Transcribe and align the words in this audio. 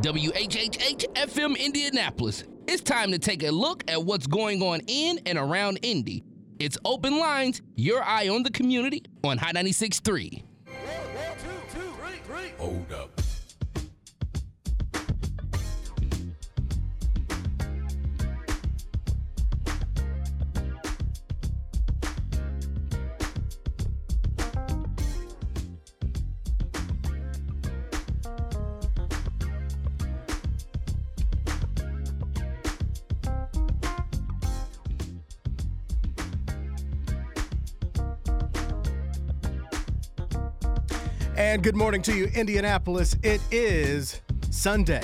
WHHH 0.00 1.04
FM 1.14 1.58
Indianapolis. 1.58 2.44
It's 2.66 2.82
time 2.82 3.12
to 3.12 3.18
take 3.18 3.42
a 3.42 3.50
look 3.50 3.84
at 3.88 4.02
what's 4.02 4.26
going 4.26 4.62
on 4.62 4.80
in 4.86 5.20
and 5.26 5.36
around 5.36 5.80
Indy. 5.82 6.24
It's 6.58 6.78
Open 6.84 7.18
Lines, 7.18 7.60
your 7.76 8.02
eye 8.02 8.28
on 8.28 8.42
the 8.42 8.50
community 8.50 9.04
on 9.22 9.36
Hot 9.36 9.54
96.3. 9.54 10.42
Hold 12.58 12.92
up. 12.92 13.21
And 41.52 41.62
good 41.62 41.76
morning 41.76 42.00
to 42.04 42.16
you, 42.16 42.30
Indianapolis. 42.34 43.14
It 43.22 43.42
is 43.50 44.22
Sunday, 44.48 45.02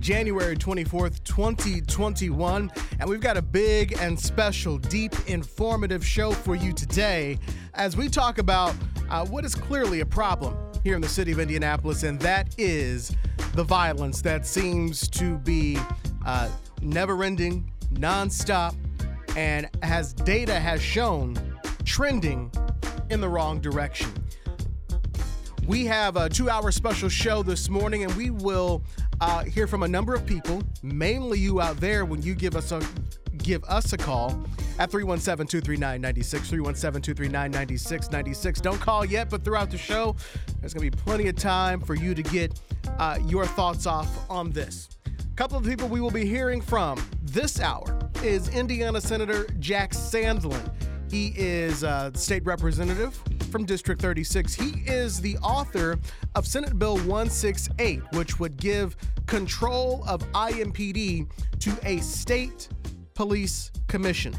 January 0.00 0.54
24th, 0.54 1.24
2021. 1.24 2.70
And 3.00 3.08
we've 3.08 3.22
got 3.22 3.38
a 3.38 3.42
big 3.42 3.96
and 3.98 4.20
special, 4.20 4.76
deep, 4.76 5.14
informative 5.28 6.06
show 6.06 6.32
for 6.32 6.54
you 6.54 6.74
today 6.74 7.38
as 7.72 7.96
we 7.96 8.10
talk 8.10 8.36
about 8.36 8.74
uh, 9.08 9.24
what 9.24 9.46
is 9.46 9.54
clearly 9.54 10.00
a 10.00 10.04
problem 10.04 10.54
here 10.84 10.94
in 10.94 11.00
the 11.00 11.08
city 11.08 11.32
of 11.32 11.38
Indianapolis, 11.38 12.02
and 12.02 12.20
that 12.20 12.54
is 12.58 13.16
the 13.54 13.64
violence 13.64 14.20
that 14.20 14.46
seems 14.46 15.08
to 15.08 15.38
be 15.38 15.78
uh, 16.26 16.50
never 16.82 17.24
ending, 17.24 17.72
nonstop, 17.94 18.76
and 19.38 19.70
as 19.80 20.12
data 20.12 20.60
has 20.60 20.82
shown, 20.82 21.34
trending 21.86 22.52
in 23.08 23.22
the 23.22 23.28
wrong 23.28 23.58
direction. 23.58 24.12
We 25.66 25.86
have 25.86 26.16
a 26.16 26.28
two 26.28 26.50
hour 26.50 26.72
special 26.72 27.08
show 27.08 27.44
this 27.44 27.68
morning, 27.68 28.02
and 28.02 28.12
we 28.14 28.30
will 28.30 28.82
uh, 29.20 29.44
hear 29.44 29.68
from 29.68 29.84
a 29.84 29.88
number 29.88 30.12
of 30.12 30.26
people, 30.26 30.60
mainly 30.82 31.38
you 31.38 31.60
out 31.60 31.76
there, 31.78 32.04
when 32.04 32.20
you 32.20 32.34
give 32.34 32.56
us 32.56 32.72
a 32.72 32.82
give 33.38 33.62
us 33.64 33.92
a 33.92 33.96
call 33.96 34.30
at 34.78 34.90
317 34.90 35.46
239 35.46 36.00
96 36.00 36.48
317 36.48 37.02
239 37.02 37.50
9696. 37.52 38.60
Don't 38.60 38.80
call 38.80 39.04
yet, 39.04 39.30
but 39.30 39.44
throughout 39.44 39.70
the 39.70 39.78
show, 39.78 40.16
there's 40.60 40.74
going 40.74 40.90
to 40.90 40.96
be 40.96 41.02
plenty 41.04 41.28
of 41.28 41.36
time 41.36 41.80
for 41.80 41.94
you 41.94 42.12
to 42.14 42.22
get 42.24 42.60
uh, 42.98 43.18
your 43.26 43.46
thoughts 43.46 43.86
off 43.86 44.28
on 44.28 44.50
this. 44.50 44.88
A 45.06 45.34
couple 45.36 45.56
of 45.56 45.64
people 45.64 45.86
we 45.86 46.00
will 46.00 46.10
be 46.10 46.26
hearing 46.26 46.60
from 46.60 47.00
this 47.22 47.60
hour 47.60 47.98
is 48.24 48.48
Indiana 48.48 49.00
Senator 49.00 49.46
Jack 49.60 49.92
Sandlin. 49.92 50.72
He 51.12 51.34
is 51.36 51.84
uh, 51.84 52.10
a 52.14 52.16
state 52.16 52.42
representative 52.46 53.22
from 53.50 53.66
District 53.66 54.00
36. 54.00 54.54
He 54.54 54.70
is 54.90 55.20
the 55.20 55.36
author 55.42 55.98
of 56.34 56.46
Senate 56.46 56.78
Bill 56.78 56.96
168, 56.96 58.00
which 58.14 58.40
would 58.40 58.56
give 58.56 58.96
control 59.26 60.02
of 60.08 60.22
IMPD 60.32 61.28
to 61.60 61.76
a 61.82 61.98
state 61.98 62.70
police 63.12 63.70
commission. 63.88 64.34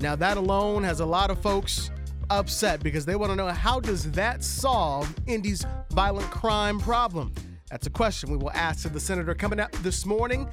Now, 0.00 0.14
that 0.14 0.36
alone 0.36 0.84
has 0.84 1.00
a 1.00 1.06
lot 1.06 1.30
of 1.30 1.40
folks 1.40 1.90
upset 2.28 2.82
because 2.82 3.06
they 3.06 3.16
want 3.16 3.32
to 3.32 3.36
know 3.36 3.48
how 3.48 3.80
does 3.80 4.12
that 4.12 4.44
solve 4.44 5.10
Indy's 5.26 5.64
violent 5.90 6.30
crime 6.30 6.78
problem? 6.80 7.32
That's 7.70 7.86
a 7.86 7.90
question 7.90 8.30
we 8.30 8.36
will 8.36 8.50
ask 8.50 8.82
to 8.82 8.88
the 8.88 8.98
senator 8.98 9.32
coming 9.32 9.60
up 9.60 9.70
this 9.82 10.04
morning 10.04 10.48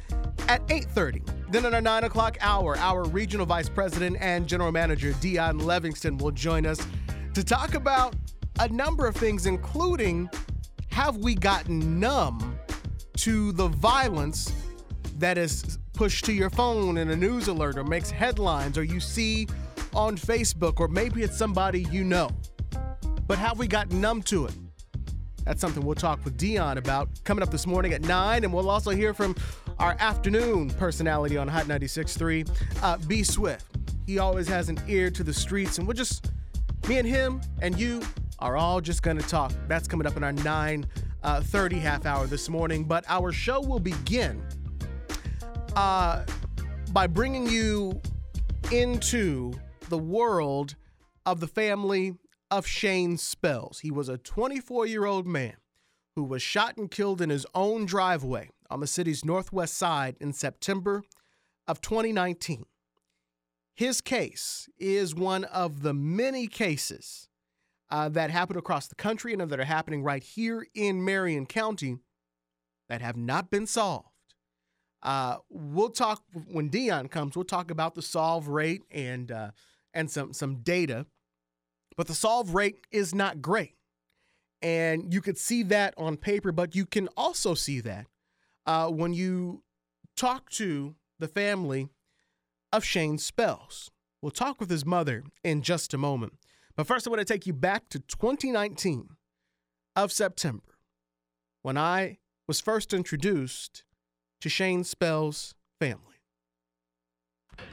at 0.47 0.61
8:30. 0.67 1.23
Then 1.49 1.65
in 1.65 1.73
our 1.73 1.81
9 1.81 2.03
o'clock 2.03 2.37
hour, 2.41 2.77
our 2.77 3.05
regional 3.05 3.45
vice 3.45 3.69
president 3.69 4.17
and 4.19 4.47
general 4.47 4.71
manager 4.71 5.13
Dion 5.13 5.59
Levingston 5.59 6.21
will 6.21 6.31
join 6.31 6.67
us 6.67 6.79
to 7.33 7.43
talk 7.43 7.73
about 7.73 8.15
a 8.59 8.67
number 8.69 9.07
of 9.07 9.15
things, 9.15 9.47
including 9.47 10.29
have 10.91 11.17
we 11.17 11.33
gotten 11.33 11.99
numb 11.99 12.59
to 13.17 13.51
the 13.53 13.67
violence 13.67 14.53
that 15.17 15.39
is 15.39 15.79
pushed 15.93 16.25
to 16.25 16.33
your 16.33 16.51
phone 16.51 16.97
in 16.97 17.09
a 17.09 17.15
news 17.15 17.47
alert 17.47 17.77
or 17.77 17.83
makes 17.83 18.11
headlines 18.11 18.77
or 18.77 18.83
you 18.83 18.99
see 18.99 19.47
on 19.95 20.15
Facebook 20.15 20.79
or 20.79 20.87
maybe 20.87 21.23
it's 21.23 21.35
somebody 21.37 21.83
you 21.91 22.03
know. 22.03 22.29
But 23.25 23.39
have 23.39 23.57
we 23.57 23.67
gotten 23.67 23.99
numb 23.99 24.21
to 24.23 24.45
it? 24.45 24.53
That's 25.47 25.61
something 25.61 25.85
we'll 25.85 25.95
talk 25.95 26.25
with 26.25 26.35
Dion 26.35 26.77
about 26.77 27.07
coming 27.23 27.41
up 27.41 27.49
this 27.49 27.65
morning 27.65 27.93
at 27.93 28.01
9. 28.01 28.43
And 28.43 28.53
we'll 28.53 28.69
also 28.69 28.91
hear 28.91 29.13
from 29.13 29.33
our 29.79 29.95
afternoon 29.97 30.69
personality 30.71 31.37
on 31.37 31.47
Hot 31.47 31.67
96.3, 31.67 32.83
uh, 32.83 32.97
B 33.07 33.23
Swift. 33.23 33.65
He 34.05 34.19
always 34.19 34.49
has 34.49 34.67
an 34.67 34.77
ear 34.89 35.09
to 35.09 35.23
the 35.23 35.33
streets, 35.33 35.77
and 35.77 35.87
we're 35.87 35.93
just, 35.93 36.31
me 36.89 36.97
and 36.97 37.07
him 37.07 37.39
and 37.61 37.79
you 37.79 38.01
are 38.39 38.57
all 38.57 38.81
just 38.81 39.03
going 39.03 39.17
to 39.17 39.25
talk. 39.25 39.53
That's 39.69 39.87
coming 39.87 40.05
up 40.05 40.17
in 40.17 40.23
our 40.23 40.33
9 40.33 40.85
uh, 41.23 41.41
30 41.41 41.79
half 41.79 42.05
hour 42.05 42.27
this 42.27 42.49
morning. 42.49 42.83
But 42.83 43.05
our 43.07 43.31
show 43.31 43.61
will 43.61 43.79
begin 43.79 44.43
uh, 45.77 46.25
by 46.91 47.07
bringing 47.07 47.47
you 47.47 48.01
into 48.69 49.53
the 49.87 49.97
world 49.97 50.75
of 51.25 51.39
the 51.39 51.47
family 51.47 52.15
of 52.49 52.65
Shane 52.65 53.17
Spells. 53.17 53.79
He 53.79 53.91
was 53.91 54.09
a 54.09 54.17
24 54.17 54.85
year 54.85 55.05
old 55.05 55.27
man 55.27 55.57
who 56.15 56.23
was 56.23 56.41
shot 56.41 56.77
and 56.77 56.89
killed 56.89 57.21
in 57.21 57.29
his 57.29 57.45
own 57.53 57.85
driveway 57.85 58.49
on 58.69 58.79
the 58.79 58.87
city's 58.87 59.23
northwest 59.23 59.75
side 59.75 60.17
in 60.19 60.33
September 60.33 61.03
of 61.67 61.81
2019. 61.81 62.65
His 63.75 64.01
case 64.01 64.67
is 64.79 65.13
one 65.13 65.43
of 65.43 65.83
the 65.83 65.93
many 65.93 66.47
cases 66.47 67.29
uh, 67.89 68.09
that 68.09 68.31
happen 68.31 68.57
across 68.57 68.87
the 68.87 68.95
country 68.95 69.33
and 69.33 69.41
that 69.41 69.59
are 69.59 69.65
happening 69.65 70.03
right 70.03 70.23
here 70.23 70.65
in 70.73 71.05
Marion 71.05 71.45
County 71.45 71.97
that 72.89 73.01
have 73.01 73.15
not 73.15 73.51
been 73.51 73.67
solved. 73.67 74.09
Uh, 75.03 75.37
we'll 75.49 75.89
talk 75.89 76.23
when 76.51 76.69
Dion 76.69 77.07
comes. 77.07 77.35
We'll 77.35 77.45
talk 77.45 77.69
about 77.69 77.95
the 77.95 78.01
solve 78.01 78.47
rate 78.47 78.81
and 78.89 79.31
uh, 79.31 79.51
and 79.93 80.09
some 80.09 80.33
some 80.33 80.55
data, 80.63 81.05
but 81.97 82.07
the 82.07 82.15
solve 82.15 82.53
rate 82.53 82.85
is 82.91 83.13
not 83.13 83.41
great, 83.41 83.75
and 84.61 85.13
you 85.13 85.19
could 85.19 85.37
see 85.37 85.63
that 85.63 85.93
on 85.97 86.15
paper. 86.15 86.53
But 86.53 86.75
you 86.75 86.85
can 86.85 87.09
also 87.17 87.53
see 87.53 87.81
that 87.81 88.07
uh, 88.65 88.87
when 88.89 89.13
you 89.13 89.63
talk 90.15 90.49
to 90.51 90.95
the 91.19 91.27
family 91.27 91.89
of 92.71 92.83
Shane 92.83 93.17
Spells. 93.17 93.89
We'll 94.21 94.31
talk 94.31 94.59
with 94.59 94.69
his 94.69 94.85
mother 94.85 95.23
in 95.43 95.61
just 95.61 95.93
a 95.93 95.97
moment. 95.97 96.33
But 96.75 96.87
first, 96.87 97.07
I 97.07 97.09
want 97.09 97.19
to 97.19 97.25
take 97.33 97.47
you 97.47 97.53
back 97.53 97.89
to 97.89 97.99
2019 97.99 99.09
of 99.95 100.11
September 100.11 100.77
when 101.61 101.77
I 101.77 102.17
was 102.47 102.61
first 102.61 102.93
introduced 102.93 103.83
to 104.41 104.49
Shane 104.49 104.83
Spell's 104.83 105.55
family. 105.79 106.06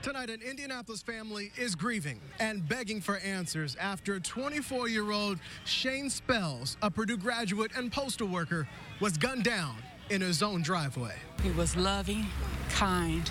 Tonight, 0.04 0.28
an 0.28 0.42
Indianapolis 0.42 1.00
family 1.00 1.50
is 1.56 1.74
grieving 1.74 2.20
and 2.38 2.68
begging 2.68 3.00
for 3.00 3.16
answers 3.20 3.74
after 3.76 4.20
24 4.20 4.86
year 4.86 5.10
old 5.10 5.38
Shane 5.64 6.10
Spells, 6.10 6.76
a 6.82 6.90
Purdue 6.90 7.16
graduate 7.16 7.70
and 7.74 7.90
postal 7.90 8.28
worker, 8.28 8.68
was 9.00 9.16
gunned 9.16 9.44
down 9.44 9.76
in 10.10 10.20
his 10.20 10.42
own 10.42 10.60
driveway. 10.60 11.14
He 11.42 11.50
was 11.52 11.74
loving, 11.74 12.26
kind, 12.68 13.30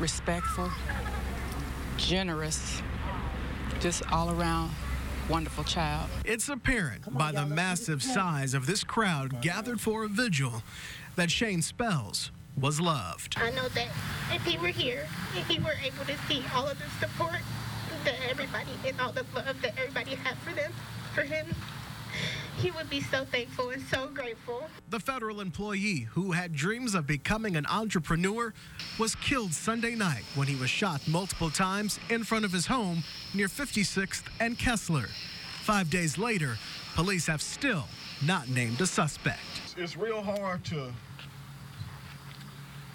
respectful, 0.00 0.72
generous, 1.98 2.82
just 3.78 4.02
all 4.10 4.30
around 4.30 4.72
wonderful 5.28 5.62
child. 5.62 6.10
It's 6.24 6.48
apparent 6.48 7.16
by 7.16 7.30
the 7.30 7.46
massive 7.46 8.02
size 8.02 8.54
of 8.54 8.66
this 8.66 8.82
crowd 8.82 9.40
gathered 9.40 9.80
for 9.80 10.02
a 10.02 10.08
vigil 10.08 10.64
that 11.14 11.30
Shane 11.30 11.62
Spells 11.62 12.32
was 12.60 12.80
loved. 12.80 13.36
I 13.38 13.50
know 13.50 13.68
that 13.68 13.88
if 14.32 14.44
he 14.44 14.58
were 14.58 14.68
here, 14.68 15.06
if 15.36 15.46
he 15.46 15.58
were 15.58 15.76
able 15.84 16.04
to 16.06 16.16
see 16.28 16.42
all 16.54 16.66
of 16.66 16.78
the 16.78 17.06
support 17.06 17.40
that 18.04 18.14
everybody 18.28 18.70
and 18.86 19.00
all 19.00 19.12
the 19.12 19.24
love 19.34 19.60
that 19.62 19.78
everybody 19.78 20.14
had 20.14 20.36
for 20.38 20.52
them, 20.52 20.72
for 21.14 21.22
him, 21.22 21.46
he 22.58 22.70
would 22.72 22.90
be 22.90 23.00
so 23.00 23.24
thankful 23.24 23.70
and 23.70 23.82
so 23.82 24.08
grateful. 24.08 24.64
The 24.90 24.98
federal 24.98 25.40
employee 25.40 26.08
who 26.12 26.32
had 26.32 26.52
dreams 26.54 26.94
of 26.94 27.06
becoming 27.06 27.56
an 27.56 27.66
entrepreneur 27.66 28.52
was 28.98 29.14
killed 29.14 29.52
Sunday 29.52 29.94
night 29.94 30.24
when 30.34 30.48
he 30.48 30.56
was 30.56 30.70
shot 30.70 31.06
multiple 31.06 31.50
times 31.50 32.00
in 32.10 32.24
front 32.24 32.44
of 32.44 32.52
his 32.52 32.66
home 32.66 33.04
near 33.34 33.46
56th 33.46 34.24
and 34.40 34.58
Kessler. 34.58 35.08
Five 35.62 35.90
days 35.90 36.18
later, 36.18 36.56
police 36.94 37.26
have 37.26 37.42
still 37.42 37.84
not 38.26 38.48
named 38.48 38.80
a 38.80 38.86
suspect. 38.86 39.38
It's 39.76 39.96
real 39.96 40.22
hard 40.22 40.64
to 40.66 40.92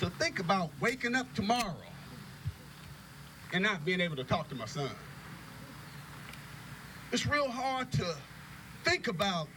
to 0.03 0.09
think 0.17 0.39
about 0.39 0.69
waking 0.81 1.15
up 1.15 1.33
tomorrow 1.33 1.73
and 3.53 3.63
not 3.63 3.85
being 3.85 4.01
able 4.01 4.17
to 4.17 4.23
talk 4.25 4.49
to 4.49 4.55
my 4.55 4.65
son. 4.65 4.89
It's 7.13 7.25
real 7.25 7.49
hard 7.49 7.89
to 7.93 8.15
think 8.83 9.07
about 9.07 9.47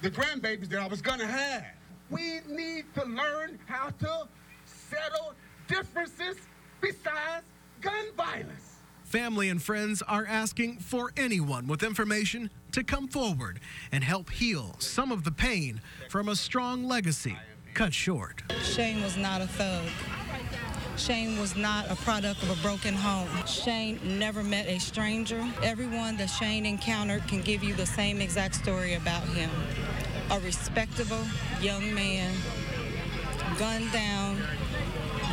the 0.00 0.10
grandbabies 0.10 0.68
that 0.70 0.80
I 0.80 0.86
was 0.86 1.02
gonna 1.02 1.26
have. 1.26 1.66
We 2.08 2.40
need 2.48 2.86
to 2.94 3.04
learn 3.04 3.58
how 3.66 3.90
to 3.90 4.28
settle 4.64 5.34
differences 5.68 6.36
besides 6.80 7.44
gun 7.82 8.06
violence. 8.16 8.76
Family 9.04 9.50
and 9.50 9.62
friends 9.62 10.00
are 10.02 10.24
asking 10.24 10.78
for 10.78 11.12
anyone 11.18 11.66
with 11.66 11.82
information 11.82 12.48
to 12.70 12.84
come 12.84 13.08
forward 13.08 13.60
and 13.92 14.02
help 14.02 14.30
heal 14.30 14.74
some 14.78 15.12
of 15.12 15.24
the 15.24 15.30
pain 15.30 15.80
from 16.08 16.28
a 16.28 16.36
strong 16.36 16.84
legacy 16.84 17.36
cut 17.74 17.94
short. 17.94 18.42
Shane 18.62 19.02
was 19.02 19.16
not 19.16 19.40
a 19.40 19.46
thug. 19.46 19.86
Shane 20.96 21.38
was 21.38 21.56
not 21.56 21.90
a 21.90 21.96
product 21.96 22.42
of 22.42 22.50
a 22.50 22.62
broken 22.62 22.94
home. 22.94 23.28
Shane 23.46 23.98
never 24.18 24.42
met 24.42 24.66
a 24.66 24.78
stranger. 24.78 25.42
Everyone 25.62 26.16
that 26.18 26.26
Shane 26.26 26.66
encountered 26.66 27.26
can 27.26 27.40
give 27.40 27.62
you 27.62 27.74
the 27.74 27.86
same 27.86 28.20
exact 28.20 28.54
story 28.56 28.94
about 28.94 29.22
him. 29.28 29.50
A 30.30 30.38
respectable 30.40 31.24
young 31.60 31.94
man, 31.94 32.34
gunned 33.58 33.90
down, 33.92 34.42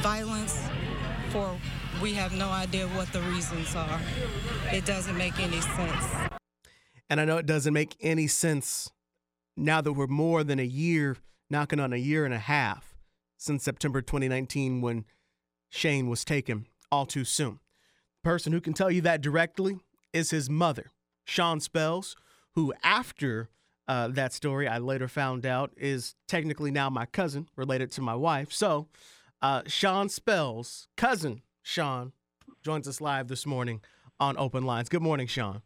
violence 0.02 0.62
for 1.30 1.56
we 2.02 2.14
have 2.14 2.34
no 2.34 2.50
idea 2.50 2.88
what 2.90 3.12
the 3.12 3.22
reasons 3.22 3.76
are. 3.76 4.00
It 4.72 4.86
doesn't 4.86 5.18
make 5.18 5.40
any 5.40 5.62
sense. 5.62 6.38
And 7.10 7.22
I 7.22 7.26
know 7.26 7.38
it 7.38 7.46
doesn't 7.46 7.74
make 7.74 7.96
any 8.02 8.28
sense 8.28 8.92
now 9.56 9.82
that 9.82 9.94
we're 9.94 10.08
more 10.08 10.44
than 10.44 10.60
a 10.60 10.66
year, 10.66 11.18
knocking 11.50 11.80
on 11.80 11.94
a 11.94 11.98
year 11.98 12.26
and 12.26 12.34
a 12.34 12.40
half 12.40 12.96
since 13.38 13.64
September 13.64 14.02
2019 14.02 14.82
when 14.82 15.06
Shane 15.70 16.10
was 16.10 16.26
taken 16.26 16.68
all 16.92 17.06
too 17.06 17.24
soon. 17.24 17.60
The 18.24 18.30
person 18.30 18.52
who 18.52 18.62
can 18.62 18.74
tell 18.74 18.92
you 18.92 19.02
that 19.02 19.22
directly 19.22 19.78
is 20.14 20.32
his 20.32 20.50
mother, 20.50 20.92
Sean 21.26 21.60
Spells, 21.60 22.16
who, 22.56 22.74
after 22.84 23.50
uh, 23.88 24.08
that 24.10 24.34
story, 24.34 24.68
I 24.68 24.80
later 24.80 25.08
found 25.08 25.46
out 25.46 25.72
is 25.78 26.16
technically 26.28 26.72
now 26.72 26.90
my 26.90 27.06
cousin, 27.06 27.48
related 27.56 27.92
to 27.94 28.02
my 28.02 28.16
wife. 28.16 28.52
So, 28.52 28.88
uh, 29.42 29.62
Sean 29.68 30.10
Spells, 30.10 30.88
cousin 30.98 31.42
Sean, 31.62 32.12
joins 32.64 32.88
us 32.88 33.00
live 33.00 33.28
this 33.28 33.46
morning 33.46 33.82
on 34.20 34.38
Open 34.38 34.64
Lines. 34.64 34.90
Good 34.90 35.02
morning, 35.04 35.28
Sean. 35.28 35.62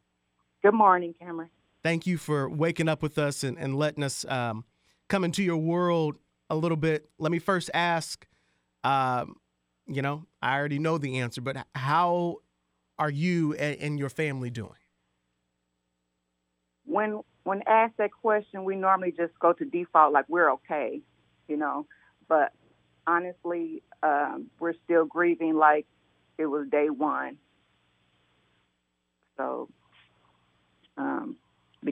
Good 0.63 0.73
morning, 0.73 1.13
Cameron. 1.19 1.49
Thank 1.83 2.05
you 2.05 2.17
for 2.17 2.49
waking 2.49 2.87
up 2.87 3.01
with 3.01 3.17
us 3.17 3.43
and, 3.43 3.57
and 3.57 3.75
letting 3.75 4.03
us 4.03 4.23
um, 4.25 4.65
come 5.09 5.23
into 5.23 5.41
your 5.41 5.57
world 5.57 6.17
a 6.49 6.55
little 6.55 6.77
bit. 6.77 7.09
Let 7.17 7.31
me 7.31 7.39
first 7.39 7.71
ask 7.73 8.27
um, 8.83 9.35
you 9.87 10.01
know, 10.01 10.25
I 10.41 10.57
already 10.57 10.79
know 10.79 10.97
the 10.97 11.19
answer, 11.19 11.41
but 11.41 11.57
how 11.75 12.37
are 12.97 13.09
you 13.09 13.53
and, 13.53 13.79
and 13.79 13.99
your 13.99 14.09
family 14.09 14.49
doing? 14.49 14.71
When 16.85 17.21
when 17.43 17.63
asked 17.67 17.97
that 17.97 18.11
question, 18.11 18.63
we 18.63 18.75
normally 18.75 19.11
just 19.11 19.37
go 19.39 19.53
to 19.53 19.65
default 19.65 20.13
like 20.13 20.25
we're 20.29 20.51
okay, 20.53 21.01
you 21.47 21.57
know. 21.57 21.87
But 22.27 22.53
honestly, 23.07 23.81
um, 24.03 24.47
we're 24.59 24.73
still 24.83 25.05
grieving 25.05 25.55
like 25.55 25.87
it 26.37 26.45
was 26.45 26.67
day 26.69 26.89
one. 26.89 27.37
So, 29.37 29.69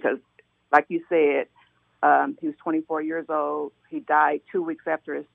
because, 0.02 0.20
like 0.72 0.86
you 0.90 1.04
said, 1.10 1.48
um, 2.02 2.38
he 2.40 2.48
was 2.48 2.56
24 2.64 3.02
years 3.02 3.26
old. 3.30 3.72
He 3.90 4.00
died 4.00 4.42
two 4.52 4.62
weeks 4.62 4.86
after 4.88 5.16
his 5.16 5.26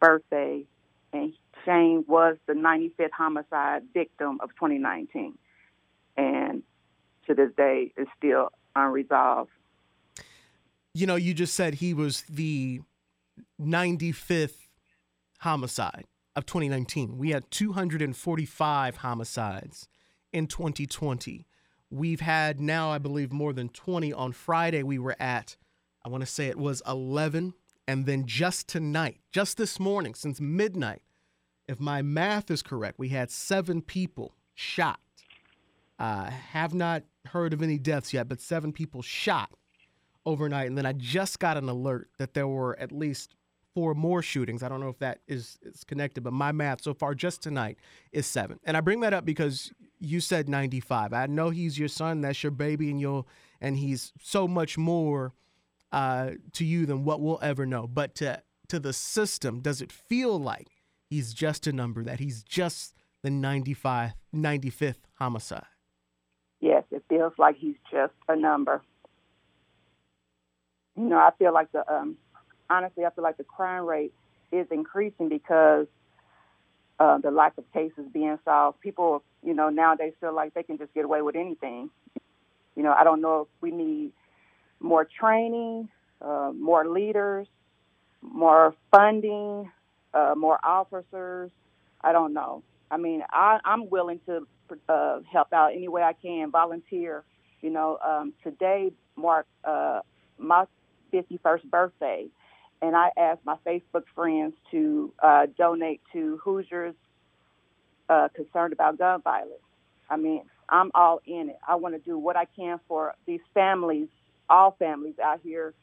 birthday, 0.00 0.64
and 1.12 1.32
Shane 1.64 2.04
was 2.06 2.36
the 2.46 2.54
95th 2.54 3.10
homicide 3.16 3.82
victim 3.94 4.38
of 4.40 4.50
2019, 4.50 5.34
and 6.16 6.62
to 7.26 7.34
this 7.34 7.50
day 7.56 7.92
is 7.96 8.08
still 8.16 8.50
unresolved. 8.74 9.50
You 10.94 11.06
know, 11.06 11.16
you 11.16 11.34
just 11.34 11.54
said 11.54 11.74
he 11.74 11.94
was 11.94 12.22
the 12.22 12.80
95th 13.60 14.68
homicide 15.40 16.04
of 16.34 16.46
2019. 16.46 17.18
We 17.18 17.30
had 17.30 17.50
245 17.50 18.96
homicides 18.96 19.88
in 20.32 20.46
2020. 20.46 21.46
We've 21.90 22.20
had 22.20 22.60
now, 22.60 22.90
I 22.90 22.98
believe, 22.98 23.32
more 23.32 23.52
than 23.52 23.68
20. 23.70 24.12
On 24.12 24.32
Friday, 24.32 24.82
we 24.82 24.98
were 24.98 25.16
at, 25.18 25.56
I 26.04 26.08
want 26.08 26.22
to 26.22 26.26
say 26.26 26.48
it 26.48 26.58
was 26.58 26.82
11. 26.86 27.54
And 27.86 28.04
then 28.04 28.26
just 28.26 28.68
tonight, 28.68 29.20
just 29.32 29.56
this 29.56 29.80
morning, 29.80 30.14
since 30.14 30.40
midnight, 30.40 31.00
if 31.66 31.80
my 31.80 32.02
math 32.02 32.50
is 32.50 32.62
correct, 32.62 32.98
we 32.98 33.08
had 33.08 33.30
seven 33.30 33.80
people 33.80 34.34
shot. 34.54 35.00
Uh, 35.98 36.30
have 36.30 36.74
not 36.74 37.02
heard 37.26 37.52
of 37.52 37.62
any 37.62 37.78
deaths 37.78 38.12
yet, 38.12 38.28
but 38.28 38.40
seven 38.40 38.72
people 38.72 39.02
shot 39.02 39.50
overnight. 40.26 40.68
And 40.68 40.76
then 40.76 40.86
I 40.86 40.92
just 40.92 41.38
got 41.38 41.56
an 41.56 41.68
alert 41.68 42.10
that 42.18 42.34
there 42.34 42.46
were 42.46 42.78
at 42.78 42.92
least 42.92 43.34
four 43.74 43.94
more 43.94 44.22
shootings. 44.22 44.62
I 44.62 44.68
don't 44.68 44.80
know 44.80 44.88
if 44.88 44.98
that 44.98 45.20
is, 45.26 45.58
is 45.62 45.84
connected, 45.84 46.22
but 46.22 46.32
my 46.32 46.52
math 46.52 46.82
so 46.82 46.94
far 46.94 47.14
just 47.14 47.42
tonight 47.42 47.78
is 48.12 48.26
seven. 48.26 48.60
And 48.64 48.76
I 48.76 48.80
bring 48.80 49.00
that 49.00 49.12
up 49.12 49.24
because 49.24 49.72
you 50.00 50.20
said 50.20 50.48
95. 50.48 51.12
I 51.12 51.26
know 51.26 51.50
he's 51.50 51.78
your 51.78 51.88
son, 51.88 52.20
that's 52.20 52.42
your 52.42 52.52
baby, 52.52 52.90
and 52.90 53.00
you'll 53.00 53.26
and 53.60 53.76
he's 53.76 54.12
so 54.22 54.46
much 54.46 54.78
more 54.78 55.34
uh, 55.92 56.32
to 56.52 56.64
you 56.64 56.86
than 56.86 57.04
what 57.04 57.20
we'll 57.20 57.40
ever 57.42 57.66
know. 57.66 57.86
But 57.86 58.14
to 58.16 58.42
to 58.68 58.78
the 58.78 58.92
system, 58.92 59.60
does 59.60 59.80
it 59.80 59.90
feel 59.90 60.38
like 60.38 60.68
he's 61.08 61.32
just 61.32 61.66
a 61.66 61.72
number? 61.72 62.04
That 62.04 62.20
he's 62.20 62.42
just 62.42 62.94
the 63.22 63.30
95, 63.30 64.12
95th 64.34 64.96
homicide? 65.14 65.64
Yes, 66.60 66.84
it 66.90 67.02
feels 67.08 67.32
like 67.38 67.56
he's 67.56 67.76
just 67.90 68.12
a 68.28 68.36
number. 68.36 68.82
You 70.96 71.04
know, 71.04 71.18
I 71.18 71.30
feel 71.38 71.52
like 71.52 71.70
the 71.72 71.90
um, 71.92 72.16
honestly, 72.68 73.04
I 73.04 73.10
feel 73.10 73.24
like 73.24 73.36
the 73.36 73.44
crime 73.44 73.84
rate 73.84 74.12
is 74.50 74.66
increasing 74.70 75.28
because 75.28 75.86
uh, 76.98 77.18
the 77.18 77.30
lack 77.30 77.56
of 77.58 77.70
cases 77.72 78.04
being 78.12 78.38
solved. 78.44 78.80
People, 78.80 79.22
you 79.42 79.54
know, 79.54 79.68
nowadays 79.70 80.14
feel 80.20 80.34
like 80.34 80.54
they 80.54 80.62
can 80.62 80.78
just 80.78 80.92
get 80.94 81.04
away 81.04 81.22
with 81.22 81.36
anything. 81.36 81.90
You 82.76 82.82
know, 82.82 82.94
I 82.98 83.04
don't 83.04 83.20
know 83.20 83.42
if 83.42 83.48
we 83.60 83.70
need 83.70 84.12
more 84.80 85.04
training, 85.04 85.88
uh, 86.20 86.52
more 86.54 86.88
leaders, 86.88 87.46
more 88.22 88.74
funding, 88.90 89.70
uh, 90.14 90.34
more 90.36 90.58
officers. 90.64 91.50
I 92.00 92.12
don't 92.12 92.32
know. 92.32 92.62
I 92.90 92.96
mean, 92.96 93.22
I, 93.30 93.58
I'm 93.64 93.90
willing 93.90 94.20
to 94.26 94.46
uh, 94.88 95.20
help 95.30 95.52
out 95.52 95.72
any 95.72 95.88
way 95.88 96.02
I 96.02 96.12
can, 96.12 96.50
volunteer. 96.50 97.24
You 97.60 97.70
know, 97.70 97.98
um, 98.04 98.32
today 98.42 98.92
marked 99.16 99.48
uh, 99.64 100.00
my 100.38 100.64
51st 101.12 101.64
birthday, 101.70 102.26
and 102.80 102.96
I 102.96 103.10
asked 103.16 103.44
my 103.44 103.56
Facebook 103.66 104.04
friends 104.14 104.54
to 104.70 105.12
uh, 105.22 105.46
donate 105.56 106.00
to 106.12 106.38
Hoosiers 106.44 106.94
uh, 108.08 108.28
concerned 108.34 108.72
about 108.72 108.98
gun 108.98 109.22
violence. 109.22 109.60
I 110.08 110.16
mean, 110.16 110.42
I'm 110.68 110.90
all 110.94 111.20
in 111.26 111.50
it. 111.50 111.58
I 111.66 111.74
want 111.76 111.94
to 111.94 112.00
do 112.00 112.18
what 112.18 112.36
I 112.36 112.46
can 112.56 112.80
for 112.88 113.14
these 113.26 113.40
families 113.52 114.08
all 114.48 114.76
families 114.78 115.14
out 115.22 115.40
here 115.42 115.74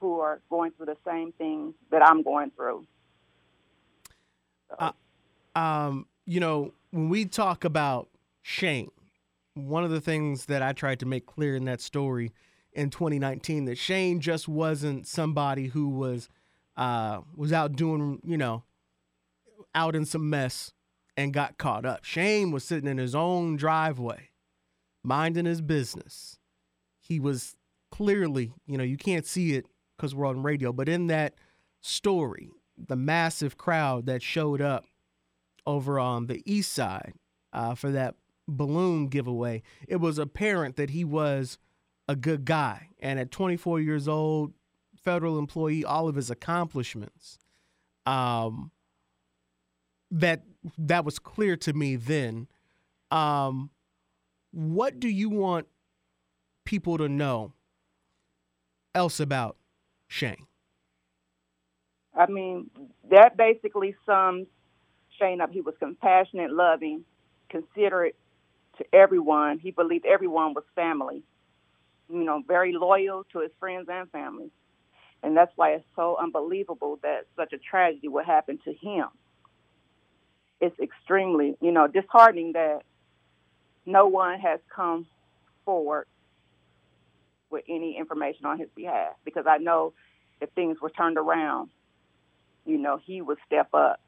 who 0.00 0.20
are 0.20 0.40
going 0.50 0.72
through 0.72 0.86
the 0.86 0.96
same 1.06 1.32
things 1.32 1.74
that 1.90 2.02
I'm 2.02 2.22
going 2.22 2.50
through. 2.50 2.86
So. 4.68 4.76
Uh, 4.78 5.58
um, 5.58 6.06
you 6.26 6.40
know, 6.40 6.72
when 6.90 7.08
we 7.08 7.24
talk 7.24 7.64
about 7.64 8.08
Shane, 8.42 8.90
one 9.54 9.84
of 9.84 9.90
the 9.90 10.00
things 10.00 10.46
that 10.46 10.62
I 10.62 10.72
tried 10.72 11.00
to 11.00 11.06
make 11.06 11.26
clear 11.26 11.56
in 11.56 11.64
that 11.64 11.80
story 11.80 12.32
in 12.72 12.90
2019 12.90 13.64
that 13.66 13.78
Shane 13.78 14.20
just 14.20 14.48
wasn't 14.48 15.06
somebody 15.06 15.68
who 15.68 15.88
was 15.88 16.28
uh, 16.76 17.20
was 17.34 17.52
out 17.52 17.72
doing, 17.76 18.20
you 18.24 18.36
know, 18.36 18.64
out 19.74 19.96
in 19.96 20.04
some 20.04 20.28
mess 20.28 20.72
and 21.16 21.32
got 21.32 21.58
caught 21.58 21.86
up. 21.86 22.04
Shane 22.04 22.50
was 22.50 22.64
sitting 22.64 22.88
in 22.88 22.98
his 22.98 23.14
own 23.14 23.56
driveway, 23.56 24.30
minding 25.02 25.46
his 25.46 25.60
business. 25.60 26.38
He 27.00 27.18
was 27.18 27.56
clearly, 27.90 28.52
you 28.66 28.76
know, 28.76 28.84
you 28.84 28.96
can't 28.96 29.26
see 29.26 29.54
it 29.54 29.66
because 29.96 30.14
we're 30.14 30.26
on 30.26 30.42
radio, 30.42 30.72
but 30.72 30.88
in 30.88 31.06
that 31.06 31.34
story, 31.80 32.50
the 32.76 32.96
massive 32.96 33.56
crowd 33.56 34.06
that 34.06 34.22
showed 34.22 34.60
up 34.60 34.84
over 35.66 35.98
on 35.98 36.26
the 36.26 36.42
east 36.44 36.72
side 36.72 37.14
uh, 37.52 37.74
for 37.74 37.90
that 37.90 38.14
balloon 38.46 39.08
giveaway, 39.08 39.62
it 39.88 39.96
was 39.96 40.18
apparent 40.18 40.76
that 40.76 40.90
he 40.90 41.04
was 41.04 41.58
a 42.06 42.14
good 42.14 42.44
guy. 42.44 42.88
And 43.00 43.18
at 43.18 43.30
24 43.30 43.80
years 43.80 44.06
old, 44.06 44.52
federal 45.06 45.38
employee, 45.38 45.84
all 45.84 46.08
of 46.08 46.16
his 46.16 46.30
accomplishments, 46.30 47.38
um, 48.06 48.72
that 50.10 50.42
that 50.76 51.04
was 51.04 51.20
clear 51.20 51.56
to 51.56 51.72
me 51.72 51.94
then. 51.94 52.48
Um, 53.12 53.70
what 54.50 54.98
do 54.98 55.08
you 55.08 55.30
want 55.30 55.68
people 56.64 56.98
to 56.98 57.08
know 57.08 57.52
else 58.96 59.20
about 59.20 59.56
Shane? 60.08 60.48
I 62.12 62.26
mean, 62.26 62.68
that 63.10 63.36
basically 63.36 63.94
sums 64.04 64.48
Shane 65.20 65.40
up. 65.40 65.52
He 65.52 65.60
was 65.60 65.74
compassionate, 65.78 66.52
loving, 66.52 67.04
considerate 67.48 68.16
to 68.78 68.84
everyone. 68.92 69.60
He 69.60 69.70
believed 69.70 70.04
everyone 70.04 70.52
was 70.52 70.64
family. 70.74 71.22
You 72.08 72.24
know, 72.24 72.42
very 72.46 72.72
loyal 72.72 73.24
to 73.32 73.40
his 73.40 73.52
friends 73.60 73.86
and 73.88 74.10
family. 74.10 74.50
And 75.26 75.36
that's 75.36 75.50
why 75.56 75.72
it's 75.72 75.84
so 75.96 76.16
unbelievable 76.22 77.00
that 77.02 77.26
such 77.34 77.52
a 77.52 77.58
tragedy 77.58 78.06
would 78.06 78.26
happen 78.26 78.60
to 78.64 78.72
him. 78.72 79.06
It's 80.60 80.78
extremely, 80.78 81.56
you 81.60 81.72
know, 81.72 81.88
disheartening 81.88 82.52
that 82.52 82.82
no 83.84 84.06
one 84.06 84.38
has 84.38 84.60
come 84.74 85.08
forward 85.64 86.06
with 87.50 87.64
any 87.68 87.98
information 87.98 88.46
on 88.46 88.60
his 88.60 88.68
behalf 88.76 89.14
because 89.24 89.46
I 89.48 89.58
know 89.58 89.94
if 90.40 90.48
things 90.50 90.76
were 90.80 90.90
turned 90.90 91.18
around, 91.18 91.70
you 92.64 92.78
know, 92.78 93.00
he 93.04 93.20
would 93.20 93.38
step 93.46 93.70
up. 93.74 93.98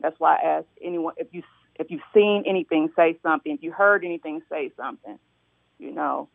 That's 0.00 0.18
why 0.18 0.36
I 0.36 0.46
ask 0.46 0.66
anyone 0.82 1.12
if 1.18 1.26
you 1.32 1.42
if 1.74 1.90
you've 1.90 2.00
seen 2.14 2.44
anything, 2.46 2.88
say 2.96 3.18
something. 3.22 3.52
If 3.52 3.62
you 3.62 3.70
heard 3.70 4.02
anything, 4.02 4.40
say 4.50 4.72
something. 4.78 5.18
You 5.78 5.92
know, 5.92 6.30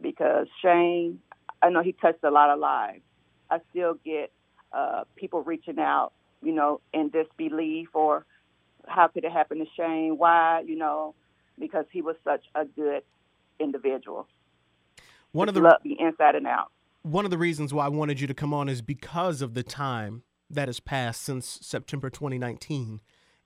because 0.00 0.46
Shane, 0.62 1.20
I 1.62 1.68
know 1.68 1.82
he 1.82 1.92
touched 1.92 2.24
a 2.24 2.30
lot 2.30 2.48
of 2.48 2.58
lives. 2.58 3.02
I 3.50 3.58
still 3.70 3.94
get 4.04 4.32
uh, 4.72 5.04
people 5.16 5.42
reaching 5.42 5.78
out, 5.78 6.12
you 6.42 6.52
know, 6.52 6.80
in 6.92 7.10
disbelief 7.10 7.88
or 7.94 8.24
how 8.86 9.08
could 9.08 9.24
it 9.24 9.32
happen 9.32 9.58
to 9.58 9.66
Shane? 9.76 10.16
Why, 10.18 10.62
you 10.66 10.76
know, 10.76 11.14
because 11.58 11.86
he 11.90 12.02
was 12.02 12.16
such 12.24 12.44
a 12.54 12.64
good 12.64 13.02
individual. 13.58 14.28
One 15.32 15.46
Just 15.46 15.56
of 15.56 15.62
the 15.62 15.68
loved 15.68 15.84
me 15.84 15.96
inside 16.00 16.34
and 16.34 16.46
out. 16.46 16.70
one 17.02 17.24
of 17.24 17.30
the 17.30 17.38
reasons 17.38 17.72
why 17.74 17.86
I 17.86 17.88
wanted 17.88 18.20
you 18.20 18.26
to 18.26 18.34
come 18.34 18.54
on 18.54 18.68
is 18.68 18.82
because 18.82 19.42
of 19.42 19.54
the 19.54 19.62
time 19.62 20.22
that 20.50 20.68
has 20.68 20.80
passed 20.80 21.22
since 21.22 21.58
September 21.62 22.10
2019. 22.10 23.00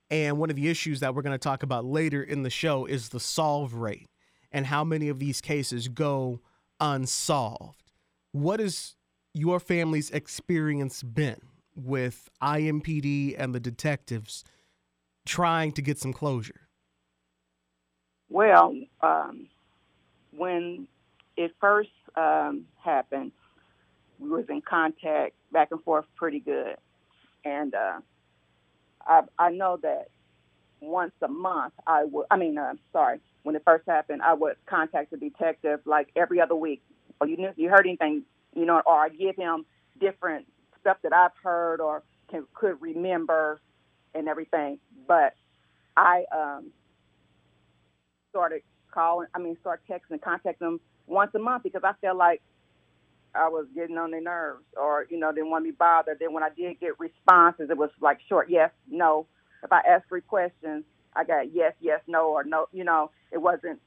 And 0.09 0.37
one 0.37 0.49
of 0.49 0.55
the 0.55 0.67
issues 0.69 0.99
that 0.99 1.15
we're 1.15 1.21
going 1.21 1.33
to 1.33 1.37
talk 1.39 1.63
about 1.63 1.85
later 1.85 2.21
in 2.21 2.43
the 2.43 2.49
show 2.49 2.85
is 2.85 3.09
the 3.09 3.19
solve 3.19 3.73
rate 3.73 4.09
and 4.51 4.65
how 4.67 4.83
many 4.83 5.07
of 5.09 5.19
these 5.19 5.39
cases 5.41 5.87
go 5.87 6.41
unsolved. 6.79 7.91
What 8.31 8.59
has 8.59 8.95
your 9.33 9.59
family's 9.59 10.09
experience 10.11 11.03
been 11.03 11.41
with 11.75 12.29
IMPD 12.41 13.35
and 13.37 13.55
the 13.55 13.59
detectives 13.59 14.43
trying 15.25 15.71
to 15.73 15.81
get 15.81 15.97
some 15.97 16.13
closure? 16.13 16.67
Well, 18.29 18.75
um, 19.01 19.47
when 20.31 20.87
it 21.37 21.53
first 21.59 21.89
um, 22.15 22.65
happened, 22.83 23.31
we 24.19 24.29
was 24.29 24.45
in 24.49 24.61
contact 24.61 25.33
back 25.51 25.69
and 25.71 25.81
forth 25.83 26.05
pretty 26.15 26.39
good, 26.39 26.75
and 27.43 27.73
uh, 27.73 27.99
I, 29.05 29.21
I 29.37 29.49
know 29.51 29.77
that 29.81 30.09
once 30.79 31.13
a 31.21 31.27
month 31.27 31.73
I 31.85 32.05
would. 32.05 32.25
I 32.31 32.37
mean, 32.37 32.57
uh, 32.57 32.73
sorry, 32.93 33.19
when 33.43 33.55
it 33.55 33.63
first 33.65 33.87
happened, 33.87 34.21
I 34.21 34.33
would 34.33 34.55
contact 34.65 35.11
the 35.11 35.17
detective 35.17 35.81
like 35.85 36.09
every 36.15 36.39
other 36.39 36.55
week. 36.55 36.81
Or 37.19 37.27
you 37.27 37.37
knew, 37.37 37.51
you 37.55 37.69
heard 37.69 37.85
anything, 37.85 38.23
you 38.53 38.65
know, 38.65 38.81
or 38.85 38.95
I 38.95 39.09
give 39.09 39.35
him 39.35 39.65
different 39.99 40.47
stuff 40.79 40.97
that 41.03 41.13
I've 41.13 41.31
heard 41.43 41.79
or 41.79 42.03
can 42.29 42.45
could 42.53 42.81
remember 42.81 43.61
and 44.13 44.27
everything. 44.27 44.79
But 45.07 45.35
I 45.95 46.25
um, 46.35 46.71
started 48.29 48.61
calling. 48.91 49.27
I 49.33 49.39
mean, 49.39 49.57
start 49.61 49.81
texting 49.89 50.11
and 50.11 50.21
contacting 50.21 50.67
them 50.67 50.79
once 51.07 51.31
a 51.35 51.39
month 51.39 51.63
because 51.63 51.83
I 51.83 51.93
felt 52.01 52.17
like 52.17 52.41
I 53.33 53.47
was 53.47 53.67
getting 53.73 53.97
on 53.97 54.11
their 54.11 54.21
nerves, 54.21 54.63
or 54.75 55.05
you 55.09 55.17
know, 55.19 55.31
didn't 55.31 55.49
want 55.49 55.65
to 55.65 55.71
be 55.71 55.75
bothered. 55.75 56.17
Then 56.19 56.33
when 56.33 56.43
I 56.43 56.49
did 56.49 56.79
get 56.79 56.99
responses, 56.99 57.69
it 57.69 57.77
was 57.77 57.89
like 58.01 58.19
short 58.27 58.49
yes, 58.49 58.71
no. 58.89 59.27
If 59.63 59.71
I 59.71 59.81
asked 59.87 60.09
three 60.09 60.21
questions, 60.21 60.83
I 61.15 61.23
got 61.23 61.53
yes, 61.53 61.73
yes, 61.79 62.01
no, 62.07 62.29
or 62.29 62.43
no. 62.43 62.67
You 62.73 62.83
know, 62.83 63.11
it 63.31 63.37
wasn't. 63.37 63.79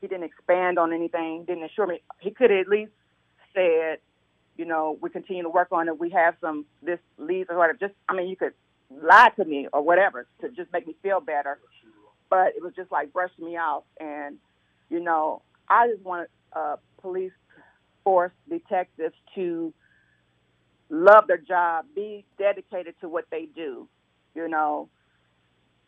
He 0.00 0.08
didn't 0.08 0.24
expand 0.24 0.78
on 0.78 0.92
anything. 0.92 1.44
Didn't 1.46 1.64
assure 1.64 1.86
me. 1.86 2.02
He 2.18 2.30
could 2.32 2.50
at 2.50 2.68
least 2.68 2.90
said, 3.54 3.98
you 4.56 4.64
know, 4.64 4.98
we 5.00 5.10
continue 5.10 5.42
to 5.42 5.48
work 5.48 5.68
on 5.72 5.88
it. 5.88 5.98
We 5.98 6.10
have 6.10 6.34
some 6.40 6.66
this 6.82 6.98
leads 7.18 7.50
or 7.50 7.56
whatever. 7.56 7.78
Just, 7.78 7.94
I 8.08 8.14
mean, 8.14 8.28
you 8.28 8.36
could 8.36 8.52
lie 8.90 9.30
to 9.36 9.44
me 9.44 9.68
or 9.72 9.82
whatever 9.82 10.26
to 10.40 10.48
just 10.50 10.72
make 10.72 10.86
me 10.86 10.94
feel 11.02 11.20
better. 11.20 11.58
But 12.28 12.48
it 12.56 12.62
was 12.62 12.72
just 12.74 12.90
like 12.90 13.12
brushing 13.12 13.44
me 13.44 13.56
off, 13.56 13.84
and 14.00 14.38
you 14.88 15.00
know, 15.00 15.42
I 15.68 15.88
just 15.88 16.02
want 16.02 16.28
uh, 16.54 16.76
police 17.00 17.32
force 18.04 18.32
detectives 18.48 19.14
to 19.34 19.72
love 20.88 21.26
their 21.26 21.38
job, 21.38 21.86
be 21.94 22.24
dedicated 22.38 22.94
to 23.00 23.08
what 23.08 23.26
they 23.30 23.46
do, 23.54 23.88
you 24.34 24.48
know, 24.48 24.88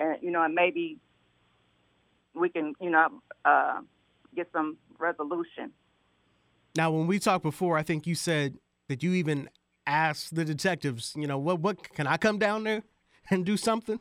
and 0.01 0.19
you 0.23 0.31
know, 0.31 0.43
and 0.43 0.55
maybe 0.55 0.99
we 2.35 2.49
can, 2.49 2.75
you 2.81 2.91
know, 2.91 3.23
uh, 3.45 3.81
get 4.35 4.49
some 4.53 4.77
resolution. 4.99 5.71
Now, 6.77 6.91
when 6.91 7.07
we 7.07 7.19
talked 7.19 7.45
before, 7.45 7.79
I 7.79 7.83
think 7.83 8.07
you 8.07 8.15
said 8.15 8.59
that 8.89 9.03
you 9.03 9.13
even 9.13 9.49
asked 9.87 10.35
the 10.35 10.45
detectives, 10.45 11.15
you 11.17 11.27
know, 11.27 11.39
what 11.39 11.61
what 11.61 11.95
can 11.95 12.07
I 12.07 12.17
come 12.17 12.39
down 12.39 12.65
there 12.65 12.83
and 13.31 13.45
do 13.45 13.57
something? 13.57 14.01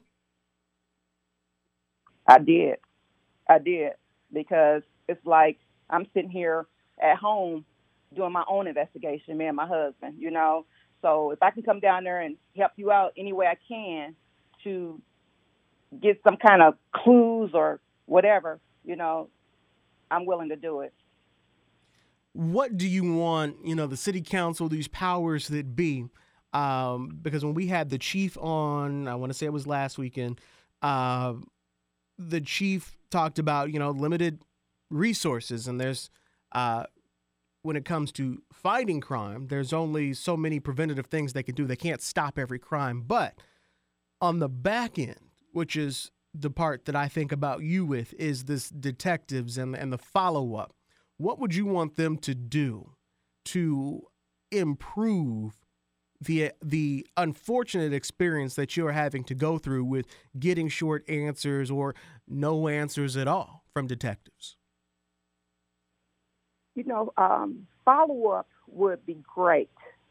I 2.27 2.39
did, 2.39 2.77
I 3.49 3.59
did, 3.59 3.91
because 4.31 4.81
it's 5.07 5.23
like 5.25 5.59
I'm 5.89 6.07
sitting 6.13 6.29
here 6.29 6.65
at 7.01 7.17
home 7.17 7.65
doing 8.15 8.31
my 8.31 8.43
own 8.47 8.67
investigation, 8.67 9.37
me 9.37 9.45
and 9.45 9.55
my 9.55 9.67
husband, 9.67 10.15
you 10.17 10.31
know. 10.31 10.65
So 11.01 11.31
if 11.31 11.43
I 11.43 11.51
can 11.51 11.63
come 11.63 11.79
down 11.79 12.05
there 12.05 12.21
and 12.21 12.37
help 12.55 12.71
you 12.77 12.91
out 12.91 13.13
any 13.17 13.33
way 13.33 13.45
I 13.47 13.57
can 13.67 14.15
to 14.63 15.01
get 16.01 16.21
some 16.23 16.37
kind 16.37 16.61
of 16.61 16.75
clues 16.95 17.51
or 17.53 17.81
whatever, 18.05 18.59
you 18.85 18.95
know, 18.95 19.29
I'm 20.09 20.25
willing 20.25 20.49
to 20.49 20.55
do 20.55 20.81
it. 20.81 20.93
What 22.33 22.77
do 22.77 22.87
you 22.87 23.13
want, 23.13 23.57
you 23.63 23.75
know, 23.75 23.87
the 23.87 23.97
city 23.97 24.21
council, 24.21 24.67
these 24.67 24.87
powers 24.87 25.47
that 25.49 25.75
be? 25.75 26.05
Um, 26.51 27.17
because 27.21 27.43
when 27.43 27.53
we 27.53 27.67
had 27.67 27.89
the 27.89 27.97
chief 27.97 28.37
on, 28.37 29.07
I 29.07 29.15
want 29.15 29.31
to 29.31 29.37
say 29.37 29.45
it 29.45 29.53
was 29.53 29.65
last 29.65 29.97
weekend, 29.97 30.39
uh, 30.81 31.33
the 32.17 32.41
chief 32.41 32.97
talked 33.09 33.39
about, 33.39 33.71
you 33.71 33.79
know, 33.79 33.91
limited 33.91 34.41
resources, 34.89 35.67
and 35.67 35.79
there's, 35.79 36.09
uh, 36.51 36.85
when 37.63 37.75
it 37.75 37.85
comes 37.85 38.11
to 38.11 38.41
fighting 38.51 38.99
crime, 38.99 39.47
there's 39.47 39.73
only 39.73 40.13
so 40.13 40.35
many 40.35 40.59
preventative 40.59 41.07
things 41.07 41.33
they 41.33 41.43
can 41.43 41.55
do. 41.55 41.65
They 41.65 41.75
can't 41.75 42.01
stop 42.01 42.37
every 42.37 42.59
crime, 42.59 43.01
but 43.01 43.35
on 44.21 44.39
the 44.39 44.49
back 44.49 44.99
end, 44.99 45.31
which 45.53 45.75
is 45.75 46.11
the 46.33 46.49
part 46.49 46.85
that 46.85 46.95
I 46.95 47.07
think 47.07 47.31
about 47.31 47.61
you 47.63 47.85
with, 47.85 48.13
is 48.15 48.45
this 48.45 48.69
detectives 48.69 49.57
and 49.57 49.75
and 49.75 49.93
the 49.93 49.97
follow 49.97 50.55
up. 50.55 50.73
What 51.23 51.39
would 51.39 51.55
you 51.55 51.65
want 51.65 51.95
them 51.95 52.17
to 52.17 52.35
do 52.35 52.97
to 53.45 54.01
improve 54.51 55.53
the 56.19 56.51
the 56.61 57.07
unfortunate 57.15 57.93
experience 57.93 58.55
that 58.55 58.75
you're 58.75 58.91
having 58.91 59.23
to 59.25 59.33
go 59.33 59.57
through 59.57 59.85
with 59.85 60.05
getting 60.37 60.67
short 60.67 61.09
answers 61.09 61.71
or 61.71 61.95
no 62.27 62.67
answers 62.67 63.15
at 63.15 63.29
all 63.29 63.63
from 63.71 63.87
detectives? 63.87 64.57
You 66.75 66.83
know, 66.83 67.13
um, 67.15 67.67
follow 67.85 68.27
up 68.31 68.49
would 68.67 69.05
be 69.05 69.15
great. 69.33 69.69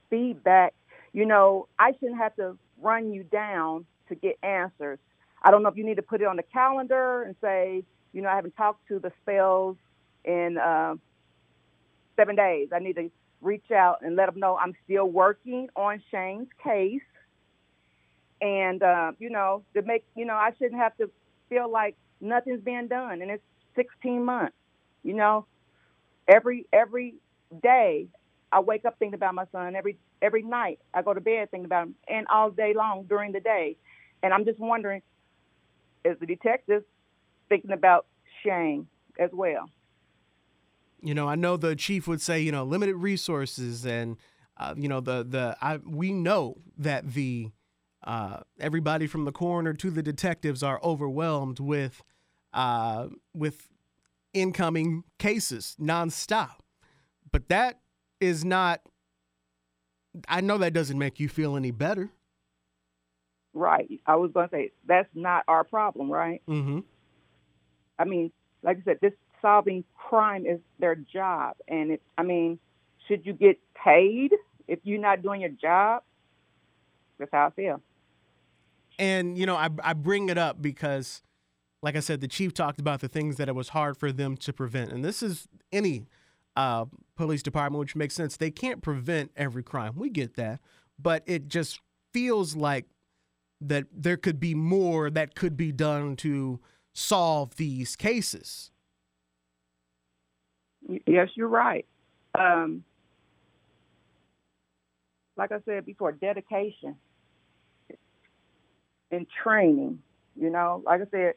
Feedback. 0.09 0.73
You 1.13 1.27
know, 1.27 1.69
I 1.79 1.93
shouldn't 2.01 2.17
have 2.17 2.35
to 2.37 2.57
run 2.81 3.13
you 3.13 3.23
down 3.25 3.85
to 4.09 4.15
get 4.15 4.39
answers. 4.43 4.99
I 5.43 5.51
don't 5.51 5.63
know 5.63 5.69
if 5.69 5.77
you 5.77 5.85
need 5.85 5.97
to 5.97 6.03
put 6.03 6.23
it 6.23 6.27
on 6.27 6.37
the 6.37 6.43
calendar 6.43 7.25
and 7.25 7.37
say, 7.43 7.85
you 8.15 8.23
know, 8.23 8.31
I 8.31 8.35
haven't 8.35 8.57
talked 8.57 8.89
to 8.89 8.99
the 8.99 9.13
spells 9.21 9.77
in 10.25 10.59
uh, 10.59 10.95
seven 12.17 12.37
days. 12.37 12.69
I 12.73 12.79
need 12.79 12.97
to 12.97 13.11
reach 13.41 13.71
out 13.71 13.99
and 14.03 14.17
let 14.17 14.27
them 14.27 14.39
know 14.39 14.57
I'm 14.57 14.75
still 14.85 15.07
working 15.07 15.69
on 15.77 16.03
Shane's 16.11 16.49
case. 16.63 17.01
And, 18.41 18.83
uh, 18.83 19.13
you 19.19 19.31
know, 19.31 19.63
to 19.75 19.83
make, 19.83 20.05
you 20.17 20.25
know, 20.25 20.35
I 20.35 20.51
shouldn't 20.59 20.81
have 20.81 20.97
to 20.97 21.11
feel 21.49 21.71
like 21.71 21.97
nothing's 22.21 22.63
being 22.63 22.89
done. 22.89 23.23
And 23.23 23.31
it's 23.31 23.43
16 23.77 24.25
months, 24.25 24.57
you 25.03 25.15
know, 25.15 25.47
every, 26.29 26.67
every 26.73 27.15
day 27.63 28.07
I 28.51 28.61
wake 28.61 28.85
up 28.85 28.99
thinking 28.99 29.15
about 29.15 29.35
my 29.35 29.45
son. 29.53 29.77
Every, 29.77 29.97
every 30.21 30.43
night 30.43 30.79
I 30.93 31.03
go 31.03 31.15
to 31.15 31.21
bed 31.21 31.51
thinking 31.51 31.67
about 31.67 31.89
him 31.89 31.95
and 32.09 32.27
all 32.29 32.51
day 32.51 32.75
long 32.77 33.05
during 33.09 33.33
the 33.33 33.41
day. 33.41 33.77
And 34.23 34.33
I'm 34.33 34.45
just 34.45 34.59
wondering, 34.59 35.03
is 36.05 36.17
the 36.21 36.27
detective 36.27 36.85
thinking 37.49 37.73
about 37.73 38.07
Shane 38.45 38.87
as 39.19 39.31
well? 39.33 39.69
You 41.03 41.15
know, 41.15 41.29
I 41.29 41.35
know 41.35 41.57
the 41.57 41.75
chief 41.75 42.07
would 42.07 42.21
say, 42.21 42.41
you 42.41 42.53
know, 42.53 42.65
limited 42.65 42.97
resources, 42.97 43.85
and 43.85 44.17
uh, 44.57 44.75
you 44.77 44.89
know, 44.89 45.01
the 45.01 45.25
the 45.25 45.57
I 45.61 45.79
we 45.79 46.13
know 46.13 46.59
that 46.79 47.13
the 47.13 47.51
uh, 48.05 48.41
everybody 48.61 49.07
from 49.07 49.25
the 49.25 49.33
coroner 49.33 49.73
to 49.75 49.91
the 49.91 50.03
detectives 50.03 50.63
are 50.63 50.81
overwhelmed 50.83 51.61
with 51.61 52.03
uh, 52.53 53.09
with 53.35 53.69
incoming 54.33 55.05
cases 55.19 55.77
nonstop, 55.81 56.61
but 57.31 57.49
that 57.49 57.81
is 58.21 58.45
not. 58.45 58.81
I 60.29 60.41
know 60.41 60.59
that 60.59 60.73
doesn't 60.75 60.99
make 60.99 61.19
you 61.19 61.29
feel 61.29 61.57
any 61.57 61.71
better. 61.71 62.11
Right. 63.55 64.01
I 64.07 64.17
was 64.17 64.31
going 64.33 64.49
to 64.49 64.55
say 64.55 64.73
that's 64.87 65.09
not 65.15 65.45
our 65.49 65.65
problem, 65.65 66.11
right? 66.11 66.43
Mm-hmm. 66.49 66.81
I 67.99 68.05
mean, 68.05 68.31
like 68.63 68.79
I 68.79 68.83
said, 68.85 68.99
this 69.01 69.13
solving 69.43 69.85
crime 69.95 70.47
is 70.47 70.61
their 70.79 70.95
job, 70.95 71.57
and 71.69 71.91
it. 71.93 72.03
I 72.17 72.23
mean, 72.23 72.59
should 73.09 73.27
you 73.27 73.35
get 73.35 73.59
paid 73.75 74.33
if 74.69 74.79
you're 74.85 75.01
not 75.01 75.23
doing 75.23 75.41
your 75.41 75.51
job, 75.51 76.03
that's 77.19 77.31
how 77.33 77.49
I 77.49 77.51
feel. 77.51 77.83
And 78.99 79.37
you 79.37 79.45
know, 79.45 79.57
I 79.57 79.69
I 79.83 79.93
bring 79.93 80.29
it 80.29 80.39
up 80.39 80.63
because, 80.63 81.23
like 81.83 81.97
I 81.97 82.01
said, 82.01 82.21
the 82.21 82.29
chief 82.29 82.55
talked 82.55 82.81
about 82.81 83.01
the 83.01 83.09
things 83.09 83.37
that 83.37 83.49
it 83.49 83.55
was 83.55 83.71
hard 83.71 83.97
for 83.97 84.13
them 84.13 84.37
to 84.39 84.53
prevent, 84.53 84.93
and 84.93 85.05
this 85.05 85.23
is 85.23 85.49
any 85.73 86.07
uh, 86.57 86.87
police 87.17 87.43
department, 87.43 87.81
which 87.81 87.97
makes 87.97 88.15
sense. 88.15 88.37
They 88.37 88.51
can't 88.51 88.83
prevent 88.83 89.31
every 89.37 89.63
crime. 89.63 89.95
We 89.97 90.11
get 90.11 90.37
that, 90.37 90.61
but 90.99 91.23
it 91.27 91.49
just 91.49 91.81
feels 92.13 92.55
like 92.55 92.87
that 93.61 93.87
there 93.93 94.17
could 94.17 94.41
be 94.41 94.55
more 94.55 95.09
that 95.11 95.35
could 95.35 95.57
be 95.57 95.73
done 95.73 96.17
to 96.17 96.61
solve 96.93 97.57
these 97.57 97.97
cases. 97.97 98.72
Yes, 101.07 101.29
you're 101.35 101.49
right. 101.49 101.87
Um, 102.39 102.85
like 105.37 105.53
I 105.53 105.59
said 105.65 105.87
before, 105.87 106.13
dedication 106.13 106.97
and 109.11 109.27
training. 109.43 110.01
You 110.37 110.51
know, 110.51 110.83
like 110.85 111.03
I 111.03 111.05
said, 111.11 111.35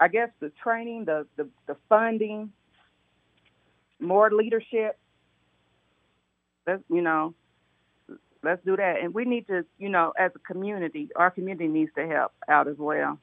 I 0.00 0.08
guess 0.08 0.28
the 0.40 0.52
training, 0.62 1.04
the 1.06 1.26
the, 1.36 1.48
the 1.66 1.76
funding, 1.88 2.52
more 3.98 4.30
leadership. 4.30 4.98
Let's 6.66 6.82
you 6.90 7.00
know, 7.00 7.34
let's 8.42 8.64
do 8.64 8.76
that, 8.76 8.96
and 9.02 9.14
we 9.14 9.24
need 9.24 9.46
to, 9.48 9.64
you 9.78 9.88
know, 9.88 10.12
as 10.18 10.30
a 10.34 10.52
community, 10.52 11.08
our 11.16 11.30
community 11.30 11.68
needs 11.68 11.90
to 11.96 12.06
help 12.06 12.32
out 12.48 12.68
as 12.68 12.76
well. 12.76 13.18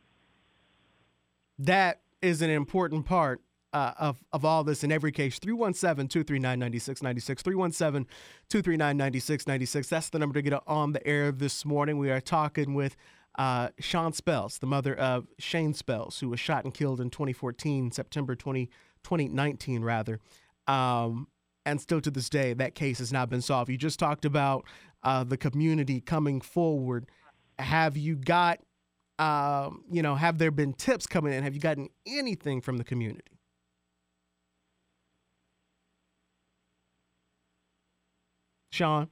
That 1.59 2.01
is 2.21 2.41
an 2.41 2.49
important 2.49 3.05
part 3.05 3.41
uh, 3.75 3.91
of, 3.99 4.23
of 4.31 4.45
all 4.45 4.63
this 4.63 4.85
in 4.85 4.91
every 4.91 5.11
case. 5.11 5.37
317 5.37 6.07
239 6.07 6.59
9696. 6.59 7.43
317 7.43 8.07
239 8.49 8.97
9696. 8.97 9.89
That's 9.89 10.09
the 10.09 10.17
number 10.17 10.33
to 10.35 10.41
get 10.41 10.63
on 10.65 10.93
the 10.93 11.05
air 11.05 11.29
this 11.33 11.65
morning. 11.65 11.97
We 11.97 12.09
are 12.09 12.21
talking 12.21 12.73
with 12.73 12.95
uh, 13.37 13.69
Sean 13.79 14.13
Spells, 14.13 14.59
the 14.59 14.65
mother 14.65 14.95
of 14.95 15.27
Shane 15.39 15.73
Spells, 15.73 16.21
who 16.21 16.29
was 16.29 16.39
shot 16.39 16.63
and 16.63 16.73
killed 16.73 17.01
in 17.01 17.09
2014, 17.09 17.91
September 17.91 18.33
20, 18.33 18.67
2019, 19.03 19.83
rather. 19.83 20.21
Um, 20.67 21.27
and 21.65 21.81
still 21.81 21.99
to 21.99 22.09
this 22.09 22.29
day, 22.29 22.53
that 22.53 22.75
case 22.75 22.99
has 22.99 23.11
not 23.11 23.29
been 23.29 23.41
solved. 23.41 23.69
You 23.69 23.77
just 23.77 23.99
talked 23.99 24.23
about 24.23 24.63
uh, 25.03 25.25
the 25.25 25.35
community 25.35 25.99
coming 25.99 26.39
forward. 26.39 27.07
Have 27.59 27.97
you 27.97 28.15
got, 28.15 28.59
um, 29.19 29.83
you 29.91 30.01
know, 30.01 30.15
have 30.15 30.37
there 30.37 30.51
been 30.51 30.71
tips 30.71 31.07
coming 31.07 31.33
in? 31.33 31.43
Have 31.43 31.55
you 31.55 31.59
gotten 31.59 31.89
anything 32.07 32.61
from 32.61 32.77
the 32.77 32.85
community? 32.85 33.34
Sean? 38.75 39.07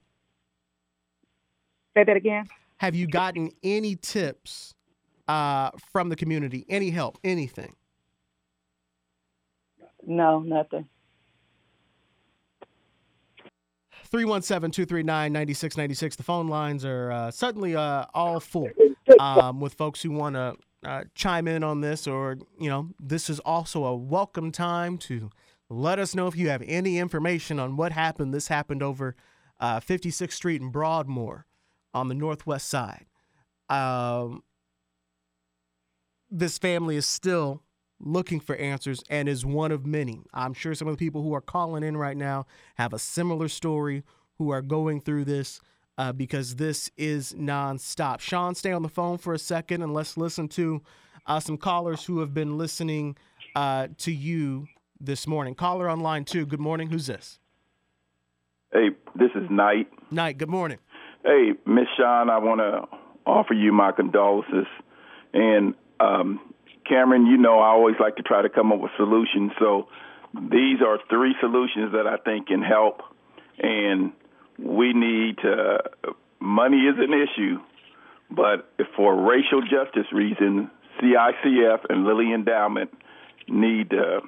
Say 1.96 2.04
that 2.04 2.18
again. 2.18 2.48
Have 2.78 2.96
you 2.96 3.08
gotten 3.08 3.52
any 3.64 3.96
tips 3.96 4.76
uh, 5.28 5.72
from 5.92 6.10
the 6.10 6.16
community? 6.16 6.66
Any 6.70 6.90
help? 6.90 7.18
Anything? 7.24 7.76
No, 10.06 10.42
nothing. 10.42 10.88
317-239-9696. 14.12 16.18
The 16.18 16.24
phone 16.24 16.48
lines 16.48 16.84
are 16.84 17.12
uh, 17.12 17.32
suddenly 17.32 17.76
uh, 17.76 18.06
all 18.14 18.40
full 18.40 18.70
um, 19.20 19.60
with 19.60 19.74
folks 19.74 20.04
who 20.04 20.12
want 20.12 20.36
to 20.36 20.56
uh, 20.84 21.04
chime 21.16 21.48
in 21.48 21.64
on 21.64 21.82
this 21.82 22.06
or, 22.06 22.38
you 22.60 22.70
know, 22.70 22.90
this 23.00 23.30
is 23.30 23.40
also 23.40 23.86
a 23.86 23.96
welcome 23.96 24.52
time 24.52 24.98
to 24.98 25.30
let 25.70 26.00
us 26.00 26.14
know 26.14 26.28
if 26.28 26.36
you 26.36 26.50
have 26.50 26.62
any 26.68 27.00
information 27.00 27.60
on 27.60 27.78
what 27.78 27.94
happened. 27.94 28.34
This 28.34 28.50
happened 28.50 28.84
over 28.84 29.16
uh, 29.64 29.80
56th 29.80 30.34
Street 30.34 30.62
and 30.62 30.74
Broadmoor 30.74 31.46
on 31.94 32.10
the 32.10 32.14
northwest 32.14 32.68
side. 32.68 33.06
Um, 33.70 34.44
this 36.30 36.58
family 36.58 36.98
is 36.98 37.06
still 37.06 37.64
looking 37.98 38.42
for 38.42 38.58
answers 38.58 39.02
and 39.10 39.30
is 39.30 39.46
one 39.46 39.72
of 39.72 39.86
many. 39.86 40.22
I'm 40.34 40.54
sure 40.54 40.76
some 40.76 40.90
of 40.90 40.98
the 40.98 41.06
people 41.06 41.24
who 41.24 41.34
are 41.34 41.40
calling 41.40 41.82
in 41.82 41.96
right 41.96 42.18
now 42.18 42.46
have 42.76 42.92
a 42.92 43.00
similar 43.00 43.48
story 43.48 44.04
who 44.38 44.50
are 44.50 44.62
going 44.62 45.00
through 45.00 45.24
this 45.24 45.62
uh, 45.98 46.12
because 46.12 46.58
this 46.58 46.92
is 46.98 47.32
nonstop. 47.32 48.20
Sean, 48.20 48.56
stay 48.56 48.74
on 48.74 48.84
the 48.84 48.90
phone 48.90 49.18
for 49.18 49.34
a 49.34 49.40
second 49.40 49.82
and 49.82 49.94
let's 49.94 50.18
listen 50.18 50.50
to 50.50 50.82
uh, 51.26 51.40
some 51.40 51.58
callers 51.58 52.04
who 52.04 52.20
have 52.20 52.34
been 52.34 52.58
listening 52.58 53.16
uh, 53.56 53.88
to 54.00 54.12
you 54.12 54.68
this 55.00 55.26
morning. 55.26 55.56
Caller 55.56 55.88
on 55.88 56.02
line 56.02 56.26
two. 56.26 56.46
Good 56.46 56.60
morning. 56.60 56.90
Who's 56.90 57.08
this? 57.08 57.40
Hey, 58.74 58.90
this 59.14 59.30
is 59.36 59.48
Knight. 59.52 59.88
Knight, 60.10 60.40
good 60.40 60.50
morning. 60.50 60.80
Hey, 61.24 61.52
Miss 61.64 61.86
Sean, 61.96 62.32
I 62.32 62.40
want 62.40 62.60
to 62.60 62.98
offer 63.24 63.54
you 63.54 63.72
my 63.72 63.92
condolences. 63.92 64.66
And 65.32 65.76
um, 66.00 66.40
Cameron, 66.84 67.28
you 67.28 67.38
know 67.38 67.60
I 67.60 67.68
always 67.68 67.98
like 68.00 68.16
to 68.16 68.24
try 68.24 68.42
to 68.42 68.50
come 68.50 68.72
up 68.72 68.80
with 68.80 68.92
solutions. 68.98 69.52
So 69.60 69.90
these 70.34 70.82
are 70.82 70.98
three 71.08 71.36
solutions 71.40 71.92
that 71.92 72.08
I 72.08 72.18
think 72.18 72.48
can 72.48 72.64
help. 72.64 73.02
And 73.60 74.12
we 74.58 74.94
need 74.94 75.38
to, 75.44 75.78
money 76.40 76.78
is 76.78 76.96
an 76.98 77.14
issue, 77.14 77.60
but 78.32 78.74
for 78.96 79.16
racial 79.16 79.62
justice 79.62 80.12
reasons, 80.12 80.68
CICF 81.00 81.86
and 81.90 82.06
Lilly 82.06 82.34
Endowment 82.34 82.90
need 83.48 83.92
to 83.92 84.22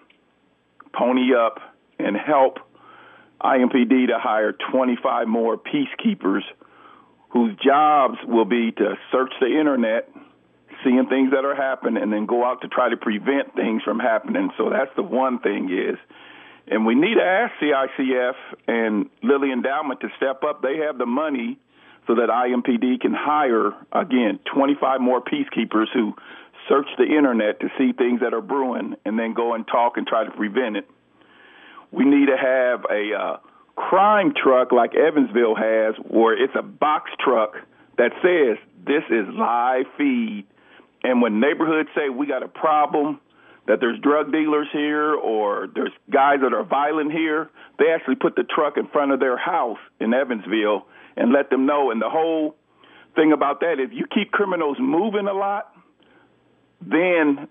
pony 0.93 1.33
up 1.33 1.57
and 1.97 2.15
help 2.15 2.59
IMPD 3.41 4.07
to 4.07 4.17
hire 4.19 4.53
25 4.71 5.27
more 5.27 5.57
peacekeepers 5.57 6.41
whose 7.29 7.55
jobs 7.63 8.17
will 8.25 8.45
be 8.45 8.71
to 8.71 8.95
search 9.11 9.33
the 9.41 9.47
internet, 9.47 10.09
seeing 10.83 11.05
things 11.07 11.31
that 11.31 11.43
are 11.43 11.55
happening, 11.55 12.01
and 12.01 12.11
then 12.11 12.25
go 12.25 12.45
out 12.45 12.61
to 12.61 12.67
try 12.69 12.87
to 12.89 12.97
prevent 12.97 13.53
things 13.55 13.83
from 13.83 13.99
happening. 13.99 14.51
So 14.57 14.69
that's 14.69 14.91
the 14.95 15.03
one 15.03 15.39
thing 15.39 15.69
is. 15.69 15.97
And 16.67 16.85
we 16.85 16.95
need 16.95 17.15
to 17.15 17.23
ask 17.23 17.53
CICF 17.61 18.35
and 18.67 19.09
Lilly 19.21 19.51
Endowment 19.51 19.99
to 19.99 20.07
step 20.17 20.43
up. 20.43 20.61
They 20.61 20.77
have 20.87 20.97
the 20.97 21.05
money 21.05 21.59
so 22.07 22.15
that 22.15 22.29
IMPD 22.29 23.01
can 23.01 23.13
hire, 23.13 23.73
again, 23.91 24.39
25 24.53 25.01
more 25.01 25.21
peacekeepers 25.21 25.87
who 25.93 26.15
search 26.69 26.87
the 26.97 27.03
internet 27.03 27.59
to 27.59 27.67
see 27.77 27.91
things 27.91 28.21
that 28.21 28.33
are 28.33 28.41
brewing 28.41 28.95
and 29.05 29.19
then 29.19 29.33
go 29.33 29.53
and 29.53 29.67
talk 29.67 29.97
and 29.97 30.07
try 30.07 30.23
to 30.23 30.31
prevent 30.31 30.77
it. 30.77 30.89
We 31.91 32.05
need 32.05 32.27
to 32.27 32.37
have 32.37 32.85
a 32.89 33.13
uh, 33.13 33.37
crime 33.75 34.33
truck 34.35 34.71
like 34.71 34.95
Evansville 34.95 35.55
has, 35.55 35.95
where 36.07 36.41
it's 36.41 36.53
a 36.57 36.63
box 36.63 37.11
truck 37.23 37.55
that 37.97 38.11
says 38.21 38.57
this 38.85 39.03
is 39.09 39.27
live 39.33 39.85
feed. 39.97 40.45
And 41.03 41.21
when 41.21 41.39
neighborhoods 41.39 41.89
say 41.95 42.09
we 42.09 42.27
got 42.27 42.43
a 42.43 42.47
problem, 42.47 43.19
that 43.67 43.79
there's 43.79 43.99
drug 43.99 44.31
dealers 44.31 44.67
here 44.71 45.13
or 45.13 45.67
there's 45.73 45.91
guys 46.11 46.39
that 46.41 46.53
are 46.53 46.63
violent 46.63 47.11
here, 47.11 47.49
they 47.79 47.85
actually 47.89 48.15
put 48.15 48.35
the 48.35 48.43
truck 48.43 48.77
in 48.77 48.87
front 48.87 49.11
of 49.11 49.19
their 49.19 49.37
house 49.37 49.79
in 49.99 50.13
Evansville 50.13 50.85
and 51.17 51.31
let 51.31 51.49
them 51.49 51.65
know. 51.65 51.91
And 51.91 52.01
the 52.01 52.09
whole 52.09 52.55
thing 53.15 53.31
about 53.31 53.61
that 53.61 53.79
is 53.79 53.89
you 53.91 54.05
keep 54.13 54.31
criminals 54.31 54.77
moving 54.79 55.27
a 55.27 55.33
lot, 55.33 55.73
then 56.81 57.47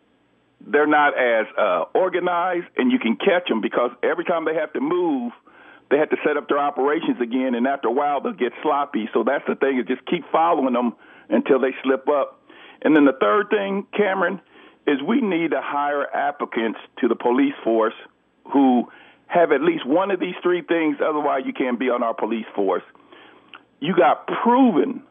they're 0.66 0.86
not 0.86 1.18
as 1.18 1.46
uh, 1.58 1.84
organized, 1.94 2.66
and 2.76 2.90
you 2.90 2.98
can 2.98 3.16
catch 3.16 3.48
them 3.48 3.60
because 3.60 3.90
every 4.02 4.24
time 4.24 4.44
they 4.44 4.54
have 4.54 4.72
to 4.72 4.80
move, 4.80 5.32
they 5.90 5.98
have 5.98 6.10
to 6.10 6.16
set 6.26 6.36
up 6.36 6.48
their 6.48 6.58
operations 6.58 7.20
again, 7.20 7.54
and 7.54 7.66
after 7.66 7.88
a 7.88 7.92
while 7.92 8.20
they'll 8.20 8.32
get 8.32 8.52
sloppy. 8.62 9.08
So 9.12 9.24
that's 9.24 9.44
the 9.46 9.54
thing 9.54 9.78
is 9.78 9.86
just 9.86 10.04
keep 10.06 10.24
following 10.32 10.72
them 10.72 10.94
until 11.28 11.60
they 11.60 11.74
slip 11.82 12.08
up. 12.08 12.40
And 12.82 12.96
then 12.96 13.04
the 13.04 13.16
third 13.20 13.50
thing, 13.50 13.86
Cameron, 13.96 14.40
is 14.86 15.00
we 15.02 15.20
need 15.20 15.50
to 15.52 15.60
hire 15.62 16.06
applicants 16.14 16.78
to 17.00 17.08
the 17.08 17.14
police 17.14 17.54
force 17.62 17.94
who 18.52 18.90
have 19.26 19.52
at 19.52 19.62
least 19.62 19.86
one 19.86 20.10
of 20.10 20.20
these 20.20 20.34
three 20.42 20.62
things. 20.62 20.98
Otherwise, 21.02 21.42
you 21.46 21.52
can't 21.52 21.78
be 21.78 21.90
on 21.90 22.02
our 22.02 22.14
police 22.14 22.46
force. 22.54 22.82
You 23.80 23.94
got 23.96 24.26
proven 24.26 25.02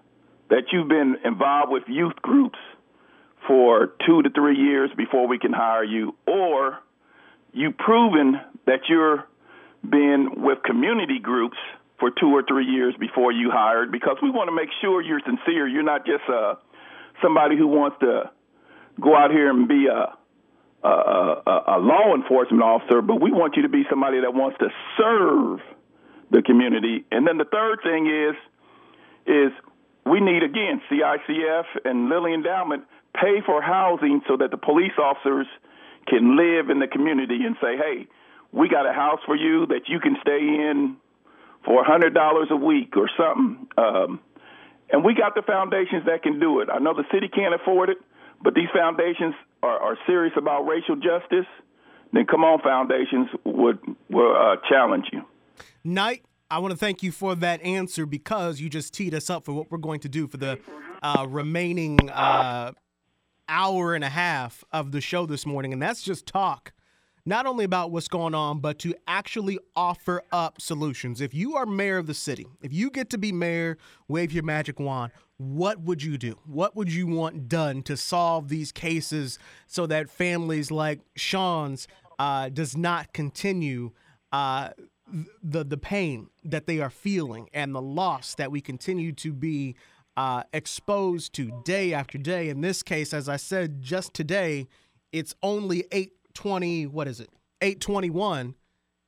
that 0.50 0.66
you've 0.72 0.88
been 0.88 1.18
involved 1.26 1.72
with 1.72 1.84
youth 1.88 2.16
groups 2.22 2.60
for 3.48 3.94
two 4.06 4.22
to 4.22 4.30
three 4.30 4.58
years 4.58 4.90
before 4.96 5.28
we 5.28 5.40
can 5.40 5.54
hire 5.54 5.84
you, 5.84 6.16
or 6.28 6.80
you've 7.52 7.78
proven 7.78 8.40
that 8.66 8.82
you're 8.90 9.28
been 9.88 10.42
with 10.42 10.64
community 10.64 11.20
groups 11.20 11.58
for 12.00 12.10
two 12.10 12.28
or 12.28 12.44
three 12.48 12.66
years 12.66 12.96
before 13.00 13.32
you 13.32 13.52
hired 13.52 13.92
because 13.92 14.18
we 14.22 14.30
want 14.30 14.48
to 14.48 14.56
make 14.56 14.70
sure 14.82 15.02
you're 15.02 15.22
sincere. 15.26 15.68
You're 15.68 15.84
not 15.84 16.06
just 16.06 16.24
uh, 16.28 16.56
somebody 17.22 17.58
who 17.58 17.68
wants 17.68 17.98
to 18.00 18.32
go 19.00 19.16
out 19.16 19.32
here 19.32 19.50
and 19.50 19.68
be 19.68 19.88
a, 19.88 20.16
a, 20.88 20.90
a, 20.90 21.64
a 21.68 21.80
law 21.80 22.16
enforcement 22.16 22.64
officer, 22.64 23.02
but 23.02 23.22
we 23.22 23.32
want 23.32 23.56
you 23.56 23.64
to 23.64 23.70
be 23.70 23.84
somebody 23.90 24.22
that 24.22 24.34
wants 24.34 24.58
to 24.60 24.70
serve 24.98 25.60
the 26.32 26.42
community. 26.42 27.06
And 27.12 27.28
then 27.28 27.38
the 27.38 27.46
third 27.46 27.80
thing 27.84 28.08
is 28.08 28.36
is 29.26 29.52
we 30.06 30.20
need 30.20 30.44
again 30.44 30.82
CICF 30.92 31.64
and 31.86 32.10
Lilly 32.10 32.34
Endowment 32.34 32.84
pay 33.14 33.42
for 33.46 33.62
housing 33.62 34.22
so 34.28 34.38
that 34.38 34.52
the 34.52 34.58
police 34.58 34.98
officers 34.98 35.48
can 36.08 36.36
live 36.38 36.70
in 36.70 36.80
the 36.80 36.88
community 36.88 37.40
and 37.46 37.56
say, 37.62 37.78
hey, 37.78 38.08
we 38.52 38.70
got 38.70 38.88
a 38.88 38.94
house 38.94 39.20
for 39.26 39.36
you 39.36 39.66
that 39.68 39.88
you 39.88 40.00
can 40.00 40.16
stay 40.22 40.40
in 40.40 40.98
for 41.66 41.82
a 41.82 41.86
hundred 41.86 42.14
dollars 42.14 42.48
a 42.52 42.56
week 42.56 42.96
or 42.98 43.10
something. 43.18 43.68
Um, 43.78 44.20
and 44.90 45.04
we 45.04 45.16
got 45.16 45.34
the 45.36 45.42
foundations 45.42 46.06
that 46.06 46.24
can 46.24 46.40
do 46.40 46.60
it. 46.60 46.70
I 46.72 46.80
know 46.80 46.94
the 46.94 47.06
city 47.12 47.28
can't 47.28 47.56
afford 47.56 47.90
it, 47.90 47.98
but 48.44 48.54
these 48.54 48.70
foundations 48.74 49.34
are, 49.64 49.80
are 49.80 49.98
serious 50.06 50.34
about 50.38 50.64
racial 50.64 50.96
justice. 50.96 51.48
Then 52.12 52.26
come 52.26 52.44
on, 52.44 52.62
foundations 52.62 53.30
would 53.44 53.80
uh, 54.14 54.58
challenge 54.70 55.06
you. 55.12 55.22
Knight, 55.84 56.24
I 56.52 56.60
want 56.60 56.72
to 56.72 56.78
thank 56.78 57.02
you 57.02 57.12
for 57.12 57.34
that 57.36 57.62
answer 57.64 58.06
because 58.06 58.60
you 58.60 58.70
just 58.70 58.94
teed 58.94 59.16
us 59.16 59.30
up 59.30 59.46
for 59.46 59.54
what 59.54 59.72
we're 59.72 59.80
going 59.80 60.02
to 60.02 60.10
do 60.10 60.28
for 60.28 60.38
the 60.38 60.60
uh, 61.02 61.26
remaining 61.28 61.98
uh, 62.12 62.74
hour 63.54 63.94
and 63.94 64.04
a 64.04 64.10
half 64.10 64.64
of 64.72 64.92
the 64.92 65.00
show 65.00 65.28
this 65.28 65.46
morning, 65.46 65.72
and 65.74 65.82
that's 65.82 66.02
just 66.02 66.26
talk 66.26 66.74
not 67.26 67.46
only 67.46 67.64
about 67.64 67.92
what's 67.92 68.08
going 68.08 68.34
on, 68.34 68.60
but 68.60 68.80
to 68.80 68.96
actually 69.08 69.58
offer 69.76 70.24
up 70.32 70.60
solutions. 70.60 71.22
If 71.22 71.34
you 71.34 71.56
are 71.56 71.66
mayor 71.66 71.98
of 71.98 72.08
the 72.08 72.16
city, 72.16 72.48
if 72.62 72.74
you 72.74 72.90
get 72.90 73.12
to 73.12 73.18
be 73.18 73.32
mayor, 73.32 73.78
wave 74.08 74.34
your 74.34 74.44
magic 74.44 74.80
wand, 74.80 75.12
what 75.38 75.80
would 75.82 76.04
you 76.04 76.18
do? 76.18 76.38
What 76.46 76.76
would 76.76 76.92
you 76.92 77.06
want 77.08 77.48
done 77.48 77.84
to 77.84 77.96
solve 77.96 78.50
these 78.50 78.72
cases 78.72 79.38
so 79.68 79.86
that 79.86 80.10
families 80.10 80.72
like 80.72 81.02
Sean's 81.16 81.88
uh, 82.18 82.50
does 82.50 82.76
not 82.76 83.14
continue 83.14 83.92
uh, 84.32 84.70
the 85.44 85.64
the 85.64 85.78
pain 85.78 86.28
that 86.44 86.66
they 86.66 86.80
are 86.80 86.90
feeling 86.90 87.50
and 87.54 87.76
the 87.76 87.82
loss 87.82 88.36
that 88.36 88.52
we 88.52 88.62
continue 88.62 89.12
to 89.12 89.32
be 89.32 89.76
uh, 90.16 90.44
exposed 90.54 91.34
to 91.34 91.52
day 91.64 91.94
after 91.94 92.18
day. 92.18 92.50
In 92.50 92.62
this 92.62 92.84
case, 92.84 93.14
as 93.14 93.28
I 93.28 93.38
said 93.38 93.82
just 93.82 94.14
today, 94.14 94.68
it's 95.12 95.36
only 95.42 95.86
eight 95.92 96.14
twenty. 96.34 96.86
What 96.86 97.08
is 97.08 97.20
it? 97.20 97.30
Eight 97.62 97.80
twenty 97.80 98.10
one, 98.10 98.56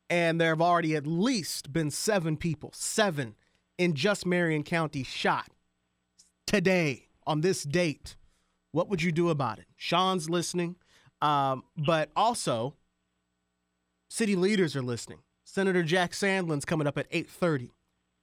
and 0.10 0.40
there 0.40 0.50
have 0.50 0.62
already 0.62 0.96
at 0.96 1.06
least 1.06 1.72
been 1.72 1.92
seven 1.92 2.38
people, 2.38 2.72
seven 2.74 3.36
in 3.78 3.94
just 3.94 4.26
Marion 4.26 4.64
County 4.64 5.04
shot 5.04 5.50
today 6.48 7.08
on 7.28 7.42
this 7.42 7.64
date. 7.64 8.16
What 8.72 8.90
would 8.90 9.02
you 9.02 9.12
do 9.12 9.30
about 9.30 9.60
it? 9.60 9.66
Sean's 9.76 10.30
listening, 10.30 10.76
um, 11.22 11.64
but 11.78 12.10
also 12.16 12.76
city 14.10 14.36
leaders 14.36 14.76
are 14.76 14.82
listening. 14.82 15.20
Senator 15.44 15.84
Jack 15.84 16.12
Sandlin's 16.12 16.66
coming 16.66 16.88
up 16.88 16.98
at 16.98 17.08
8:30. 17.12 17.72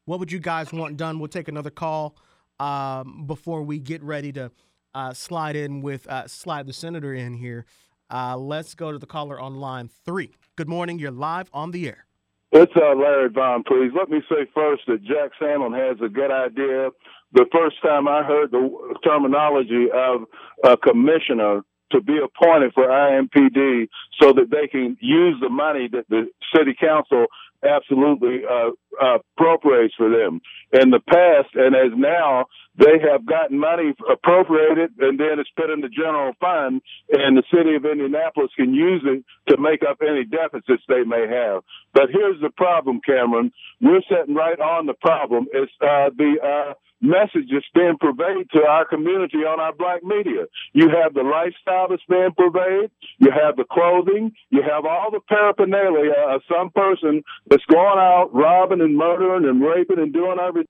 What 0.04 0.18
would 0.18 0.32
you 0.32 0.40
guys 0.40 0.72
want 0.72 0.96
done? 0.96 1.18
We'll 1.18 1.28
take 1.28 1.48
another 1.48 1.70
call 1.70 2.16
um, 2.62 3.24
before 3.26 3.62
we 3.62 3.78
get 3.78 4.02
ready 4.02 4.32
to 4.32 4.50
uh, 4.94 5.12
slide 5.12 5.56
in 5.56 5.82
with 5.82 6.06
uh, 6.06 6.26
slide 6.28 6.66
the 6.66 6.72
senator 6.72 7.12
in 7.12 7.34
here. 7.34 7.64
Uh, 8.10 8.36
let's 8.36 8.74
go 8.74 8.92
to 8.92 8.98
the 8.98 9.06
caller 9.06 9.40
on 9.40 9.56
line 9.56 9.88
three. 10.04 10.36
Good 10.56 10.68
morning. 10.68 10.98
You're 10.98 11.10
live 11.10 11.50
on 11.52 11.70
the 11.70 11.88
air. 11.88 12.06
It's 12.52 12.72
uh, 12.76 12.94
Larry 12.94 13.30
Vaughn, 13.30 13.64
please. 13.64 13.92
Let 13.96 14.10
me 14.10 14.20
say 14.28 14.46
first 14.54 14.82
that 14.86 15.02
Jack 15.02 15.30
Sandlin 15.40 15.74
has 15.74 15.96
a 16.04 16.08
good 16.08 16.30
idea. 16.30 16.90
The 17.32 17.46
first 17.50 17.76
time 17.82 18.06
I 18.06 18.22
heard 18.22 18.50
the 18.50 18.94
terminology 19.02 19.86
of 19.94 20.24
a 20.62 20.76
commissioner 20.76 21.62
to 21.92 22.00
be 22.00 22.18
appointed 22.18 22.72
for 22.74 22.86
IMPD 22.86 23.88
so 24.20 24.32
that 24.32 24.50
they 24.50 24.68
can 24.68 24.96
use 25.00 25.36
the 25.40 25.48
money 25.48 25.88
that 25.92 26.08
the 26.08 26.28
city 26.54 26.74
council 26.78 27.26
absolutely 27.64 28.42
uh, 28.44 28.70
appropriates 29.00 29.94
for 29.96 30.10
them. 30.10 30.40
In 30.72 30.90
the 30.90 31.00
past 31.00 31.54
and 31.54 31.74
as 31.74 31.96
now, 31.96 32.46
they 32.76 32.98
have 33.10 33.26
gotten 33.26 33.58
money 33.58 33.92
appropriated 34.10 34.90
and 34.98 35.20
then 35.20 35.38
it's 35.38 35.50
put 35.56 35.70
in 35.70 35.80
the 35.80 35.88
general 35.88 36.32
fund 36.40 36.80
and 37.10 37.36
the 37.36 37.42
city 37.52 37.76
of 37.76 37.84
Indianapolis 37.84 38.50
can 38.56 38.72
use 38.72 39.02
it 39.04 39.24
to 39.50 39.60
make 39.60 39.82
up 39.88 39.98
any 40.00 40.24
deficits 40.24 40.82
they 40.88 41.04
may 41.04 41.26
have. 41.28 41.62
But 41.92 42.08
here's 42.10 42.40
the 42.40 42.50
problem, 42.50 43.00
Cameron. 43.04 43.52
We're 43.80 44.02
sitting 44.08 44.34
right 44.34 44.58
on 44.58 44.86
the 44.86 44.94
problem. 44.94 45.46
It's 45.52 45.72
uh, 45.80 46.10
the 46.16 46.36
uh, 46.42 46.74
message 47.02 47.50
that's 47.52 47.66
being 47.74 47.96
pervaded 48.00 48.48
to 48.54 48.62
our 48.62 48.86
community 48.86 49.38
on 49.38 49.60
our 49.60 49.74
black 49.74 50.02
media. 50.04 50.46
You 50.72 50.88
have 50.88 51.14
the 51.14 51.22
lifestyle 51.22 51.88
that's 51.88 52.06
being 52.08 52.30
pervaded. 52.36 52.90
You 53.18 53.30
have 53.30 53.56
the 53.56 53.64
clothing. 53.70 54.32
You 54.50 54.62
have 54.62 54.86
all 54.86 55.10
the 55.10 55.20
paraphernalia 55.28 56.14
of 56.28 56.42
some 56.48 56.70
person 56.70 57.22
that's 57.50 57.64
going 57.66 57.98
out 57.98 58.30
robbing 58.32 58.80
and 58.80 58.96
murdering 58.96 59.44
and 59.44 59.60
raping 59.60 59.98
and 59.98 60.12
doing 60.12 60.38
everything 60.40 60.68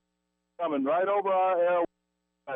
coming 0.59 0.83
right 0.83 1.07
over 1.07 1.29
our 1.29 1.59
air. 1.59 1.83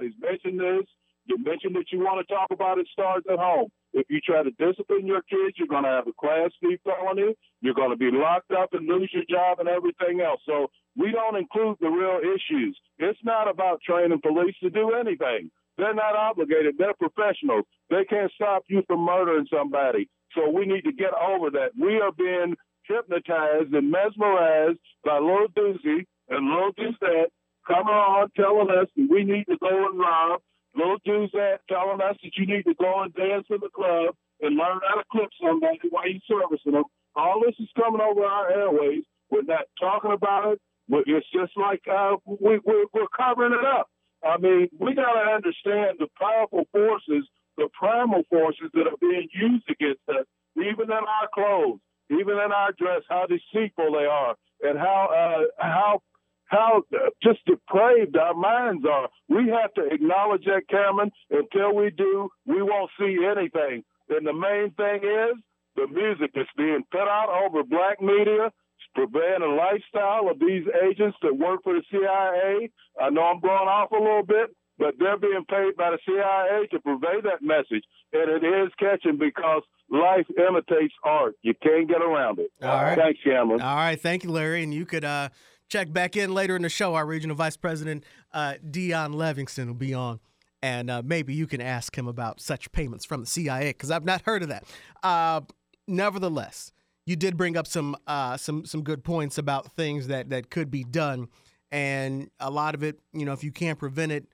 He's 0.02 0.14
mentioned 0.20 0.60
this. 0.60 0.86
You 1.26 1.38
mentioned 1.38 1.76
that 1.76 1.92
you 1.92 2.00
want 2.00 2.26
to 2.26 2.34
talk 2.34 2.48
about 2.52 2.78
it 2.78 2.88
starts 2.92 3.26
at 3.32 3.38
home. 3.38 3.70
If 3.94 4.08
you 4.10 4.20
try 4.22 4.44
to 4.44 4.52
discipline 4.52 5.08
your 5.08 5.22
kids, 5.24 5.56
you're 5.58 5.68
going 5.68 5.84
to 5.84 5.90
have 5.90 6.08
a 6.08 6.14
class 6.20 6.52
B 6.62 6.78
felony. 6.84 7.36
You're 7.62 7.74
going 7.74 7.92
to 7.92 7.98
be 7.98 8.12
locked 8.12 8.52
up 8.52 8.74
and 8.74 8.88
lose 8.88 9.12
your 9.14 9.24
job 9.30 9.60
and 9.60 9.70
everything 9.70 10.22
else. 10.22 10.42
So 10.46 10.68
we 10.96 11.12
don't 11.12 11.36
include 11.36 11.78
the 11.80 11.90
real 11.90 12.20
issues. 12.20 12.78
It's 13.00 13.20
not 13.24 13.50
about 13.50 13.82
training 13.82 14.22
police 14.22 14.56
to 14.62 14.70
do 14.70 14.94
anything. 14.94 15.50
They're 15.78 15.94
not 15.94 16.16
obligated. 16.16 16.76
They're 16.78 16.96
professionals. 16.96 17.66
They 17.90 18.04
can't 18.06 18.32
stop 18.34 18.64
you 18.68 18.84
from 18.88 19.06
murdering 19.06 19.48
somebody. 19.52 20.10
So 20.36 20.50
we 20.50 20.66
need 20.66 20.84
to 20.84 20.92
get 20.92 21.14
over 21.14 21.50
that. 21.52 21.72
We 21.80 22.00
are 22.02 22.12
being 22.12 22.56
hypnotized 22.88 23.74
and 23.74 23.92
mesmerized 23.92 24.80
by 25.04 25.20
Lil 25.20 25.48
Doozy 25.56 26.06
and 26.30 26.50
Lil 26.50 26.72
Deucette 26.74 27.32
coming 27.68 27.94
on 27.94 28.30
telling 28.36 28.70
us 28.70 28.88
that 28.96 29.08
we 29.10 29.24
need 29.24 29.46
to 29.46 29.58
go 29.62 29.90
and 29.90 30.00
rob. 30.00 30.42
Lil 30.78 30.98
Deucette 31.06 31.60
telling 31.70 32.02
us 32.02 32.18
that 32.24 32.38
you 32.38 32.46
need 32.46 32.64
to 32.64 32.76
go 32.76 33.02
and 33.04 33.14
dance 33.16 33.46
in 33.50 33.58
the 33.62 33.70
club 33.74 34.16
and 34.42 34.56
learn 34.56 34.80
how 34.88 34.96
to 34.96 35.04
clip 35.12 35.30
somebody 35.42 35.80
while 35.90 36.08
you're 36.08 36.22
servicing 36.28 36.74
them. 36.74 36.84
All 37.16 37.42
this 37.44 37.56
is 37.60 37.70
coming 37.76 38.02
over 38.02 38.24
our 38.24 38.52
airways. 38.52 39.04
We're 39.32 39.44
not 39.44 39.66
talking 39.80 40.12
about 40.14 40.54
it. 40.54 40.62
But 40.90 41.04
It's 41.08 41.28
just 41.34 41.52
like 41.58 41.82
uh, 41.92 42.16
we, 42.26 42.60
we're, 42.64 42.86
we're 42.94 43.12
covering 43.18 43.54
it 43.54 43.66
up. 43.66 43.90
I 44.24 44.38
mean, 44.38 44.70
we 44.80 44.96
got 44.96 45.14
to 45.14 45.32
understand 45.32 45.98
the 46.00 46.08
powerful 46.20 46.64
forces, 46.72 47.28
the 47.58 47.70
primal 47.78 48.24
forces 48.30 48.70
that 48.74 48.88
are 48.88 48.98
being 49.02 49.28
used 49.34 49.70
against 49.70 50.02
us, 50.10 50.26
even 50.56 50.86
in 50.86 50.92
our 50.92 51.28
clothes, 51.34 51.80
even 52.10 52.34
in 52.34 52.52
our 52.52 52.72
dress, 52.78 53.02
how 53.10 53.26
deceitful 53.28 53.92
they 53.94 54.06
are, 54.06 54.36
and 54.64 54.78
how 54.80 55.10
uh, 55.12 55.44
how 55.62 56.02
how 56.48 56.84
just 57.22 57.40
depraved 57.46 58.16
our 58.18 58.34
minds 58.34 58.86
are. 58.90 59.10
We 59.30 59.50
have 59.50 59.74
to 59.76 59.94
acknowledge 59.94 60.46
that, 60.46 60.68
Cameron. 60.70 61.12
Until 61.30 61.76
we 61.76 61.92
do, 61.92 62.30
we 62.46 62.62
won't 62.62 62.92
see 63.00 63.18
anything. 63.24 63.84
And 64.10 64.26
the 64.26 64.34
main 64.34 64.72
thing 64.72 65.04
is 65.04 65.36
the 65.76 65.88
music 65.88 66.32
that's 66.34 66.50
being 66.58 66.84
put 66.92 67.08
out 67.08 67.30
over 67.30 67.64
black 67.64 68.02
media, 68.02 68.52
purveying 68.96 69.44
a 69.44 69.54
lifestyle 69.54 70.30
of 70.30 70.40
these 70.40 70.64
agents 70.84 71.18
that 71.22 71.38
work 71.38 71.62
for 71.64 71.74
the 71.74 71.84
CIA. 71.92 72.70
I 73.00 73.10
know 73.10 73.24
I'm 73.24 73.40
going 73.40 73.68
off 73.68 73.92
a 73.92 73.96
little 73.96 74.24
bit, 74.24 74.56
but 74.80 74.96
they're 75.00 75.18
being 75.18 75.46
paid 75.50 75.76
by 75.78 75.92
the 75.92 76.00
CIA 76.06 76.68
to 76.72 76.80
purvey 76.80 77.22
that 77.24 77.42
message. 77.42 77.84
And 78.14 78.30
it 78.30 78.44
is 78.44 78.72
catching 78.80 79.18
because 79.18 79.64
life 79.90 80.26
imitates 80.38 80.94
art. 81.04 81.36
You 81.42 81.54
can't 81.62 81.88
get 81.88 82.02
around 82.02 82.40
it. 82.40 82.52
All 82.64 82.84
right. 82.84 82.98
Thanks, 82.98 83.20
Cameron. 83.24 83.62
All 83.62 83.76
right. 83.76 84.00
Thank 84.00 84.24
you, 84.24 84.32
Larry. 84.32 84.64
And 84.64 84.74
you 84.74 84.86
could 84.86 85.06
uh, 85.06 85.30
check 85.70 85.92
back 85.92 86.16
in 86.16 86.34
later 86.34 86.56
in 86.56 86.62
the 86.62 86.70
show. 86.70 86.96
Our 86.96 87.06
regional 87.06 87.36
vice 87.36 87.58
president, 87.58 88.04
uh, 88.34 88.56
Dion 88.70 89.14
Levingston, 89.14 89.68
will 89.68 89.74
be 89.74 89.94
on. 89.94 90.20
And 90.62 90.90
uh, 90.90 91.02
maybe 91.06 91.34
you 91.34 91.46
can 91.46 91.62
ask 91.62 91.96
him 91.98 92.08
about 92.08 92.42
such 92.42 92.72
payments 92.72 93.06
from 93.06 93.22
the 93.22 93.28
CIA 93.28 93.70
because 93.70 93.92
I've 93.92 94.06
not 94.06 94.24
heard 94.24 94.42
of 94.42 94.50
that. 94.50 94.64
Uh, 95.04 95.42
nevertheless, 95.88 96.72
you 97.06 97.16
did 97.16 97.38
bring 97.38 97.56
up 97.56 97.68
some 97.68 97.96
uh, 98.08 98.38
some 98.38 98.66
some 98.66 98.84
good 98.84 99.04
points 99.04 99.38
about 99.38 99.72
things 99.74 100.08
that 100.08 100.30
that 100.30 100.50
could 100.50 100.72
be 100.72 100.84
done, 100.84 101.28
and 101.72 102.30
a 102.40 102.50
lot 102.50 102.74
of 102.74 102.84
it, 102.84 103.00
you 103.14 103.24
know, 103.24 103.34
if 103.34 103.44
you 103.44 103.52
can't 103.52 103.78
prevent 103.78 104.12
it, 104.12 104.26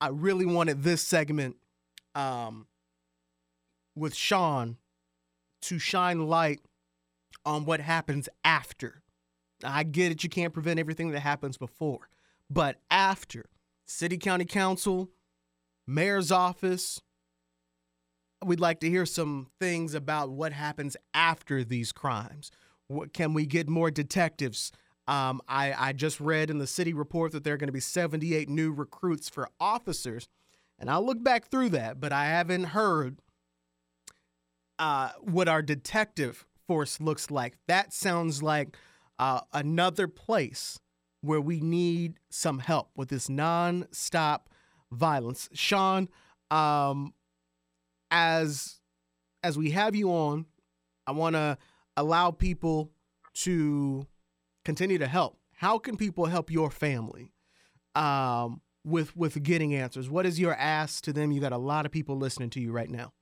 I 0.00 0.08
really 0.08 0.46
wanted 0.46 0.82
this 0.82 1.02
segment 1.02 1.56
um, 2.14 2.66
with 3.96 4.14
Sean 4.14 4.76
to 5.62 5.78
shine 5.78 6.26
light 6.26 6.60
on 7.44 7.64
what 7.64 7.80
happens 7.80 8.28
after. 8.44 9.01
I 9.64 9.82
get 9.82 10.12
it, 10.12 10.22
you 10.22 10.30
can't 10.30 10.52
prevent 10.52 10.80
everything 10.80 11.10
that 11.10 11.20
happens 11.20 11.56
before, 11.56 12.08
but 12.50 12.80
after 12.90 13.46
city, 13.86 14.18
county 14.18 14.44
council, 14.44 15.10
mayor's 15.86 16.30
office, 16.30 17.00
we'd 18.44 18.60
like 18.60 18.80
to 18.80 18.90
hear 18.90 19.06
some 19.06 19.48
things 19.60 19.94
about 19.94 20.30
what 20.30 20.52
happens 20.52 20.96
after 21.14 21.64
these 21.64 21.92
crimes. 21.92 22.50
What, 22.88 23.12
can 23.12 23.34
we 23.34 23.46
get 23.46 23.68
more 23.68 23.90
detectives? 23.90 24.72
Um, 25.08 25.40
I, 25.48 25.74
I 25.76 25.92
just 25.92 26.20
read 26.20 26.50
in 26.50 26.58
the 26.58 26.66
city 26.66 26.92
report 26.92 27.32
that 27.32 27.44
there 27.44 27.54
are 27.54 27.58
going 27.58 27.68
to 27.68 27.72
be 27.72 27.80
78 27.80 28.48
new 28.48 28.72
recruits 28.72 29.28
for 29.28 29.48
officers. 29.58 30.28
And 30.78 30.90
I'll 30.90 31.04
look 31.04 31.22
back 31.22 31.46
through 31.46 31.70
that, 31.70 32.00
but 32.00 32.12
I 32.12 32.26
haven't 32.26 32.64
heard 32.64 33.18
uh, 34.78 35.10
what 35.20 35.48
our 35.48 35.62
detective 35.62 36.46
force 36.66 37.00
looks 37.00 37.30
like. 37.30 37.54
That 37.68 37.92
sounds 37.92 38.42
like 38.42 38.76
uh, 39.22 39.40
another 39.52 40.08
place 40.08 40.80
where 41.20 41.40
we 41.40 41.60
need 41.60 42.18
some 42.28 42.58
help 42.58 42.90
with 42.96 43.08
this 43.08 43.28
non-stop 43.28 44.48
violence. 44.90 45.48
Sean, 45.52 46.08
um, 46.50 47.14
as 48.10 48.80
as 49.44 49.56
we 49.56 49.70
have 49.70 49.94
you 49.94 50.10
on, 50.10 50.46
I 51.06 51.12
want 51.12 51.36
to 51.36 51.56
allow 51.96 52.32
people 52.32 52.90
to 53.34 54.08
continue 54.64 54.98
to 54.98 55.06
help 55.06 55.38
how 55.52 55.78
can 55.78 55.96
people 55.96 56.26
help 56.26 56.50
your 56.50 56.72
family 56.72 57.30
um, 57.94 58.60
with 58.84 59.16
with 59.16 59.40
getting 59.44 59.72
answers? 59.72 60.10
What 60.10 60.26
is 60.26 60.40
your 60.40 60.56
ask 60.56 61.04
to 61.04 61.12
them? 61.12 61.30
You 61.30 61.40
got 61.40 61.52
a 61.52 61.58
lot 61.58 61.86
of 61.86 61.92
people 61.92 62.16
listening 62.16 62.50
to 62.50 62.60
you 62.60 62.72
right 62.72 62.90
now. 62.90 63.12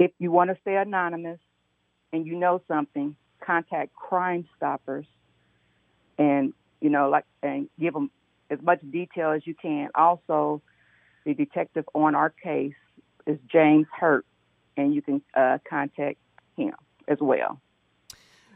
If 0.00 0.10
you 0.18 0.32
want 0.32 0.50
to 0.50 0.56
stay 0.62 0.74
anonymous 0.74 1.38
and 2.12 2.26
you 2.26 2.34
know 2.34 2.60
something, 2.66 3.14
contact 3.44 3.94
Crime 3.94 4.46
Stoppers, 4.56 5.06
and 6.18 6.52
you 6.80 6.90
know, 6.90 7.08
like, 7.08 7.24
and 7.42 7.68
give 7.78 7.94
them 7.94 8.10
as 8.50 8.58
much 8.62 8.80
detail 8.90 9.30
as 9.30 9.46
you 9.46 9.54
can. 9.54 9.88
Also, 9.94 10.62
the 11.24 11.34
detective 11.34 11.84
on 11.94 12.14
our 12.14 12.30
case 12.30 12.74
is 13.26 13.38
James 13.50 13.86
Hurt, 13.98 14.26
and 14.76 14.94
you 14.94 15.02
can 15.02 15.22
uh, 15.34 15.58
contact 15.68 16.18
him 16.56 16.72
as 17.08 17.18
well. 17.20 17.60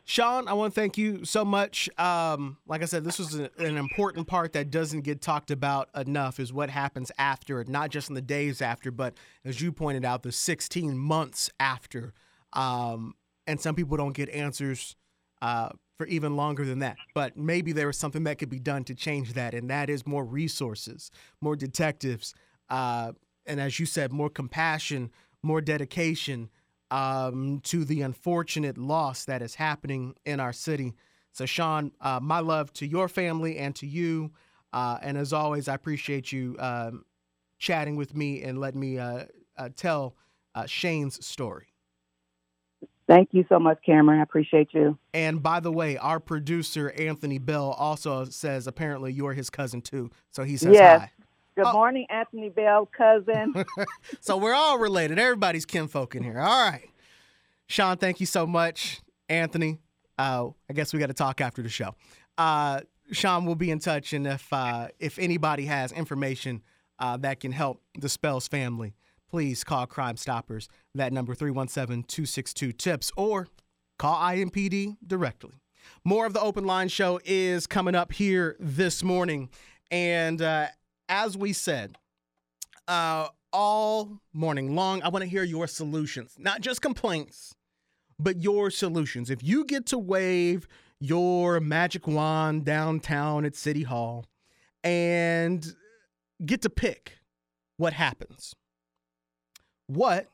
Sean, 0.09 0.47
I 0.47 0.53
want 0.53 0.73
to 0.73 0.81
thank 0.81 0.97
you 0.97 1.25
so 1.25 1.45
much. 1.45 1.91
Um, 1.99 2.59
like 2.69 2.81
I 2.81 2.85
said, 2.85 3.03
this 3.03 3.19
was 3.19 3.41
a, 3.41 3.51
an 3.59 3.77
important 3.77 4.29
part 4.29 4.53
that 4.53 4.71
doesn't 4.71 5.01
get 5.01 5.21
talked 5.21 5.51
about 5.51 5.89
enough 5.97 6.39
is 6.39 6.53
what 6.53 6.71
happens 6.71 7.11
after, 7.19 7.65
not 7.65 7.91
just 7.91 8.09
in 8.09 8.15
the 8.15 8.23
days 8.23 8.63
after, 8.63 8.93
but 8.93 9.15
as 9.45 9.61
you 9.61 9.73
pointed 9.73 10.05
out, 10.05 10.23
the 10.23 10.31
16 10.31 10.97
months 10.97 11.51
after. 11.59 12.15
Um, 12.53 13.15
and 13.47 13.61
some 13.61 13.75
people 13.75 13.97
don't 13.97 14.13
get 14.13 14.29
answers 14.31 14.97
uh, 15.43 15.69
for 15.99 16.07
even 16.07 16.37
longer 16.37 16.65
than 16.65 16.81
that. 16.81 16.97
But 17.15 17.37
maybe 17.37 17.73
there 17.73 17.89
is 17.89 17.97
something 17.97 18.25
that 18.25 18.39
could 18.39 18.49
be 18.49 18.59
done 18.59 18.85
to 18.85 18.95
change 18.95 19.35
that, 19.35 19.55
and 19.55 19.71
that 19.71 19.89
is 19.89 20.07
more 20.07 20.25
resources, 20.25 21.11
more 21.41 21.57
detectives, 21.57 22.35
uh, 22.69 23.13
and 23.47 23.61
as 23.61 23.79
you 23.79 23.87
said, 23.87 24.13
more 24.13 24.29
compassion, 24.29 25.11
more 25.43 25.61
dedication 25.61 26.51
um, 26.91 27.61
to 27.65 27.85
the 27.85 28.03
unfortunate 28.03 28.77
loss 28.77 29.25
that 29.25 29.41
is 29.41 29.55
happening 29.55 30.15
in 30.25 30.41
our 30.41 30.53
city. 30.53 30.95
So, 31.33 31.47
Sean, 31.47 31.93
uh, 32.01 32.19
my 32.21 32.41
love 32.41 32.73
to 32.75 32.87
your 32.87 33.09
family 33.09 33.59
and 33.59 33.75
to 33.77 33.87
you. 33.87 34.33
Uh, 34.73 34.99
and 35.01 35.17
as 35.17 35.33
always, 35.33 35.69
I 35.69 35.75
appreciate 35.75 36.33
you 36.33 36.57
um, 36.59 37.05
chatting 37.59 37.95
with 37.97 38.17
me 38.17 38.43
and 38.43 38.59
letting 38.59 38.81
me 38.81 38.99
uh, 38.99 39.25
uh 39.57 39.69
tell 39.77 40.17
Shane's 40.67 41.25
story. 41.25 41.76
Thank 43.09 43.29
you 43.33 43.45
so 43.49 43.61
much, 43.61 43.79
Cameron. 43.87 44.19
I 44.19 44.23
appreciate 44.23 44.69
you. 44.73 44.99
And 45.15 45.43
by 45.43 45.61
the 45.61 45.71
way, 45.71 45.97
our 45.97 46.19
producer, 46.19 46.91
Anthony 46.99 47.39
Bell, 47.39 47.71
also 47.71 48.25
says 48.25 48.67
apparently 48.67 49.13
you're 49.13 49.33
his 49.33 49.49
cousin 49.49 49.81
too. 49.81 50.11
So 50.31 50.43
he 50.43 50.57
says 50.57 50.75
yes. 50.75 51.01
hi. 51.03 51.11
Good 51.57 51.67
oh. 51.67 51.73
morning, 51.73 52.07
Anthony 52.11 52.51
Bell, 52.51 52.87
cousin. 52.87 53.65
so 54.21 54.37
we're 54.37 54.55
all 54.55 54.79
related. 54.79 55.19
Everybody's 55.19 55.65
kinfolk 55.65 56.15
in 56.15 56.23
here. 56.23 56.39
All 56.39 56.71
right. 56.71 56.91
Sean, 57.67 57.97
thank 57.97 58.21
you 58.21 58.27
so 58.27 58.47
much. 58.47 59.01
Anthony, 59.29 59.79
uh, 60.19 60.49
I 60.69 60.73
guess 60.73 60.93
we 60.93 60.99
got 60.99 61.07
to 61.07 61.15
talk 61.15 61.41
after 61.41 61.63
the 61.63 61.69
show. 61.69 61.95
Uh, 62.37 62.81
Sean 63.13 63.47
will 63.47 63.55
be 63.55 63.71
in 63.71 63.79
touch, 63.79 64.13
and 64.13 64.27
if 64.27 64.53
uh, 64.53 64.89
if 64.99 65.19
anybody 65.19 65.65
has 65.67 65.93
information 65.93 66.63
uh, 66.99 67.17
that 67.19 67.41
can 67.41 67.53
help 67.53 67.81
the 67.99 68.09
Spells 68.09 68.49
family, 68.49 68.95
please 69.37 69.65
call 69.65 69.87
Crime 69.87 70.17
Stoppers. 70.17 70.67
That 70.95 71.13
number 71.13 71.35
317-262-TIPS 71.35 73.13
or 73.19 73.49
call 73.99 74.15
IMPD 74.17 74.97
directly. 75.07 75.53
More 76.07 76.25
of 76.25 76.33
the 76.33 76.41
Open 76.41 76.65
Line 76.65 76.89
Show 76.89 77.21
is 77.23 77.67
coming 77.67 77.95
up 77.95 78.15
here 78.15 78.57
this 78.59 79.03
morning, 79.03 79.51
and 79.91 80.41
uh, 80.41 80.69
as 81.11 81.37
we 81.37 81.53
said, 81.53 81.99
uh, 82.89 83.29
all 83.53 84.23
morning 84.33 84.75
long, 84.75 85.03
I 85.03 85.11
want 85.11 85.23
to 85.23 85.29
hear 85.29 85.45
your 85.45 85.67
solutions, 85.67 86.37
not 86.39 86.63
just 86.63 86.81
complaints, 86.81 87.55
but 88.19 88.43
your 88.43 88.71
solutions. 88.71 89.29
If 89.29 89.43
you 89.43 89.67
get 89.67 89.85
to 89.89 89.99
wave 89.99 90.67
your 90.99 91.61
magic 91.61 92.07
wand 92.07 92.65
downtown 92.65 93.45
at 93.45 93.55
City 93.55 93.83
Hall 93.83 94.25
and 94.83 95.75
get 96.43 96.63
to 96.63 96.71
pick 96.71 97.19
what 97.77 97.93
happens, 97.93 98.55
what 99.87 100.29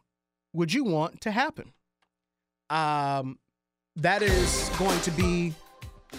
would 0.53 0.73
you 0.73 0.85
want 0.85 1.21
to 1.23 1.31
happen? 1.31 1.73
Um, 2.71 3.38
that 3.97 4.23
is 4.23 4.71
going 4.79 5.01
to 5.01 5.11
be 5.12 5.53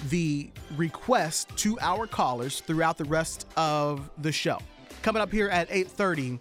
the 0.09 0.49
request 0.75 1.49
to 1.57 1.77
our 1.79 2.07
callers 2.07 2.61
throughout 2.61 2.97
the 2.97 3.05
rest 3.05 3.47
of 3.57 4.09
the 4.19 4.31
show. 4.31 4.59
Coming 5.01 5.21
up 5.21 5.31
here 5.31 5.49
at 5.49 5.69
8:30 5.69 6.39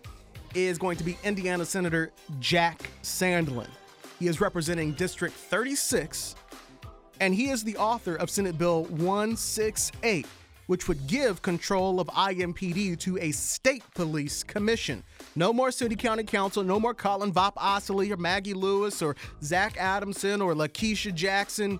is 0.55 0.79
going 0.79 0.97
to 0.99 1.05
be 1.05 1.17
Indiana 1.25 1.65
Senator 1.65 2.13
Jack 2.41 2.91
Sandlin. 3.03 3.69
He 4.19 4.29
is 4.29 4.41
representing 4.41 4.93
District 4.93 5.35
36 5.35 6.37
and 7.23 7.33
he 7.35 7.51
is 7.51 7.63
the 7.63 7.77
author 7.77 8.17
of 8.17 8.29
Senate 8.31 8.59
Bill 8.59 8.83
168, 8.87 10.27
which 10.73 10.89
would 10.89 11.07
give 11.07 11.43
control 11.43 12.01
of 12.01 12.07
IMPD 12.09 12.99
to 12.99 13.19
a 13.19 13.31
state 13.31 13.85
police 13.95 14.43
commission. 14.43 15.05
No 15.37 15.53
more 15.53 15.71
city 15.71 15.95
county 15.95 16.25
council, 16.25 16.65
no 16.65 16.81
more 16.81 16.95
Colin 16.95 17.31
Vop 17.31 17.57
Osili 17.57 18.11
or 18.11 18.17
Maggie 18.17 18.55
Lewis 18.55 19.03
or 19.03 19.15
Zach 19.43 19.77
Adamson 19.77 20.41
or 20.41 20.55
Lakeisha 20.55 21.15
Jackson 21.15 21.79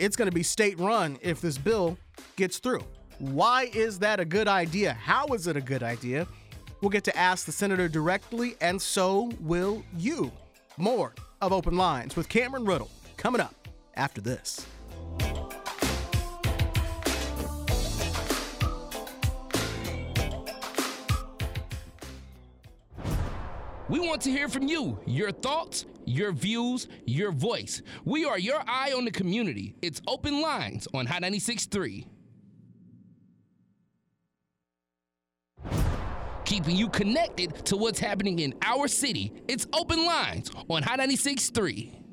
it's 0.00 0.16
going 0.16 0.28
to 0.28 0.34
be 0.34 0.42
state 0.42 0.76
run 0.78 1.18
if 1.22 1.40
this 1.40 1.56
bill 1.56 1.96
gets 2.34 2.58
through. 2.58 2.82
Why 3.18 3.70
is 3.72 4.00
that 4.00 4.18
a 4.18 4.24
good 4.24 4.48
idea? 4.48 4.94
How 4.94 5.26
is 5.28 5.46
it 5.46 5.56
a 5.56 5.60
good 5.60 5.84
idea? 5.84 6.26
We'll 6.80 6.90
get 6.90 7.04
to 7.04 7.16
ask 7.16 7.46
the 7.46 7.52
senator 7.52 7.88
directly, 7.88 8.56
and 8.60 8.82
so 8.82 9.30
will 9.40 9.84
you. 9.96 10.30
More 10.76 11.14
of 11.40 11.52
Open 11.52 11.76
Lines 11.76 12.16
with 12.16 12.28
Cameron 12.28 12.64
Riddle 12.64 12.90
coming 13.16 13.40
up 13.40 13.54
after 13.94 14.20
this. 14.20 14.66
We 23.88 24.00
want 24.00 24.20
to 24.22 24.30
hear 24.30 24.48
from 24.48 24.68
you, 24.68 24.98
your 25.06 25.32
thoughts, 25.32 25.86
your 26.04 26.32
views, 26.32 26.88
your 27.06 27.32
voice. 27.32 27.80
We 28.04 28.26
are 28.26 28.38
your 28.38 28.62
eye 28.66 28.92
on 28.94 29.06
the 29.06 29.10
community. 29.10 29.74
It's 29.80 30.02
Open 30.06 30.42
Lines 30.42 30.86
on 30.92 31.06
Hot 31.06 31.22
96.3. 31.22 32.06
Keeping 36.44 36.76
you 36.76 36.88
connected 36.88 37.64
to 37.66 37.76
what's 37.76 37.98
happening 37.98 38.40
in 38.40 38.54
our 38.62 38.88
city. 38.88 39.32
It's 39.48 39.66
Open 39.72 40.04
Lines 40.04 40.50
on 40.68 40.82
Hot 40.82 40.98
96.3. 40.98 42.07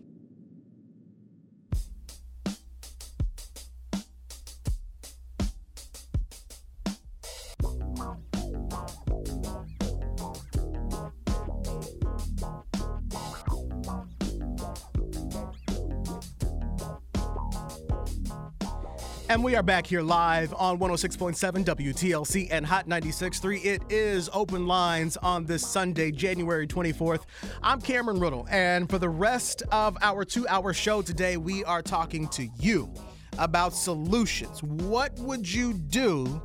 And 19.35 19.43
we 19.43 19.53
are 19.57 19.63
back 19.63 19.85
here 19.85 20.01
live 20.01 20.53
on 20.53 20.79
106.7 20.79 21.65
WTLC 21.65 22.47
and 22.51 22.65
Hot 22.65 22.87
96.3. 22.87 23.65
It 23.65 23.81
is 23.89 24.29
open 24.31 24.65
lines 24.65 25.17
on 25.17 25.43
this 25.43 25.67
Sunday, 25.67 26.11
January 26.11 26.65
24th. 26.65 27.23
I'm 27.61 27.81
Cameron 27.81 28.21
Riddle, 28.21 28.47
and 28.49 28.89
for 28.89 28.97
the 28.97 29.09
rest 29.09 29.61
of 29.73 29.97
our 30.01 30.23
two 30.23 30.47
hour 30.47 30.71
show 30.71 31.01
today, 31.01 31.35
we 31.35 31.65
are 31.65 31.81
talking 31.81 32.29
to 32.29 32.47
you 32.57 32.93
about 33.37 33.73
solutions. 33.73 34.63
What 34.63 35.19
would 35.19 35.53
you 35.53 35.73
do 35.73 36.41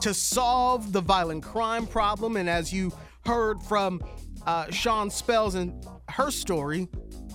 to 0.00 0.12
solve 0.12 0.92
the 0.92 1.00
violent 1.00 1.44
crime 1.44 1.86
problem? 1.86 2.36
And 2.36 2.50
as 2.50 2.72
you 2.72 2.92
heard 3.24 3.62
from 3.62 4.02
uh, 4.48 4.68
Sean 4.72 5.10
Spells 5.10 5.54
and 5.54 5.86
her 6.08 6.32
story, 6.32 6.88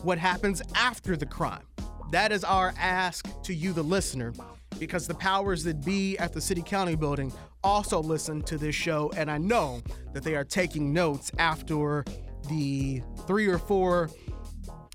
what 0.04 0.18
happens 0.18 0.62
after 0.76 1.16
the 1.16 1.26
crime? 1.26 1.64
That 2.12 2.32
is 2.32 2.44
our 2.44 2.74
ask 2.78 3.28
to 3.44 3.54
you, 3.54 3.72
the 3.72 3.84
listener, 3.84 4.34
because 4.80 5.08
the 5.08 5.14
powers 5.14 5.64
that 5.66 5.86
be 5.86 6.18
at 6.18 6.34
the 6.34 6.42
city 6.42 6.64
county 6.64 6.96
building 6.96 7.32
also 7.64 8.02
listen 8.02 8.42
to 8.44 8.58
this 8.58 8.74
show, 8.74 9.12
and 9.16 9.30
I 9.30 9.38
know 9.38 9.82
that 10.14 10.24
they 10.24 10.36
are 10.36 10.44
taking 10.44 10.92
notes 10.92 11.32
after 11.38 12.04
the 12.50 13.04
three 13.28 13.48
or 13.48 13.60
four 13.60 14.10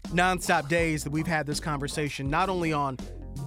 nonstop 0.08 0.68
days 0.68 1.04
that 1.04 1.10
we've 1.10 1.26
had 1.26 1.46
this 1.46 1.60
conversation, 1.60 2.28
not 2.28 2.48
only 2.48 2.72
on 2.72 2.98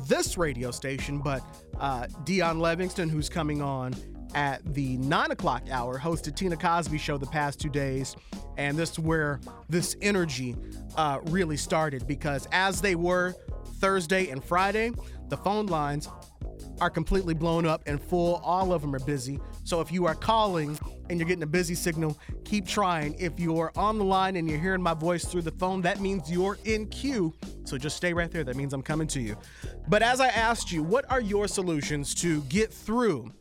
this 0.08 0.38
radio 0.38 0.71
station, 0.71 1.19
but 1.19 1.41
uh, 1.80 2.08
Dion 2.23 2.60
Levingston, 2.60 3.10
who's 3.10 3.27
coming 3.27 3.62
on 3.62 3.93
at 4.34 4.63
the 4.73 4.97
nine 4.97 5.32
o'clock 5.32 5.63
hour, 5.71 5.99
hosted 5.99 6.36
Tina 6.36 6.56
Cosby 6.56 6.97
show 6.97 7.17
the 7.17 7.27
past 7.27 7.60
two 7.60 7.69
days, 7.69 8.15
and 8.58 8.77
this 8.77 8.91
is 8.91 8.99
where 8.99 9.39
this 9.67 9.95
energy 10.01 10.56
uh, 10.95 11.19
really 11.25 11.58
started 11.58 12.08
because 12.08 12.47
as 12.51 12.82
they 12.82 12.95
were 12.95 13.36
Thursday 13.79 14.29
and 14.29 14.43
Friday, 14.43 14.91
the 15.29 15.37
phone 15.37 15.67
lines 15.67 16.09
are 16.79 16.89
completely 16.89 17.33
blown 17.33 17.65
up 17.65 17.81
and 17.87 18.01
full. 18.01 18.35
All 18.43 18.71
of 18.71 18.81
them 18.81 18.93
are 18.93 18.99
busy. 18.99 19.39
So 19.63 19.81
if 19.81 19.91
you 19.91 20.05
are 20.05 20.15
calling 20.15 20.77
and 21.09 21.19
you're 21.19 21.27
getting 21.27 21.43
a 21.43 21.47
busy 21.47 21.75
signal, 21.75 22.17
keep 22.45 22.67
trying. 22.67 23.15
If 23.15 23.39
you're 23.39 23.71
on 23.75 23.97
the 23.97 24.03
line 24.03 24.35
and 24.35 24.49
you're 24.49 24.59
hearing 24.59 24.81
my 24.81 24.93
voice 24.93 25.25
through 25.25 25.41
the 25.43 25.51
phone, 25.51 25.81
that 25.81 25.99
means 25.99 26.31
you're 26.31 26.57
in 26.65 26.87
queue. 26.87 27.33
So 27.65 27.77
just 27.77 27.97
stay 27.97 28.13
right 28.13 28.29
there. 28.29 28.43
That 28.43 28.55
means 28.55 28.73
I'm 28.73 28.83
coming 28.83 29.07
to 29.07 29.19
you. 29.19 29.37
But 29.87 30.03
as 30.03 30.21
I 30.21 30.27
asked 30.27 30.71
you, 30.71 30.83
what 30.83 31.09
are 31.11 31.21
your 31.21 31.47
solutions 31.47 32.13
to 32.15 32.41
get 32.43 32.71
through 32.71 33.31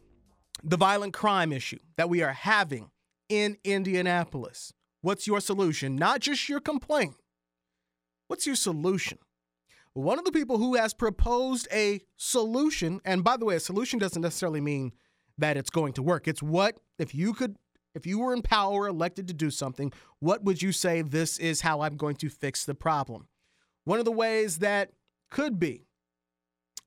the 0.65 0.77
violent 0.77 1.13
crime 1.13 1.53
issue 1.53 1.79
that 1.97 2.09
we 2.09 2.23
are 2.23 2.33
having 2.33 2.91
in 3.29 3.57
Indianapolis? 3.65 4.73
What's 5.03 5.27
your 5.27 5.41
solution? 5.41 5.95
Not 5.95 6.21
just 6.21 6.49
your 6.49 6.61
complaint. 6.61 7.17
What's 8.29 8.47
your 8.47 8.57
solution? 8.57 9.19
One 9.97 10.19
of 10.19 10.27
the 10.27 10.33
people 10.33 10.59
who 10.59 10.75
has 10.75 10.93
proposed 10.93 11.69
a 11.73 12.03
solution, 12.19 13.01
and 13.07 13.25
by 13.25 13.39
the 13.39 13.47
way, 13.47 13.57
a 13.57 13.61
solution 13.61 13.99
doesn't 13.99 14.21
necessarily 14.21 14.61
mean 14.61 14.93
that 15.39 15.57
it's 15.57 15.71
going 15.71 15.95
to 15.95 16.03
work. 16.03 16.29
It's 16.29 16.43
what 16.43 16.77
if 16.99 17.15
you 17.15 17.33
could 17.33 17.57
if 17.95 18.07
you 18.07 18.19
were 18.19 18.35
in 18.35 18.43
power 18.43 18.89
elected 18.89 19.27
to 19.29 19.33
do 19.33 19.51
something, 19.51 19.91
what 20.21 20.45
would 20.45 20.61
you 20.61 20.71
say 20.71 21.01
this 21.01 21.39
is 21.39 21.63
how 21.63 21.81
I'm 21.81 21.97
going 21.97 22.17
to 22.17 22.29
fix 22.29 22.67
the 22.67 22.75
problem? 22.75 23.29
One 23.85 23.99
of 23.99 24.05
the 24.05 24.13
ways 24.13 24.59
that 24.59 24.91
could 25.31 25.59
be 25.59 25.87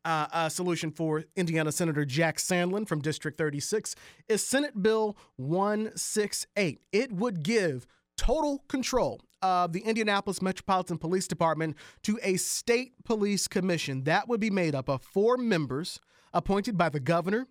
uh, 0.05 0.27
a 0.31 0.49
solution 0.51 0.91
for 0.91 1.23
Indiana 1.35 1.71
Senator 1.71 2.05
Jack 2.05 2.37
Sandlin 2.37 2.87
from 2.87 3.01
District 3.01 3.39
36 3.39 3.95
is 4.27 4.45
Senate 4.45 4.83
Bill 4.83 5.17
168. 5.37 6.79
It 6.91 7.11
would 7.11 7.41
give 7.41 7.87
total 8.17 8.59
control 8.67 9.19
of 9.41 9.73
the 9.73 9.81
Indianapolis 9.81 10.41
Metropolitan 10.41 10.97
Police 10.97 11.27
Department 11.27 11.75
to 12.03 12.19
a 12.23 12.37
state 12.37 12.93
police 13.03 13.47
commission 13.47 14.03
that 14.03 14.27
would 14.27 14.39
be 14.39 14.49
made 14.49 14.75
up 14.75 14.89
of 14.89 15.01
four 15.01 15.37
members 15.37 15.99
appointed 16.33 16.77
by 16.77 16.89
the 16.89 16.99
governor 16.99 17.47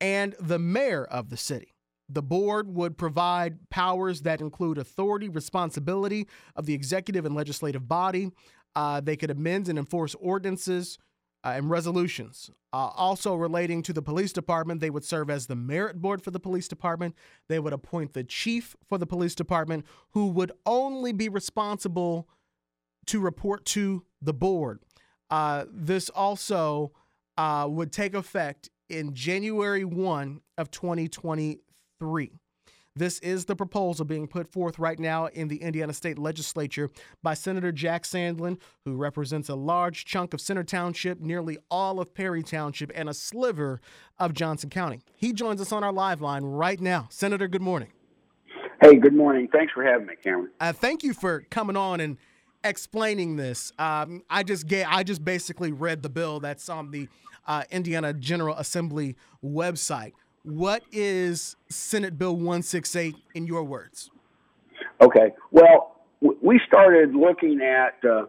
and 0.00 0.34
the 0.40 0.58
mayor 0.58 1.04
of 1.04 1.30
the 1.30 1.36
city. 1.36 1.74
The 2.08 2.22
board 2.22 2.74
would 2.74 2.98
provide 2.98 3.70
powers 3.70 4.22
that 4.22 4.40
include 4.40 4.78
authority, 4.78 5.28
responsibility 5.28 6.26
of 6.56 6.66
the 6.66 6.74
executive 6.74 7.24
and 7.24 7.34
legislative 7.34 7.86
body. 7.86 8.30
Uh, 8.74 9.00
they 9.00 9.16
could 9.16 9.30
amend 9.30 9.68
and 9.68 9.78
enforce 9.78 10.14
ordinances 10.16 10.98
uh, 11.44 11.52
and 11.56 11.70
resolutions. 11.70 12.50
Uh, 12.72 12.90
also, 12.94 13.34
relating 13.34 13.82
to 13.82 13.92
the 13.92 14.02
police 14.02 14.32
department, 14.32 14.80
they 14.80 14.90
would 14.90 15.04
serve 15.04 15.30
as 15.30 15.46
the 15.46 15.56
merit 15.56 16.00
board 16.00 16.22
for 16.22 16.30
the 16.30 16.40
police 16.40 16.68
department. 16.68 17.14
They 17.48 17.58
would 17.58 17.72
appoint 17.72 18.12
the 18.12 18.24
chief 18.24 18.76
for 18.86 18.98
the 18.98 19.06
police 19.06 19.34
department, 19.34 19.84
who 20.10 20.28
would 20.28 20.52
only 20.66 21.12
be 21.12 21.28
responsible 21.28 22.28
to 23.06 23.20
report 23.20 23.64
to 23.66 24.04
the 24.20 24.34
board. 24.34 24.80
Uh, 25.30 25.64
this 25.72 26.10
also 26.10 26.92
uh, 27.36 27.66
would 27.68 27.92
take 27.92 28.14
effect 28.14 28.68
in 28.88 29.14
January 29.14 29.84
1 29.84 30.40
of 30.58 30.70
2023. 30.70 32.39
This 33.00 33.18
is 33.20 33.46
the 33.46 33.56
proposal 33.56 34.04
being 34.04 34.28
put 34.28 34.52
forth 34.52 34.78
right 34.78 34.98
now 34.98 35.24
in 35.24 35.48
the 35.48 35.62
Indiana 35.62 35.94
State 35.94 36.18
Legislature 36.18 36.90
by 37.22 37.32
Senator 37.32 37.72
Jack 37.72 38.02
Sandlin, 38.02 38.60
who 38.84 38.94
represents 38.94 39.48
a 39.48 39.54
large 39.54 40.04
chunk 40.04 40.34
of 40.34 40.40
Center 40.42 40.62
Township, 40.62 41.18
nearly 41.18 41.56
all 41.70 41.98
of 41.98 42.12
Perry 42.12 42.42
Township, 42.42 42.92
and 42.94 43.08
a 43.08 43.14
sliver 43.14 43.80
of 44.18 44.34
Johnson 44.34 44.68
County. 44.68 45.00
He 45.16 45.32
joins 45.32 45.62
us 45.62 45.72
on 45.72 45.82
our 45.82 45.94
live 45.94 46.20
line 46.20 46.44
right 46.44 46.78
now. 46.78 47.06
Senator, 47.08 47.48
good 47.48 47.62
morning. 47.62 47.88
Hey, 48.82 48.96
good 48.96 49.14
morning. 49.14 49.48
Thanks 49.50 49.72
for 49.72 49.82
having 49.82 50.06
me, 50.06 50.16
Cameron. 50.22 50.50
Uh, 50.60 50.74
thank 50.74 51.02
you 51.02 51.14
for 51.14 51.46
coming 51.48 51.78
on 51.78 52.00
and 52.00 52.18
explaining 52.62 53.36
this. 53.36 53.72
Um, 53.78 54.24
I 54.28 54.42
just 54.42 54.70
I 54.70 55.04
just 55.04 55.24
basically 55.24 55.72
read 55.72 56.02
the 56.02 56.10
bill 56.10 56.38
that's 56.38 56.68
on 56.68 56.90
the 56.90 57.08
uh, 57.46 57.62
Indiana 57.70 58.12
General 58.12 58.56
Assembly 58.56 59.16
website. 59.42 60.12
What 60.42 60.82
is 60.90 61.56
Senate 61.68 62.18
Bill 62.18 62.34
168 62.34 63.14
in 63.34 63.46
your 63.46 63.62
words? 63.62 64.10
Okay. 65.00 65.32
Well, 65.50 65.96
we 66.20 66.60
started 66.66 67.14
looking 67.14 67.60
at 67.60 67.98
uh, 68.04 68.26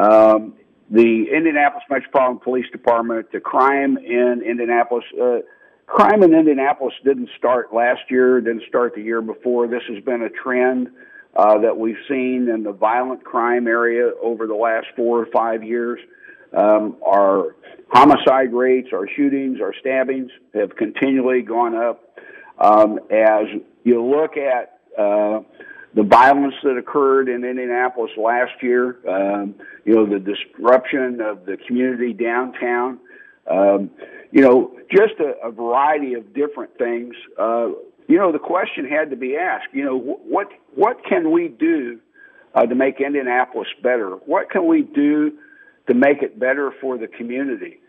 um, 0.00 0.54
the 0.90 1.26
Indianapolis 1.34 1.84
Metropolitan 1.90 2.38
Police 2.38 2.66
Department, 2.70 3.30
the 3.32 3.40
crime 3.40 3.96
in 3.98 4.42
Indianapolis. 4.48 5.04
Uh, 5.20 5.38
crime 5.86 6.22
in 6.22 6.32
Indianapolis 6.34 6.94
didn't 7.04 7.28
start 7.36 7.74
last 7.74 8.02
year, 8.08 8.40
didn't 8.40 8.64
start 8.68 8.94
the 8.94 9.02
year 9.02 9.20
before. 9.20 9.66
This 9.66 9.82
has 9.88 10.02
been 10.04 10.22
a 10.22 10.30
trend 10.30 10.88
uh, 11.36 11.58
that 11.58 11.76
we've 11.76 11.96
seen 12.08 12.48
in 12.48 12.62
the 12.62 12.72
violent 12.72 13.24
crime 13.24 13.66
area 13.66 14.12
over 14.22 14.46
the 14.46 14.54
last 14.54 14.86
four 14.96 15.20
or 15.20 15.26
five 15.32 15.64
years. 15.64 15.98
Um, 16.56 16.96
our 17.04 17.56
homicide 17.90 18.52
rates, 18.52 18.88
our 18.92 19.08
shootings, 19.16 19.60
our 19.60 19.74
stabbings 19.80 20.30
have 20.54 20.76
continually 20.76 21.42
gone 21.42 21.74
up. 21.74 22.18
Um, 22.58 22.98
as 23.10 23.46
you 23.84 24.04
look 24.04 24.36
at 24.36 24.80
uh, 24.98 25.40
the 25.94 26.02
violence 26.02 26.54
that 26.64 26.76
occurred 26.76 27.28
in 27.28 27.44
Indianapolis 27.44 28.10
last 28.16 28.52
year, 28.62 28.98
um, 29.08 29.54
you 29.84 29.94
know, 29.94 30.06
the 30.06 30.18
disruption 30.18 31.20
of 31.20 31.46
the 31.46 31.56
community 31.66 32.12
downtown, 32.12 32.98
um, 33.50 33.90
you 34.30 34.42
know, 34.42 34.76
just 34.90 35.14
a, 35.20 35.46
a 35.46 35.50
variety 35.50 36.14
of 36.14 36.34
different 36.34 36.76
things. 36.76 37.14
Uh, 37.38 37.68
you 38.08 38.18
know, 38.18 38.32
the 38.32 38.38
question 38.38 38.86
had 38.86 39.10
to 39.10 39.16
be 39.16 39.36
asked, 39.36 39.68
you 39.72 39.84
know, 39.84 39.98
what, 39.98 40.48
what 40.74 41.04
can 41.08 41.30
we 41.30 41.48
do 41.48 42.00
uh, 42.54 42.66
to 42.66 42.74
make 42.74 43.00
Indianapolis 43.00 43.68
better? 43.82 44.10
What 44.26 44.50
can 44.50 44.66
we 44.66 44.82
do 44.82 45.38
to 45.88 45.94
make 45.94 46.22
it 46.22 46.38
better 46.38 46.72
for 46.80 46.98
the 46.98 47.08
community. 47.08 47.80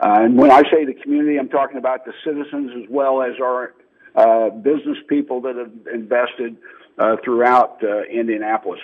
Uh, 0.00 0.22
and 0.22 0.36
when 0.36 0.50
I 0.50 0.62
say 0.62 0.84
the 0.84 0.94
community, 0.94 1.38
I'm 1.38 1.48
talking 1.48 1.78
about 1.78 2.04
the 2.04 2.12
citizens 2.24 2.72
as 2.76 2.90
well 2.90 3.22
as 3.22 3.34
our 3.40 3.74
uh, 4.16 4.50
business 4.50 4.98
people 5.08 5.40
that 5.42 5.56
have 5.56 5.72
invested 5.92 6.56
uh, 6.98 7.16
throughout 7.24 7.82
uh, 7.82 8.02
Indianapolis. 8.04 8.80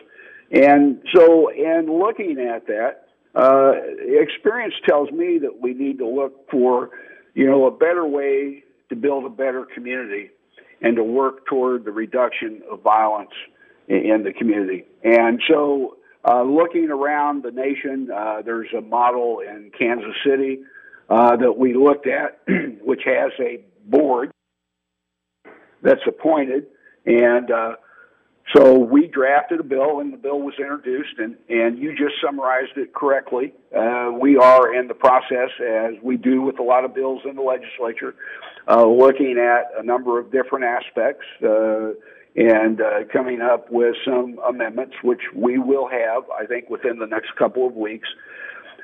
And 0.53 1.01
so, 1.15 1.49
in 1.51 1.87
looking 1.87 2.39
at 2.41 2.67
that, 2.67 3.07
uh, 3.35 3.73
experience 4.21 4.75
tells 4.89 5.11
me 5.11 5.39
that 5.39 5.61
we 5.61 5.75
need 5.75 5.99
to 5.99 6.09
look 6.09 6.51
for, 6.51 6.91
you 7.35 7.47
know, 7.47 7.67
a 7.67 7.71
better 7.71 8.05
way 8.05 8.65
to 8.89 8.97
build 8.97 9.25
a 9.25 9.29
better 9.29 9.67
community 9.73 10.31
and 10.83 10.97
to 10.97 11.05
work 11.05 11.47
toward 11.47 11.85
the 11.85 11.93
reduction 11.93 12.63
of 12.71 12.83
violence 12.83 13.31
in, 13.87 13.99
in 13.99 14.23
the 14.25 14.33
community. 14.33 14.85
And 15.05 15.41
so, 15.49 15.97
uh, 16.25 16.43
looking 16.43 16.91
around 16.91 17.43
the 17.43 17.51
nation, 17.51 18.11
uh, 18.11 18.43
there's 18.43 18.69
a 18.77 18.81
model 18.81 19.41
in 19.41 19.71
Kansas 19.77 20.15
City 20.25 20.61
uh, 21.09 21.37
that 21.37 21.57
we 21.57 21.75
looked 21.75 22.07
at, 22.07 22.41
which 22.83 23.03
has 23.05 23.33
a 23.41 23.61
board 23.85 24.31
that's 25.83 26.03
appointed, 26.07 26.67
and 27.07 27.51
uh, 27.51 27.77
so 28.55 28.79
we 28.79 29.07
drafted 29.07 29.61
a 29.61 29.63
bill, 29.63 30.01
and 30.01 30.13
the 30.13 30.17
bill 30.17 30.41
was 30.41 30.55
introduced, 30.59 31.19
and, 31.19 31.37
and 31.49 31.79
you 31.79 31.91
just 31.91 32.15
summarized 32.23 32.77
it 32.77 32.93
correctly. 32.93 33.53
Uh, 33.77 34.11
we 34.21 34.37
are 34.37 34.75
in 34.75 34.89
the 34.89 34.95
process, 34.95 35.51
as 35.61 35.95
we 36.03 36.17
do 36.17 36.43
with 36.43 36.59
a 36.59 36.63
lot 36.63 36.85
of 36.85 36.95
bills 36.95 37.23
in 37.25 37.37
the 37.37 37.43
legislature, 37.43 38.15
uh, 38.69 38.85
looking 38.85 39.39
at 39.39 39.71
a 39.79 39.85
number 39.85 40.19
of 40.19 40.33
different 40.33 40.65
aspects. 40.65 41.25
Uh, 41.43 41.93
and 42.37 42.81
uh, 42.81 43.05
coming 43.13 43.41
up 43.41 43.71
with 43.71 43.97
some 44.05 44.39
amendments, 44.49 44.95
which 45.03 45.21
we 45.35 45.59
will 45.59 45.89
have, 45.89 46.25
I 46.31 46.47
think, 46.47 46.71
within 46.71 46.99
the 46.99 47.07
next 47.07 47.35
couple 47.37 47.67
of 47.67 47.75
weeks. 47.75 48.09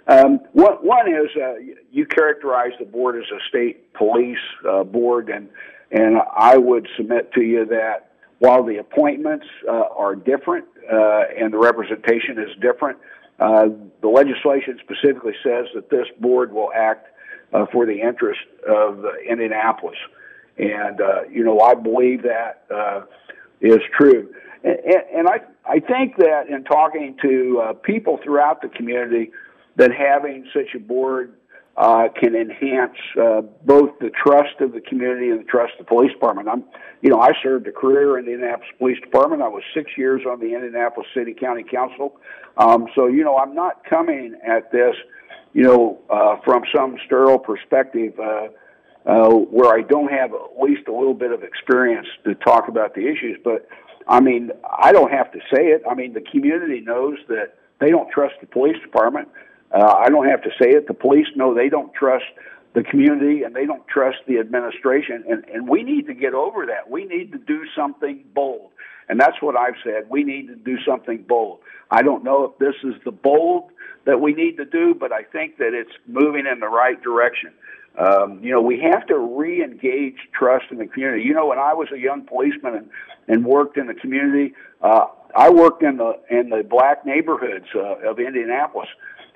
Um, 0.09 0.41
one, 0.53 0.75
one 0.83 1.09
is 1.09 1.31
uh, 1.37 1.55
you 1.91 2.07
characterize 2.07 2.73
the 2.79 2.85
board 2.85 3.17
as 3.17 3.25
a 3.31 3.41
state 3.49 3.93
police 3.95 4.39
uh, 4.69 4.85
board, 4.85 5.29
and 5.29 5.49
and 5.91 6.17
I 6.37 6.57
would 6.57 6.89
submit 6.97 7.33
to 7.35 7.43
you 7.43 7.65
that 7.67 8.11
while 8.39 8.65
the 8.65 8.79
appointments 8.79 9.47
uh, 9.69 9.85
are 9.97 10.15
different 10.15 10.67
uh, 10.93 11.23
and 11.39 11.53
the 11.53 11.59
representation 11.59 12.39
is 12.39 12.51
different, 12.61 12.99
uh, 13.39 13.67
the 14.03 14.09
legislation 14.09 14.79
specifically 14.83 15.35
says 15.43 15.67
that 15.75 15.91
this 15.91 16.07
board 16.21 16.53
will 16.53 16.71
act 16.75 17.09
uh, 17.53 17.67
for 17.73 17.87
the 17.87 18.01
interest 18.01 18.41
of 18.69 19.05
Indianapolis, 19.29 19.97
and 20.59 21.01
uh, 21.01 21.23
you 21.31 21.45
know 21.45 21.61
I 21.61 21.75
believe 21.75 22.23
that 22.23 22.64
is 23.61 23.79
true. 23.97 24.29
And, 24.64 24.79
and 25.14 25.29
I, 25.29 25.40
I 25.69 25.81
think 25.81 26.16
that 26.16 26.49
in 26.49 26.65
talking 26.65 27.17
to 27.23 27.63
uh, 27.63 27.73
people 27.75 28.19
throughout 28.23 28.63
the 28.63 28.69
community, 28.69 29.31
that 29.77 29.90
having 29.92 30.46
such 30.52 30.75
a 30.75 30.79
board 30.79 31.35
uh, 31.77 32.09
can 32.19 32.35
enhance 32.35 32.96
uh, 33.21 33.42
both 33.65 33.90
the 34.00 34.11
trust 34.11 34.61
of 34.61 34.73
the 34.73 34.81
community 34.81 35.29
and 35.29 35.40
the 35.40 35.44
trust 35.44 35.75
of 35.79 35.85
the 35.85 35.88
police 35.88 36.13
department. 36.13 36.48
I'm, 36.48 36.65
you 37.02 37.11
know, 37.11 37.21
I 37.21 37.33
served 37.42 37.67
a 37.69 37.73
career 37.73 38.19
in 38.19 38.25
the 38.25 38.33
Indianapolis 38.33 38.71
Police 38.79 39.00
Department. 39.00 39.42
I 39.42 39.48
was 39.48 39.63
six 39.75 39.90
years 39.98 40.23
on 40.27 40.40
the 40.40 40.54
Indianapolis 40.54 41.07
City 41.15 41.35
County 41.38 41.63
Council. 41.63 42.17
Um, 42.57 42.87
so, 42.94 43.07
you 43.07 43.23
know, 43.23 43.37
I'm 43.37 43.54
not 43.54 43.85
coming 43.85 44.35
at 44.46 44.73
this, 44.73 44.94
you 45.52 45.65
know, 45.65 45.98
uh, 46.09 46.37
from 46.44 46.63
some 46.75 46.96
sterile 47.04 47.38
perspective. 47.38 48.19
Uh, 48.19 48.48
uh, 49.07 49.31
where 49.31 49.73
I 49.73 49.83
don't 49.83 50.11
have 50.11 50.33
at 50.35 50.61
least 50.61 50.88
a 50.88 50.92
little 50.92 51.15
bit 51.15 51.31
of 51.31 51.42
experience 51.42 52.09
to 52.25 52.35
talk 52.35 52.69
about 52.69 52.94
the 52.94 53.02
issues. 53.02 53.38
But 53.42 53.69
I 54.09 54.21
mean, 54.21 54.50
I 54.79 54.92
don't 54.92 55.13
have 55.13 55.33
to 55.33 55.38
say 55.54 55.67
it. 55.69 55.83
I 55.88 55.94
mean, 55.94 56.13
the 56.13 56.21
community 56.21 56.81
knows 56.81 57.19
that 57.29 57.54
they 57.81 57.90
don't 57.90 58.11
trust 58.11 58.35
the 58.40 58.46
police 58.46 58.81
department. 58.83 59.29
Uh, 59.73 59.94
I 59.98 60.09
don't 60.09 60.27
have 60.27 60.42
to 60.42 60.50
say 60.61 60.71
it. 60.71 60.87
The 60.87 60.94
police 60.94 61.27
know 61.37 61.54
they 61.54 61.69
don't 61.69 61.92
trust 61.94 62.25
the 62.75 62.83
community 62.83 63.42
and 63.42 63.54
they 63.54 63.67
don't 63.67 63.87
trust 63.88 64.19
the 64.27 64.38
administration. 64.38 65.25
And, 65.29 65.44
and 65.46 65.69
we 65.69 65.83
need 65.83 66.07
to 66.07 66.15
get 66.15 66.35
over 66.35 66.67
that. 66.67 66.90
We 66.90 67.04
need 67.04 67.33
to 67.33 67.38
do 67.38 67.65
something 67.77 68.25
bold. 68.35 68.71
And 69.09 69.21
that's 69.21 69.40
what 69.40 69.57
I've 69.57 69.77
said. 69.85 70.11
We 70.11 70.25
need 70.25 70.48
to 70.48 70.57
do 70.57 70.77
something 70.87 71.25
bold. 71.29 71.61
I 71.90 72.02
don't 72.02 72.25
know 72.25 72.44
if 72.44 72.59
this 72.59 72.75
is 72.83 73.00
the 73.04 73.13
bold 73.13 73.71
that 74.04 74.21
we 74.21 74.35
need 74.35 74.57
to 74.57 74.65
do, 74.65 74.94
but 74.94 75.13
I 75.13 75.23
think 75.23 75.59
that 75.59 75.75
it's 75.75 75.92
moving 76.07 76.46
in 76.50 76.61
the 76.61 76.69
right 76.69 77.00
direction. 77.02 77.52
Um, 77.99 78.40
you 78.42 78.53
know, 78.53 78.61
we 78.61 78.81
have 78.81 79.07
to 79.07 79.19
re-engage 79.19 80.17
trust 80.38 80.67
in 80.71 80.79
the 80.79 80.87
community. 80.87 81.23
You 81.23 81.35
know, 81.35 81.47
when 81.47 81.59
I 81.59 81.73
was 81.73 81.88
a 81.94 81.99
young 81.99 82.23
policeman 82.27 82.75
and, 82.75 82.90
and 83.29 83.44
worked 83.44 83.79
in 83.79 83.87
the 83.87 83.94
community, 83.94 84.55
uh, 84.83 85.07
I 85.35 85.51
worked 85.51 85.83
in 85.83 85.97
the 85.97 86.19
in 86.31 86.51
the 86.51 86.63
black 86.63 87.05
neighborhoods 87.07 87.67
uh, 87.75 88.09
of 88.09 88.19
Indianapolis, 88.19 88.88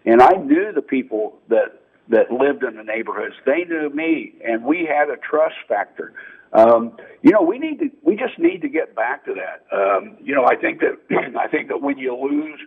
and 0.04 0.22
I 0.22 0.32
knew 0.32 0.72
the 0.72 0.82
people 0.82 1.38
that 1.48 1.80
that 2.08 2.30
lived 2.30 2.64
in 2.64 2.76
the 2.76 2.82
neighborhoods. 2.82 3.34
They 3.46 3.64
knew 3.64 3.88
me, 3.90 4.34
and 4.44 4.64
we 4.64 4.86
had 4.86 5.08
a 5.10 5.16
trust 5.16 5.56
factor. 5.68 6.12
Um, 6.52 6.96
you 7.22 7.30
know, 7.30 7.42
we 7.42 7.58
need 7.58 7.78
to, 7.78 7.90
we 8.02 8.16
just 8.16 8.38
need 8.38 8.62
to 8.62 8.68
get 8.68 8.96
back 8.96 9.24
to 9.26 9.34
that. 9.34 9.64
Um, 9.74 10.16
you 10.20 10.34
know, 10.34 10.44
I 10.44 10.56
think 10.56 10.80
that, 10.80 10.98
I 11.38 11.46
think 11.46 11.68
that 11.68 11.80
when 11.80 11.96
you 11.96 12.16
lose, 12.16 12.58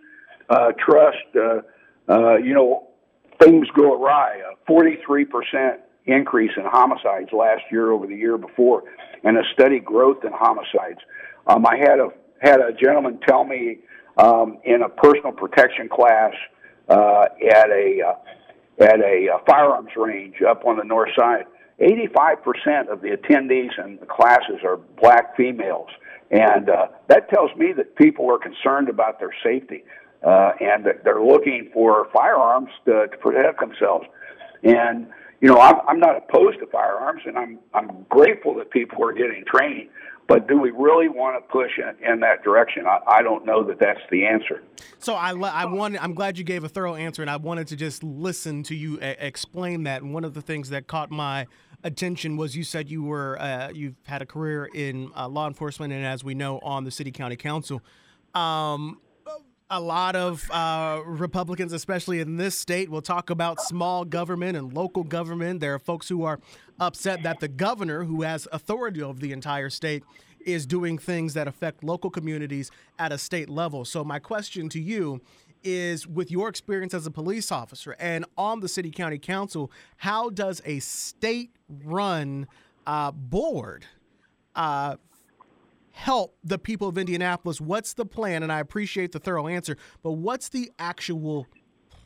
uh, 0.48 0.72
trust, 0.78 1.18
uh, 1.36 1.60
uh, 2.10 2.36
you 2.36 2.54
know, 2.54 2.88
things 3.42 3.66
go 3.76 3.94
awry. 3.94 4.40
A 4.40 4.70
43% 4.70 5.78
increase 6.06 6.52
in 6.56 6.64
homicides 6.66 7.30
last 7.32 7.62
year 7.70 7.92
over 7.92 8.06
the 8.06 8.16
year 8.16 8.38
before, 8.38 8.84
and 9.22 9.36
a 9.38 9.42
steady 9.52 9.80
growth 9.80 10.24
in 10.24 10.32
homicides. 10.32 11.00
Um, 11.46 11.66
I 11.66 11.76
had 11.76 11.98
a, 11.98 12.08
had 12.40 12.60
a 12.60 12.72
gentleman 12.72 13.20
tell 13.26 13.44
me, 13.44 13.78
um, 14.16 14.58
in 14.64 14.82
a 14.82 14.88
personal 14.88 15.32
protection 15.32 15.88
class, 15.88 16.32
uh, 16.88 17.24
at 17.50 17.70
a, 17.70 18.00
uh, 18.06 18.84
at 18.84 19.00
a 19.00 19.28
uh, 19.34 19.38
firearms 19.46 19.90
range 19.96 20.36
up 20.48 20.64
on 20.64 20.76
the 20.76 20.84
north 20.84 21.10
side. 21.18 21.44
85% 21.80 22.88
of 22.88 23.00
the 23.00 23.08
attendees 23.08 23.70
and 23.82 23.98
the 23.98 24.06
classes 24.06 24.60
are 24.64 24.76
black 24.76 25.36
females. 25.36 25.88
And 26.30 26.68
uh, 26.68 26.88
that 27.08 27.28
tells 27.30 27.50
me 27.56 27.72
that 27.76 27.96
people 27.96 28.30
are 28.30 28.38
concerned 28.38 28.88
about 28.88 29.18
their 29.18 29.34
safety 29.42 29.84
uh, 30.24 30.52
and 30.60 30.84
that 30.84 31.04
they're 31.04 31.22
looking 31.22 31.70
for 31.72 32.08
firearms 32.12 32.70
to, 32.86 33.08
to 33.08 33.16
protect 33.18 33.60
themselves. 33.60 34.06
And, 34.62 35.08
you 35.40 35.48
know, 35.48 35.58
I'm, 35.58 35.76
I'm 35.86 36.00
not 36.00 36.16
opposed 36.16 36.58
to 36.60 36.66
firearms 36.66 37.22
and 37.26 37.38
I'm, 37.38 37.58
I'm 37.74 38.06
grateful 38.08 38.54
that 38.56 38.70
people 38.70 39.04
are 39.04 39.12
getting 39.12 39.44
training. 39.46 39.88
But 40.26 40.48
do 40.48 40.58
we 40.58 40.70
really 40.70 41.08
want 41.08 41.36
to 41.36 41.52
push 41.52 41.72
in, 41.76 42.12
in 42.12 42.20
that 42.20 42.42
direction? 42.42 42.86
I, 42.86 42.98
I, 43.06 43.22
don't 43.22 43.44
know 43.44 43.62
that 43.64 43.78
that's 43.78 44.00
the 44.10 44.24
answer. 44.24 44.62
So 44.98 45.14
I, 45.14 45.32
I 45.32 45.66
wanted, 45.66 46.00
I'm 46.00 46.14
glad 46.14 46.38
you 46.38 46.44
gave 46.44 46.64
a 46.64 46.68
thorough 46.68 46.94
answer, 46.94 47.20
and 47.20 47.30
I 47.30 47.36
wanted 47.36 47.68
to 47.68 47.76
just 47.76 48.02
listen 48.02 48.62
to 48.64 48.74
you 48.74 48.98
a- 49.02 49.26
explain 49.26 49.82
that. 49.82 50.00
And 50.00 50.14
one 50.14 50.24
of 50.24 50.32
the 50.32 50.40
things 50.40 50.70
that 50.70 50.86
caught 50.86 51.10
my 51.10 51.46
attention 51.82 52.38
was 52.38 52.56
you 52.56 52.64
said 52.64 52.88
you 52.88 53.02
were 53.02 53.38
uh, 53.38 53.70
you've 53.74 53.96
had 54.04 54.22
a 54.22 54.26
career 54.26 54.64
in 54.72 55.10
uh, 55.14 55.28
law 55.28 55.46
enforcement, 55.46 55.92
and 55.92 56.06
as 56.06 56.24
we 56.24 56.34
know, 56.34 56.58
on 56.60 56.84
the 56.84 56.90
city 56.90 57.12
county 57.12 57.36
council. 57.36 57.82
Um, 58.34 59.00
a 59.70 59.80
lot 59.80 60.14
of 60.14 60.48
uh, 60.50 61.00
Republicans, 61.06 61.72
especially 61.72 62.20
in 62.20 62.36
this 62.36 62.58
state, 62.58 62.90
will 62.90 63.02
talk 63.02 63.30
about 63.30 63.60
small 63.60 64.04
government 64.04 64.56
and 64.56 64.72
local 64.72 65.04
government. 65.04 65.60
There 65.60 65.74
are 65.74 65.78
folks 65.78 66.08
who 66.08 66.24
are 66.24 66.38
upset 66.78 67.22
that 67.22 67.40
the 67.40 67.48
governor, 67.48 68.04
who 68.04 68.22
has 68.22 68.46
authority 68.52 69.02
over 69.02 69.18
the 69.18 69.32
entire 69.32 69.70
state, 69.70 70.02
is 70.44 70.66
doing 70.66 70.98
things 70.98 71.32
that 71.34 71.48
affect 71.48 71.82
local 71.82 72.10
communities 72.10 72.70
at 72.98 73.12
a 73.12 73.18
state 73.18 73.48
level. 73.48 73.84
So, 73.84 74.04
my 74.04 74.18
question 74.18 74.68
to 74.70 74.80
you 74.80 75.22
is 75.62 76.06
with 76.06 76.30
your 76.30 76.48
experience 76.50 76.92
as 76.92 77.06
a 77.06 77.10
police 77.10 77.50
officer 77.50 77.96
and 77.98 78.26
on 78.36 78.60
the 78.60 78.68
city 78.68 78.90
county 78.90 79.18
council, 79.18 79.72
how 79.96 80.28
does 80.28 80.60
a 80.66 80.78
state 80.80 81.50
run 81.82 82.46
uh, 82.86 83.10
board 83.12 83.86
uh, 84.54 84.96
help 85.94 86.36
the 86.42 86.58
people 86.58 86.88
of 86.88 86.98
Indianapolis? 86.98 87.60
What's 87.60 87.94
the 87.94 88.04
plan? 88.04 88.42
And 88.42 88.52
I 88.52 88.58
appreciate 88.58 89.12
the 89.12 89.20
thorough 89.20 89.46
answer, 89.46 89.76
but 90.02 90.12
what's 90.12 90.48
the 90.48 90.70
actual 90.78 91.46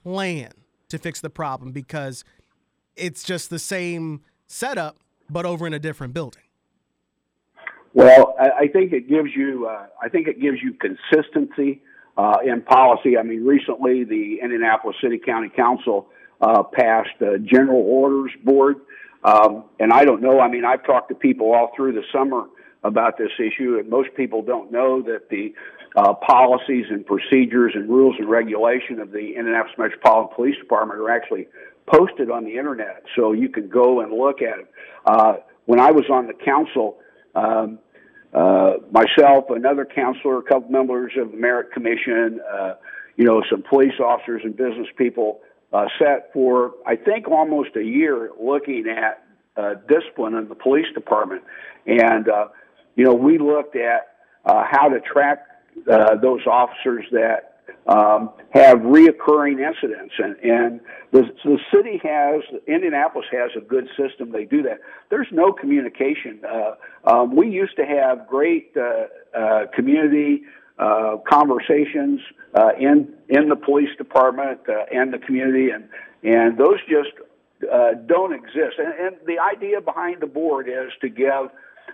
plan 0.02 0.52
to 0.90 0.98
fix 0.98 1.20
the 1.20 1.30
problem? 1.30 1.72
Because 1.72 2.22
it's 2.96 3.22
just 3.22 3.50
the 3.50 3.58
same 3.58 4.20
setup, 4.46 4.98
but 5.30 5.46
over 5.46 5.66
in 5.66 5.72
a 5.72 5.78
different 5.78 6.12
building. 6.12 6.42
Well, 7.94 8.36
I 8.38 8.68
think 8.68 8.92
it 8.92 9.08
gives 9.08 9.30
you. 9.34 9.66
Uh, 9.66 9.86
I 10.00 10.08
think 10.08 10.28
it 10.28 10.40
gives 10.40 10.58
you 10.62 10.74
consistency 10.74 11.82
uh, 12.16 12.36
in 12.44 12.60
policy. 12.60 13.16
I 13.16 13.22
mean, 13.22 13.44
recently 13.44 14.04
the 14.04 14.38
Indianapolis 14.42 14.96
City 15.02 15.18
County 15.18 15.48
Council 15.48 16.08
uh, 16.40 16.62
passed 16.62 17.20
a 17.22 17.38
general 17.38 17.80
orders 17.80 18.30
board, 18.44 18.76
um, 19.24 19.64
and 19.80 19.92
I 19.92 20.04
don't 20.04 20.20
know. 20.20 20.38
I 20.38 20.48
mean, 20.48 20.64
I've 20.64 20.84
talked 20.84 21.08
to 21.08 21.14
people 21.14 21.52
all 21.52 21.72
through 21.74 21.94
the 21.94 22.04
summer 22.12 22.44
about 22.84 23.18
this 23.18 23.30
issue, 23.38 23.76
and 23.78 23.88
most 23.88 24.10
people 24.14 24.42
don't 24.42 24.70
know 24.70 25.02
that 25.02 25.28
the 25.30 25.52
uh, 25.96 26.14
policies 26.14 26.86
and 26.90 27.04
procedures 27.04 27.72
and 27.74 27.88
rules 27.88 28.16
and 28.18 28.28
regulation 28.28 29.00
of 29.00 29.10
the 29.10 29.34
Indianapolis 29.36 29.76
Metropolitan 29.78 30.34
Police 30.34 30.56
Department 30.58 31.00
are 31.00 31.10
actually 31.10 31.48
posted 31.86 32.30
on 32.30 32.44
the 32.44 32.56
internet, 32.56 33.02
so 33.16 33.32
you 33.32 33.48
can 33.48 33.68
go 33.68 34.00
and 34.00 34.12
look 34.12 34.42
at 34.42 34.58
it. 34.60 34.70
Uh, 35.06 35.34
when 35.64 35.80
I 35.80 35.90
was 35.90 36.04
on 36.10 36.26
the 36.26 36.34
council, 36.34 36.98
um, 37.34 37.78
uh, 38.32 38.74
myself, 38.90 39.46
another 39.50 39.86
counselor, 39.86 40.38
a 40.38 40.42
couple 40.42 40.70
members 40.70 41.12
of 41.18 41.32
the 41.32 41.36
Merit 41.38 41.72
Commission, 41.72 42.40
uh, 42.52 42.74
you 43.16 43.24
know, 43.24 43.42
some 43.50 43.62
police 43.68 43.98
officers 43.98 44.42
and 44.44 44.56
business 44.56 44.86
people 44.96 45.40
uh, 45.72 45.86
sat 45.98 46.30
for, 46.32 46.72
I 46.86 46.96
think, 46.96 47.28
almost 47.28 47.70
a 47.76 47.82
year 47.82 48.30
looking 48.40 48.86
at 48.88 49.24
uh, 49.56 49.74
discipline 49.88 50.34
in 50.34 50.48
the 50.48 50.54
police 50.54 50.86
department. 50.94 51.42
And, 51.86 52.28
uh, 52.28 52.48
you 52.98 53.04
know, 53.04 53.14
we 53.14 53.38
looked 53.38 53.76
at 53.76 54.08
uh, 54.44 54.64
how 54.68 54.88
to 54.88 54.98
track 55.00 55.46
uh, 55.88 56.16
those 56.16 56.44
officers 56.48 57.04
that 57.12 57.60
um, 57.86 58.30
have 58.50 58.78
reoccurring 58.78 59.60
incidents, 59.64 60.14
and 60.18 60.36
and 60.38 60.80
the 61.12 61.22
the 61.44 61.58
city 61.72 62.00
has 62.02 62.42
Indianapolis 62.66 63.26
has 63.30 63.50
a 63.56 63.60
good 63.60 63.88
system. 63.96 64.32
They 64.32 64.46
do 64.46 64.62
that. 64.62 64.80
There's 65.10 65.28
no 65.30 65.52
communication. 65.52 66.40
Uh, 66.44 66.74
um, 67.04 67.36
we 67.36 67.48
used 67.48 67.76
to 67.76 67.86
have 67.86 68.26
great 68.26 68.76
uh, 68.76 69.38
uh, 69.38 69.66
community 69.76 70.42
uh, 70.78 71.18
conversations 71.26 72.20
uh, 72.54 72.70
in 72.80 73.14
in 73.28 73.48
the 73.48 73.56
police 73.56 73.96
department 73.96 74.58
uh, 74.68 74.86
and 74.92 75.14
the 75.14 75.18
community, 75.18 75.70
and 75.70 75.88
and 76.24 76.58
those 76.58 76.80
just 76.88 77.12
uh, 77.72 77.94
don't 78.06 78.32
exist. 78.32 78.76
And, 78.78 78.92
and 78.92 79.16
the 79.24 79.38
idea 79.38 79.80
behind 79.80 80.20
the 80.20 80.26
board 80.26 80.68
is 80.68 80.90
to 81.00 81.08
give 81.08 81.50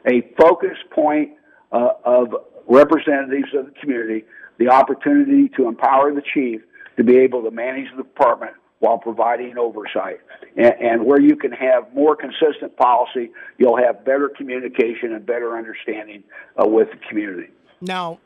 a 0.07 0.23
focus 0.39 0.77
point 0.91 1.31
uh, 1.73 1.91
of 2.05 2.29
representatives 2.67 3.49
of 3.55 3.67
the 3.67 3.73
community 3.81 4.25
the 4.59 4.69
opportunity 4.69 5.49
to 5.57 5.67
empower 5.67 6.13
the 6.15 6.23
chief 6.33 6.61
to 6.97 7.05
be 7.05 7.17
able 7.19 7.43
to 7.43 7.51
manage 7.51 7.89
the 7.97 8.03
department 8.03 8.53
while 8.79 8.99
providing 8.99 9.57
oversight. 9.59 10.21
And, 10.57 10.75
and, 10.81 11.07
where 11.07 11.21
you 11.21 11.37
can 11.37 11.53
have 11.53 11.93
more 11.95 12.15
consistent 12.15 12.77
policy, 12.77 13.31
you'll 13.59 13.79
have 13.79 14.05
better 14.05 14.29
communication 14.29 15.13
and 15.13 15.25
better 15.25 15.57
understanding 15.57 16.23
uh, 16.61 16.67
with 16.67 16.89
the 16.91 16.99
community. 17.09 17.49
Now, 17.81 18.21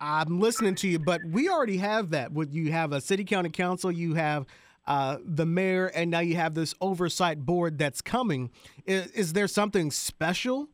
I'm 0.00 0.40
listening 0.40 0.74
to 0.76 0.88
you, 0.88 0.98
but 0.98 1.20
we 1.24 1.48
already 1.48 1.76
have 1.78 2.10
that. 2.10 2.30
You 2.50 2.72
have 2.72 2.92
a 2.92 3.00
city 3.00 3.24
county 3.24 3.50
council? 3.50 3.92
You 3.92 4.14
have 4.14 4.46
uh, 4.86 5.18
the 5.24 5.46
mayor, 5.46 5.86
and 5.86 6.10
now 6.10 6.20
you 6.20 6.36
have 6.36 6.54
this 6.54 6.74
oversight 6.80 7.44
board 7.44 7.78
that's 7.78 8.00
coming. 8.00 8.50
Is, 8.86 9.06
is 9.12 9.32
there 9.32 9.48
something 9.48 9.90
special 9.90 10.68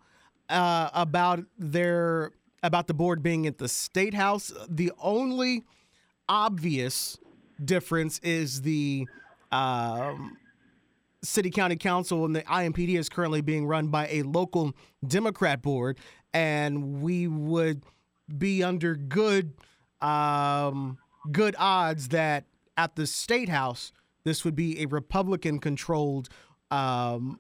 uh, 0.49 0.91
about 0.93 1.41
their 1.59 2.33
about 2.63 2.87
the 2.87 2.95
board 2.95 3.23
being 3.23 3.47
at 3.47 3.59
the 3.59 3.69
state 3.69 4.15
house. 4.15 4.53
The 4.69 4.93
only 5.01 5.65
obvious 6.29 7.19
difference 7.63 8.19
is 8.21 8.63
the 8.63 9.07
um, 9.51 10.37
city 11.23 11.51
county 11.51 11.77
council 11.77 12.25
and 12.25 12.35
the 12.35 12.43
IMPD 12.43 12.99
is 12.99 13.09
currently 13.09 13.41
being 13.41 13.67
run 13.67 13.89
by 13.89 14.09
a 14.09 14.23
local 14.23 14.75
Democrat 15.07 15.63
board, 15.63 15.99
and 16.33 17.03
we 17.03 17.27
would 17.27 17.83
be 18.39 18.63
under 18.63 18.95
good 18.95 19.55
um, 20.01 20.99
good 21.31 21.55
odds 21.59 22.09
that 22.09 22.45
at 22.77 22.97
the 22.97 23.07
state 23.07 23.49
house 23.49 23.93
this 24.25 24.45
would 24.45 24.57
be 24.57 24.83
a 24.83 24.87
Republican 24.87 25.59
controlled 25.59 26.29
um, 26.71 27.39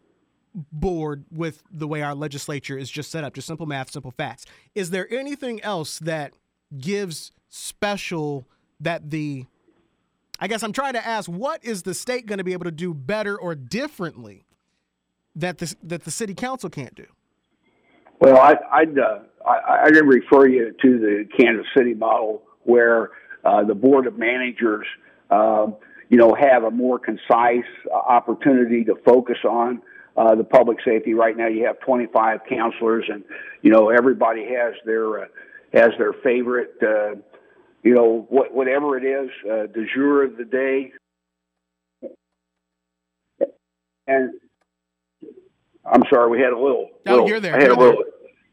board 0.55 1.24
with 1.30 1.62
the 1.70 1.86
way 1.86 2.03
our 2.03 2.14
legislature 2.14 2.76
is 2.76 2.90
just 2.90 3.11
set 3.11 3.24
up, 3.24 3.34
just 3.34 3.46
simple 3.46 3.66
math, 3.66 3.90
simple 3.90 4.11
facts. 4.11 4.44
Is 4.74 4.90
there 4.90 5.12
anything 5.12 5.62
else 5.62 5.98
that 6.00 6.32
gives 6.78 7.32
special 7.48 8.46
that 8.80 9.11
the 9.11 9.46
I 10.40 10.48
guess 10.48 10.64
I'm 10.64 10.72
trying 10.72 10.94
to 10.94 11.07
ask 11.07 11.30
what 11.30 11.64
is 11.64 11.84
the 11.84 11.94
state 11.94 12.26
going 12.26 12.38
to 12.38 12.44
be 12.44 12.53
able 12.53 12.64
to 12.64 12.72
do 12.72 12.92
better 12.92 13.38
or 13.38 13.55
differently 13.55 14.44
that 15.36 15.59
the 15.59 15.74
that 15.84 16.05
the 16.05 16.11
city 16.11 16.34
council 16.34 16.68
can't 16.68 16.94
do? 16.94 17.07
Well, 18.18 18.38
I, 18.38 18.55
I'd 18.72 18.98
uh, 18.98 19.20
I, 19.46 19.84
I'd 19.84 19.96
refer 19.96 20.48
you 20.48 20.74
to 20.82 20.98
the 20.98 21.28
Kansas 21.38 21.66
City 21.76 21.94
model 21.94 22.42
where 22.64 23.11
uh, 23.44 23.64
the 23.64 23.74
board 23.74 24.07
of 24.07 24.18
managers, 24.18 24.86
uh, 25.30 25.66
you 26.09 26.18
know, 26.18 26.34
have 26.34 26.64
a 26.64 26.70
more 26.70 26.98
concise 26.98 27.64
uh, 27.92 27.94
opportunity 27.94 28.84
to 28.84 28.94
focus 29.05 29.38
on 29.48 29.82
uh, 30.17 30.35
the 30.35 30.45
public 30.45 30.79
safety. 30.85 31.15
Right 31.15 31.37
now, 31.37 31.49
you 31.49 31.65
have 31.67 31.81
25 31.81 32.41
counselors, 32.49 33.05
and 33.09 33.25
you 33.63 33.71
know, 33.71 33.91
everybody 33.91 34.45
has 34.45 34.75
their 34.85 35.25
uh, 35.25 35.27
has 35.73 35.91
their 35.99 36.13
favorite, 36.13 36.75
uh, 36.83 37.15
you 37.83 37.95
know, 37.95 38.27
what, 38.29 38.55
whatever 38.55 38.97
it 38.99 39.05
is, 39.05 39.31
uh, 39.51 39.67
de 39.67 39.87
jour 39.95 40.25
of 40.25 40.37
the 40.37 40.45
day. 40.45 40.93
And 44.07 44.33
I'm 45.85 46.03
sorry, 46.13 46.31
we 46.31 46.41
had 46.41 46.53
a 46.53 46.59
little. 46.59 46.91
No, 47.07 47.13
little 47.13 47.29
you're 47.29 47.41
there. 47.41 47.55
I 47.55 47.61
had 47.61 47.69
You're 47.69 47.77
a 47.77 47.79
little. 47.79 48.05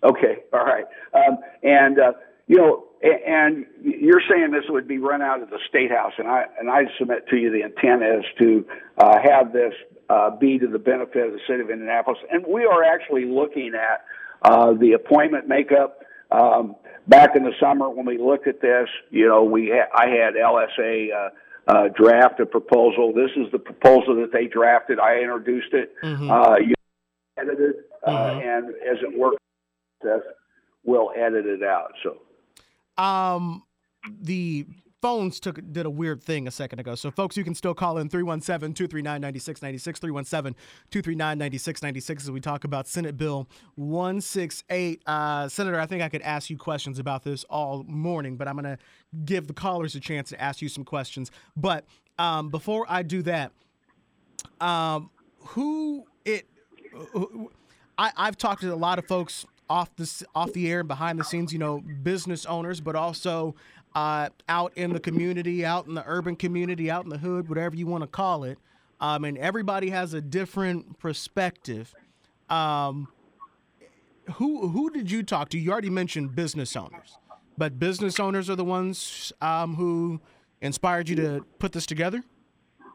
Okay, 0.03 0.37
all 0.53 0.63
right. 0.63 0.85
Um, 1.13 1.39
and 1.63 1.99
uh, 1.99 2.13
you 2.47 2.57
know, 2.57 2.85
and 3.01 3.65
you're 3.81 4.21
saying 4.29 4.51
this 4.51 4.63
would 4.69 4.87
be 4.87 4.97
run 4.97 5.21
out 5.21 5.41
of 5.41 5.49
the 5.49 5.59
state 5.67 5.91
house, 5.91 6.13
and 6.17 6.27
I 6.27 6.45
and 6.59 6.69
I 6.69 6.83
submit 6.97 7.27
to 7.29 7.37
you 7.37 7.51
the 7.51 7.63
intent 7.63 8.03
is 8.03 8.25
to 8.39 8.65
uh, 8.97 9.17
have 9.21 9.51
this 9.51 9.73
uh, 10.09 10.31
be 10.31 10.57
to 10.59 10.67
the 10.67 10.79
benefit 10.79 11.27
of 11.27 11.33
the 11.33 11.39
city 11.47 11.61
of 11.61 11.69
Indianapolis, 11.69 12.19
and 12.31 12.45
we 12.47 12.65
are 12.65 12.83
actually 12.83 13.25
looking 13.25 13.73
at 13.75 14.03
uh, 14.41 14.73
the 14.73 14.93
appointment 14.93 15.47
makeup. 15.47 16.01
Um, 16.31 16.75
back 17.07 17.35
in 17.35 17.43
the 17.43 17.53
summer 17.59 17.89
when 17.89 18.05
we 18.05 18.17
looked 18.17 18.47
at 18.47 18.61
this, 18.61 18.87
you 19.09 19.27
know, 19.27 19.43
we 19.43 19.69
ha- 19.73 19.89
I 19.95 20.07
had 20.09 20.33
LSA. 20.35 21.09
Uh, 21.13 21.29
uh, 21.67 21.87
draft 21.89 22.39
a 22.39 22.47
proposal. 22.47 23.13
This 23.13 23.29
is 23.37 23.51
the 23.51 23.59
proposal 23.59 24.15
that 24.21 24.31
they 24.33 24.47
drafted. 24.47 24.97
I 24.97 25.19
introduced 25.19 25.71
it. 25.73 25.93
Mhm. 26.01 26.27
Uh, 26.31 26.57
you 26.57 26.73
edited, 27.37 27.75
uh, 28.03 28.11
Mhm. 28.31 28.41
and 28.57 28.69
as 28.69 28.97
it 29.03 29.15
works, 29.15 29.37
we'll 30.83 31.11
edit 31.15 31.45
it 31.45 31.61
out. 31.61 31.93
So. 32.01 32.17
Um, 32.97 33.61
the 34.19 34.65
phones 35.01 35.39
took 35.39 35.59
did 35.71 35.85
a 35.85 35.89
weird 35.89 36.21
thing 36.23 36.47
a 36.47 36.51
second 36.51 36.79
ago. 36.79 36.95
So, 36.95 37.09
folks, 37.11 37.37
you 37.37 37.43
can 37.43 37.55
still 37.55 37.73
call 37.73 37.97
in 37.97 38.09
317 38.09 38.73
239 38.73 39.21
9696, 39.21 39.99
317 39.99 40.55
239 40.91 41.37
9696 41.37 42.23
as 42.23 42.31
we 42.31 42.39
talk 42.41 42.63
about 42.63 42.87
Senate 42.87 43.17
Bill 43.17 43.47
168. 43.75 45.01
Uh, 45.05 45.47
Senator, 45.47 45.79
I 45.79 45.85
think 45.85 46.01
I 46.01 46.09
could 46.09 46.21
ask 46.21 46.49
you 46.49 46.57
questions 46.57 46.99
about 46.99 47.23
this 47.23 47.43
all 47.45 47.83
morning, 47.87 48.35
but 48.37 48.47
I'm 48.47 48.55
going 48.55 48.77
to 48.77 48.77
give 49.25 49.47
the 49.47 49.53
callers 49.53 49.95
a 49.95 49.99
chance 49.99 50.29
to 50.29 50.41
ask 50.41 50.61
you 50.61 50.69
some 50.69 50.83
questions. 50.83 51.31
But 51.55 51.85
um, 52.17 52.49
before 52.49 52.85
I 52.89 53.03
do 53.03 53.21
that, 53.23 53.51
um, 54.61 55.09
who 55.39 56.05
it. 56.25 56.47
who- 57.13 57.51
I, 57.97 58.11
I've 58.15 58.37
talked 58.37 58.61
to 58.61 58.73
a 58.73 58.75
lot 58.75 58.97
of 58.97 59.05
folks 59.07 59.45
off 59.69 59.93
the 59.97 60.25
off 60.33 60.53
the 60.53 60.71
air 60.71 60.79
and 60.79 60.87
behind 60.87 61.19
the 61.19 61.23
scenes. 61.25 61.51
You 61.51 61.59
know, 61.59 61.81
business 62.01 62.45
owners, 62.45 62.79
but 62.79 62.95
also 62.95 63.55
uh, 63.95 64.29
out 64.47 64.71
in 64.75 64.93
the 64.93 64.99
community, 64.99 65.65
out 65.65 65.87
in 65.87 65.93
the 65.93 66.03
urban 66.05 66.35
community, 66.35 66.89
out 66.91 67.03
in 67.03 67.09
the 67.09 67.17
hood, 67.17 67.49
whatever 67.49 67.75
you 67.75 67.87
want 67.87 68.03
to 68.03 68.07
call 68.07 68.43
it. 68.43 68.57
Um, 69.01 69.23
and 69.23 69.37
everybody 69.37 69.89
has 69.89 70.13
a 70.13 70.21
different 70.21 70.99
perspective. 70.99 71.93
Um, 72.49 73.07
who 74.35 74.67
who 74.69 74.89
did 74.91 75.09
you 75.09 75.23
talk 75.23 75.49
to? 75.49 75.59
You 75.59 75.71
already 75.71 75.89
mentioned 75.89 76.35
business 76.35 76.75
owners, 76.75 77.17
but 77.57 77.79
business 77.79 78.19
owners 78.19 78.49
are 78.49 78.55
the 78.55 78.65
ones 78.65 79.33
um, 79.41 79.75
who 79.75 80.19
inspired 80.61 81.09
you 81.09 81.15
to 81.15 81.45
put 81.57 81.71
this 81.71 81.85
together. 81.85 82.23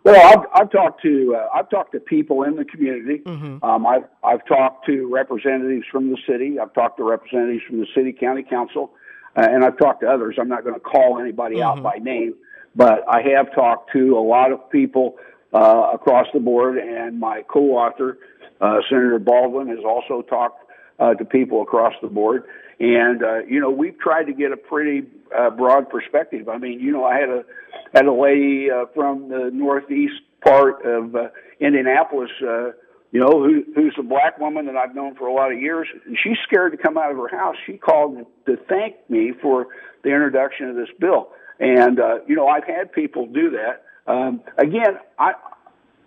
Well, 0.05 0.21
I've, 0.23 0.47
I've 0.55 0.71
talked 0.71 1.03
to 1.03 1.35
uh, 1.35 1.49
I've 1.55 1.71
talked 1.71 1.93
to 1.93 2.01
people 2.01 2.43
in 2.43 2.57
the 2.57 2.65
community. 2.65 3.23
Mm-hmm. 3.25 3.65
Um, 3.65 3.87
I've 3.87 4.05
I've 4.23 4.45
talked 4.47 4.87
to 4.87 5.11
representatives 5.11 5.87
from 5.91 6.11
the 6.11 6.19
city. 6.29 6.59
I've 6.61 6.75
talked 6.75 6.99
to 6.99 7.05
representatives 7.05 7.63
from 7.67 7.81
the 7.81 7.87
city 7.95 8.13
county 8.13 8.43
council, 8.43 8.93
uh, 9.37 9.41
and 9.41 9.65
I've 9.65 9.79
talked 9.79 10.01
to 10.03 10.09
others. 10.09 10.37
I'm 10.39 10.49
not 10.49 10.63
going 10.65 10.75
to 10.75 10.81
call 10.81 11.19
anybody 11.19 11.61
out 11.63 11.83
by 11.83 11.97
name, 11.97 12.35
but 12.75 13.05
I 13.09 13.23
have 13.37 13.55
talked 13.55 13.93
to 13.93 14.17
a 14.17 14.21
lot 14.21 14.53
of 14.53 14.71
people 14.71 15.17
uh, 15.53 15.91
across 15.95 16.27
the 16.33 16.41
board, 16.41 16.79
and 16.79 17.19
my 17.19 17.43
co-author, 17.49 18.19
uh, 18.61 18.79
Senator 18.89 19.19
Baldwin, 19.19 19.69
has 19.69 19.85
also 19.85 20.23
talked 20.23 20.65
uh, 20.99 21.15
to 21.15 21.25
people 21.25 21.63
across 21.63 21.95
the 22.03 22.09
board. 22.09 22.45
And 22.81 23.23
uh, 23.23 23.45
you 23.49 23.61
know, 23.61 23.71
we've 23.71 23.99
tried 23.99 24.25
to 24.25 24.33
get 24.33 24.53
a 24.53 24.57
pretty 24.57 25.07
uh, 25.37 25.51
broad 25.51 25.89
perspective. 25.89 26.49
I 26.49 26.59
mean, 26.59 26.81
you 26.81 26.93
know, 26.93 27.05
I 27.05 27.19
had 27.19 27.29
a 27.29 27.45
had 27.95 28.07
a 28.07 28.13
lady 28.13 28.71
uh, 28.71 28.87
from 28.95 29.29
the 29.29 29.51
northeast 29.53 30.15
part 30.45 30.85
of 30.85 31.15
uh, 31.15 31.29
Indianapolis, 31.61 32.31
uh, 32.43 32.71
you 33.15 33.21
know, 33.21 33.45
who, 33.45 33.63
who's 33.77 33.95
a 33.97 34.03
black 34.03 34.41
woman 34.41 34.67
that 34.67 34.77
I've 34.77 34.93
known 34.93 35.15
for 35.15 35.29
a 35.29 35.33
lot 35.33 35.53
of 35.53 35.61
years. 35.61 35.87
And 36.05 36.19
she's 36.21 36.37
scared 36.43 36.73
to 36.73 36.79
come 36.79 36.99
out 36.99 37.13
of 37.13 37.17
her 37.17 37.29
house. 37.29 37.55
She 37.65 37.75
called 37.75 38.19
to 38.47 38.57
thank 38.69 38.97
me 39.09 39.33
for 39.41 39.69
the 40.03 40.11
introduction 40.11 40.69
of 40.69 40.75
this 40.75 40.89
bill. 40.99 41.29
And 41.61 42.01
uh, 42.01 42.17
you 42.27 42.35
know, 42.35 42.49
I've 42.49 42.65
had 42.65 42.93
people 42.93 43.27
do 43.27 43.53
that. 43.53 43.85
Um, 44.13 44.43
again, 44.59 44.99
I 45.17 45.35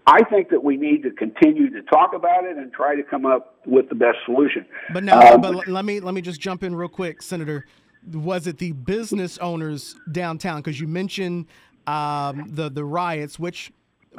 I 0.05 0.23
think 0.29 0.49
that 0.49 0.65
we 0.65 0.75
need 0.75 1.01
to 1.03 1.11
continue 1.11 1.69
to 1.69 1.81
talk 1.83 2.11
about 2.13 2.43
it 2.43 2.57
and 2.57 2.73
try 2.73 2.95
to 2.95 3.03
come 3.03 3.25
up 3.25 3.55
with 3.65 3.87
the 3.87 3.95
best 3.95 4.17
solution. 4.25 4.65
But 4.91 5.05
now, 5.05 5.35
Um, 5.35 5.41
but 5.41 5.65
let 5.69 5.85
me 5.85 6.01
let 6.01 6.13
me 6.13 6.19
just 6.19 6.41
jump 6.41 6.61
in 6.61 6.75
real 6.75 6.89
quick, 6.89 7.21
Senator. 7.21 7.65
Was 8.11 8.47
it 8.47 8.57
the 8.57 8.73
business 8.73 9.37
owners 9.37 9.95
downtown? 10.11 10.57
Because 10.57 10.81
you 10.81 10.87
mentioned 10.87 11.45
um, 11.87 12.49
the 12.49 12.69
the 12.69 12.83
riots, 12.83 13.39
which 13.39 13.71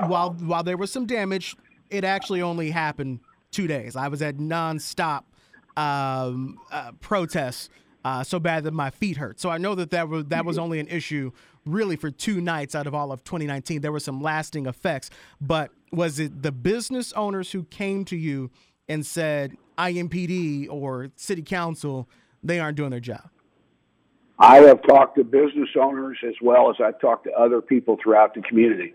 while 0.07 0.31
while 0.33 0.63
there 0.63 0.79
was 0.79 0.91
some 0.91 1.05
damage, 1.05 1.55
it 1.91 2.05
actually 2.05 2.43
only 2.43 2.71
happened 2.71 3.21
two 3.51 3.67
days. 3.67 3.97
I 3.97 4.09
was 4.09 4.23
at 4.23 4.37
nonstop 4.37 5.25
um, 5.77 6.59
uh, 6.71 6.93
protests, 7.01 7.69
uh, 8.05 8.23
so 8.23 8.39
bad 8.39 8.65
that 8.65 8.73
my 8.73 8.91
feet 8.91 9.17
hurt. 9.17 9.41
So 9.41 9.51
I 9.51 9.59
know 9.59 9.75
that 9.75 9.91
that 9.91 10.09
was 10.09 10.27
that 10.27 10.45
was 10.45 10.59
only 10.59 10.81
an 10.81 10.89
issue 10.89 11.33
really 11.67 11.97
for 11.97 12.11
two 12.11 12.41
nights 12.41 12.75
out 12.75 12.87
of 12.87 12.95
all 12.95 13.13
of 13.13 13.23
2019. 13.25 13.81
There 13.81 13.93
were 13.93 14.01
some 14.01 14.21
lasting 14.21 14.67
effects, 14.67 15.11
but 15.41 15.71
was 15.93 16.19
it 16.19 16.43
the 16.43 16.53
business 16.53 17.13
owners 17.13 17.53
who 17.53 17.65
came 17.65 18.05
to 18.07 18.17
you 18.17 18.51
and 18.89 19.05
said 19.05 19.57
IMPD 19.77 20.69
or 20.71 21.09
city 21.17 21.43
council 21.43 22.09
they 22.43 22.59
aren't 22.59 22.77
doing 22.77 22.91
their 22.91 23.01
job? 23.01 23.29
I 24.39 24.59
have 24.59 24.83
talked 24.83 25.17
to 25.17 25.25
business 25.25 25.71
owners 25.81 26.19
as 26.27 26.35
well 26.41 26.71
as 26.71 26.77
I've 26.83 27.01
talked 27.01 27.25
to 27.25 27.33
other 27.33 27.61
people 27.61 27.99
throughout 28.03 28.35
the 28.35 28.43
community. 28.43 28.95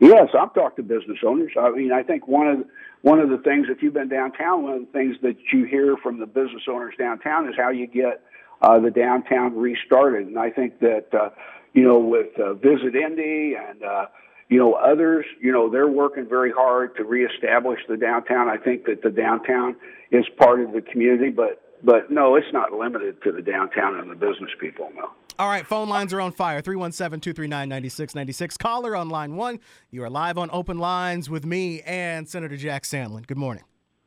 Yes, 0.00 0.28
I've 0.38 0.54
talked 0.54 0.76
to 0.76 0.82
business 0.82 1.18
owners. 1.26 1.52
I 1.58 1.70
mean, 1.70 1.92
I 1.92 2.02
think 2.02 2.28
one 2.28 2.46
of 2.46 2.58
the, 2.58 2.66
one 3.02 3.18
of 3.18 3.30
the 3.30 3.38
things, 3.38 3.66
if 3.68 3.82
you've 3.82 3.94
been 3.94 4.08
downtown, 4.08 4.62
one 4.62 4.72
of 4.74 4.80
the 4.80 4.92
things 4.92 5.16
that 5.22 5.36
you 5.52 5.64
hear 5.64 5.96
from 5.96 6.20
the 6.20 6.26
business 6.26 6.62
owners 6.68 6.94
downtown 6.98 7.48
is 7.48 7.54
how 7.56 7.70
you 7.70 7.86
get 7.86 8.22
uh, 8.62 8.78
the 8.78 8.90
downtown 8.90 9.56
restarted. 9.56 10.26
And 10.26 10.38
I 10.38 10.50
think 10.50 10.80
that 10.80 11.06
uh, 11.12 11.30
you 11.74 11.84
know, 11.84 11.98
with 11.98 12.38
uh, 12.38 12.54
Visit 12.54 12.94
Indy 12.94 13.54
and 13.54 13.82
uh, 13.82 14.06
you 14.48 14.58
know 14.58 14.74
others, 14.74 15.26
you 15.40 15.52
know, 15.52 15.70
they're 15.70 15.88
working 15.88 16.26
very 16.28 16.50
hard 16.50 16.96
to 16.96 17.04
reestablish 17.04 17.80
the 17.88 17.96
downtown. 17.96 18.48
I 18.48 18.56
think 18.56 18.84
that 18.86 19.02
the 19.02 19.10
downtown 19.10 19.76
is 20.10 20.24
part 20.38 20.60
of 20.60 20.72
the 20.72 20.80
community, 20.80 21.30
but 21.30 21.62
but 21.82 22.10
no, 22.10 22.36
it's 22.36 22.52
not 22.52 22.72
limited 22.72 23.22
to 23.22 23.32
the 23.32 23.42
downtown 23.42 23.98
and 23.98 24.10
the 24.10 24.14
business 24.14 24.50
people. 24.60 24.90
No. 24.94 25.10
All 25.38 25.48
right, 25.48 25.64
phone 25.66 25.88
lines 25.88 26.12
are 26.12 26.20
on 26.20 26.32
fire. 26.32 26.60
317 26.60 27.20
239 27.20 27.68
9696. 27.68 28.56
Caller 28.56 28.96
on 28.96 29.08
line 29.08 29.36
one. 29.36 29.60
You 29.90 30.02
are 30.02 30.10
live 30.10 30.36
on 30.36 30.50
open 30.52 30.78
lines 30.78 31.30
with 31.30 31.46
me 31.46 31.80
and 31.82 32.28
Senator 32.28 32.56
Jack 32.56 32.82
Sandlin. 32.82 33.26
Good 33.26 33.38
morning. 33.38 33.64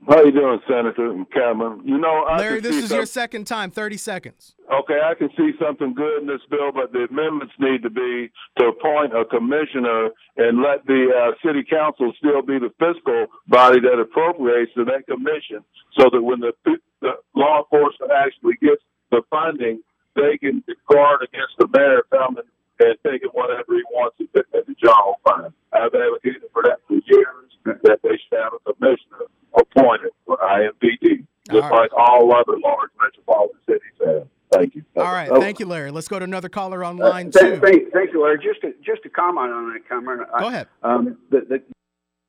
How 0.08 0.24
you 0.24 0.32
doing, 0.32 0.60
Senator 0.68 1.12
and 1.12 1.30
Cameron? 1.32 1.82
You 1.86 1.98
know, 1.98 2.26
I 2.28 2.38
Larry, 2.38 2.60
this 2.60 2.76
is 2.76 2.92
your 2.92 3.06
second 3.06 3.46
time. 3.46 3.70
30 3.70 3.98
seconds. 3.98 4.56
Okay, 4.72 5.00
I 5.04 5.14
can 5.14 5.30
see 5.38 5.52
something 5.62 5.94
good 5.94 6.22
in 6.22 6.28
this 6.28 6.42
bill, 6.50 6.72
but 6.74 6.92
the 6.92 7.06
amendments 7.10 7.54
need 7.60 7.84
to 7.84 7.90
be 7.90 8.32
to 8.58 8.66
appoint 8.66 9.14
a 9.16 9.26
commissioner 9.26 10.10
and 10.38 10.62
let 10.62 10.86
the 10.88 11.06
uh, 11.14 11.32
city 11.46 11.64
council 11.64 12.14
still 12.18 12.42
be 12.42 12.58
the 12.58 12.74
fiscal 12.80 13.28
body 13.48 13.80
that 13.82 14.00
appropriates 14.00 14.74
to 14.74 14.86
that 14.86 15.06
commission, 15.06 15.64
so 15.98 16.10
that 16.12 16.22
when 16.22 16.40
the, 16.40 16.54
the 17.02 17.12
law 17.36 17.60
enforcement 17.60 18.12
actually 18.12 18.56
gets 18.60 18.82
the 19.12 19.22
funding, 19.30 19.82
they 20.16 20.38
can 20.40 20.64
guard 20.92 21.22
against 21.22 21.54
the 21.60 21.68
mayor 21.68 22.02
coming 22.10 22.44
and 22.82 22.98
taking 23.06 23.30
whatever 23.30 23.74
he 23.76 23.84
wants 23.92 24.16
and 24.20 24.32
putting 24.34 24.52
it 24.54 24.66
in 24.68 24.74
the 24.74 24.76
general 24.82 25.20
fund. 25.28 25.54
I've 25.74 25.94
advocated 25.94 26.44
for 26.54 26.64
that 26.64 26.80
for 26.88 26.94
years, 27.06 27.52
that 27.84 28.00
they 28.04 28.18
should 28.18 28.40
have 28.40 28.54
a 28.66 28.74
commissioner 28.74 29.30
appointed 29.54 30.12
for 30.26 30.38
IMPD, 30.38 31.26
just 31.50 31.64
All 31.64 31.70
right. 31.70 31.82
like 31.82 31.94
all 31.94 32.34
other 32.34 32.58
large 32.60 32.90
metropolitan 33.02 33.58
cities 33.68 33.98
have. 34.06 34.28
Thank 34.52 34.76
you. 34.76 34.84
All 34.98 35.04
right, 35.04 35.30
Oh. 35.32 35.40
thank 35.40 35.60
you, 35.60 35.66
Larry. 35.66 35.92
Let's 35.92 36.10
go 36.10 36.20
to 36.20 36.26
another 36.26 36.50
caller 36.50 36.84
on 36.84 36.98
line 36.98 37.28
Uh, 37.30 37.40
thank, 37.40 37.56
two. 37.56 37.62
thank, 37.62 37.94
thank 37.94 38.12
you, 38.14 38.22
Larry. 38.22 38.38
Just 38.44 38.62
to, 38.62 38.74
just 38.86 39.02
to 39.04 39.10
comment 39.10 39.52
on 39.52 39.72
that, 39.74 39.88
Cameron. 39.88 40.26
I- 40.34 40.40
Go 40.42 40.48
ahead. 40.50 40.68
Um, 40.84 41.18
the, 41.30 41.40
the, 41.42 41.64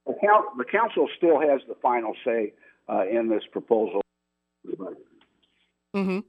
the, 0.07 0.15
coun- 0.25 0.57
the 0.57 0.65
council 0.65 1.09
still 1.17 1.41
has 1.41 1.61
the 1.67 1.75
final 1.83 2.15
say 2.25 2.53
uh, 2.89 3.05
in 3.11 3.29
this 3.29 3.43
proposal. 3.51 4.01
Mm-hmm. 5.97 6.21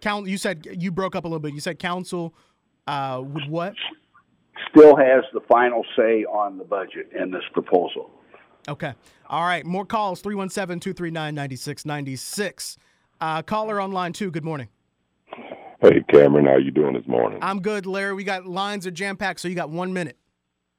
Count. 0.00 0.26
You 0.26 0.38
said 0.38 0.66
you 0.78 0.90
broke 0.90 1.14
up 1.14 1.24
a 1.24 1.28
little 1.28 1.38
bit. 1.40 1.52
You 1.54 1.60
said 1.60 1.78
council 1.78 2.34
uh, 2.86 3.22
would 3.24 3.48
what? 3.48 3.74
Still 4.70 4.96
has 4.96 5.24
the 5.32 5.40
final 5.50 5.84
say 5.96 6.24
on 6.24 6.58
the 6.58 6.64
budget 6.64 7.10
in 7.18 7.30
this 7.30 7.42
proposal. 7.52 8.10
Okay. 8.68 8.92
All 9.28 9.42
right. 9.44 9.64
More 9.66 9.84
calls. 9.84 10.20
317 10.20 10.78
239 10.80 11.34
9696. 11.34 12.76
Uh, 13.20 13.42
Caller 13.42 13.80
on 13.80 13.92
line 13.92 14.12
two. 14.12 14.30
Good 14.30 14.44
morning. 14.44 14.68
Hey, 15.80 16.00
Cameron, 16.12 16.46
how 16.46 16.58
you 16.58 16.70
doing 16.70 16.94
this 16.94 17.06
morning? 17.08 17.40
I'm 17.42 17.60
good, 17.60 17.86
Larry. 17.86 18.14
We 18.14 18.22
got 18.22 18.46
lines 18.46 18.86
are 18.86 18.92
jam 18.92 19.16
packed, 19.16 19.40
so 19.40 19.48
you 19.48 19.56
got 19.56 19.68
one 19.70 19.92
minute. 19.92 20.16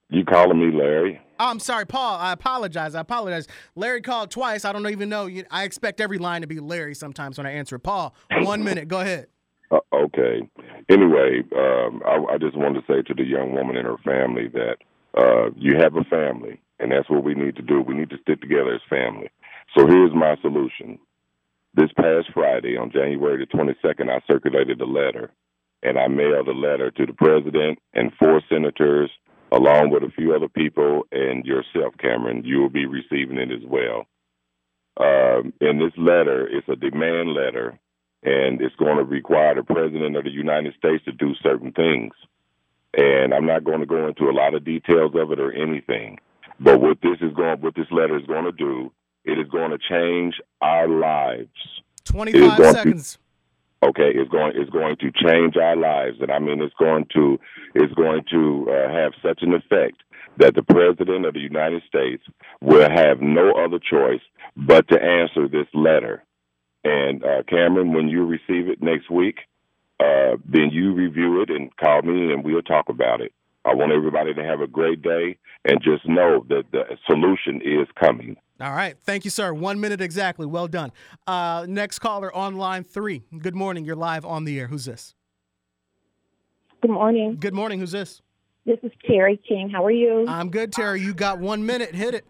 You 0.09 0.23
calling 0.23 0.59
me 0.59 0.77
Larry? 0.77 1.19
Oh, 1.39 1.49
I'm 1.49 1.59
sorry, 1.59 1.85
Paul. 1.85 2.17
I 2.19 2.31
apologize. 2.31 2.95
I 2.95 3.01
apologize. 3.01 3.47
Larry 3.75 4.01
called 4.01 4.31
twice. 4.31 4.63
I 4.63 4.71
don't 4.71 4.87
even 4.87 5.09
know. 5.09 5.29
I 5.51 5.63
expect 5.63 5.99
every 5.99 6.19
line 6.19 6.41
to 6.41 6.47
be 6.47 6.59
Larry 6.59 6.95
sometimes 6.95 7.37
when 7.37 7.45
I 7.45 7.51
answer. 7.51 7.77
Paul, 7.79 8.15
one 8.31 8.63
minute. 8.63 8.87
Go 8.87 9.01
ahead. 9.01 9.27
Uh, 9.73 9.79
okay. 9.91 10.47
Anyway, 10.89 11.41
um, 11.55 12.01
I, 12.05 12.33
I, 12.33 12.37
just 12.37 12.55
wanted 12.55 12.81
to 12.81 12.93
say 12.93 13.01
to 13.01 13.13
the 13.15 13.23
young 13.23 13.53
woman 13.53 13.75
and 13.75 13.87
her 13.87 13.97
family 14.05 14.47
that 14.49 14.77
uh, 15.17 15.49
you 15.55 15.77
have 15.79 15.95
a 15.95 16.03
family, 16.03 16.61
and 16.79 16.91
that's 16.91 17.09
what 17.09 17.23
we 17.23 17.33
need 17.33 17.55
to 17.55 17.63
do. 17.63 17.81
We 17.81 17.95
need 17.95 18.11
to 18.11 18.19
stick 18.21 18.41
together 18.41 18.75
as 18.75 18.81
family. 18.89 19.31
So 19.75 19.87
here's 19.87 20.13
my 20.13 20.35
solution. 20.41 20.99
This 21.73 21.91
past 21.97 22.27
Friday, 22.33 22.77
on 22.77 22.91
January 22.91 23.43
the 23.43 23.57
22nd, 23.57 24.09
I 24.09 24.21
circulated 24.31 24.79
a 24.79 24.85
letter, 24.85 25.31
and 25.81 25.97
I 25.97 26.07
mailed 26.07 26.47
a 26.49 26.53
letter 26.53 26.91
to 26.91 27.05
the 27.07 27.13
president 27.13 27.79
and 27.93 28.11
four 28.19 28.41
senators, 28.47 29.09
along 29.51 29.89
with 29.89 30.03
a 30.03 30.11
few 30.15 30.35
other 30.35 30.49
people, 30.49 31.03
and 31.11 31.43
yourself, 31.45 31.95
Cameron. 31.97 32.43
You 32.45 32.59
will 32.59 32.69
be 32.69 32.85
receiving 32.85 33.37
it 33.37 33.51
as 33.51 33.65
well. 33.65 34.05
Um, 34.99 35.51
in 35.61 35.79
this 35.79 35.93
letter, 35.97 36.47
it's 36.47 36.69
a 36.69 36.75
demand 36.75 37.33
letter, 37.33 37.79
and 38.23 38.61
it's 38.61 38.75
going 38.75 38.97
to 38.97 39.03
require 39.03 39.55
the 39.55 39.63
president 39.63 40.15
of 40.15 40.23
the 40.23 40.31
United 40.31 40.73
States 40.75 41.03
to 41.05 41.11
do 41.11 41.33
certain 41.41 41.71
things. 41.71 42.13
And 42.95 43.33
I'm 43.33 43.45
not 43.45 43.63
going 43.63 43.79
to 43.79 43.85
go 43.85 44.07
into 44.07 44.29
a 44.29 44.31
lot 44.31 44.53
of 44.53 44.63
details 44.63 45.13
of 45.15 45.31
it 45.31 45.39
or 45.39 45.51
anything. 45.51 46.19
But 46.59 46.79
what 46.79 46.99
this 47.01 47.17
is 47.21 47.33
going, 47.33 47.59
what 47.61 47.75
this 47.75 47.91
letter 47.91 48.17
is 48.17 48.25
going 48.27 48.45
to 48.45 48.51
do 48.51 48.91
it 49.25 49.39
is 49.39 49.47
going 49.49 49.71
to 49.71 49.77
change 49.77 50.35
our 50.61 50.87
lives. 50.87 51.49
25 52.05 52.75
seconds. 52.75 53.17
To, 53.81 53.87
okay, 53.89 54.11
it's 54.13 54.29
going 54.29 54.53
it's 54.55 54.69
going 54.69 54.97
to 54.97 55.11
change 55.11 55.55
our 55.55 55.75
lives, 55.75 56.17
and 56.19 56.31
I 56.31 56.39
mean 56.39 56.61
it's 56.61 56.73
going 56.77 57.05
to 57.15 57.39
it's 57.73 57.93
going 57.93 58.23
to 58.31 58.67
uh, 58.69 58.91
have 58.91 59.13
such 59.23 59.39
an 59.41 59.53
effect 59.53 60.03
that 60.37 60.55
the 60.55 60.63
president 60.63 61.25
of 61.25 61.33
the 61.33 61.39
United 61.39 61.83
States 61.87 62.23
will 62.59 62.89
have 62.89 63.21
no 63.21 63.51
other 63.51 63.79
choice 63.79 64.21
but 64.57 64.87
to 64.89 65.01
answer 65.01 65.47
this 65.47 65.67
letter. 65.73 66.23
And 66.83 67.23
uh, 67.23 67.43
Cameron, 67.47 67.93
when 67.93 68.07
you 68.07 68.25
receive 68.25 68.67
it 68.67 68.81
next 68.81 69.09
week, 69.09 69.37
uh, 69.99 70.37
then 70.45 70.69
you 70.71 70.93
review 70.93 71.41
it 71.41 71.49
and 71.49 71.75
call 71.77 72.01
me, 72.01 72.33
and 72.33 72.43
we'll 72.43 72.61
talk 72.61 72.89
about 72.89 73.21
it. 73.21 73.31
I 73.65 73.73
want 73.73 73.93
everybody 73.93 74.33
to 74.33 74.43
have 74.43 74.59
a 74.59 74.67
great 74.67 75.01
day 75.01 75.37
and 75.63 75.81
just 75.81 76.05
know 76.05 76.45
that 76.49 76.63
the 76.71 76.83
solution 77.07 77.61
is 77.63 77.87
coming. 77.97 78.35
All 78.59 78.73
right. 78.73 78.95
Thank 79.03 79.23
you, 79.23 79.31
sir. 79.31 79.53
One 79.53 79.79
minute 79.79 80.01
exactly. 80.01 80.45
Well 80.45 80.67
done. 80.67 80.91
Uh, 81.25 81.65
next 81.67 81.99
caller 81.99 82.33
on 82.35 82.57
line 82.57 82.83
three. 82.83 83.23
Good 83.37 83.55
morning. 83.55 83.85
You're 83.85 83.95
live 83.95 84.25
on 84.25 84.43
the 84.43 84.59
air. 84.59 84.67
Who's 84.67 84.85
this? 84.85 85.15
Good 86.81 86.91
morning. 86.91 87.37
Good 87.39 87.53
morning. 87.53 87.79
Who's 87.79 87.93
this? 87.93 88.21
This 88.65 88.79
is 88.83 88.91
Terry 89.07 89.39
King. 89.47 89.69
How 89.69 89.85
are 89.85 89.91
you? 89.91 90.25
I'm 90.27 90.49
good, 90.49 90.73
Terry. 90.73 91.01
You 91.01 91.13
got 91.13 91.39
one 91.39 91.65
minute. 91.65 91.95
Hit 91.95 92.13
it. 92.13 92.25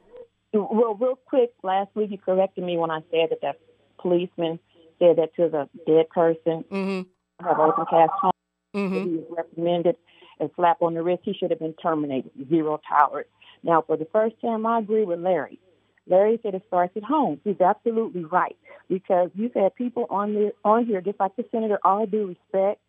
Well, 0.53 0.95
real 0.99 1.15
quick, 1.25 1.51
last 1.63 1.89
week 1.95 2.11
you 2.11 2.19
corrected 2.19 2.63
me 2.63 2.77
when 2.77 2.91
I 2.91 2.99
said 3.09 3.29
that 3.31 3.41
that 3.41 3.57
policeman 4.03 4.59
said 4.99 5.15
that 5.17 5.35
to 5.37 5.49
the 5.49 5.67
dead 5.87 6.09
person. 6.09 6.63
Mm-hmm. 6.71 7.45
Have 7.45 7.59
open 7.59 7.85
cast 7.89 8.11
home. 8.21 8.31
Mm-hmm. 8.75 8.93
He 8.93 9.15
was 9.17 9.25
reprimanded 9.29 9.95
and 10.39 10.51
slap 10.55 10.81
on 10.81 10.93
the 10.93 11.01
wrist. 11.01 11.23
He 11.25 11.33
should 11.33 11.49
have 11.49 11.59
been 11.59 11.73
terminated. 11.73 12.31
Zero 12.49 12.79
tolerance. 12.87 13.29
Now, 13.63 13.81
for 13.81 13.97
the 13.97 14.07
first 14.11 14.35
time, 14.41 14.65
I 14.65 14.79
agree 14.79 15.03
with 15.03 15.19
Larry. 15.19 15.59
Larry 16.07 16.39
said 16.43 16.53
it 16.53 16.63
starts 16.67 16.95
at 16.97 17.03
home. 17.03 17.39
He's 17.43 17.61
absolutely 17.61 18.25
right 18.25 18.57
because 18.89 19.29
you've 19.35 19.53
had 19.53 19.75
people 19.75 20.05
on 20.09 20.33
the 20.33 20.53
on 20.63 20.85
here, 20.85 21.01
just 21.01 21.19
like 21.19 21.35
the 21.35 21.45
senator, 21.51 21.79
all 21.83 22.05
due 22.05 22.27
respect. 22.27 22.81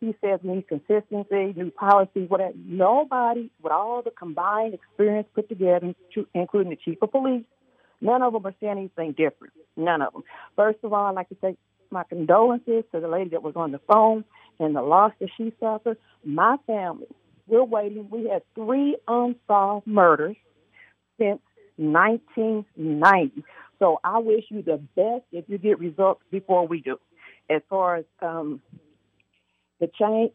He 0.00 0.14
says 0.24 0.40
we 0.42 0.54
need 0.54 0.68
consistency, 0.68 1.52
new 1.56 1.70
policy, 1.70 2.24
whatever. 2.26 2.54
Nobody, 2.64 3.50
with 3.60 3.72
all 3.72 4.02
the 4.02 4.12
combined 4.12 4.74
experience 4.74 5.28
put 5.34 5.48
together, 5.48 5.94
including 6.34 6.70
the 6.70 6.76
chief 6.76 6.98
of 7.02 7.10
police, 7.10 7.44
none 8.00 8.22
of 8.22 8.32
them 8.32 8.46
are 8.46 8.54
saying 8.60 8.78
anything 8.78 9.12
different. 9.12 9.54
None 9.76 10.02
of 10.02 10.12
them. 10.12 10.22
First 10.56 10.78
of 10.82 10.92
all, 10.92 11.06
I'd 11.06 11.14
like 11.14 11.28
to 11.30 11.36
say 11.40 11.56
my 11.90 12.04
condolences 12.04 12.84
to 12.92 13.00
the 13.00 13.08
lady 13.08 13.30
that 13.30 13.42
was 13.42 13.56
on 13.56 13.72
the 13.72 13.80
phone 13.90 14.24
and 14.58 14.76
the 14.76 14.82
loss 14.82 15.12
that 15.20 15.30
she 15.36 15.52
suffered. 15.60 15.98
My 16.24 16.56
family, 16.66 17.06
we're 17.46 17.64
waiting. 17.64 18.08
We 18.10 18.28
had 18.28 18.42
three 18.54 18.96
unsolved 19.08 19.86
murders 19.86 20.36
since 21.18 21.40
1990. 21.76 23.42
So 23.78 23.98
I 24.04 24.18
wish 24.18 24.44
you 24.50 24.62
the 24.62 24.76
best 24.94 25.24
if 25.32 25.46
you 25.48 25.58
get 25.58 25.78
results 25.78 26.22
before 26.30 26.66
we 26.66 26.80
do. 26.80 26.98
As 27.48 27.62
far 27.68 27.96
as 27.96 28.04
um, 28.22 28.60
the 29.80 29.90
change, 29.98 30.32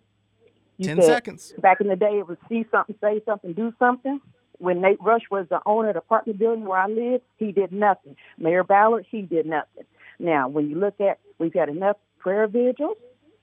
you 0.77 0.87
10 0.87 0.97
said 0.97 1.05
seconds. 1.05 1.53
Back 1.59 1.79
in 1.79 1.87
the 1.87 1.95
day, 1.95 2.19
it 2.19 2.27
was 2.27 2.37
see 2.49 2.65
something, 2.71 2.95
say 3.01 3.21
something, 3.25 3.53
do 3.53 3.73
something. 3.79 4.19
When 4.59 4.81
Nate 4.81 5.01
Rush 5.01 5.23
was 5.29 5.47
the 5.49 5.59
owner 5.65 5.89
of 5.89 5.95
the 5.95 5.99
apartment 5.99 6.39
building 6.39 6.65
where 6.65 6.79
I 6.79 6.87
live, 6.87 7.21
he 7.37 7.51
did 7.51 7.71
nothing. 7.71 8.15
Mayor 8.37 8.63
Ballard, 8.63 9.05
he 9.09 9.21
did 9.21 9.45
nothing. 9.45 9.83
Now, 10.19 10.47
when 10.47 10.69
you 10.69 10.77
look 10.77 10.99
at, 11.01 11.19
we've 11.39 11.53
had 11.53 11.69
enough 11.69 11.97
prayer 12.19 12.47
vigils, 12.47 12.97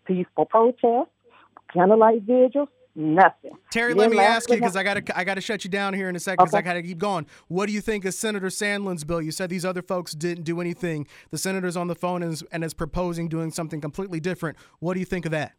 peaceful 0.06 0.46
protests, 0.46 1.10
candlelight 1.72 2.22
vigils, 2.22 2.68
nothing. 2.94 3.52
Terry, 3.70 3.94
let 3.94 4.10
me 4.10 4.18
ask 4.18 4.48
you 4.50 4.56
because 4.56 4.76
I 4.76 4.82
got 4.82 4.94
to 4.94 5.18
I 5.18 5.24
got 5.24 5.34
to 5.34 5.40
shut 5.40 5.64
you 5.64 5.70
down 5.70 5.94
here 5.94 6.08
in 6.08 6.16
a 6.16 6.20
second 6.20 6.44
because 6.44 6.54
okay. 6.54 6.58
I 6.58 6.62
got 6.62 6.74
to 6.74 6.82
keep 6.82 6.98
going. 6.98 7.26
What 7.48 7.66
do 7.66 7.72
you 7.72 7.80
think 7.80 8.04
of 8.04 8.14
Senator 8.14 8.48
Sandlin's 8.48 9.04
bill? 9.04 9.22
You 9.22 9.32
said 9.32 9.50
these 9.50 9.64
other 9.64 9.82
folks 9.82 10.12
didn't 10.12 10.44
do 10.44 10.60
anything. 10.60 11.06
The 11.30 11.38
senator's 11.38 11.76
on 11.76 11.88
the 11.88 11.94
phone 11.94 12.22
and 12.22 12.32
is, 12.32 12.42
and 12.52 12.64
is 12.64 12.74
proposing 12.74 13.28
doing 13.28 13.50
something 13.50 13.80
completely 13.80 14.20
different. 14.20 14.56
What 14.80 14.94
do 14.94 15.00
you 15.00 15.06
think 15.06 15.24
of 15.24 15.32
that? 15.32 15.52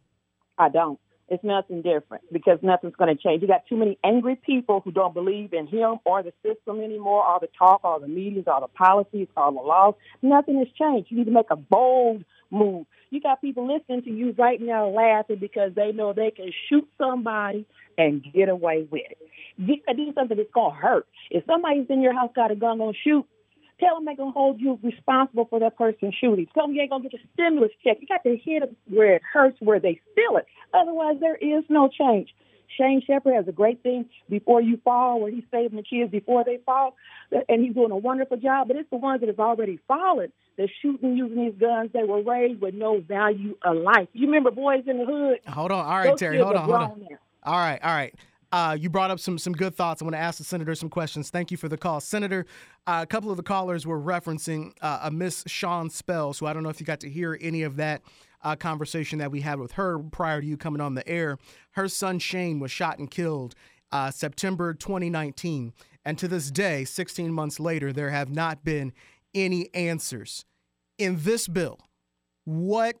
I 0.58 0.68
don't. 0.68 0.98
It's 1.28 1.42
nothing 1.42 1.80
different 1.82 2.24
because 2.32 2.58
nothing's 2.62 2.96
going 2.96 3.14
to 3.14 3.22
change. 3.22 3.40
You 3.40 3.48
got 3.48 3.66
too 3.66 3.76
many 3.76 3.98
angry 4.04 4.36
people 4.36 4.80
who 4.84 4.92
don't 4.92 5.14
believe 5.14 5.54
in 5.54 5.66
him 5.66 5.96
or 6.04 6.22
the 6.22 6.32
system 6.42 6.80
anymore, 6.80 7.24
all 7.24 7.40
the 7.40 7.48
talk, 7.58 7.80
all 7.82 7.98
the 7.98 8.08
meetings, 8.08 8.44
all 8.46 8.60
the 8.60 8.68
policies, 8.68 9.28
all 9.36 9.52
the 9.52 9.60
laws. 9.60 9.94
Nothing 10.22 10.58
has 10.58 10.68
changed. 10.78 11.10
You 11.10 11.18
need 11.18 11.24
to 11.24 11.30
make 11.30 11.50
a 11.50 11.56
bold 11.56 12.24
move. 12.50 12.86
You 13.10 13.20
got 13.20 13.40
people 13.40 13.66
listening 13.66 14.02
to 14.02 14.10
you 14.10 14.34
right 14.36 14.60
now 14.60 14.88
laughing 14.88 15.38
because 15.40 15.72
they 15.74 15.92
know 15.92 16.12
they 16.12 16.30
can 16.30 16.50
shoot 16.68 16.86
somebody 16.98 17.66
and 17.96 18.24
get 18.34 18.48
away 18.48 18.86
with 18.90 19.02
it. 19.10 19.18
You 19.56 19.76
can 19.86 19.96
do 19.96 20.12
something 20.14 20.36
that's 20.36 20.50
gonna 20.52 20.74
hurt. 20.74 21.06
If 21.30 21.44
somebody's 21.46 21.86
in 21.88 22.02
your 22.02 22.12
house 22.12 22.30
got 22.34 22.50
a 22.50 22.56
gun 22.56 22.78
gonna 22.78 22.92
shoot, 23.04 23.24
tell 23.80 23.96
them 23.96 24.04
they're 24.04 24.16
gonna 24.16 24.30
hold 24.30 24.60
you 24.60 24.78
responsible 24.82 25.46
for 25.46 25.60
that 25.60 25.76
person 25.76 26.12
shooting. 26.18 26.46
Tell 26.54 26.66
them 26.66 26.74
you 26.74 26.82
ain't 26.82 26.90
gonna 26.90 27.08
get 27.08 27.14
a 27.14 27.22
stimulus 27.34 27.72
check. 27.82 27.98
You 28.00 28.06
got 28.06 28.22
to 28.24 28.36
hit 28.36 28.60
them 28.60 28.76
where 28.88 29.14
it 29.16 29.22
hurts, 29.32 29.56
where 29.60 29.80
they 29.80 30.00
feel 30.14 30.36
it. 30.36 30.46
Otherwise, 30.72 31.16
there 31.20 31.36
is 31.36 31.64
no 31.68 31.88
change. 31.88 32.34
Shane 32.76 33.02
Shepherd 33.06 33.34
has 33.34 33.46
a 33.46 33.52
great 33.52 33.82
thing 33.82 34.06
before 34.28 34.60
you 34.60 34.78
fall, 34.84 35.20
where 35.20 35.30
he's 35.30 35.44
saving 35.50 35.76
the 35.76 35.82
kids 35.82 36.10
before 36.10 36.44
they 36.44 36.58
fall, 36.66 36.96
and 37.48 37.62
he's 37.62 37.74
doing 37.74 37.90
a 37.90 37.96
wonderful 37.96 38.36
job. 38.36 38.68
But 38.68 38.76
it's 38.76 38.90
the 38.90 38.96
ones 38.96 39.20
that 39.20 39.28
have 39.28 39.38
already 39.40 39.78
fallen 39.86 40.32
that 40.56 40.68
shooting 40.82 41.16
using 41.16 41.44
these 41.44 41.54
guns. 41.60 41.90
They 41.92 42.04
were 42.04 42.22
raised 42.22 42.60
with 42.60 42.74
no 42.74 43.00
value 43.00 43.56
of 43.62 43.76
life. 43.76 44.08
You 44.12 44.26
remember 44.26 44.50
Boys 44.50 44.84
in 44.86 44.98
the 44.98 45.04
Hood? 45.04 45.40
Hold 45.52 45.72
on, 45.72 45.84
all 45.84 45.98
right, 45.98 46.10
Those 46.10 46.18
Terry, 46.18 46.38
hold 46.38 46.56
on, 46.56 46.64
hold 46.68 46.82
on. 46.82 47.00
Now. 47.00 47.16
All 47.44 47.58
right, 47.58 47.80
all 47.82 47.94
right. 47.94 48.14
Uh, 48.54 48.72
you 48.72 48.88
brought 48.88 49.10
up 49.10 49.18
some 49.18 49.36
some 49.36 49.52
good 49.52 49.74
thoughts. 49.74 50.00
I 50.00 50.04
want 50.04 50.14
to 50.14 50.20
ask 50.20 50.38
the 50.38 50.44
senator 50.44 50.76
some 50.76 50.88
questions. 50.88 51.28
Thank 51.28 51.50
you 51.50 51.56
for 51.56 51.68
the 51.68 51.76
call, 51.76 51.98
Senator. 51.98 52.46
Uh, 52.86 53.00
a 53.02 53.06
couple 53.06 53.32
of 53.32 53.36
the 53.36 53.42
callers 53.42 53.84
were 53.84 54.00
referencing 54.00 54.70
uh, 54.80 55.00
a 55.02 55.10
Miss 55.10 55.42
Sean 55.48 55.90
Spells, 55.90 56.38
who 56.38 56.46
I 56.46 56.52
don't 56.52 56.62
know 56.62 56.68
if 56.68 56.78
you 56.78 56.86
got 56.86 57.00
to 57.00 57.10
hear 57.10 57.36
any 57.40 57.64
of 57.64 57.74
that 57.78 58.02
uh, 58.42 58.54
conversation 58.54 59.18
that 59.18 59.32
we 59.32 59.40
had 59.40 59.58
with 59.58 59.72
her 59.72 59.98
prior 59.98 60.40
to 60.40 60.46
you 60.46 60.56
coming 60.56 60.80
on 60.80 60.94
the 60.94 61.06
air. 61.08 61.36
Her 61.72 61.88
son 61.88 62.20
Shane 62.20 62.60
was 62.60 62.70
shot 62.70 63.00
and 63.00 63.10
killed 63.10 63.56
uh, 63.90 64.12
September 64.12 64.72
2019. 64.72 65.72
And 66.04 66.16
to 66.16 66.28
this 66.28 66.52
day, 66.52 66.84
16 66.84 67.32
months 67.32 67.58
later, 67.58 67.92
there 67.92 68.10
have 68.10 68.30
not 68.30 68.64
been 68.64 68.92
any 69.34 69.68
answers. 69.74 70.44
In 70.96 71.16
this 71.24 71.48
bill, 71.48 71.80
what 72.44 72.94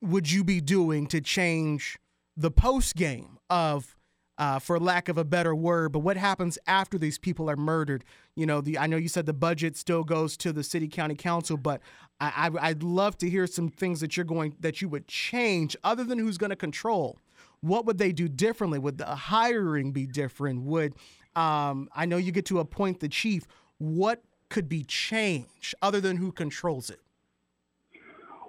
would 0.00 0.32
you 0.32 0.42
be 0.42 0.62
doing 0.62 1.08
to 1.08 1.20
change 1.20 1.98
the 2.38 2.50
post 2.50 2.96
game 2.96 3.36
of 3.50 3.94
uh, 4.42 4.58
for 4.58 4.80
lack 4.80 5.08
of 5.08 5.16
a 5.16 5.24
better 5.24 5.54
word. 5.54 5.92
But 5.92 6.00
what 6.00 6.16
happens 6.16 6.58
after 6.66 6.98
these 6.98 7.16
people 7.16 7.48
are 7.48 7.54
murdered? 7.54 8.02
You 8.34 8.44
know, 8.44 8.60
the 8.60 8.76
I 8.76 8.88
know 8.88 8.96
you 8.96 9.06
said 9.06 9.24
the 9.24 9.32
budget 9.32 9.76
still 9.76 10.02
goes 10.02 10.36
to 10.38 10.52
the 10.52 10.64
city 10.64 10.88
county 10.88 11.14
council, 11.14 11.56
but 11.56 11.80
I, 12.18 12.50
I 12.58 12.70
I'd 12.70 12.82
love 12.82 13.16
to 13.18 13.30
hear 13.30 13.46
some 13.46 13.68
things 13.68 14.00
that 14.00 14.16
you're 14.16 14.24
going 14.24 14.56
that 14.58 14.82
you 14.82 14.88
would 14.88 15.06
change 15.06 15.76
other 15.84 16.02
than 16.02 16.18
who's 16.18 16.38
going 16.38 16.50
to 16.50 16.56
control. 16.56 17.20
What 17.60 17.86
would 17.86 17.98
they 17.98 18.10
do 18.10 18.26
differently? 18.26 18.80
Would 18.80 18.98
the 18.98 19.06
hiring 19.06 19.92
be 19.92 20.06
different? 20.06 20.62
Would 20.62 20.96
um, 21.36 21.88
I 21.94 22.04
know 22.06 22.16
you 22.16 22.32
get 22.32 22.46
to 22.46 22.58
appoint 22.58 22.98
the 22.98 23.08
chief? 23.08 23.44
What 23.78 24.24
could 24.48 24.68
be 24.68 24.82
changed 24.82 25.76
other 25.80 26.00
than 26.00 26.16
who 26.16 26.32
controls 26.32 26.90
it? 26.90 26.98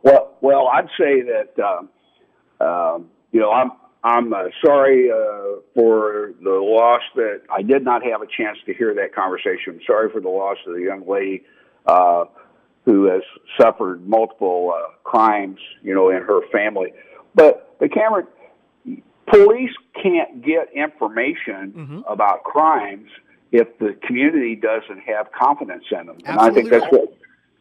Well, 0.02 0.38
well, 0.42 0.70
I'd 0.70 0.90
say 0.98 1.22
that 1.22 1.54
uh, 1.64 2.64
uh, 2.64 2.98
you 3.32 3.40
know 3.40 3.52
I'm 3.52 3.74
I'm 4.04 4.34
uh, 4.34 4.46
sorry 4.64 5.10
uh, 5.10 5.62
for 5.74 6.34
the 6.42 6.52
loss 6.52 7.02
that 7.16 7.42
I 7.50 7.62
did 7.62 7.84
not 7.84 8.04
have 8.04 8.22
a 8.22 8.28
chance 8.28 8.58
to 8.66 8.74
hear 8.74 8.94
that 8.96 9.16
conversation. 9.16 9.76
I'm 9.76 9.80
sorry 9.88 10.10
for 10.12 10.20
the 10.20 10.30
loss 10.30 10.58
of 10.68 10.74
the 10.74 10.82
young 10.82 11.08
lady 11.08 11.44
uh, 11.86 12.26
who 12.86 13.06
has 13.06 13.22
suffered 13.60 14.06
multiple 14.08 14.74
uh, 14.76 14.92
crimes, 15.04 15.60
you 15.82 15.96
know, 15.96 16.10
in 16.10 16.22
her 16.22 16.42
family. 16.52 16.94
But, 17.34 17.76
but 17.80 17.94
Cameron, 17.94 18.28
police 19.28 19.72
can't 20.02 20.44
get 20.44 20.72
information 20.74 21.72
Mm-hmm. 21.74 22.02
about 22.08 22.44
crimes 22.44 23.10
if 23.52 23.78
the 23.78 23.96
community 24.06 24.56
doesn't 24.56 25.00
have 25.00 25.32
confidence 25.32 25.86
in 25.92 26.08
them. 26.08 26.18
and 26.26 26.40
I 26.40 26.50
think 26.50 26.70
that's 26.70 26.84
right. 26.84 26.94
what 26.94 27.18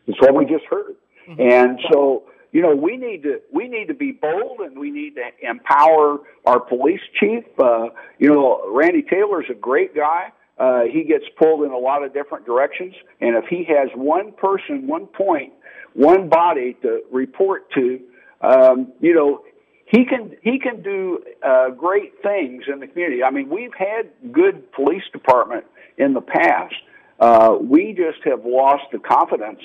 that's 0.07 0.21
what 0.21 0.35
we 0.35 0.45
just 0.47 0.65
heard. 0.65 0.97
And 1.39 1.79
so, 1.93 2.25
you 2.53 2.61
know, 2.61 2.77
we 2.77 2.97
need 2.99 3.23
to 3.23 3.41
we 3.51 3.67
need 3.67 3.89
to 3.89 3.95
be 3.95 4.13
bold 4.13 4.61
and 4.61 4.79
we 4.79 4.91
need 4.91 5.15
to 5.17 5.49
empower 5.49 6.19
our 6.45 6.61
police 6.61 7.01
chief. 7.19 7.45
Uh, 7.59 7.87
you 8.19 8.29
know, 8.29 8.63
Randy 8.71 9.03
Taylor's 9.03 9.47
a 9.51 9.55
great 9.55 9.95
guy. 9.97 10.33
Uh, 10.59 10.83
he 10.83 11.03
gets 11.03 11.25
pulled 11.39 11.65
in 11.65 11.73
a 11.73 11.79
lot 11.79 12.05
of 12.05 12.13
different 12.13 12.45
directions, 12.45 12.95
and 13.21 13.37
if 13.37 13.47
he 13.49 13.65
has 13.65 13.89
one 13.95 14.33
person, 14.33 14.87
one 14.87 15.07
point, 15.07 15.53
one 15.95 16.29
body 16.29 16.77
to 16.83 17.01
report 17.11 17.71
to, 17.73 17.99
um, 18.43 18.93
you 19.01 19.15
know, 19.15 19.43
he 19.87 20.05
can 20.05 20.37
he 20.43 20.59
can 20.59 20.83
do 20.83 21.25
uh, 21.43 21.71
great 21.71 22.23
things 22.23 22.65
in 22.71 22.81
the 22.81 22.87
community. 22.87 23.23
I 23.23 23.31
mean, 23.31 23.49
we've 23.49 23.75
had 23.75 24.11
good 24.31 24.71
police 24.73 25.05
department 25.13 25.65
in 25.97 26.13
the 26.13 26.21
past. 26.21 26.75
Uh, 27.19 27.57
we 27.61 27.95
just 27.95 28.23
have 28.25 28.45
lost 28.45 28.85
the 28.93 28.99
confidence 28.99 29.61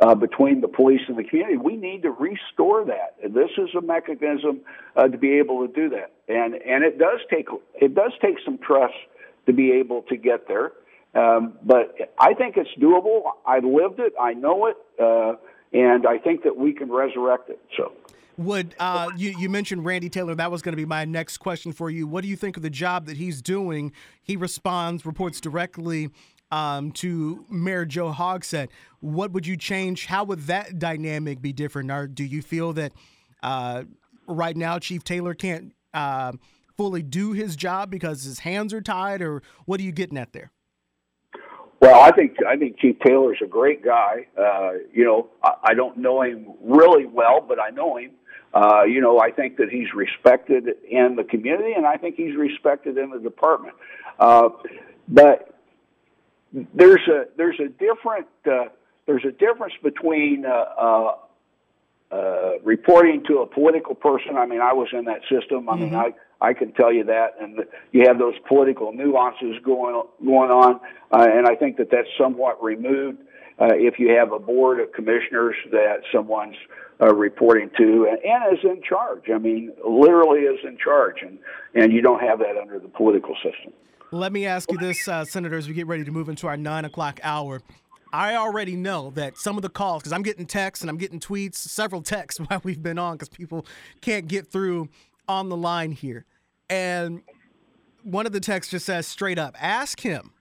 uh, 0.00 0.14
between 0.14 0.60
the 0.60 0.68
police 0.68 1.00
and 1.08 1.16
the 1.16 1.24
community. 1.24 1.56
We 1.56 1.76
need 1.76 2.02
to 2.02 2.10
restore 2.10 2.84
that. 2.86 3.16
And 3.22 3.34
this 3.34 3.50
is 3.58 3.68
a 3.76 3.80
mechanism 3.80 4.60
uh, 4.96 5.08
to 5.08 5.18
be 5.18 5.38
able 5.38 5.66
to 5.66 5.72
do 5.72 5.88
that, 5.90 6.12
and 6.28 6.54
and 6.54 6.84
it 6.84 6.98
does 6.98 7.20
take 7.30 7.46
it 7.74 7.94
does 7.94 8.12
take 8.22 8.36
some 8.44 8.58
trust 8.58 8.94
to 9.46 9.52
be 9.52 9.72
able 9.72 10.02
to 10.02 10.16
get 10.16 10.48
there. 10.48 10.72
Um, 11.14 11.54
but 11.64 11.96
I 12.18 12.34
think 12.34 12.56
it's 12.56 12.70
doable. 12.80 13.22
I 13.44 13.58
lived 13.58 13.98
it. 13.98 14.12
I 14.20 14.32
know 14.32 14.66
it, 14.66 14.76
uh, 15.02 15.34
and 15.72 16.06
I 16.06 16.18
think 16.18 16.44
that 16.44 16.56
we 16.56 16.72
can 16.72 16.90
resurrect 16.90 17.50
it. 17.50 17.60
So. 17.76 17.92
Would 18.36 18.74
uh, 18.78 19.10
you, 19.18 19.34
you 19.38 19.50
mentioned 19.50 19.84
Randy 19.84 20.08
Taylor? 20.08 20.34
That 20.34 20.50
was 20.50 20.62
going 20.62 20.72
to 20.72 20.76
be 20.76 20.86
my 20.86 21.04
next 21.04 21.38
question 21.38 21.72
for 21.72 21.90
you. 21.90 22.06
What 22.06 22.22
do 22.22 22.28
you 22.28 22.36
think 22.36 22.56
of 22.56 22.62
the 22.62 22.70
job 22.70 23.04
that 23.04 23.18
he's 23.18 23.42
doing? 23.42 23.92
He 24.22 24.34
responds, 24.34 25.04
reports 25.04 25.42
directly 25.42 26.08
um, 26.50 26.92
to 26.92 27.44
Mayor 27.48 27.84
Joe 27.84 28.12
Hogsett. 28.12 28.68
What 29.00 29.32
would 29.32 29.46
you 29.46 29.56
change? 29.56 30.06
How 30.06 30.24
would 30.24 30.40
that 30.46 30.78
dynamic 30.78 31.40
be 31.40 31.52
different? 31.52 31.90
Or 31.90 32.06
do 32.06 32.24
you 32.24 32.42
feel 32.42 32.72
that 32.74 32.92
uh, 33.42 33.84
right 34.26 34.56
now 34.56 34.78
Chief 34.78 35.04
Taylor 35.04 35.34
can't 35.34 35.72
uh, 35.94 36.32
fully 36.76 37.02
do 37.02 37.32
his 37.32 37.56
job 37.56 37.90
because 37.90 38.24
his 38.24 38.40
hands 38.40 38.72
are 38.74 38.80
tied? 38.82 39.22
Or 39.22 39.42
what 39.64 39.80
are 39.80 39.84
you 39.84 39.92
getting 39.92 40.18
at 40.18 40.32
there? 40.32 40.50
Well, 41.80 41.98
I 41.98 42.10
think 42.12 42.36
I 42.46 42.56
think 42.56 42.78
Chief 42.78 42.96
Taylor's 43.04 43.38
a 43.42 43.46
great 43.46 43.82
guy. 43.82 44.26
Uh, 44.38 44.72
you 44.92 45.02
know, 45.02 45.28
I, 45.42 45.70
I 45.70 45.74
don't 45.74 45.96
know 45.96 46.20
him 46.22 46.46
really 46.62 47.06
well, 47.06 47.40
but 47.40 47.58
I 47.58 47.70
know 47.70 47.96
him. 47.96 48.10
Uh, 48.52 48.82
you 48.82 49.00
know, 49.00 49.18
I 49.20 49.30
think 49.30 49.56
that 49.56 49.70
he's 49.70 49.94
respected 49.94 50.64
in 50.88 51.16
the 51.16 51.24
community, 51.24 51.72
and 51.72 51.86
I 51.86 51.96
think 51.96 52.16
he's 52.16 52.36
respected 52.36 52.98
in 52.98 53.10
the 53.10 53.18
department. 53.18 53.76
Uh, 54.18 54.50
but 55.08 55.49
there's 56.52 57.06
a 57.08 57.24
there's 57.36 57.60
a 57.60 57.68
different 57.68 58.26
uh, 58.46 58.70
there's 59.06 59.24
a 59.24 59.32
difference 59.32 59.74
between 59.82 60.44
uh, 60.44 60.48
uh, 60.50 61.12
uh, 62.10 62.58
reporting 62.64 63.22
to 63.28 63.38
a 63.38 63.46
political 63.46 63.94
person. 63.94 64.36
I 64.36 64.46
mean, 64.46 64.60
I 64.60 64.72
was 64.72 64.88
in 64.92 65.04
that 65.04 65.20
system. 65.30 65.68
I 65.68 65.76
mean, 65.76 65.94
I 65.94 66.12
I 66.40 66.54
can 66.54 66.72
tell 66.72 66.92
you 66.92 67.04
that, 67.04 67.36
and 67.40 67.64
you 67.92 68.04
have 68.06 68.18
those 68.18 68.34
political 68.48 68.92
nuances 68.92 69.56
going 69.64 70.02
going 70.24 70.50
on, 70.50 70.80
uh, 71.12 71.26
and 71.32 71.46
I 71.46 71.54
think 71.54 71.76
that 71.76 71.90
that's 71.90 72.08
somewhat 72.18 72.62
removed 72.62 73.18
uh, 73.60 73.68
if 73.74 73.98
you 73.98 74.10
have 74.10 74.32
a 74.32 74.38
board 74.38 74.80
of 74.80 74.92
commissioners 74.92 75.54
that 75.70 76.00
someone's 76.12 76.56
uh, 77.00 77.14
reporting 77.14 77.70
to 77.76 78.08
and, 78.10 78.18
and 78.24 78.58
is 78.58 78.64
in 78.64 78.82
charge. 78.82 79.24
I 79.32 79.38
mean, 79.38 79.72
literally 79.86 80.40
is 80.40 80.58
in 80.64 80.78
charge, 80.78 81.22
and 81.22 81.38
and 81.74 81.92
you 81.92 82.02
don't 82.02 82.20
have 82.22 82.38
that 82.40 82.56
under 82.60 82.78
the 82.78 82.88
political 82.88 83.34
system. 83.36 83.72
Let 84.12 84.32
me 84.32 84.44
ask 84.44 84.70
you 84.72 84.78
this, 84.78 85.06
uh, 85.06 85.24
Senator, 85.24 85.56
as 85.56 85.68
we 85.68 85.74
get 85.74 85.86
ready 85.86 86.02
to 86.02 86.10
move 86.10 86.28
into 86.28 86.48
our 86.48 86.56
nine 86.56 86.84
o'clock 86.84 87.20
hour. 87.22 87.60
I 88.12 88.34
already 88.34 88.74
know 88.74 89.10
that 89.10 89.38
some 89.38 89.56
of 89.56 89.62
the 89.62 89.68
calls, 89.68 90.02
because 90.02 90.12
I'm 90.12 90.24
getting 90.24 90.46
texts 90.46 90.82
and 90.82 90.90
I'm 90.90 90.96
getting 90.96 91.20
tweets, 91.20 91.54
several 91.54 92.02
texts 92.02 92.40
while 92.48 92.60
we've 92.64 92.82
been 92.82 92.98
on, 92.98 93.14
because 93.14 93.28
people 93.28 93.66
can't 94.00 94.26
get 94.26 94.48
through 94.48 94.88
on 95.28 95.48
the 95.48 95.56
line 95.56 95.92
here. 95.92 96.24
And 96.68 97.22
one 98.02 98.26
of 98.26 98.32
the 98.32 98.40
texts 98.40 98.72
just 98.72 98.86
says 98.86 99.06
straight 99.06 99.38
up 99.38 99.54
ask 99.60 100.00
him 100.00 100.32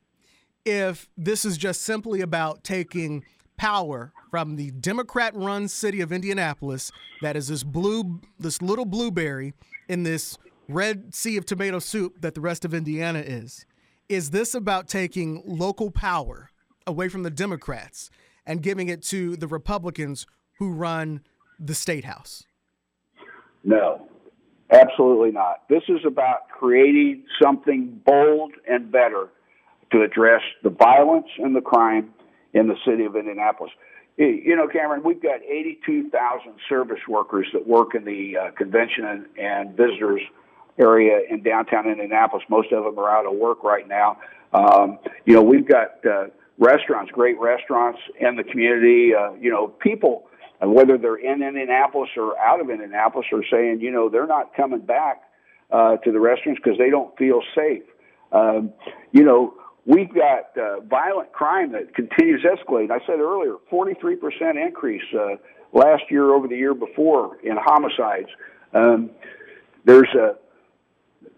if 0.65 1.07
this 1.15 1.45
is 1.45 1.57
just 1.57 1.83
simply 1.83 2.21
about 2.21 2.63
taking 2.63 3.23
power 3.57 4.13
from 4.31 4.55
the 4.55 4.71
Democrat 4.71 5.35
run 5.35 5.67
city 5.67 6.01
of 6.01 6.11
Indianapolis 6.11 6.91
that 7.21 7.35
is 7.35 7.49
this 7.49 7.63
blue 7.63 8.21
this 8.39 8.61
little 8.61 8.85
blueberry 8.85 9.53
in 9.89 10.03
this 10.03 10.37
red 10.69 11.13
sea 11.13 11.35
of 11.35 11.45
tomato 11.45 11.79
soup 11.79 12.21
that 12.21 12.35
the 12.35 12.41
rest 12.41 12.63
of 12.63 12.73
Indiana 12.73 13.19
is. 13.19 13.65
Is 14.07 14.29
this 14.29 14.53
about 14.53 14.87
taking 14.87 15.41
local 15.45 15.91
power 15.91 16.51
away 16.87 17.09
from 17.09 17.23
the 17.23 17.29
Democrats 17.29 18.09
and 18.45 18.61
giving 18.61 18.87
it 18.87 19.03
to 19.03 19.35
the 19.35 19.47
Republicans 19.47 20.25
who 20.59 20.71
run 20.71 21.21
the 21.59 21.75
state 21.75 22.05
house? 22.05 22.43
No, 23.63 24.07
absolutely 24.71 25.31
not. 25.31 25.67
This 25.69 25.83
is 25.89 25.99
about 26.05 26.49
creating 26.49 27.23
something 27.41 27.99
bold 28.05 28.53
and 28.67 28.91
better 28.91 29.29
to 29.91 30.03
address 30.03 30.41
the 30.63 30.69
violence 30.69 31.27
and 31.39 31.55
the 31.55 31.61
crime 31.61 32.13
in 32.53 32.67
the 32.67 32.75
city 32.85 33.05
of 33.05 33.15
Indianapolis. 33.15 33.71
You 34.17 34.55
know, 34.55 34.67
Cameron, 34.67 35.01
we've 35.03 35.21
got 35.21 35.41
82,000 35.41 36.53
service 36.67 36.99
workers 37.07 37.47
that 37.53 37.65
work 37.65 37.95
in 37.95 38.03
the 38.03 38.37
uh, 38.37 38.51
convention 38.51 39.05
and, 39.05 39.25
and 39.37 39.77
visitors 39.77 40.21
area 40.79 41.19
in 41.29 41.43
downtown 41.43 41.87
Indianapolis. 41.87 42.43
Most 42.49 42.71
of 42.71 42.83
them 42.83 42.97
are 42.97 43.09
out 43.09 43.25
of 43.25 43.33
work 43.37 43.63
right 43.63 43.87
now. 43.87 44.17
Um, 44.53 44.99
you 45.25 45.33
know, 45.33 45.43
we've 45.43 45.67
got 45.67 46.03
uh, 46.05 46.27
restaurants, 46.57 47.11
great 47.11 47.39
restaurants 47.39 47.99
in 48.19 48.35
the 48.35 48.43
community. 48.43 49.13
Uh, 49.13 49.33
you 49.33 49.51
know, 49.51 49.67
people, 49.67 50.27
whether 50.61 50.97
they're 50.97 51.15
in 51.15 51.43
Indianapolis 51.43 52.09
or 52.17 52.37
out 52.39 52.61
of 52.61 52.69
Indianapolis, 52.69 53.27
are 53.31 53.43
saying, 53.51 53.81
you 53.81 53.91
know, 53.91 54.09
they're 54.09 54.27
not 54.27 54.55
coming 54.55 54.81
back 54.81 55.23
uh, 55.71 55.97
to 55.97 56.11
the 56.11 56.19
restaurants 56.19 56.61
because 56.63 56.77
they 56.79 56.89
don't 56.89 57.15
feel 57.17 57.41
safe. 57.55 57.83
Um, 58.31 58.73
you 59.11 59.23
know, 59.23 59.55
we've 59.85 60.13
got 60.13 60.57
uh, 60.57 60.81
violent 60.81 61.31
crime 61.31 61.71
that 61.73 61.95
continues 61.95 62.41
to 62.43 62.49
escalate. 62.49 62.91
I 62.91 62.99
said 63.05 63.19
earlier, 63.19 63.55
43% 63.71 64.17
increase 64.55 65.03
uh, 65.13 65.35
last 65.73 66.03
year 66.09 66.33
over 66.33 66.47
the 66.47 66.55
year 66.55 66.73
before 66.73 67.37
in 67.43 67.57
homicides. 67.59 68.29
Um, 68.73 69.11
there's 69.85 70.09
a 70.15 70.35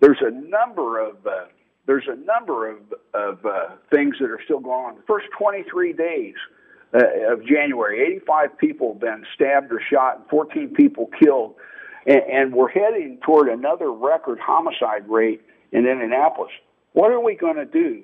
there's 0.02 0.22
a 0.22 0.32
number 0.32 1.00
of 1.00 1.26
uh, 1.26 1.46
there's 1.86 2.08
a 2.08 2.16
number 2.16 2.70
of 2.70 2.78
of 3.14 3.46
uh, 3.46 3.76
things 3.90 4.16
that 4.20 4.30
are 4.30 4.42
still 4.44 4.60
going 4.60 4.86
on. 4.86 4.96
The 4.96 5.04
first 5.08 5.28
23 5.38 5.94
days 5.94 6.36
uh, 6.94 7.34
of 7.34 7.46
January, 7.46 8.02
85 8.18 8.58
people 8.58 8.94
have 8.94 9.02
been 9.02 9.26
stabbed 9.34 9.72
or 9.72 9.82
shot, 9.90 10.18
and 10.18 10.28
14 10.30 10.74
people 10.74 11.10
killed, 11.22 11.56
and, 12.06 12.22
and 12.32 12.54
we're 12.54 12.70
heading 12.70 13.20
toward 13.26 13.48
another 13.48 13.92
record 13.92 14.40
homicide 14.40 15.08
rate 15.08 15.42
in 15.72 15.88
Indianapolis. 15.88 16.52
What 16.94 17.12
are 17.12 17.24
we 17.24 17.36
going 17.36 17.56
to 17.56 17.66
do 17.66 18.04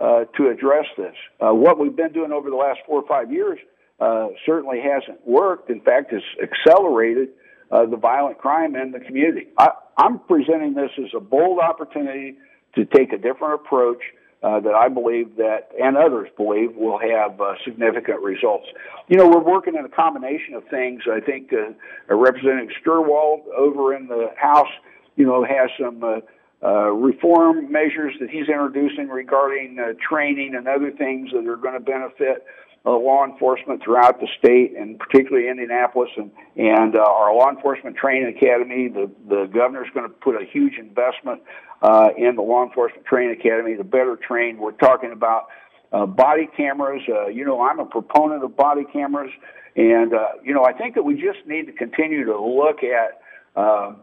uh, 0.00 0.24
to 0.36 0.48
address 0.48 0.86
this? 0.96 1.14
Uh, 1.40 1.54
what 1.54 1.78
we've 1.78 1.94
been 1.94 2.12
doing 2.12 2.32
over 2.32 2.50
the 2.50 2.56
last 2.56 2.80
four 2.86 3.00
or 3.00 3.06
five 3.06 3.30
years 3.30 3.58
uh, 4.00 4.28
certainly 4.44 4.80
hasn't 4.80 5.24
worked. 5.26 5.70
In 5.70 5.80
fact, 5.80 6.12
it's 6.12 6.24
accelerated 6.42 7.28
uh, 7.74 7.84
the 7.86 7.96
violent 7.96 8.38
crime 8.38 8.76
in 8.76 8.92
the 8.92 9.00
community. 9.00 9.48
I, 9.58 9.70
I'm 9.98 10.20
presenting 10.20 10.74
this 10.74 10.90
as 10.98 11.10
a 11.16 11.20
bold 11.20 11.58
opportunity 11.58 12.36
to 12.76 12.84
take 12.84 13.12
a 13.12 13.18
different 13.18 13.54
approach 13.54 14.02
uh, 14.42 14.60
that 14.60 14.74
I 14.74 14.88
believe 14.88 15.36
that, 15.36 15.70
and 15.80 15.96
others 15.96 16.28
believe, 16.36 16.76
will 16.76 16.98
have 16.98 17.40
uh, 17.40 17.54
significant 17.64 18.20
results. 18.22 18.66
You 19.08 19.16
know, 19.16 19.26
we're 19.28 19.42
working 19.42 19.74
in 19.74 19.84
a 19.84 19.88
combination 19.88 20.54
of 20.54 20.64
things. 20.68 21.02
I 21.10 21.20
think 21.20 21.52
uh, 21.52 21.72
uh, 22.10 22.14
Representative 22.14 22.70
Steuerwald 22.84 23.46
over 23.56 23.94
in 23.96 24.06
the 24.06 24.28
House, 24.36 24.68
you 25.16 25.26
know, 25.26 25.44
has 25.44 25.70
some 25.80 26.04
uh, 26.04 26.20
uh, 26.62 26.90
reform 26.90 27.72
measures 27.72 28.14
that 28.20 28.30
he's 28.30 28.48
introducing 28.48 29.08
regarding 29.08 29.78
uh, 29.78 29.94
training 30.06 30.54
and 30.54 30.68
other 30.68 30.90
things 30.90 31.30
that 31.32 31.46
are 31.46 31.56
going 31.56 31.74
to 31.74 31.80
benefit 31.80 32.44
uh, 32.86 32.90
law 32.90 33.24
enforcement 33.24 33.82
throughout 33.82 34.20
the 34.20 34.28
state, 34.38 34.76
and 34.76 34.98
particularly 34.98 35.48
Indianapolis, 35.48 36.10
and 36.16 36.30
and 36.56 36.94
uh, 36.96 37.00
our 37.00 37.34
law 37.34 37.50
enforcement 37.50 37.96
training 37.96 38.36
academy. 38.36 38.88
The 38.88 39.10
the 39.28 39.50
governor's 39.52 39.88
going 39.94 40.08
to 40.08 40.14
put 40.14 40.34
a 40.34 40.44
huge 40.44 40.74
investment 40.78 41.42
uh, 41.82 42.08
in 42.16 42.36
the 42.36 42.42
law 42.42 42.64
enforcement 42.64 43.06
training 43.06 43.38
academy 43.40 43.76
to 43.76 43.84
better 43.84 44.16
train. 44.16 44.58
We're 44.58 44.72
talking 44.72 45.12
about 45.12 45.48
uh, 45.92 46.06
body 46.06 46.48
cameras. 46.56 47.02
Uh, 47.08 47.28
you 47.28 47.44
know, 47.44 47.62
I'm 47.62 47.78
a 47.78 47.86
proponent 47.86 48.44
of 48.44 48.56
body 48.56 48.84
cameras, 48.92 49.30
and 49.76 50.12
uh, 50.12 50.28
you 50.42 50.52
know, 50.52 50.64
I 50.64 50.72
think 50.72 50.94
that 50.96 51.04
we 51.04 51.14
just 51.14 51.46
need 51.46 51.66
to 51.66 51.72
continue 51.72 52.24
to 52.26 52.38
look 52.38 52.82
at 52.82 53.20
uh, 53.56 53.94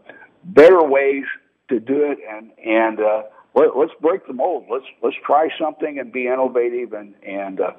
better 0.43 0.83
ways 0.83 1.25
to 1.69 1.79
do 1.79 2.11
it, 2.11 2.17
and 2.27 2.51
and 2.65 2.99
uh, 2.99 3.23
let, 3.53 3.77
let's 3.77 3.93
break 4.01 4.25
the 4.25 4.33
mold. 4.33 4.65
Let's 4.71 4.85
let's 5.03 5.17
try 5.25 5.49
something 5.59 5.99
and 5.99 6.11
be 6.11 6.27
innovative 6.27 6.93
and 6.93 7.13
and 7.21 7.59
uh, 7.61 7.71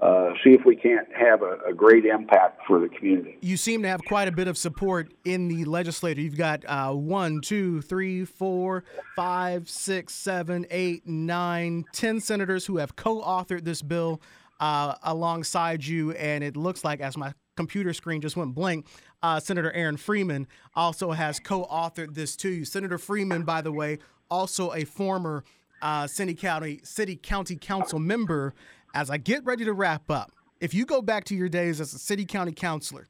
uh, 0.00 0.30
see 0.42 0.50
if 0.50 0.64
we 0.64 0.74
can't 0.74 1.06
have 1.14 1.42
a, 1.42 1.58
a, 1.68 1.74
great 1.74 2.06
impact 2.06 2.62
for 2.66 2.80
the 2.80 2.88
community. 2.88 3.36
You 3.42 3.58
seem 3.58 3.82
to 3.82 3.88
have 3.88 4.00
quite 4.06 4.28
a 4.28 4.32
bit 4.32 4.48
of 4.48 4.56
support 4.56 5.12
in 5.24 5.48
the 5.48 5.66
legislature. 5.66 6.22
You've 6.22 6.38
got 6.38 6.64
uh, 6.66 6.92
one, 6.92 7.40
two, 7.42 7.82
three, 7.82 8.24
four, 8.24 8.84
five, 9.14 9.68
six, 9.68 10.14
seven, 10.14 10.64
eight, 10.70 11.06
nine, 11.06 11.84
ten 11.92 12.18
senators 12.20 12.64
who 12.64 12.78
have 12.78 12.96
co-authored 12.96 13.64
this 13.64 13.82
bill 13.82 14.22
uh, 14.58 14.94
alongside 15.02 15.84
you, 15.84 16.12
and 16.12 16.42
it 16.42 16.56
looks 16.56 16.82
like, 16.82 17.00
as 17.00 17.16
my 17.18 17.34
computer 17.56 17.92
screen 17.92 18.22
just 18.22 18.38
went 18.38 18.54
blank, 18.54 18.86
uh, 19.22 19.38
Senator 19.38 19.70
Aaron 19.72 19.98
Freeman 19.98 20.46
also 20.74 21.10
has 21.10 21.38
co-authored 21.38 22.14
this 22.14 22.36
too. 22.36 22.64
Senator 22.64 22.96
Freeman, 22.96 23.42
by 23.42 23.60
the 23.60 23.72
way, 23.72 23.98
also 24.30 24.72
a 24.72 24.84
former 24.84 25.44
uh, 25.82 26.06
city 26.06 26.34
county 26.34 26.80
city 26.82 27.16
county 27.16 27.56
council 27.56 27.98
member 27.98 28.54
as 28.94 29.10
I 29.10 29.16
get 29.16 29.44
ready 29.44 29.64
to 29.64 29.72
wrap 29.72 30.10
up, 30.10 30.32
if 30.60 30.74
you 30.74 30.84
go 30.84 31.00
back 31.00 31.24
to 31.24 31.34
your 31.34 31.48
days 31.48 31.80
as 31.80 31.94
a 31.94 31.98
city 31.98 32.24
county 32.24 32.52
councilor, 32.52 33.08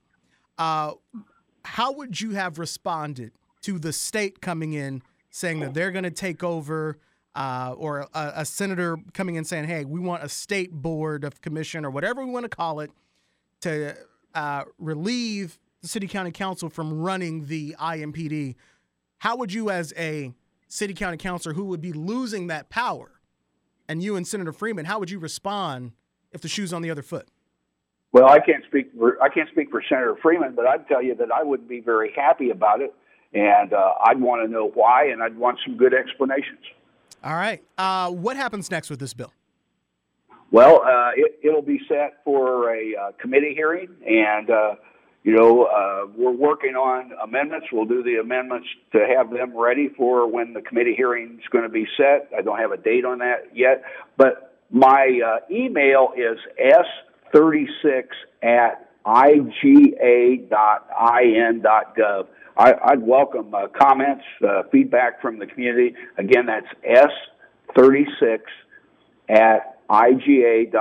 uh, 0.58 0.92
how 1.64 1.92
would 1.92 2.20
you 2.20 2.32
have 2.32 2.58
responded 2.58 3.32
to 3.62 3.78
the 3.78 3.92
state 3.92 4.40
coming 4.40 4.72
in 4.72 5.02
saying 5.30 5.60
that 5.60 5.74
they're 5.74 5.90
going 5.90 6.04
to 6.04 6.10
take 6.10 6.42
over, 6.42 6.98
uh, 7.34 7.74
or 7.76 8.00
a, 8.14 8.32
a, 8.36 8.44
senator 8.44 8.96
coming 9.14 9.36
in 9.36 9.44
saying, 9.44 9.64
"Hey, 9.64 9.84
we 9.84 10.00
want 10.00 10.24
a 10.24 10.28
state 10.28 10.72
board 10.72 11.24
of 11.24 11.40
commission 11.40 11.84
or 11.84 11.90
whatever 11.90 12.24
we 12.24 12.30
want 12.30 12.44
to 12.44 12.48
call 12.48 12.80
it 12.80 12.90
to 13.60 13.96
uh, 14.34 14.64
relieve 14.78 15.58
the 15.82 15.88
city 15.88 16.08
county 16.08 16.32
council 16.32 16.68
from 16.68 17.00
running 17.00 17.46
the 17.46 17.76
IMPD"? 17.78 18.56
How 19.18 19.36
would 19.36 19.52
you, 19.52 19.70
as 19.70 19.92
a 19.96 20.32
city 20.66 20.94
county 20.94 21.16
councilor 21.16 21.54
who 21.54 21.64
would 21.64 21.80
be 21.80 21.92
losing 21.92 22.48
that 22.48 22.70
power, 22.70 23.19
and 23.90 24.04
you 24.04 24.14
and 24.14 24.26
Senator 24.26 24.52
Freeman, 24.52 24.84
how 24.84 25.00
would 25.00 25.10
you 25.10 25.18
respond 25.18 25.90
if 26.30 26.40
the 26.40 26.48
shoe's 26.48 26.72
on 26.72 26.80
the 26.80 26.90
other 26.90 27.02
foot? 27.02 27.26
Well, 28.12 28.28
I 28.28 28.38
can't 28.38 28.64
speak 28.64 28.92
for 28.96 29.20
I 29.20 29.28
can't 29.28 29.48
speak 29.50 29.70
for 29.70 29.82
Senator 29.88 30.16
Freeman, 30.22 30.54
but 30.54 30.64
I'd 30.64 30.86
tell 30.86 31.02
you 31.02 31.14
that 31.16 31.32
I 31.32 31.42
wouldn't 31.42 31.68
be 31.68 31.80
very 31.80 32.12
happy 32.14 32.50
about 32.50 32.80
it, 32.80 32.94
and 33.34 33.72
uh, 33.72 33.92
I'd 34.04 34.20
want 34.20 34.46
to 34.46 34.50
know 34.50 34.68
why, 34.68 35.06
and 35.06 35.22
I'd 35.22 35.36
want 35.36 35.58
some 35.66 35.76
good 35.76 35.92
explanations. 35.92 36.60
All 37.22 37.34
right. 37.34 37.62
Uh, 37.76 38.10
what 38.10 38.36
happens 38.36 38.70
next 38.70 38.90
with 38.90 39.00
this 39.00 39.12
bill? 39.12 39.32
Well, 40.52 40.82
uh, 40.82 41.10
it, 41.14 41.52
will 41.52 41.62
be 41.62 41.80
set 41.88 42.24
for 42.24 42.74
a 42.74 42.96
uh, 42.96 43.12
committee 43.20 43.54
hearing, 43.54 43.88
and 44.06 44.50
uh, 44.50 44.74
you 45.22 45.34
know, 45.34 45.64
uh, 45.64 46.06
we're 46.16 46.30
working 46.30 46.76
on 46.76 47.12
amendments. 47.22 47.66
We'll 47.72 47.84
do 47.84 48.02
the 48.02 48.16
amendments 48.16 48.68
to 48.92 49.06
have 49.06 49.30
them 49.30 49.54
ready 49.56 49.88
for 49.88 50.26
when 50.26 50.54
the 50.54 50.62
committee 50.62 50.94
hearing 50.96 51.38
is 51.42 51.48
going 51.50 51.64
to 51.64 51.70
be 51.70 51.86
set. 51.96 52.30
I 52.36 52.40
don't 52.40 52.58
have 52.58 52.72
a 52.72 52.78
date 52.78 53.04
on 53.04 53.18
that 53.18 53.54
yet, 53.54 53.84
but 54.16 54.56
my 54.70 55.20
uh, 55.24 55.40
email 55.50 56.12
is 56.16 56.38
s36 57.34 58.04
at 58.42 58.90
iga.in.gov. 59.04 59.96
I, 62.56 62.74
I'd 62.84 63.02
welcome 63.02 63.54
uh, 63.54 63.68
comments, 63.68 64.24
uh, 64.46 64.62
feedback 64.72 65.20
from 65.20 65.38
the 65.38 65.46
community. 65.46 65.94
Again, 66.16 66.46
that's 66.46 66.66
s36 67.76 68.40
at 69.28 69.86
iga.in.gov. 69.88 70.80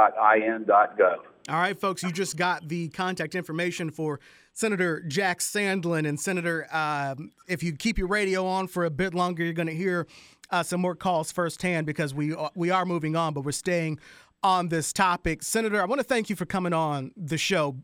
All 1.49 1.59
right, 1.59 1.79
folks, 1.79 2.03
you 2.03 2.11
just 2.11 2.37
got 2.37 2.67
the 2.67 2.89
contact 2.89 3.33
information 3.33 3.89
for 3.89 4.19
Senator 4.53 5.01
Jack 5.07 5.39
Sandlin. 5.39 6.07
And 6.07 6.19
Senator, 6.19 6.67
um, 6.71 7.31
if 7.47 7.63
you 7.63 7.73
keep 7.73 7.97
your 7.97 8.07
radio 8.07 8.45
on 8.45 8.67
for 8.67 8.85
a 8.85 8.91
bit 8.91 9.15
longer, 9.15 9.43
you're 9.43 9.53
going 9.53 9.67
to 9.67 9.73
hear 9.73 10.05
uh, 10.51 10.61
some 10.61 10.79
more 10.79 10.93
calls 10.93 11.31
firsthand 11.31 11.87
because 11.87 12.13
we 12.13 12.35
are, 12.35 12.51
we 12.53 12.69
are 12.69 12.85
moving 12.85 13.15
on, 13.15 13.33
but 13.33 13.41
we're 13.41 13.51
staying 13.51 13.97
on 14.43 14.69
this 14.69 14.93
topic. 14.93 15.41
Senator, 15.41 15.81
I 15.81 15.85
want 15.85 15.99
to 15.99 16.03
thank 16.03 16.29
you 16.29 16.35
for 16.35 16.45
coming 16.45 16.71
on 16.71 17.13
the 17.17 17.37
show 17.37 17.75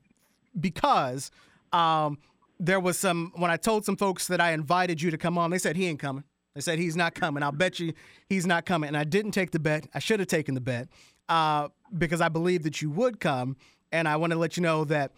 because 0.59 1.31
um, 1.73 2.19
there 2.59 2.79
was 2.79 2.99
some, 2.99 3.31
when 3.35 3.49
I 3.49 3.57
told 3.57 3.83
some 3.83 3.97
folks 3.97 4.27
that 4.27 4.39
I 4.39 4.51
invited 4.51 5.01
you 5.01 5.09
to 5.09 5.17
come 5.17 5.39
on, 5.39 5.49
they 5.49 5.57
said 5.57 5.75
he 5.75 5.87
ain't 5.87 5.99
coming. 5.99 6.23
They 6.53 6.61
said 6.61 6.77
he's 6.77 6.95
not 6.95 7.15
coming. 7.15 7.41
I'll 7.41 7.51
bet 7.51 7.79
you 7.79 7.93
he's 8.29 8.45
not 8.45 8.65
coming. 8.67 8.89
And 8.89 8.97
I 8.97 9.05
didn't 9.05 9.31
take 9.31 9.51
the 9.51 9.59
bet. 9.59 9.87
I 9.95 9.99
should 9.99 10.19
have 10.19 10.29
taken 10.29 10.53
the 10.53 10.61
bet 10.61 10.87
uh, 11.29 11.69
because 11.97 12.21
I 12.21 12.29
believe 12.29 12.63
that 12.63 12.81
you 12.81 12.89
would 12.91 13.19
come. 13.19 13.57
And 13.91 14.07
I 14.07 14.17
want 14.17 14.33
to 14.33 14.39
let 14.39 14.57
you 14.57 14.63
know 14.63 14.83
that, 14.85 15.11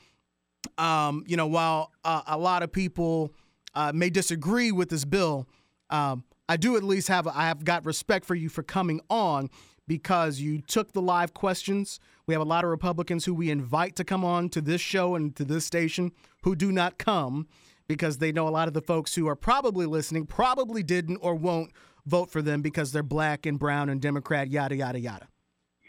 um, 0.78 1.24
you 1.28 1.38
know, 1.38 1.47
while 1.47 1.91
uh, 2.03 2.22
a 2.28 2.38
lot 2.38 2.64
of 2.64 2.72
people 2.72 3.34
uh, 3.74 3.91
may 3.93 4.10
disagree 4.10 4.72
with 4.72 4.89
this 4.89 5.05
bill, 5.05 5.47
um, 5.89 6.24
I 6.49 6.58
do 6.58 6.78
at 6.78 6.84
least 6.84 7.08
have 7.08 7.28
I 7.28 7.47
have 7.47 7.66
got 7.66 7.86
respect 7.86 8.26
for 8.26 8.36
you 8.36 8.49
for 8.49 8.64
coming 8.64 9.01
on 9.10 9.49
because 9.88 10.39
you 10.39 10.62
took 10.62 10.93
the 10.93 11.01
live 11.01 11.34
questions. 11.34 11.99
We 12.26 12.34
have 12.34 12.41
a 12.41 12.45
lot 12.45 12.64
of 12.64 12.70
Republicans 12.70 13.26
who 13.26 13.34
we 13.34 13.49
invite 13.49 13.95
to 13.97 14.03
come 14.03 14.24
on 14.24 14.49
to 14.49 14.62
this 14.62 14.82
show 14.82 15.16
and 15.16 15.36
to 15.36 15.45
this 15.45 15.66
station 15.66 16.12
who 16.43 16.55
do 16.55 16.72
not 16.72 16.97
come 16.97 17.47
because 17.88 18.18
they 18.18 18.32
know 18.32 18.47
a 18.47 18.49
lot 18.49 18.68
of 18.68 18.74
the 18.74 18.82
folks 18.82 19.16
who 19.16 19.28
are 19.28 19.36
probably 19.36 19.86
listening 19.86 20.26
probably 20.26 20.84
didn't 20.84 21.18
or 21.18 21.36
won't 21.36 21.72
vote 22.05 22.30
for 22.30 22.41
them 22.41 22.62
because 22.62 22.91
they're 22.91 23.03
black 23.03 23.45
and 23.45 23.60
brown 23.60 23.89
and 23.89 24.01
Democrat, 24.01 24.49
yada 24.49 24.76
yada 24.76 24.99
yada. 24.99 25.28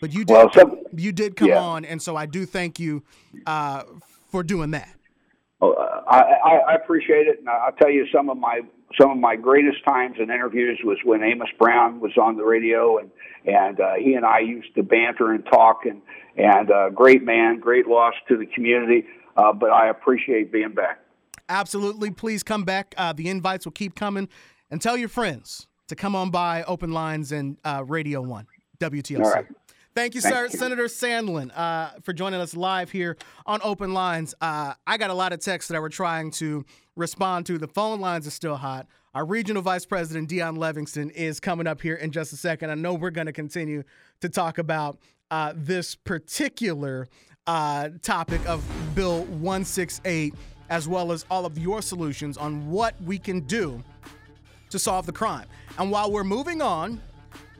But 0.01 0.13
you 0.13 0.25
did, 0.25 0.33
well, 0.33 0.51
some, 0.53 0.79
you 0.97 1.13
did 1.13 1.37
come 1.37 1.49
yeah. 1.49 1.61
on, 1.61 1.85
and 1.85 2.01
so 2.01 2.17
I 2.17 2.27
do 2.27 2.47
thank 2.47 2.79
you 2.79 3.03
uh, 3.47 3.83
for 4.29 4.43
doing 4.43 4.71
that. 4.73 4.95
Oh, 5.61 5.75
I, 6.09 6.59
I, 6.69 6.75
appreciate 6.75 7.27
it, 7.27 7.41
and 7.41 7.49
I'll 7.49 7.73
tell 7.73 7.91
you 7.91 8.07
some 8.15 8.31
of 8.31 8.39
my 8.39 8.61
some 8.99 9.11
of 9.11 9.19
my 9.19 9.35
greatest 9.35 9.85
times 9.85 10.17
in 10.19 10.31
interviews 10.31 10.81
was 10.85 10.99
when 11.05 11.23
Amos 11.23 11.49
Brown 11.59 11.99
was 11.99 12.13
on 12.17 12.37
the 12.37 12.45
radio, 12.45 12.99
and 12.99 13.11
and 13.45 13.81
uh, 13.81 13.95
he 13.95 14.15
and 14.15 14.25
I 14.25 14.39
used 14.39 14.73
to 14.77 14.85
banter 14.85 15.33
and 15.33 15.45
talk, 15.47 15.81
and 15.85 16.01
and 16.37 16.71
uh, 16.71 16.91
great 16.91 17.25
man, 17.25 17.59
great 17.59 17.89
loss 17.89 18.15
to 18.29 18.37
the 18.37 18.47
community, 18.47 19.05
uh, 19.37 19.53
but 19.53 19.71
I 19.71 19.89
appreciate 19.89 20.53
being 20.53 20.75
back. 20.75 21.01
Absolutely, 21.49 22.13
please 22.13 22.45
come 22.45 22.63
back. 22.63 22.95
Uh, 22.97 23.13
the 23.13 23.29
invites 23.29 23.67
will 23.67 23.73
keep 23.73 23.97
coming, 23.97 24.29
and 24.71 24.81
tell 24.81 24.97
your 24.97 25.09
friends 25.09 25.67
to 25.89 25.97
come 25.97 26.15
on 26.15 26.31
by 26.31 26.63
Open 26.65 26.93
Lines 26.93 27.33
and 27.33 27.57
uh, 27.65 27.83
Radio 27.85 28.23
One 28.23 28.47
WTLC. 28.79 29.47
Thank 29.99 30.15
you, 30.15 30.21
Thank 30.21 30.33
sir, 30.33 30.45
you. 30.45 30.51
Senator 30.51 30.85
Sandlin, 30.85 31.51
uh, 31.59 31.91
for 32.05 32.13
joining 32.13 32.41
us 32.41 32.55
live 32.55 32.89
here 32.89 33.17
on 33.47 33.59
Open 33.65 33.93
Lines. 33.93 34.33
Uh, 34.41 34.75
I 34.87 34.97
got 34.97 35.11
a 35.11 35.15
lot 35.15 35.33
of 35.33 35.41
texts 35.41 35.69
that 35.69 35.77
I 35.77 35.81
were 35.81 35.89
trying 35.89 36.31
to 36.33 36.65
respond 36.95 37.47
to. 37.47 37.59
The 37.59 37.67
phone 37.67 37.99
lines 37.99 38.25
are 38.25 38.31
still 38.31 38.55
hot. 38.55 38.87
Our 39.13 39.25
regional 39.25 39.61
vice 39.61 39.85
president, 39.85 40.31
Deon 40.31 40.57
Levingston, 40.57 41.11
is 41.11 41.41
coming 41.41 41.67
up 41.67 41.81
here 41.81 41.97
in 41.97 42.13
just 42.13 42.33
a 42.33 42.37
second. 42.37 42.71
I 42.71 42.77
know 42.77 42.95
we're 42.95 43.11
going 43.11 43.27
to 43.27 43.33
continue 43.33 43.83
to 44.21 44.29
talk 44.29 44.59
about 44.59 45.01
uh, 45.33 45.55
this 45.57 45.97
particular 45.97 47.09
uh, 47.49 47.89
topic 48.01 48.49
of 48.49 48.65
Bill 48.95 49.25
168, 49.25 50.33
as 50.71 50.87
well 50.87 51.11
as 51.11 51.27
all 51.29 51.45
of 51.45 51.59
your 51.59 51.83
solutions 51.83 52.37
on 52.37 52.71
what 52.71 52.95
we 53.03 53.19
can 53.19 53.41
do 53.41 53.83
to 54.71 54.79
solve 54.79 55.07
the 55.07 55.13
crime. 55.13 55.49
And 55.77 55.91
while 55.91 56.13
we're 56.13 56.23
moving 56.23 56.63
on, 56.63 57.01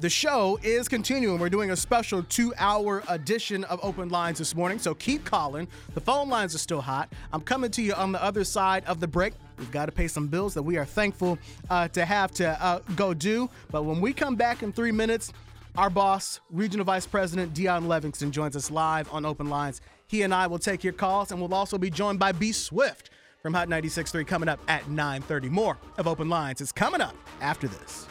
the 0.01 0.09
show 0.09 0.59
is 0.63 0.89
continuing. 0.89 1.41
We're 1.41 1.49
doing 1.49 1.73
a 1.73 1.77
special 1.77 2.23
two 2.23 2.55
hour 2.57 3.03
edition 3.09 3.65
of 3.65 3.81
Open 3.83 4.09
Lines 4.09 4.39
this 4.39 4.55
morning, 4.55 4.79
so 4.79 4.95
keep 4.95 5.25
calling. 5.25 5.67
The 5.95 6.01
phone 6.01 6.29
lines 6.29 6.55
are 6.55 6.59
still 6.59 6.81
hot. 6.81 7.13
I'm 7.33 7.41
coming 7.41 7.71
to 7.73 7.83
you 7.83 7.95
on 7.95 8.13
the 8.13 8.23
other 8.23 8.45
side 8.45 8.85
of 8.85 9.01
the 9.01 9.09
break. 9.09 9.35
We've 9.59 9.71
got 9.73 9.87
to 9.87 9.93
pay 9.93 10.07
some 10.07 10.29
bills 10.29 10.55
that 10.55 10.63
we 10.63 10.77
are 10.77 10.85
thankful 10.85 11.39
uh, 11.69 11.89
to 11.89 12.05
have 12.05 12.31
to 12.35 12.63
uh, 12.63 12.81
go 12.95 13.13
do. 13.13 13.51
But 13.71 13.85
when 13.85 14.01
we 14.01 14.13
come 14.13 14.37
back 14.37 14.63
in 14.63 14.73
three 14.73 14.93
minutes, 14.93 15.33
our 15.77 15.91
boss, 15.91 16.41
Regional 16.51 16.85
Vice 16.85 17.07
President 17.07 17.53
Deon 17.55 17.87
Levingston, 17.87 18.31
joins 18.31 18.55
us 18.55 18.71
live 18.71 19.13
on 19.13 19.25
Open 19.27 19.49
Lines. 19.49 19.81
He 20.07 20.23
and 20.23 20.33
I 20.33 20.47
will 20.47 20.59
take 20.59 20.85
your 20.85 20.93
calls, 20.93 21.33
and 21.33 21.41
we'll 21.41 21.55
also 21.55 21.77
be 21.77 21.91
joined 21.91 22.19
by 22.21 22.33
B 22.33 22.53
Swift 22.53 23.11
from 23.43 23.53
Hot 23.55 23.69
96.3 23.69 24.27
coming 24.27 24.49
up 24.49 24.61
at 24.69 24.85
9.30. 24.85 25.51
More 25.51 25.77
of 25.97 26.07
Open 26.07 26.29
Lines 26.29 26.61
is 26.61 26.73
coming 26.73 27.01
up 27.01 27.17
after 27.41 27.67
this. 27.67 28.07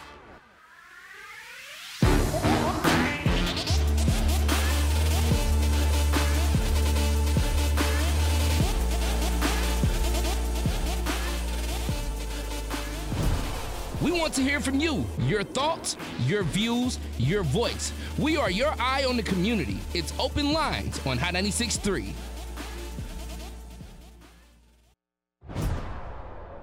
We 14.08 14.18
want 14.18 14.34
to 14.36 14.42
hear 14.42 14.62
from 14.62 14.80
you, 14.80 15.06
your 15.24 15.44
thoughts, 15.44 15.98
your 16.22 16.44
views, 16.44 16.98
your 17.18 17.44
voice. 17.44 17.92
We 18.18 18.38
are 18.38 18.50
your 18.50 18.74
eye 18.80 19.04
on 19.04 19.18
the 19.18 19.22
community. 19.22 19.80
It's 19.94 20.14
Open 20.18 20.54
Lines 20.54 21.06
on 21.06 21.18
Hot 21.18 21.34
96.3. 21.34 22.14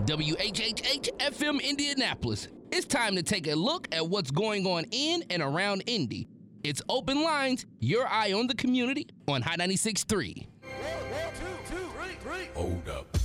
WHHH 0.06 1.18
FM 1.18 1.62
Indianapolis. 1.62 2.48
It's 2.72 2.86
time 2.86 3.14
to 3.16 3.22
take 3.22 3.46
a 3.46 3.54
look 3.54 3.88
at 3.92 4.08
what's 4.08 4.30
going 4.30 4.66
on 4.66 4.86
in 4.90 5.22
and 5.28 5.42
around 5.42 5.82
Indy. 5.86 6.26
It's 6.62 6.80
Open 6.88 7.22
Lines, 7.22 7.66
your 7.78 8.06
eye 8.06 8.32
on 8.32 8.46
the 8.46 8.54
community 8.54 9.06
on 9.28 9.42
Hot 9.42 9.58
96.3. 9.58 10.46
Hold 12.54 12.88
up. 12.88 13.18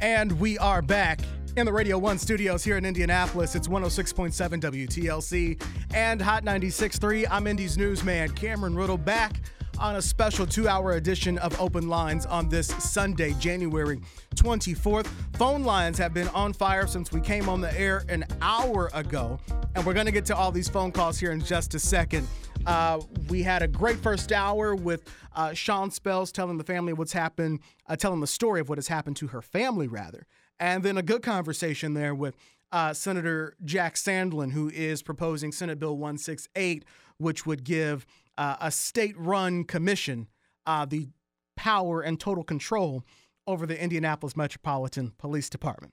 And 0.00 0.38
we 0.40 0.58
are 0.58 0.82
back 0.82 1.20
In 1.56 1.66
the 1.66 1.72
Radio 1.72 1.98
1 1.98 2.18
studios 2.18 2.64
here 2.64 2.76
in 2.76 2.84
Indianapolis, 2.84 3.54
it's 3.54 3.68
106.7 3.68 4.60
WTLC 4.60 5.62
and 5.94 6.20
Hot 6.20 6.44
96.3. 6.44 7.26
I'm 7.30 7.46
Indy's 7.46 7.78
newsman 7.78 8.30
Cameron 8.32 8.74
Riddle 8.74 8.98
back 8.98 9.40
on 9.78 9.96
a 9.96 10.02
special 10.02 10.46
two 10.46 10.68
hour 10.68 10.92
edition 10.92 11.38
of 11.38 11.58
Open 11.60 11.88
Lines 11.88 12.26
on 12.26 12.48
this 12.48 12.66
Sunday, 12.66 13.34
January 13.34 14.00
24th. 14.34 15.06
Phone 15.36 15.62
lines 15.62 15.96
have 15.98 16.12
been 16.12 16.28
on 16.28 16.52
fire 16.52 16.86
since 16.86 17.12
we 17.12 17.20
came 17.20 17.48
on 17.48 17.60
the 17.60 17.78
air 17.78 18.04
an 18.08 18.24
hour 18.42 18.90
ago, 18.94 19.38
and 19.74 19.86
we're 19.86 19.94
going 19.94 20.06
to 20.06 20.12
get 20.12 20.24
to 20.26 20.36
all 20.36 20.50
these 20.50 20.68
phone 20.68 20.90
calls 20.90 21.18
here 21.18 21.32
in 21.32 21.40
just 21.40 21.74
a 21.74 21.78
second. 21.78 22.26
Uh, 22.66 23.00
we 23.28 23.42
had 23.42 23.62
a 23.62 23.68
great 23.68 23.98
first 23.98 24.32
hour 24.32 24.74
with 24.74 25.02
uh, 25.34 25.52
Sean 25.52 25.90
Spells 25.90 26.32
telling 26.32 26.56
the 26.56 26.64
family 26.64 26.92
what's 26.92 27.12
happened, 27.12 27.60
uh, 27.88 27.96
telling 27.96 28.20
the 28.20 28.26
story 28.26 28.60
of 28.60 28.68
what 28.68 28.78
has 28.78 28.88
happened 28.88 29.16
to 29.16 29.28
her 29.28 29.42
family, 29.42 29.86
rather. 29.86 30.26
And 30.58 30.82
then 30.82 30.96
a 30.96 31.02
good 31.02 31.22
conversation 31.22 31.94
there 31.94 32.14
with 32.14 32.36
uh, 32.72 32.94
Senator 32.94 33.54
Jack 33.64 33.96
Sandlin, 33.96 34.52
who 34.52 34.70
is 34.70 35.02
proposing 35.02 35.52
Senate 35.52 35.78
Bill 35.78 35.96
168, 35.96 36.84
which 37.18 37.44
would 37.44 37.64
give 37.64 38.06
uh, 38.38 38.56
a 38.60 38.70
state 38.70 39.14
run 39.18 39.64
commission 39.64 40.28
uh, 40.66 40.86
the 40.86 41.08
power 41.56 42.00
and 42.00 42.18
total 42.18 42.44
control 42.44 43.04
over 43.46 43.66
the 43.66 43.80
Indianapolis 43.80 44.36
Metropolitan 44.36 45.12
Police 45.18 45.50
Department. 45.50 45.92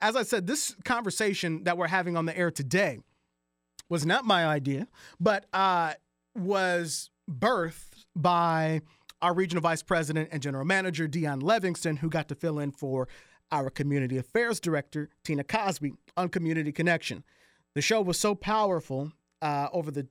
As 0.00 0.14
I 0.14 0.22
said, 0.22 0.46
this 0.46 0.76
conversation 0.84 1.64
that 1.64 1.76
we're 1.76 1.88
having 1.88 2.16
on 2.16 2.24
the 2.24 2.36
air 2.36 2.52
today 2.52 3.00
was 3.88 4.04
not 4.04 4.24
my 4.24 4.46
idea, 4.46 4.88
but 5.20 5.46
uh, 5.52 5.94
was 6.36 7.10
birthed 7.30 8.04
by 8.14 8.80
our 9.20 9.34
regional 9.34 9.62
vice 9.62 9.82
president 9.82 10.28
and 10.32 10.42
general 10.42 10.64
manager, 10.64 11.08
Deon 11.08 11.42
Levingston, 11.42 11.98
who 11.98 12.08
got 12.08 12.28
to 12.28 12.34
fill 12.34 12.58
in 12.58 12.70
for 12.70 13.08
our 13.50 13.70
community 13.70 14.18
affairs 14.18 14.60
director, 14.60 15.08
Tina 15.24 15.44
Cosby, 15.44 15.94
on 16.16 16.28
Community 16.28 16.72
Connection. 16.72 17.24
The 17.74 17.82
show 17.82 18.00
was 18.00 18.18
so 18.18 18.34
powerful 18.34 19.12
uh, 19.42 19.68
over 19.72 19.90
the 19.90 20.06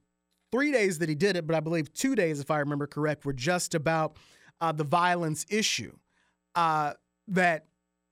three 0.52 0.72
days 0.72 1.00
that 1.00 1.10
he 1.10 1.16
did 1.16 1.36
it, 1.36 1.46
but 1.46 1.56
I 1.56 1.60
believe 1.60 1.94
two 1.94 2.16
days, 2.16 2.40
if 2.40 2.50
I 2.50 2.60
remember 2.60 2.88
correct, 2.88 3.26
were 3.26 3.34
just 3.34 3.76
about 3.76 4.18
uh, 4.60 4.72
the 4.72 4.84
violence 4.84 5.46
issue. 5.50 5.96
Uh, 6.56 6.94
that 7.28 7.66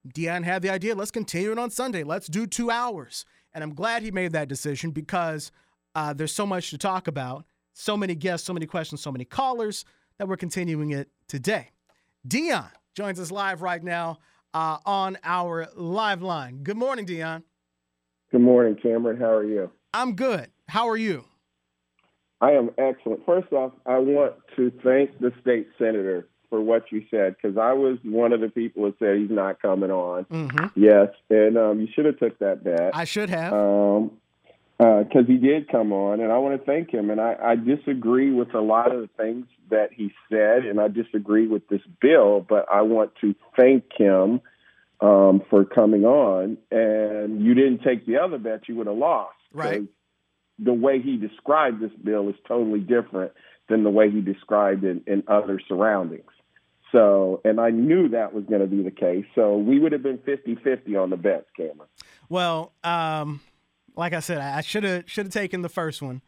Deon 0.07 0.43
had 0.43 0.61
the 0.61 0.69
idea, 0.69 0.93
let's 0.93 1.11
continue 1.11 1.51
it 1.51 1.57
on 1.57 1.71
Sunday. 1.71 2.03
Let's 2.03 2.27
do 2.27 2.45
two 2.45 2.69
hours. 2.69 3.25
And 3.55 3.63
I'm 3.63 3.73
glad 3.73 4.03
he 4.03 4.11
made 4.11 4.33
that 4.33 4.49
decision 4.49 4.91
because 4.91 5.51
uh, 5.95 6.13
there's 6.13 6.33
so 6.33 6.45
much 6.45 6.69
to 6.71 6.77
talk 6.77 7.07
about, 7.07 7.45
so 7.71 7.95
many 7.95 8.13
guests, 8.13 8.45
so 8.45 8.53
many 8.53 8.65
questions, 8.65 9.01
so 9.01 9.13
many 9.13 9.23
callers 9.23 9.85
that 10.19 10.27
we're 10.27 10.35
continuing 10.35 10.91
it 10.91 11.09
today. 11.29 11.71
Deon 12.27 12.69
joins 12.95 13.17
us 13.17 13.31
live 13.31 13.61
right 13.61 13.81
now 13.81 14.19
uh, 14.53 14.77
on 14.85 15.17
our 15.23 15.69
live 15.75 16.21
line. 16.21 16.63
Good 16.63 16.75
morning, 16.75 17.05
Deon. 17.05 17.43
Good 18.29 18.41
morning, 18.41 18.75
Cameron. 18.75 19.17
How 19.17 19.31
are 19.31 19.45
you? 19.45 19.71
I'm 19.93 20.15
good. 20.15 20.51
How 20.67 20.89
are 20.89 20.97
you? 20.97 21.23
I 22.41 22.51
am 22.51 22.71
excellent. 22.77 23.25
First 23.25 23.53
off, 23.53 23.71
I 23.85 23.99
want 23.99 24.33
to 24.57 24.69
thank 24.83 25.17
the 25.19 25.31
state 25.41 25.67
senator 25.79 26.27
for 26.49 26.61
what 26.61 26.91
you 26.91 27.03
said 27.11 27.35
because 27.35 27.57
I 27.57 27.73
was 27.73 27.97
one 28.03 28.33
of 28.33 28.41
the 28.41 28.49
people 28.49 28.83
that 28.85 28.99
said 28.99 29.17
he's 29.17 29.29
not 29.29 29.61
coming 29.61 29.91
on. 29.91 30.25
Mm-hmm. 30.25 30.79
Yes, 30.79 31.09
and 31.29 31.57
um, 31.57 31.79
you 31.79 31.87
should 31.93 32.05
have 32.05 32.19
took 32.19 32.39
that 32.39 32.63
bet. 32.63 32.91
I 32.93 33.05
should 33.05 33.29
have. 33.29 33.53
Um, 33.53 34.11
because 34.77 35.23
uh, 35.23 35.27
he 35.27 35.37
did 35.37 35.69
come 35.69 35.93
on, 35.93 36.19
and 36.19 36.33
I 36.33 36.37
want 36.37 36.59
to 36.59 36.65
thank 36.65 36.93
him. 36.93 37.09
And 37.09 37.21
I, 37.21 37.35
I 37.41 37.55
disagree 37.55 38.31
with 38.31 38.53
a 38.53 38.59
lot 38.59 38.93
of 38.93 39.01
the 39.01 39.09
things 39.15 39.45
that 39.69 39.93
he 39.93 40.11
said, 40.29 40.65
and 40.65 40.81
I 40.81 40.89
disagree 40.89 41.47
with 41.47 41.67
this 41.69 41.81
bill. 42.01 42.45
But 42.47 42.65
I 42.71 42.81
want 42.81 43.11
to 43.21 43.35
thank 43.57 43.85
him 43.97 44.41
um, 44.99 45.41
for 45.49 45.63
coming 45.63 46.03
on. 46.03 46.57
And 46.71 47.41
you 47.41 47.53
didn't 47.53 47.83
take 47.83 48.05
the 48.05 48.17
other 48.17 48.37
bet; 48.37 48.67
you 48.67 48.75
would 48.75 48.87
have 48.87 48.97
lost. 48.97 49.35
Right. 49.53 49.83
The 50.59 50.73
way 50.73 51.01
he 51.01 51.15
described 51.15 51.81
this 51.81 51.91
bill 52.03 52.27
is 52.29 52.35
totally 52.45 52.79
different 52.79 53.31
than 53.69 53.83
the 53.83 53.89
way 53.89 54.11
he 54.11 54.21
described 54.21 54.83
it 54.83 55.03
in 55.07 55.23
other 55.27 55.59
surroundings. 55.67 56.29
So, 56.91 57.41
and 57.43 57.59
I 57.59 57.71
knew 57.71 58.09
that 58.09 58.33
was 58.33 58.45
going 58.45 58.61
to 58.61 58.67
be 58.67 58.83
the 58.83 58.91
case. 58.91 59.25
So 59.35 59.57
we 59.57 59.79
would 59.79 59.91
have 59.91 60.03
been 60.03 60.19
50-50 60.19 61.01
on 61.01 61.09
the 61.09 61.17
bets, 61.17 61.47
Cameron. 61.57 61.89
Well, 62.29 62.73
um, 62.83 63.41
like 63.95 64.13
I 64.13 64.19
said, 64.19 64.39
I 64.39 64.61
should 64.61 64.83
have 64.83 65.03
should 65.09 65.27
have 65.27 65.33
taken 65.33 65.61
the 65.61 65.69
first 65.69 66.01
one. 66.01 66.21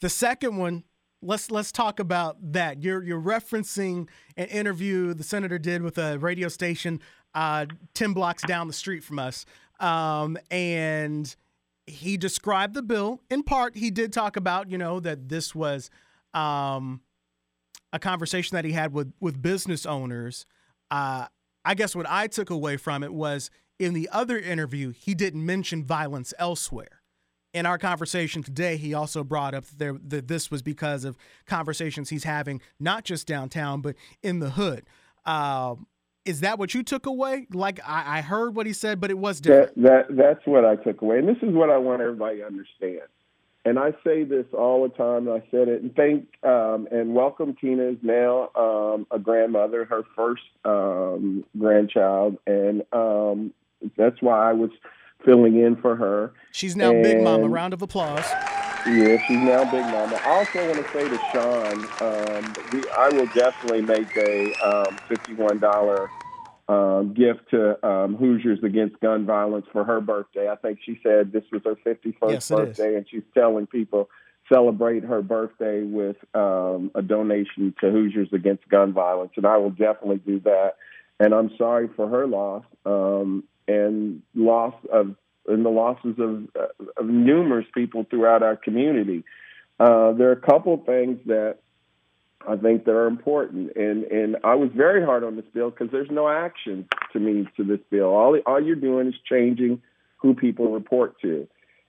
The 0.00 0.08
second 0.08 0.56
one, 0.56 0.84
let's 1.22 1.50
let's 1.50 1.72
talk 1.72 2.00
about 2.00 2.36
that. 2.52 2.82
You're 2.82 3.02
you're 3.02 3.20
referencing 3.20 4.08
an 4.36 4.46
interview 4.46 5.14
the 5.14 5.24
senator 5.24 5.58
did 5.58 5.82
with 5.82 5.98
a 5.98 6.18
radio 6.18 6.48
station 6.48 7.00
uh, 7.34 7.66
ten 7.94 8.12
blocks 8.12 8.42
down 8.42 8.66
the 8.66 8.72
street 8.72 9.04
from 9.04 9.18
us, 9.18 9.46
um, 9.80 10.36
and 10.50 11.34
he 11.86 12.16
described 12.16 12.74
the 12.74 12.82
bill. 12.82 13.20
In 13.30 13.42
part, 13.42 13.76
he 13.76 13.90
did 13.90 14.12
talk 14.12 14.36
about 14.36 14.70
you 14.70 14.78
know 14.78 15.00
that 15.00 15.28
this 15.28 15.54
was 15.54 15.90
um, 16.34 17.00
a 17.92 17.98
conversation 17.98 18.54
that 18.56 18.64
he 18.64 18.72
had 18.72 18.92
with 18.92 19.12
with 19.20 19.40
business 19.40 19.86
owners. 19.86 20.46
Uh, 20.90 21.26
I 21.64 21.74
guess 21.74 21.94
what 21.94 22.06
I 22.08 22.26
took 22.26 22.50
away 22.50 22.76
from 22.76 23.02
it 23.02 23.12
was 23.12 23.50
in 23.78 23.94
the 23.94 24.08
other 24.12 24.38
interview, 24.38 24.90
he 24.90 25.14
didn't 25.14 25.44
mention 25.44 25.84
violence 25.84 26.34
elsewhere 26.38 27.02
in 27.52 27.66
our 27.66 27.78
conversation 27.78 28.42
today, 28.42 28.76
he 28.76 28.94
also 28.94 29.22
brought 29.22 29.54
up 29.54 29.64
that, 29.66 29.78
there, 29.78 29.94
that 30.08 30.28
this 30.28 30.50
was 30.50 30.62
because 30.62 31.04
of 31.04 31.16
conversations 31.46 32.08
he's 32.08 32.24
having, 32.24 32.60
not 32.80 33.04
just 33.04 33.26
downtown, 33.26 33.80
but 33.80 33.94
in 34.22 34.38
the 34.38 34.50
hood. 34.50 34.84
Uh, 35.24 35.74
is 36.24 36.40
that 36.40 36.58
what 36.58 36.72
you 36.72 36.82
took 36.82 37.06
away? 37.06 37.46
Like 37.52 37.80
I, 37.86 38.18
I, 38.18 38.20
heard 38.20 38.54
what 38.54 38.66
he 38.66 38.72
said, 38.72 39.00
but 39.00 39.10
it 39.10 39.18
was 39.18 39.40
different. 39.40 39.82
That, 39.82 40.06
that 40.08 40.16
that's 40.16 40.46
what 40.46 40.64
I 40.64 40.76
took 40.76 41.02
away, 41.02 41.18
and 41.18 41.28
this 41.28 41.36
is 41.42 41.52
what 41.52 41.68
I 41.68 41.78
want 41.78 42.00
everybody 42.00 42.38
to 42.38 42.46
understand. 42.46 43.02
And 43.64 43.78
I 43.78 43.92
say 44.04 44.24
this 44.24 44.46
all 44.52 44.82
the 44.82 44.88
time. 44.88 45.28
I 45.28 45.40
said 45.52 45.68
it, 45.68 45.82
and 45.82 45.94
thank 45.94 46.26
um, 46.42 46.88
and 46.90 47.14
welcome. 47.14 47.54
Tina 47.54 47.90
is 47.90 47.98
now 48.02 48.50
um, 48.56 49.06
a 49.12 49.20
grandmother, 49.20 49.84
her 49.84 50.02
first 50.16 50.42
um, 50.64 51.44
grandchild, 51.56 52.38
and 52.46 52.82
um, 52.92 53.52
that's 53.96 54.20
why 54.20 54.50
I 54.50 54.52
was 54.52 54.70
filling 55.24 55.60
in 55.60 55.76
for 55.76 55.94
her. 55.94 56.32
She's 56.50 56.74
now 56.74 56.90
and, 56.90 57.04
Big 57.04 57.22
Mama. 57.22 57.48
Round 57.48 57.72
of 57.72 57.82
applause. 57.82 58.26
Yeah, 58.84 59.24
she's 59.28 59.38
now 59.38 59.62
Big 59.70 59.84
Mama. 59.84 60.20
I 60.24 60.30
also 60.30 60.66
want 60.66 60.84
to 60.84 60.92
say 60.92 61.08
to 61.08 61.18
Sean, 61.30 61.84
um, 62.00 62.54
we, 62.72 62.82
I 62.90 63.10
will 63.10 63.26
definitely 63.26 63.82
make 63.82 64.16
a 64.16 64.52
um, 64.54 64.96
fifty-one 65.08 65.60
dollar 65.60 66.10
um, 66.72 67.14
gift 67.22 67.42
to 67.50 67.60
um, 67.90 68.10
Hoosiers 68.16 68.62
Against 68.70 68.96
Gun 69.00 69.26
Violence 69.26 69.66
for 69.72 69.84
her 69.84 70.00
birthday. 70.00 70.46
I 70.54 70.56
think 70.62 70.78
she 70.86 70.94
said 71.02 71.32
this 71.32 71.46
was 71.52 71.62
her 71.64 71.76
fifty-first 71.88 72.32
yes, 72.32 72.50
birthday, 72.50 72.92
and 72.96 73.04
she's 73.10 73.28
telling 73.34 73.66
people 73.66 74.02
celebrate 74.52 75.02
her 75.12 75.22
birthday 75.22 75.78
with 75.82 76.18
um, 76.34 76.90
a 76.94 77.02
donation 77.02 77.74
to 77.80 77.90
Hoosiers 77.90 78.32
Against 78.32 78.68
Gun 78.68 78.92
Violence, 78.92 79.32
and 79.36 79.46
I 79.46 79.56
will 79.62 79.74
definitely 79.88 80.20
do 80.32 80.40
that. 80.50 80.70
And 81.20 81.30
I'm 81.38 81.50
sorry 81.56 81.88
for 81.96 82.08
her 82.08 82.26
loss. 82.26 82.64
Um, 82.84 83.44
and 83.68 84.22
loss 84.34 84.74
of 84.92 85.14
and 85.46 85.64
the 85.64 85.70
losses 85.70 86.16
of, 86.18 86.48
of 86.96 87.06
numerous 87.06 87.66
people 87.72 88.04
throughout 88.10 88.42
our 88.42 88.56
community. 88.56 89.24
Uh, 89.78 90.12
there 90.12 90.28
are 90.28 90.32
a 90.32 90.46
couple 90.52 90.74
of 90.74 90.84
things 90.84 91.18
that 91.26 91.58
I 92.48 92.56
think 92.56 92.84
that 92.84 92.92
are 92.92 93.06
important, 93.06 93.76
and 93.76 94.04
and 94.04 94.36
I 94.44 94.54
was 94.54 94.70
very 94.74 95.04
hard 95.04 95.24
on 95.24 95.36
this 95.36 95.44
bill 95.52 95.70
because 95.70 95.90
there's 95.90 96.10
no 96.10 96.28
action 96.28 96.88
to 97.12 97.20
me 97.20 97.46
to 97.56 97.64
this 97.64 97.80
bill. 97.90 98.06
All 98.06 98.38
all 98.46 98.62
you're 98.62 98.76
doing 98.76 99.08
is 99.08 99.14
changing 99.28 99.82
who 100.16 100.34
people 100.34 100.72
report 100.72 101.20
to, 101.22 101.46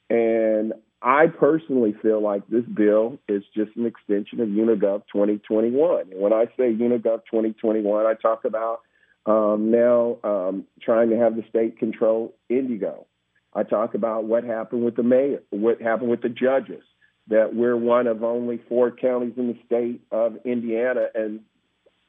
and 0.10 0.74
I 1.02 1.28
personally 1.28 1.94
feel 2.02 2.22
like 2.22 2.48
this 2.48 2.64
bill 2.64 3.20
is 3.28 3.44
just 3.54 3.76
an 3.76 3.86
extension 3.86 4.40
of 4.40 4.48
Unigov 4.48 5.04
2021. 5.12 6.12
And 6.12 6.22
when 6.22 6.32
I 6.32 6.46
say 6.58 6.74
Unigov 6.74 7.24
2021, 7.30 8.06
I 8.06 8.14
talk 8.14 8.46
about 8.46 8.82
um, 9.26 9.70
now 9.70 10.18
um, 10.24 10.66
trying 10.82 11.10
to 11.10 11.18
have 11.18 11.36
the 11.36 11.44
state 11.50 11.78
control 11.78 12.34
IndyGo. 12.50 13.06
I 13.54 13.64
talk 13.64 13.96
about 13.96 14.24
what 14.24 14.46
happened 14.46 14.86
with 14.86 14.96
the 14.96 15.04
mayor, 15.04 15.44
what 15.50 15.82
happened 15.82 16.10
with 16.10 16.22
the 16.22 16.30
judges, 16.30 16.84
that 17.28 17.56
we're 17.56 17.78
one 17.78 18.08
of 18.08 18.24
only 18.24 18.60
four 18.70 18.92
counties 18.92 19.34
in 19.38 19.48
the 19.48 19.58
state 19.66 20.02
of 20.12 20.38
Indiana. 20.46 21.08
And 21.16 21.42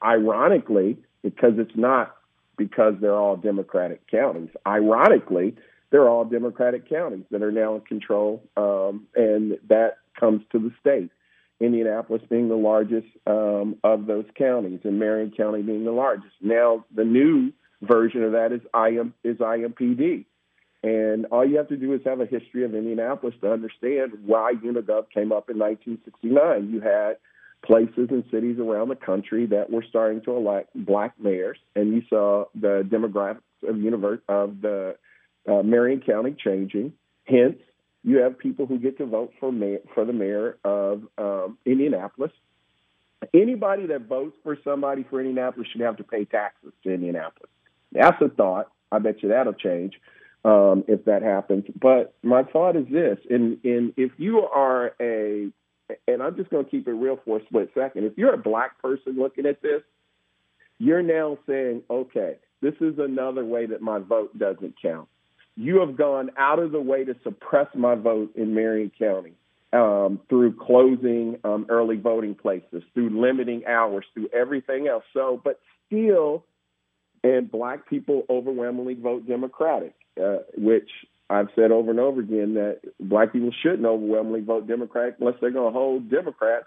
ironically, 0.03 0.97
because 1.23 1.53
it's 1.57 1.75
not 1.75 2.15
because 2.57 2.95
they're 3.01 3.15
all 3.15 3.35
Democratic 3.37 4.09
counties, 4.09 4.49
ironically, 4.65 5.55
they're 5.91 6.09
all 6.09 6.25
Democratic 6.25 6.89
counties 6.89 7.25
that 7.31 7.41
are 7.41 7.51
now 7.51 7.75
in 7.75 7.81
control, 7.81 8.43
um, 8.57 9.07
and 9.15 9.57
that 9.69 9.97
comes 10.19 10.41
to 10.51 10.59
the 10.59 10.71
state. 10.79 11.11
Indianapolis 11.61 12.21
being 12.29 12.49
the 12.49 12.55
largest 12.55 13.07
um, 13.25 13.77
of 13.83 14.07
those 14.07 14.25
counties, 14.37 14.81
and 14.83 14.99
Marion 14.99 15.31
County 15.31 15.61
being 15.61 15.85
the 15.85 15.91
largest. 15.91 16.33
Now, 16.41 16.83
the 16.93 17.05
new 17.05 17.53
version 17.81 18.23
of 18.23 18.33
that 18.33 18.51
is 18.51 18.61
IM 18.75 19.13
is 19.23 19.37
IMPD, 19.37 20.25
and 20.85 21.25
all 21.31 21.43
you 21.43 21.57
have 21.57 21.69
to 21.69 21.77
do 21.77 21.93
is 21.93 22.01
have 22.05 22.21
a 22.21 22.27
history 22.27 22.63
of 22.63 22.75
Indianapolis 22.75 23.33
to 23.41 23.51
understand 23.51 24.11
why 24.23 24.53
Unigov 24.63 25.09
came 25.09 25.31
up 25.31 25.49
in 25.49 25.57
1969. 25.57 26.69
You 26.71 26.79
had 26.79 27.17
places 27.65 28.09
and 28.11 28.23
cities 28.29 28.59
around 28.59 28.89
the 28.89 28.95
country 28.95 29.47
that 29.47 29.71
were 29.71 29.83
starting 29.89 30.21
to 30.21 30.35
elect 30.35 30.69
black 30.75 31.15
mayors, 31.19 31.57
and 31.75 31.91
you 31.91 32.03
saw 32.07 32.45
the 32.53 32.87
demographics 32.87 33.41
of 33.67 33.79
universe 33.79 34.19
of 34.29 34.61
the 34.61 34.95
uh, 35.49 35.63
Marion 35.63 36.01
County 36.01 36.35
changing. 36.37 36.93
Hence, 37.23 37.57
you 38.03 38.17
have 38.17 38.37
people 38.37 38.67
who 38.67 38.77
get 38.77 38.99
to 38.99 39.07
vote 39.07 39.33
for 39.39 39.51
mayor, 39.51 39.79
for 39.95 40.05
the 40.05 40.13
mayor 40.13 40.59
of 40.63 41.01
um, 41.17 41.57
Indianapolis. 41.65 42.31
Anybody 43.33 43.87
that 43.87 44.01
votes 44.01 44.37
for 44.43 44.55
somebody 44.63 45.03
for 45.09 45.19
Indianapolis 45.19 45.67
should 45.71 45.81
have 45.81 45.97
to 45.97 46.03
pay 46.03 46.25
taxes 46.25 46.73
to 46.83 46.93
Indianapolis. 46.93 47.49
That's 47.91 48.21
a 48.21 48.29
thought. 48.29 48.71
I 48.91 48.99
bet 48.99 49.23
you 49.23 49.29
that'll 49.29 49.53
change 49.53 49.95
um, 50.45 50.85
if 50.87 51.03
that 51.05 51.23
happens. 51.23 51.65
But 51.81 52.13
my 52.23 52.43
thought 52.43 52.77
is 52.77 52.85
this: 52.89 53.17
in 53.29 53.59
in 53.63 53.93
if 53.97 54.11
you 54.17 54.41
are 54.41 54.93
a, 55.01 55.49
and 56.07 56.21
I'm 56.21 56.37
just 56.37 56.51
going 56.51 56.63
to 56.63 56.71
keep 56.71 56.87
it 56.87 56.93
real 56.93 57.19
for 57.25 57.39
a 57.39 57.45
split 57.45 57.71
second. 57.73 58.05
If 58.05 58.13
you're 58.17 58.33
a 58.33 58.37
black 58.37 58.81
person 58.81 59.17
looking 59.17 59.47
at 59.47 59.61
this, 59.61 59.81
you're 60.77 61.01
now 61.01 61.39
saying, 61.47 61.81
okay, 61.89 62.35
this 62.61 62.75
is 62.79 62.99
another 62.99 63.43
way 63.43 63.65
that 63.65 63.81
my 63.81 63.99
vote 63.99 64.37
doesn't 64.37 64.75
count. 64.81 65.07
You 65.55 65.79
have 65.79 65.97
gone 65.97 66.31
out 66.37 66.59
of 66.59 66.71
the 66.71 66.81
way 66.81 67.05
to 67.05 67.15
suppress 67.23 67.67
my 67.73 67.95
vote 67.95 68.35
in 68.35 68.53
Marion 68.53 68.91
County 68.97 69.33
um, 69.73 70.19
through 70.29 70.53
closing 70.57 71.37
um, 71.43 71.65
early 71.69 71.97
voting 71.97 72.35
places, 72.35 72.83
through 72.93 73.19
limiting 73.19 73.65
hours, 73.65 74.05
through 74.13 74.29
everything 74.33 74.87
else. 74.87 75.03
So, 75.13 75.41
but 75.43 75.59
still, 75.87 76.43
and 77.23 77.49
black 77.49 77.89
people 77.89 78.23
overwhelmingly 78.29 78.95
vote 78.95 79.27
Democratic, 79.27 79.95
uh, 80.21 80.37
which 80.57 80.89
I've 81.29 81.49
said 81.55 81.71
over 81.71 81.91
and 81.91 81.99
over 81.99 82.21
again 82.21 82.53
that 82.55 82.81
black 82.99 83.33
people 83.33 83.51
shouldn't 83.63 83.85
overwhelmingly 83.85 84.41
vote 84.41 84.67
Democratic 84.67 85.15
unless 85.19 85.35
they're 85.41 85.51
going 85.51 85.73
to 85.73 85.77
hold 85.77 86.09
Democrats 86.09 86.65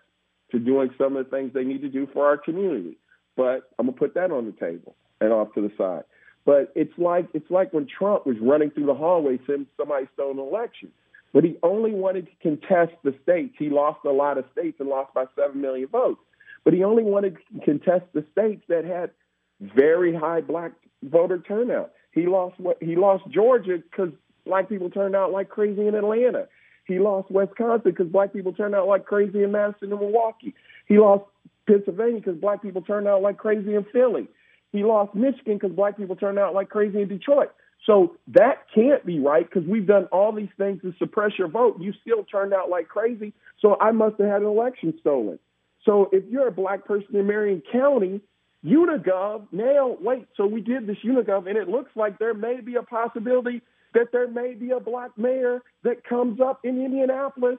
to 0.50 0.58
doing 0.58 0.90
some 0.98 1.16
of 1.16 1.24
the 1.24 1.30
things 1.30 1.52
they 1.52 1.64
need 1.64 1.82
to 1.82 1.88
do 1.88 2.08
for 2.12 2.26
our 2.26 2.36
community. 2.36 2.96
But 3.36 3.70
I'm 3.78 3.86
gonna 3.86 3.96
put 3.96 4.14
that 4.14 4.32
on 4.32 4.46
the 4.46 4.52
table 4.52 4.96
and 5.20 5.32
off 5.32 5.54
to 5.54 5.60
the 5.60 5.70
side. 5.78 6.04
But 6.44 6.72
it's 6.74 6.92
like 6.98 7.28
it's 7.34 7.50
like 7.50 7.72
when 7.72 7.86
Trump 7.86 8.26
was 8.26 8.36
running 8.40 8.70
through 8.70 8.86
the 8.86 8.94
hallway 8.94 9.38
somebody 9.46 10.08
stole 10.14 10.32
an 10.32 10.38
election. 10.38 10.90
But 11.32 11.44
he 11.44 11.56
only 11.62 11.92
wanted 11.92 12.26
to 12.26 12.32
contest 12.42 12.94
the 13.04 13.14
states. 13.22 13.54
He 13.58 13.68
lost 13.68 14.00
a 14.04 14.10
lot 14.10 14.38
of 14.38 14.44
states 14.52 14.80
and 14.80 14.88
lost 14.88 15.12
by 15.14 15.26
seven 15.36 15.60
million 15.60 15.88
votes. 15.88 16.20
But 16.64 16.72
he 16.72 16.82
only 16.82 17.02
wanted 17.04 17.36
to 17.36 17.64
contest 17.64 18.06
the 18.12 18.24
states 18.32 18.62
that 18.68 18.84
had 18.84 19.10
very 19.60 20.14
high 20.14 20.40
black 20.40 20.72
voter 21.02 21.38
turnout. 21.38 21.92
He 22.12 22.26
lost 22.26 22.56
he 22.80 22.96
lost 22.96 23.24
Georgia 23.30 23.78
because 23.78 24.12
black 24.44 24.68
people 24.68 24.90
turned 24.90 25.14
out 25.14 25.32
like 25.32 25.48
crazy 25.48 25.86
in 25.86 25.94
Atlanta. 25.94 26.48
He 26.86 26.98
lost 26.98 27.30
Wisconsin 27.30 27.92
because 27.92 28.08
black 28.08 28.32
people 28.32 28.52
turned 28.52 28.74
out 28.74 28.88
like 28.88 29.04
crazy 29.04 29.42
in 29.42 29.52
Madison 29.52 29.92
and 29.92 30.00
Milwaukee. 30.00 30.54
He 30.86 30.98
lost 30.98 31.24
Pennsylvania 31.66 32.20
because 32.20 32.40
black 32.40 32.62
people 32.62 32.80
turned 32.82 33.06
out 33.06 33.22
like 33.22 33.36
crazy 33.36 33.74
in 33.74 33.84
Philly. 33.92 34.26
He 34.72 34.84
lost 34.84 35.14
Michigan 35.14 35.58
because 35.58 35.72
black 35.72 35.96
people 35.96 36.16
turned 36.16 36.38
out 36.38 36.54
like 36.54 36.70
crazy 36.70 37.02
in 37.02 37.08
Detroit. 37.08 37.50
So 37.86 38.16
that 38.28 38.66
can't 38.74 39.04
be 39.04 39.20
right 39.20 39.48
because 39.48 39.68
we've 39.68 39.86
done 39.86 40.06
all 40.06 40.32
these 40.32 40.48
things 40.58 40.82
to 40.82 40.92
suppress 40.98 41.32
your 41.38 41.48
vote. 41.48 41.80
You 41.80 41.92
still 42.02 42.24
turned 42.24 42.52
out 42.52 42.68
like 42.70 42.88
crazy. 42.88 43.32
So 43.60 43.76
I 43.80 43.92
must 43.92 44.18
have 44.18 44.28
had 44.28 44.42
an 44.42 44.48
election 44.48 44.94
stolen. 45.00 45.38
So 45.84 46.08
if 46.12 46.24
you're 46.28 46.48
a 46.48 46.52
black 46.52 46.84
person 46.84 47.16
in 47.16 47.26
Marion 47.26 47.62
County, 47.72 48.20
Unigov, 48.64 49.46
now, 49.52 49.96
wait, 50.00 50.26
so 50.36 50.46
we 50.46 50.60
did 50.60 50.86
this 50.86 50.96
Unigov, 51.04 51.48
and 51.48 51.56
it 51.56 51.68
looks 51.68 51.90
like 51.94 52.18
there 52.18 52.34
may 52.34 52.60
be 52.60 52.74
a 52.74 52.82
possibility 52.82 53.62
that 53.94 54.08
there 54.12 54.28
may 54.28 54.54
be 54.54 54.70
a 54.70 54.80
black 54.80 55.16
mayor 55.16 55.60
that 55.84 56.04
comes 56.04 56.40
up 56.40 56.60
in 56.64 56.84
Indianapolis 56.84 57.58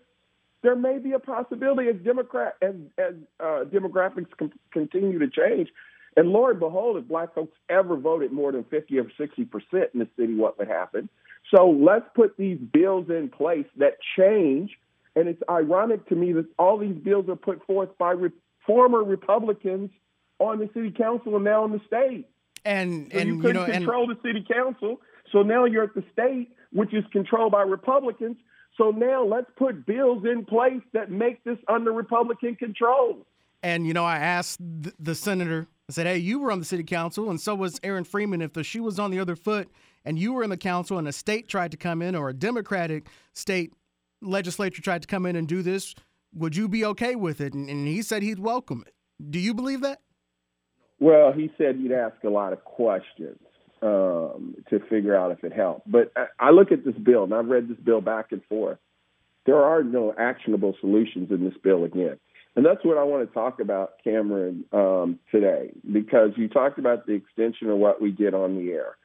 there 0.61 0.75
may 0.75 0.99
be 0.99 1.13
a 1.13 1.19
possibility 1.19 1.89
as 1.89 1.95
Democrat 2.03 2.55
as, 2.61 2.75
as 2.97 3.13
uh, 3.39 3.63
demographics 3.65 4.27
com- 4.37 4.51
continue 4.71 5.19
to 5.19 5.27
change. 5.27 5.69
And 6.17 6.29
Lord 6.29 6.59
behold, 6.59 6.97
if 6.97 7.07
black 7.07 7.33
folks 7.33 7.55
ever 7.69 7.95
voted 7.95 8.31
more 8.31 8.51
than 8.51 8.65
50 8.65 8.99
or 8.99 9.05
60 9.17 9.45
percent 9.45 9.91
in 9.93 9.99
the 9.99 10.07
city, 10.17 10.35
what 10.35 10.57
would 10.57 10.67
happen? 10.67 11.07
So 11.55 11.69
let's 11.69 12.05
put 12.13 12.35
these 12.37 12.57
bills 12.57 13.09
in 13.09 13.29
place 13.29 13.65
that 13.77 13.97
change. 14.17 14.71
And 15.15 15.27
it's 15.27 15.41
ironic 15.49 16.07
to 16.09 16.15
me 16.15 16.33
that 16.33 16.45
all 16.57 16.77
these 16.77 16.95
bills 16.95 17.29
are 17.29 17.35
put 17.35 17.65
forth 17.65 17.97
by 17.97 18.11
re- 18.11 18.29
former 18.65 19.03
Republicans 19.03 19.91
on 20.39 20.59
the 20.59 20.69
city 20.73 20.91
council 20.91 21.35
and 21.35 21.45
now 21.45 21.65
in 21.65 21.71
the 21.71 21.81
state. 21.85 22.27
And 22.65 23.09
so 23.11 23.19
and 23.19 23.29
you 23.29 23.35
you 23.35 23.41
couldn't 23.41 23.67
know 23.67 23.71
control 23.71 24.09
and 24.09 24.17
the 24.17 24.21
city 24.21 24.45
council. 24.51 24.99
So 25.31 25.43
now 25.43 25.65
you're 25.65 25.83
at 25.83 25.93
the 25.93 26.03
state, 26.11 26.49
which 26.71 26.93
is 26.93 27.03
controlled 27.11 27.51
by 27.51 27.61
Republicans. 27.61 28.37
So 28.77 28.91
now 28.91 29.23
let's 29.23 29.49
put 29.57 29.85
bills 29.85 30.23
in 30.25 30.45
place 30.45 30.81
that 30.93 31.11
make 31.11 31.43
this 31.43 31.57
under 31.67 31.91
Republican 31.91 32.55
control. 32.55 33.25
And 33.61 33.85
you 33.85 33.93
know, 33.93 34.05
I 34.05 34.17
asked 34.17 34.59
the, 34.59 34.93
the 34.99 35.15
senator. 35.15 35.67
I 35.89 35.91
said, 35.91 36.07
"Hey, 36.07 36.17
you 36.17 36.39
were 36.39 36.51
on 36.51 36.59
the 36.59 36.65
city 36.65 36.83
council, 36.83 37.29
and 37.29 37.39
so 37.39 37.55
was 37.55 37.79
Aaron 37.83 38.05
Freeman. 38.05 38.41
If 38.41 38.53
the 38.53 38.63
shoe 38.63 38.83
was 38.83 38.99
on 38.99 39.11
the 39.11 39.19
other 39.19 39.35
foot, 39.35 39.69
and 40.05 40.17
you 40.17 40.33
were 40.33 40.43
in 40.43 40.49
the 40.49 40.57
council, 40.57 40.97
and 40.97 41.07
a 41.07 41.11
state 41.11 41.49
tried 41.49 41.71
to 41.71 41.77
come 41.77 42.01
in, 42.01 42.15
or 42.15 42.29
a 42.29 42.33
Democratic 42.33 43.07
state 43.33 43.73
legislature 44.21 44.81
tried 44.81 45.01
to 45.01 45.07
come 45.07 45.25
in 45.25 45.35
and 45.35 45.47
do 45.47 45.61
this, 45.61 45.93
would 46.33 46.55
you 46.55 46.69
be 46.69 46.85
okay 46.85 47.15
with 47.15 47.41
it?" 47.41 47.53
And, 47.53 47.69
and 47.69 47.85
he 47.85 48.01
said 48.01 48.23
he'd 48.23 48.39
welcome 48.39 48.83
it. 48.87 48.93
Do 49.29 49.39
you 49.39 49.53
believe 49.53 49.81
that? 49.81 49.99
Well, 50.99 51.31
he 51.31 51.51
said 51.57 51.77
he'd 51.77 51.91
ask 51.91 52.15
a 52.23 52.29
lot 52.29 52.53
of 52.53 52.63
questions 52.65 53.39
um, 53.81 54.55
to 54.69 54.79
figure 54.89 55.15
out 55.15 55.31
if 55.31 55.43
it 55.43 55.53
helped. 55.53 55.89
But 55.89 56.11
I, 56.15 56.25
I 56.39 56.49
look 56.51 56.71
at 56.71 56.83
this 56.85 56.95
bill, 56.95 57.23
and 57.23 57.33
I've 57.33 57.47
read 57.47 57.69
this 57.69 57.77
bill 57.77 58.01
back 58.01 58.31
and 58.31 58.43
forth. 58.45 58.77
There 59.45 59.63
are 59.63 59.83
no 59.83 60.13
actionable 60.17 60.75
solutions 60.79 61.31
in 61.31 61.43
this 61.43 61.55
bill 61.63 61.83
again. 61.85 62.19
And 62.55 62.65
that's 62.65 62.83
what 62.83 62.97
I 62.97 63.03
want 63.03 63.27
to 63.27 63.33
talk 63.33 63.59
about, 63.59 63.93
Cameron, 64.03 64.65
um, 64.73 65.19
today, 65.31 65.71
because 65.89 66.31
you 66.35 66.49
talked 66.49 66.77
about 66.77 67.05
the 67.05 67.13
extension 67.13 67.69
of 67.69 67.77
what 67.77 68.01
we 68.01 68.11
did 68.11 68.33
on 68.33 68.57
the 68.57 68.71
air. 68.71 68.97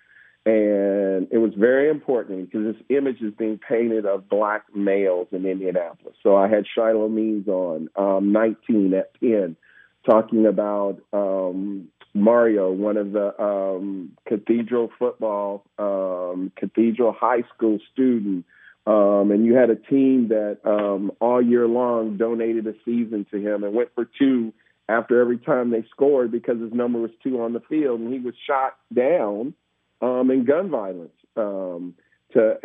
And 0.46 1.28
it 1.30 1.38
was 1.38 1.52
very 1.56 1.88
important 1.88 2.50
because 2.50 2.74
this 2.74 2.82
image 2.90 3.22
is 3.22 3.32
being 3.32 3.58
painted 3.58 4.04
of 4.04 4.28
black 4.28 4.64
males 4.74 5.28
in 5.32 5.46
Indianapolis. 5.46 6.16
So 6.22 6.36
I 6.36 6.48
had 6.48 6.64
Shiloh 6.66 7.08
Means 7.08 7.48
on, 7.48 7.88
um, 7.96 8.32
19 8.32 8.92
at 8.92 9.18
10, 9.20 9.56
talking 10.04 10.46
about 10.46 11.00
um, 11.12 11.88
Mario, 12.14 12.70
one 12.70 12.96
of 12.96 13.12
the 13.12 13.40
um, 13.42 14.12
Cathedral 14.26 14.90
football, 14.98 15.64
um, 15.78 16.52
Cathedral 16.56 17.12
high 17.12 17.42
school 17.54 17.78
student. 17.92 18.44
Um, 18.86 19.30
and 19.30 19.46
you 19.46 19.54
had 19.54 19.70
a 19.70 19.76
team 19.76 20.28
that 20.28 20.58
um, 20.64 21.10
all 21.20 21.40
year 21.40 21.66
long 21.66 22.18
donated 22.18 22.66
a 22.66 22.74
season 22.84 23.26
to 23.30 23.38
him 23.38 23.64
and 23.64 23.74
went 23.74 23.88
for 23.94 24.06
two 24.18 24.52
after 24.88 25.20
every 25.20 25.38
time 25.38 25.70
they 25.70 25.84
scored 25.90 26.30
because 26.30 26.60
his 26.60 26.72
number 26.72 26.98
was 26.98 27.10
two 27.22 27.40
on 27.40 27.54
the 27.54 27.60
field, 27.60 28.00
and 28.00 28.12
he 28.12 28.20
was 28.20 28.34
shot 28.46 28.76
down 28.94 29.54
um, 30.02 30.30
in 30.30 30.44
gun 30.44 30.70
violence. 30.70 31.14
Um, 31.36 31.94
to 32.32 32.58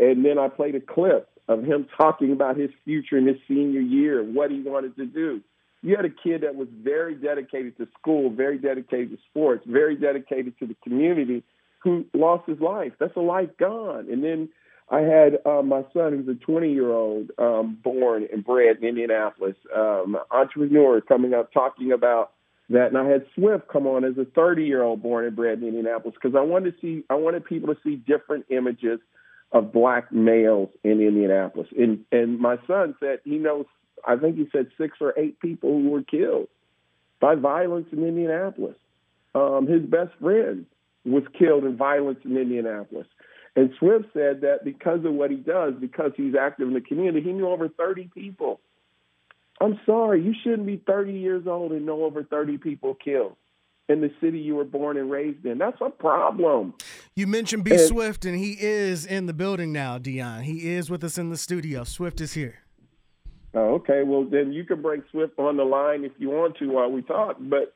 and 0.00 0.24
then 0.24 0.38
I 0.38 0.48
played 0.48 0.74
a 0.74 0.80
clip 0.80 1.28
of 1.48 1.62
him 1.62 1.86
talking 1.96 2.32
about 2.32 2.56
his 2.56 2.70
future 2.84 3.18
in 3.18 3.26
his 3.26 3.36
senior 3.46 3.80
year, 3.80 4.22
what 4.22 4.50
he 4.50 4.60
wanted 4.62 4.96
to 4.96 5.06
do. 5.06 5.42
You 5.86 5.94
had 5.94 6.04
a 6.04 6.10
kid 6.10 6.40
that 6.40 6.56
was 6.56 6.66
very 6.82 7.14
dedicated 7.14 7.76
to 7.76 7.86
school, 7.96 8.28
very 8.28 8.58
dedicated 8.58 9.10
to 9.10 9.18
sports, 9.30 9.62
very 9.68 9.94
dedicated 9.94 10.58
to 10.58 10.66
the 10.66 10.74
community, 10.82 11.44
who 11.78 12.04
lost 12.12 12.48
his 12.48 12.58
life. 12.58 12.90
That's 12.98 13.14
a 13.14 13.20
life 13.20 13.50
gone. 13.56 14.08
And 14.10 14.24
then 14.24 14.48
I 14.90 15.02
had 15.02 15.38
uh, 15.46 15.62
my 15.62 15.84
son, 15.92 16.12
who's 16.12 16.36
a 16.36 16.44
20 16.44 16.72
year 16.72 16.90
old, 16.90 17.30
um, 17.38 17.78
born 17.84 18.26
and 18.32 18.44
bred 18.44 18.78
in 18.78 18.84
Indianapolis, 18.88 19.54
um, 19.72 20.18
entrepreneur, 20.32 21.00
coming 21.02 21.34
up 21.34 21.52
talking 21.52 21.92
about 21.92 22.32
that. 22.68 22.88
And 22.88 22.98
I 22.98 23.04
had 23.04 23.24
Swift 23.36 23.68
come 23.68 23.86
on 23.86 24.04
as 24.04 24.18
a 24.18 24.24
30 24.24 24.64
year 24.64 24.82
old 24.82 25.04
born 25.04 25.24
and 25.24 25.36
bred 25.36 25.58
in 25.58 25.68
Indianapolis 25.68 26.16
because 26.20 26.36
I 26.36 26.42
wanted 26.42 26.74
to 26.74 26.80
see, 26.80 27.04
I 27.08 27.14
wanted 27.14 27.44
people 27.44 27.72
to 27.72 27.80
see 27.84 27.94
different 27.94 28.46
images 28.50 28.98
of 29.52 29.72
black 29.72 30.10
males 30.10 30.70
in 30.82 31.00
Indianapolis. 31.00 31.68
And 31.78 32.00
and 32.10 32.40
my 32.40 32.56
son 32.66 32.96
said 32.98 33.20
he 33.22 33.38
knows, 33.38 33.66
I 34.06 34.16
think 34.16 34.36
he 34.36 34.48
said 34.52 34.68
six 34.78 34.98
or 35.00 35.14
eight 35.18 35.40
people 35.40 35.70
who 35.70 35.90
were 35.90 36.02
killed 36.02 36.48
by 37.20 37.34
violence 37.34 37.88
in 37.92 38.06
Indianapolis. 38.06 38.76
Um, 39.34 39.66
his 39.66 39.82
best 39.82 40.12
friend 40.20 40.66
was 41.04 41.24
killed 41.38 41.64
in 41.64 41.76
violence 41.76 42.20
in 42.24 42.36
Indianapolis. 42.36 43.06
And 43.54 43.70
Swift 43.78 44.06
said 44.12 44.42
that 44.42 44.64
because 44.64 45.04
of 45.04 45.14
what 45.14 45.30
he 45.30 45.36
does, 45.36 45.74
because 45.80 46.12
he's 46.16 46.34
active 46.34 46.68
in 46.68 46.74
the 46.74 46.80
community, 46.80 47.26
he 47.26 47.32
knew 47.32 47.48
over 47.48 47.68
30 47.68 48.10
people. 48.14 48.60
I'm 49.60 49.80
sorry, 49.86 50.22
you 50.22 50.34
shouldn't 50.42 50.66
be 50.66 50.82
30 50.86 51.12
years 51.12 51.46
old 51.46 51.72
and 51.72 51.86
know 51.86 52.04
over 52.04 52.22
30 52.22 52.58
people 52.58 52.94
killed 52.94 53.36
in 53.88 54.00
the 54.00 54.10
city 54.20 54.38
you 54.38 54.56
were 54.56 54.64
born 54.64 54.96
and 54.96 55.10
raised 55.10 55.46
in. 55.46 55.58
That's 55.58 55.80
a 55.80 55.88
problem. 55.88 56.74
You 57.14 57.26
mentioned 57.26 57.64
B. 57.64 57.70
And- 57.72 57.80
Swift, 57.80 58.24
and 58.24 58.36
he 58.36 58.56
is 58.60 59.06
in 59.06 59.26
the 59.26 59.32
building 59.32 59.72
now, 59.72 59.96
Deon. 59.98 60.42
He 60.42 60.72
is 60.74 60.90
with 60.90 61.02
us 61.04 61.16
in 61.16 61.30
the 61.30 61.36
studio. 61.38 61.84
Swift 61.84 62.20
is 62.20 62.34
here. 62.34 62.65
Oh, 63.56 63.76
okay. 63.76 64.02
Well, 64.04 64.24
then 64.30 64.52
you 64.52 64.64
can 64.64 64.82
bring 64.82 65.02
Swift 65.10 65.38
on 65.38 65.56
the 65.56 65.64
line 65.64 66.04
if 66.04 66.12
you 66.18 66.28
want 66.28 66.58
to 66.58 66.66
while 66.66 66.90
we 66.92 67.00
talk. 67.00 67.36
But 67.40 67.74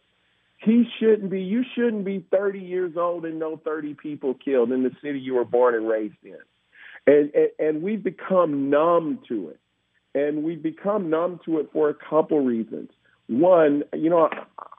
he 0.58 0.84
shouldn't 0.98 1.30
be. 1.30 1.40
You 1.40 1.64
shouldn't 1.74 2.04
be 2.04 2.24
30 2.30 2.60
years 2.60 2.92
old 2.98 3.24
and 3.24 3.38
know 3.38 3.58
30 3.64 3.94
people 3.94 4.34
killed 4.34 4.72
in 4.72 4.82
the 4.82 4.90
city 5.02 5.18
you 5.18 5.34
were 5.34 5.44
born 5.46 5.74
and 5.74 5.88
raised 5.88 6.22
in. 6.22 6.36
And 7.06 7.32
and, 7.34 7.48
and 7.58 7.82
we've 7.82 8.04
become 8.04 8.68
numb 8.68 9.20
to 9.28 9.48
it. 9.48 9.60
And 10.14 10.44
we've 10.44 10.62
become 10.62 11.08
numb 11.08 11.40
to 11.46 11.60
it 11.60 11.70
for 11.72 11.88
a 11.88 11.94
couple 11.94 12.40
reasons. 12.40 12.90
One, 13.28 13.84
you 13.94 14.10
know, 14.10 14.28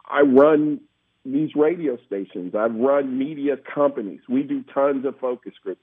I 0.05 0.21
run 0.21 0.81
these 1.25 1.55
radio 1.55 1.97
stations. 2.05 2.53
I've 2.53 2.75
run 2.75 3.17
media 3.17 3.55
companies. 3.57 4.19
We 4.29 4.43
do 4.43 4.63
tons 4.73 5.05
of 5.05 5.17
focus 5.19 5.53
groups. 5.63 5.81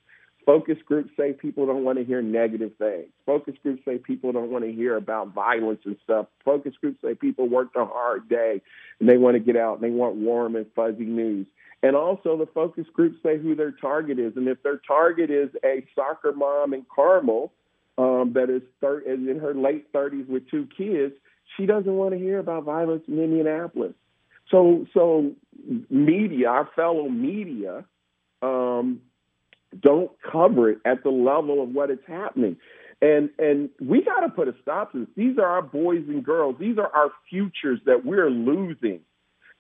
Focus 0.49 0.79
groups 0.87 1.11
say 1.15 1.35
people 1.35 1.67
don't 1.67 1.85
want 1.85 1.99
to 1.99 2.05
hear 2.07 2.23
negative 2.23 2.73
things. 2.79 3.09
Focus 3.27 3.53
groups 3.63 3.83
say 3.85 3.99
people 3.99 4.33
don't 4.33 4.51
want 4.51 4.65
to 4.65 4.73
hear 4.73 4.97
about 4.97 5.35
violence 5.35 5.81
and 5.85 5.99
stuff. 6.03 6.25
Focus 6.43 6.73
groups 6.81 7.03
say 7.05 7.15
people 7.15 7.47
worked 7.47 7.77
a 7.77 7.85
hard 7.85 8.31
day 8.31 8.63
and 8.99 9.07
they 9.07 9.19
want 9.19 9.35
to 9.35 9.41
get 9.41 9.59
out 9.59 9.75
and 9.75 9.83
they 9.83 9.91
want 9.91 10.17
warm 10.17 10.57
and 10.57 10.65
fuzzy 10.75 11.05
news. 11.05 11.47
And 11.83 11.95
also, 11.95 12.39
the 12.39 12.47
focus 12.47 12.87
groups 12.95 13.19
say 13.23 13.37
who 13.37 13.55
their 13.55 13.73
target 13.73 14.19
is. 14.19 14.39
And 14.39 14.49
if 14.49 14.63
their 14.63 14.79
target 14.79 15.31
is 15.31 15.51
a 15.63 15.85
soccer 15.95 16.33
mom 16.33 16.73
in 16.73 16.87
Carmel 16.97 17.53
um, 17.99 18.33
that 18.33 18.49
is, 18.49 18.63
thir- 18.81 19.01
is 19.01 19.19
in 19.29 19.41
her 19.41 19.53
late 19.53 19.93
30s 19.93 20.27
with 20.29 20.49
two 20.51 20.67
kids, 20.75 21.13
she 21.59 21.67
doesn't 21.67 21.93
want 21.93 22.13
to 22.13 22.19
hear 22.19 22.39
about 22.39 22.65
violence 22.65 23.03
in 23.07 23.23
Indianapolis. 23.23 23.93
So, 24.51 24.87
so 24.95 25.33
media, 25.91 26.49
our 26.49 26.71
fellow 26.75 27.11
media, 27.11 27.85
um, 28.41 29.03
don't 29.79 30.11
cover 30.31 30.71
it 30.71 30.79
at 30.85 31.03
the 31.03 31.11
level 31.11 31.63
of 31.63 31.71
what 31.71 31.91
is 31.91 31.99
happening. 32.07 32.57
And 33.01 33.31
and 33.39 33.71
we 33.81 34.03
got 34.03 34.21
to 34.21 34.29
put 34.29 34.49
a 34.49 34.55
stop 34.63 34.93
to 34.93 35.01
this. 35.01 35.09
These 35.17 35.39
are 35.39 35.47
our 35.47 35.63
boys 35.63 36.05
and 36.09 36.25
girls. 36.25 36.57
These 36.59 36.79
are 36.79 36.91
our 36.93 37.11
futures 37.31 37.81
that 37.87 38.05
we're 38.05 38.31
losing. 38.31 39.01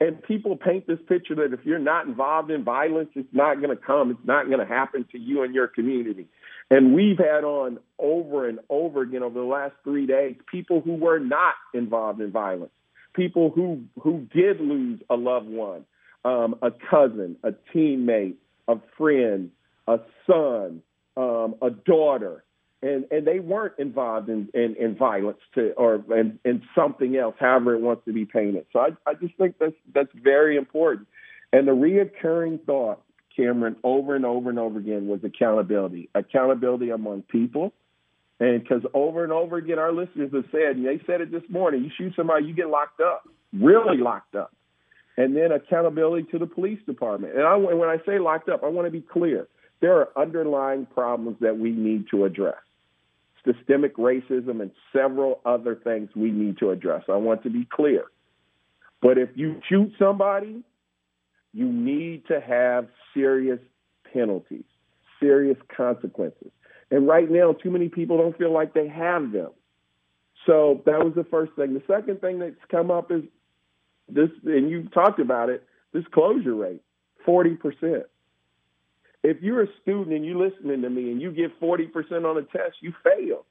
And 0.00 0.22
people 0.22 0.56
paint 0.56 0.86
this 0.86 0.98
picture 1.08 1.34
that 1.36 1.52
if 1.52 1.64
you're 1.64 1.80
not 1.80 2.06
involved 2.06 2.52
in 2.52 2.62
violence, 2.62 3.10
it's 3.14 3.32
not 3.32 3.56
going 3.56 3.76
to 3.76 3.82
come. 3.82 4.12
It's 4.12 4.26
not 4.26 4.46
going 4.46 4.60
to 4.60 4.66
happen 4.66 5.04
to 5.10 5.18
you 5.18 5.42
and 5.42 5.54
your 5.54 5.66
community. 5.66 6.26
And 6.70 6.94
we've 6.94 7.18
had 7.18 7.44
on 7.44 7.78
over 7.98 8.48
and 8.48 8.60
over 8.68 9.02
again 9.02 9.22
over 9.22 9.38
the 9.38 9.46
last 9.46 9.74
three 9.84 10.06
days 10.06 10.36
people 10.50 10.80
who 10.80 10.94
were 10.94 11.18
not 11.18 11.54
involved 11.74 12.20
in 12.20 12.30
violence, 12.30 12.72
people 13.14 13.50
who 13.50 13.82
who 14.00 14.26
did 14.32 14.60
lose 14.60 15.00
a 15.10 15.16
loved 15.16 15.48
one, 15.48 15.84
um, 16.24 16.56
a 16.62 16.70
cousin, 16.70 17.36
a 17.42 17.52
teammate, 17.74 18.34
a 18.68 18.76
friend, 18.96 19.50
a 19.88 19.98
son, 20.26 20.82
um, 21.16 21.56
a 21.62 21.70
daughter, 21.70 22.44
and 22.82 23.06
and 23.10 23.26
they 23.26 23.40
weren't 23.40 23.78
involved 23.78 24.28
in, 24.28 24.48
in, 24.54 24.76
in 24.78 24.94
violence 24.96 25.40
to 25.54 25.72
or 25.72 26.04
in, 26.16 26.38
in 26.44 26.62
something 26.76 27.16
else, 27.16 27.34
however 27.40 27.74
it 27.74 27.80
wants 27.80 28.04
to 28.04 28.12
be 28.12 28.24
painted. 28.24 28.66
So 28.72 28.78
I, 28.78 28.88
I 29.10 29.14
just 29.14 29.34
think 29.36 29.56
that's 29.58 29.80
that's 29.92 30.12
very 30.14 30.56
important. 30.56 31.08
And 31.52 31.66
the 31.66 31.72
reoccurring 31.72 32.64
thought, 32.66 33.02
Cameron, 33.34 33.76
over 33.82 34.14
and 34.14 34.26
over 34.26 34.50
and 34.50 34.58
over 34.58 34.78
again 34.78 35.08
was 35.08 35.20
accountability. 35.24 36.10
Accountability 36.14 36.90
among 36.90 37.22
people. 37.22 37.72
And 38.40 38.62
because 38.62 38.82
over 38.94 39.24
and 39.24 39.32
over 39.32 39.56
again, 39.56 39.78
our 39.78 39.92
listeners 39.92 40.30
have 40.32 40.44
said, 40.52 40.76
and 40.76 40.86
they 40.86 41.00
said 41.06 41.20
it 41.20 41.32
this 41.32 41.42
morning, 41.48 41.82
you 41.82 41.90
shoot 41.96 42.12
somebody, 42.14 42.46
you 42.46 42.54
get 42.54 42.68
locked 42.68 43.00
up, 43.00 43.26
really 43.52 43.96
locked 43.96 44.36
up. 44.36 44.52
And 45.16 45.36
then 45.36 45.50
accountability 45.50 46.28
to 46.30 46.38
the 46.38 46.46
police 46.46 46.78
department. 46.86 47.34
And 47.34 47.42
I, 47.42 47.56
when 47.56 47.88
I 47.88 47.96
say 48.06 48.20
locked 48.20 48.48
up, 48.48 48.62
I 48.62 48.68
want 48.68 48.86
to 48.86 48.92
be 48.92 49.00
clear. 49.00 49.48
There 49.80 49.96
are 49.96 50.08
underlying 50.16 50.86
problems 50.86 51.38
that 51.40 51.58
we 51.58 51.70
need 51.70 52.06
to 52.10 52.24
address 52.24 52.56
systemic 53.44 53.96
racism, 53.96 54.60
and 54.60 54.70
several 54.92 55.40
other 55.44 55.74
things 55.74 56.10
we 56.14 56.30
need 56.30 56.58
to 56.58 56.70
address. 56.70 57.04
I 57.08 57.16
want 57.16 57.42
to 57.44 57.50
be 57.50 57.66
clear. 57.70 58.04
But 59.00 59.18
if 59.18 59.30
you 59.34 59.60
shoot 59.68 59.92
somebody, 59.98 60.62
you 61.52 61.66
need 61.66 62.26
to 62.28 62.40
have 62.40 62.88
serious 63.14 63.60
penalties, 64.12 64.64
serious 65.20 65.56
consequences. 65.74 66.50
And 66.90 67.06
right 67.06 67.30
now, 67.30 67.52
too 67.52 67.70
many 67.70 67.88
people 67.88 68.18
don't 68.18 68.36
feel 68.36 68.52
like 68.52 68.74
they 68.74 68.88
have 68.88 69.32
them. 69.32 69.50
So 70.46 70.82
that 70.86 71.04
was 71.04 71.14
the 71.14 71.24
first 71.24 71.52
thing. 71.52 71.74
The 71.74 71.82
second 71.86 72.20
thing 72.20 72.38
that's 72.38 72.54
come 72.70 72.90
up 72.90 73.10
is 73.10 73.22
this, 74.08 74.30
and 74.44 74.70
you've 74.70 74.92
talked 74.92 75.20
about 75.20 75.50
it, 75.50 75.64
this 75.92 76.04
closure 76.12 76.54
rate, 76.54 76.82
40% 77.26 78.04
if 79.22 79.42
you're 79.42 79.62
a 79.62 79.68
student 79.82 80.14
and 80.14 80.24
you're 80.24 80.36
listening 80.36 80.82
to 80.82 80.90
me 80.90 81.10
and 81.10 81.20
you 81.20 81.32
get 81.32 81.58
40% 81.60 81.88
on 82.24 82.38
a 82.38 82.42
test, 82.42 82.76
you 82.80 82.92
fail. 83.02 83.44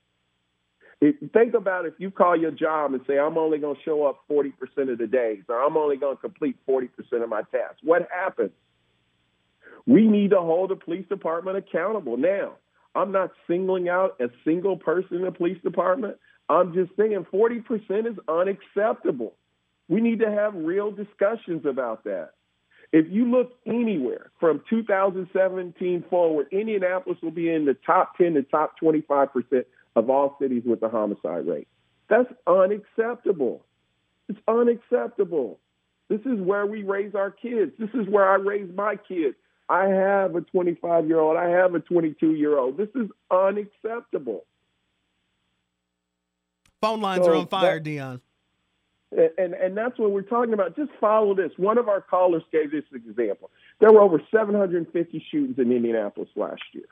If, 1.00 1.16
think 1.32 1.54
about 1.54 1.86
if 1.86 1.94
you 2.00 2.10
call 2.10 2.36
your 2.36 2.52
job 2.52 2.94
and 2.94 3.02
say, 3.08 3.20
I'm 3.20 3.38
only 3.38 3.60
going 3.60 3.76
to 3.76 3.82
show 3.84 4.06
up 4.06 4.24
40% 4.32 4.54
of 4.92 4.98
the 4.98 5.08
days, 5.08 5.44
or 5.48 5.64
I'm 5.64 5.78
only 5.78 5.98
going 5.98 6.16
to 6.16 6.22
complete 6.22 6.58
40% 6.68 6.90
of 7.22 7.30
my 7.30 7.42
tasks. 7.52 7.80
What 7.84 8.08
happens? 8.12 8.52
We 9.86 10.08
need 10.08 10.32
to 10.32 10.40
hold 10.40 10.72
the 10.72 10.76
police 10.76 11.08
department 11.08 11.58
accountable. 11.58 12.18
Now, 12.18 12.54
I'm 12.96 13.12
not 13.12 13.32
singling 13.48 13.90
out 13.90 14.20
a 14.20 14.30
single 14.44 14.78
person 14.78 15.18
in 15.18 15.24
the 15.24 15.32
police 15.32 15.62
department. 15.64 16.18
I'm 16.50 16.74
just 16.74 16.92
saying 16.98 17.26
40% 17.32 18.08
is 18.08 18.18
unacceptable. 18.28 19.34
We 19.88 20.02
need 20.02 20.20
to 20.20 20.32
have 20.32 20.56
real 20.56 20.92
discussions 20.92 21.66
about 21.66 22.04
that. 22.06 22.32
If 22.94 23.06
you 23.10 23.30
look 23.30 23.54
anywhere 23.66 24.32
from 24.40 24.64
2017 24.70 26.06
forward, 26.10 26.48
Indianapolis 26.52 27.20
will 27.22 27.32
be 27.32 27.52
in 27.52 27.66
the 27.66 27.74
top 27.74 28.18
10 28.18 28.36
to 28.36 28.44
top 28.44 28.78
25 28.78 29.34
percent 29.34 29.68
of 29.96 30.10
all 30.10 30.38
cities 30.40 30.64
with 30.66 30.80
the 30.80 30.90
homicide 30.90 31.48
rate. 31.48 31.68
That's 32.10 32.32
unacceptable. 32.46 33.66
It's 34.30 34.40
unacceptable. 34.48 35.60
This 36.10 36.22
is 36.22 36.40
where 36.40 36.66
we 36.66 36.84
raise 36.84 37.16
our 37.16 37.32
kids. 37.32 37.74
This 37.78 37.90
is 37.94 38.08
where 38.08 38.30
I 38.30 38.36
raise 38.36 38.74
my 38.74 38.96
kids. 38.96 39.36
I 39.70 39.88
have 39.88 40.36
a 40.36 40.42
25 40.42 41.08
year 41.08 41.20
old. 41.20 41.36
I 41.36 41.50
have 41.50 41.76
a 41.76 41.80
22 41.80 42.34
year 42.36 42.58
old. 42.58 42.78
This 42.78 42.90
is 42.96 43.10
unacceptable. 43.30 44.46
Phone 46.82 47.02
lines 47.02 47.26
so 47.26 47.32
are 47.32 47.36
on 47.36 47.48
fire, 47.48 47.80
that, 47.80 47.90
Deon. 47.90 48.22
And, 49.12 49.54
and 49.54 49.78
that's 49.78 49.98
what 49.98 50.12
we're 50.12 50.22
talking 50.22 50.54
about. 50.54 50.76
Just 50.76 50.92
follow 51.00 51.34
this. 51.34 51.52
One 51.56 51.78
of 51.78 51.88
our 51.88 52.02
callers 52.02 52.44
gave 52.52 52.72
this 52.72 52.84
example. 52.94 53.50
There 53.80 53.92
were 53.92 54.02
over 54.02 54.22
750 54.32 55.26
shootings 55.32 55.58
in 55.58 55.72
Indianapolis 55.72 56.30
last 56.36 56.62
year. 56.74 56.88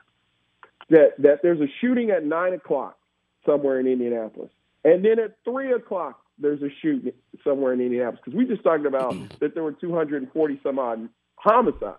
That 0.88 1.14
that 1.18 1.40
there's 1.42 1.60
a 1.60 1.66
shooting 1.80 2.10
at 2.10 2.24
nine 2.24 2.52
o'clock 2.52 2.96
somewhere 3.44 3.80
in 3.80 3.88
Indianapolis, 3.88 4.50
and 4.84 5.04
then 5.04 5.18
at 5.18 5.36
three 5.44 5.72
o'clock 5.72 6.20
there's 6.38 6.62
a 6.62 6.68
shooting 6.80 7.12
somewhere 7.42 7.72
in 7.72 7.80
Indianapolis. 7.80 8.20
Because 8.24 8.38
we 8.38 8.46
just 8.46 8.62
talked 8.62 8.86
about 8.86 9.16
that 9.40 9.54
there 9.54 9.64
were 9.64 9.72
240 9.72 10.60
some 10.62 10.78
odd 10.78 11.08
homicides. 11.34 11.98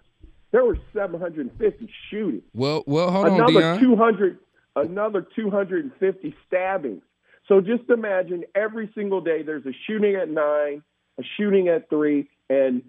There 0.51 0.63
were 0.63 0.77
750 0.93 1.89
shootings. 2.09 2.43
Well, 2.53 2.83
well, 2.87 3.11
hold 3.11 3.27
another 3.27 3.43
on, 3.43 3.77
Deon. 3.77 3.81
200, 3.81 4.39
another 4.77 5.27
250 5.35 6.35
stabbings. 6.47 7.01
So 7.47 7.61
just 7.61 7.89
imagine 7.89 8.43
every 8.55 8.91
single 8.93 9.21
day 9.21 9.41
there's 9.41 9.65
a 9.65 9.73
shooting 9.85 10.15
at 10.15 10.29
nine, 10.29 10.83
a 11.17 11.23
shooting 11.37 11.69
at 11.69 11.89
three, 11.89 12.29
and 12.49 12.81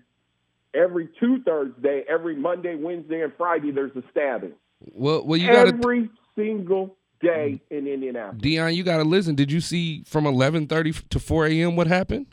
every 0.74 1.08
two 1.20 1.42
thirds 1.44 1.80
day, 1.82 2.04
every 2.08 2.36
Monday, 2.36 2.74
Wednesday, 2.74 3.22
and 3.22 3.32
Friday, 3.36 3.70
there's 3.70 3.94
a 3.96 4.02
stabbing. 4.10 4.54
Well, 4.92 5.24
well, 5.24 5.38
you 5.38 5.46
got 5.46 5.68
every 5.68 6.10
single 6.36 6.96
day 7.20 7.60
in 7.70 7.86
Indianapolis. 7.86 8.42
Deon, 8.42 8.74
you 8.74 8.82
got 8.82 8.98
to 8.98 9.04
listen. 9.04 9.34
Did 9.34 9.50
you 9.52 9.60
see 9.60 10.02
from 10.04 10.24
11:30 10.24 11.08
to 11.10 11.20
4 11.20 11.46
a.m. 11.46 11.76
what 11.76 11.86
happened? 11.86 12.26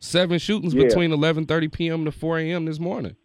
Seven 0.00 0.38
shootings 0.38 0.74
yeah. 0.74 0.84
between 0.84 1.10
11:30 1.10 1.72
p.m. 1.72 2.04
to 2.04 2.12
4 2.12 2.38
a.m. 2.38 2.64
this 2.64 2.78
morning. 2.78 3.16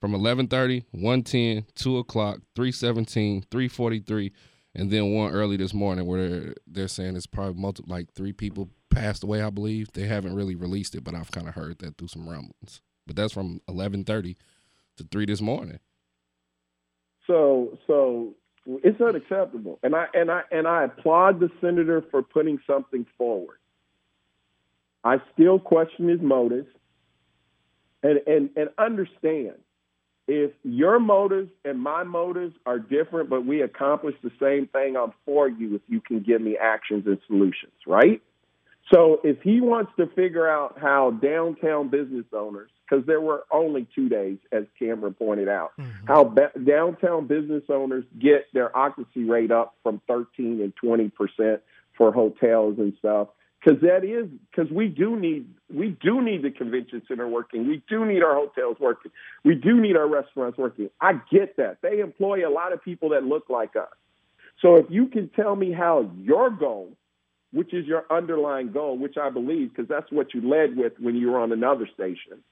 From 0.00 0.12
11:30, 0.12 0.84
1:10, 0.94 1.66
2 1.74 1.98
o'clock, 1.98 2.38
3:17, 2.56 3.46
3:43 3.46 4.30
and 4.74 4.90
then 4.90 5.12
one 5.12 5.32
early 5.32 5.56
this 5.56 5.74
morning 5.74 6.06
where 6.06 6.28
they're, 6.28 6.54
they're 6.66 6.88
saying 6.88 7.16
it's 7.16 7.26
probably 7.26 7.60
multi, 7.60 7.82
like 7.86 8.12
three 8.14 8.32
people 8.32 8.70
passed 8.90 9.24
away. 9.24 9.42
I 9.42 9.50
believe 9.50 9.92
they 9.92 10.06
haven't 10.06 10.34
really 10.34 10.54
released 10.54 10.94
it, 10.94 11.04
but 11.04 11.14
I've 11.14 11.30
kind 11.30 11.48
of 11.48 11.54
heard 11.54 11.78
that 11.80 11.98
through 11.98 12.08
some 12.08 12.28
rumblings. 12.28 12.80
But 13.06 13.16
that's 13.16 13.32
from 13.32 13.60
eleven 13.68 14.04
thirty 14.04 14.36
to 14.96 15.04
three 15.10 15.26
this 15.26 15.40
morning. 15.40 15.80
So 17.26 17.78
so 17.86 18.34
it's 18.66 19.00
unacceptable, 19.00 19.78
and 19.82 19.94
I 19.96 20.06
and 20.14 20.30
I 20.30 20.42
and 20.52 20.68
I 20.68 20.84
applaud 20.84 21.40
the 21.40 21.50
senator 21.60 22.04
for 22.10 22.22
putting 22.22 22.58
something 22.66 23.06
forward. 23.18 23.58
I 25.02 25.20
still 25.32 25.58
question 25.58 26.08
his 26.08 26.20
motives, 26.20 26.68
and 28.02 28.20
and 28.26 28.50
and 28.56 28.68
understand 28.78 29.54
if 30.30 30.52
your 30.62 31.00
motives 31.00 31.50
and 31.64 31.80
my 31.80 32.04
motives 32.04 32.54
are 32.64 32.78
different, 32.78 33.28
but 33.28 33.44
we 33.44 33.62
accomplish 33.62 34.14
the 34.22 34.30
same 34.40 34.68
thing, 34.68 34.96
I'm 34.96 35.12
for 35.24 35.48
you 35.48 35.74
if 35.74 35.82
you 35.88 36.00
can 36.00 36.20
give 36.20 36.40
me 36.40 36.56
actions 36.56 37.04
and 37.06 37.18
solutions, 37.26 37.72
right? 37.84 38.22
So 38.94 39.20
if 39.24 39.42
he 39.42 39.60
wants 39.60 39.90
to 39.98 40.06
figure 40.06 40.48
out 40.48 40.78
how 40.80 41.10
downtown 41.10 41.88
business 41.88 42.26
owners, 42.32 42.70
because 42.88 43.04
there 43.06 43.20
were 43.20 43.44
only 43.50 43.88
two 43.92 44.08
days, 44.08 44.38
as 44.52 44.64
Cameron 44.78 45.14
pointed 45.14 45.48
out, 45.48 45.72
mm-hmm. 45.76 46.06
how 46.06 46.22
ba- 46.22 46.52
downtown 46.64 47.26
business 47.26 47.64
owners 47.68 48.04
get 48.16 48.46
their 48.54 48.76
occupancy 48.76 49.24
rate 49.24 49.50
up 49.50 49.74
from 49.82 50.00
13 50.06 50.60
and 50.60 50.72
20 50.76 51.08
percent 51.08 51.60
for 51.98 52.12
hotels 52.12 52.78
and 52.78 52.94
stuff, 53.00 53.28
because 53.62 53.80
that 53.82 54.04
is 54.04 54.26
because 54.50 54.70
we 54.72 54.88
do 54.88 55.18
need 55.18 55.46
we 55.72 55.96
do 56.02 56.22
need 56.22 56.42
the 56.42 56.50
convention 56.50 57.02
center 57.06 57.28
working. 57.28 57.68
We 57.68 57.82
do 57.88 58.04
need 58.04 58.22
our 58.22 58.34
hotels 58.34 58.76
working. 58.80 59.12
We 59.44 59.54
do 59.54 59.80
need 59.80 59.96
our 59.96 60.08
restaurants 60.08 60.56
working. 60.56 60.90
I 61.00 61.20
get 61.30 61.56
that. 61.56 61.78
They 61.82 62.00
employ 62.00 62.48
a 62.48 62.50
lot 62.50 62.72
of 62.72 62.82
people 62.82 63.10
that 63.10 63.24
look 63.24 63.50
like 63.50 63.76
us. 63.76 63.88
So 64.62 64.76
if 64.76 64.86
you 64.88 65.06
can 65.06 65.28
tell 65.30 65.56
me 65.56 65.72
how 65.72 66.10
your 66.18 66.50
goal, 66.50 66.92
which 67.52 67.72
is 67.74 67.86
your 67.86 68.04
underlying 68.10 68.72
goal, 68.72 68.96
which 68.96 69.16
I 69.16 69.30
believe 69.30 69.70
because 69.70 69.88
that's 69.88 70.10
what 70.10 70.34
you 70.34 70.48
led 70.48 70.76
with 70.76 70.94
when 70.98 71.16
you 71.16 71.30
were 71.30 71.40
on 71.40 71.52
another 71.52 71.88
station, 71.92 72.42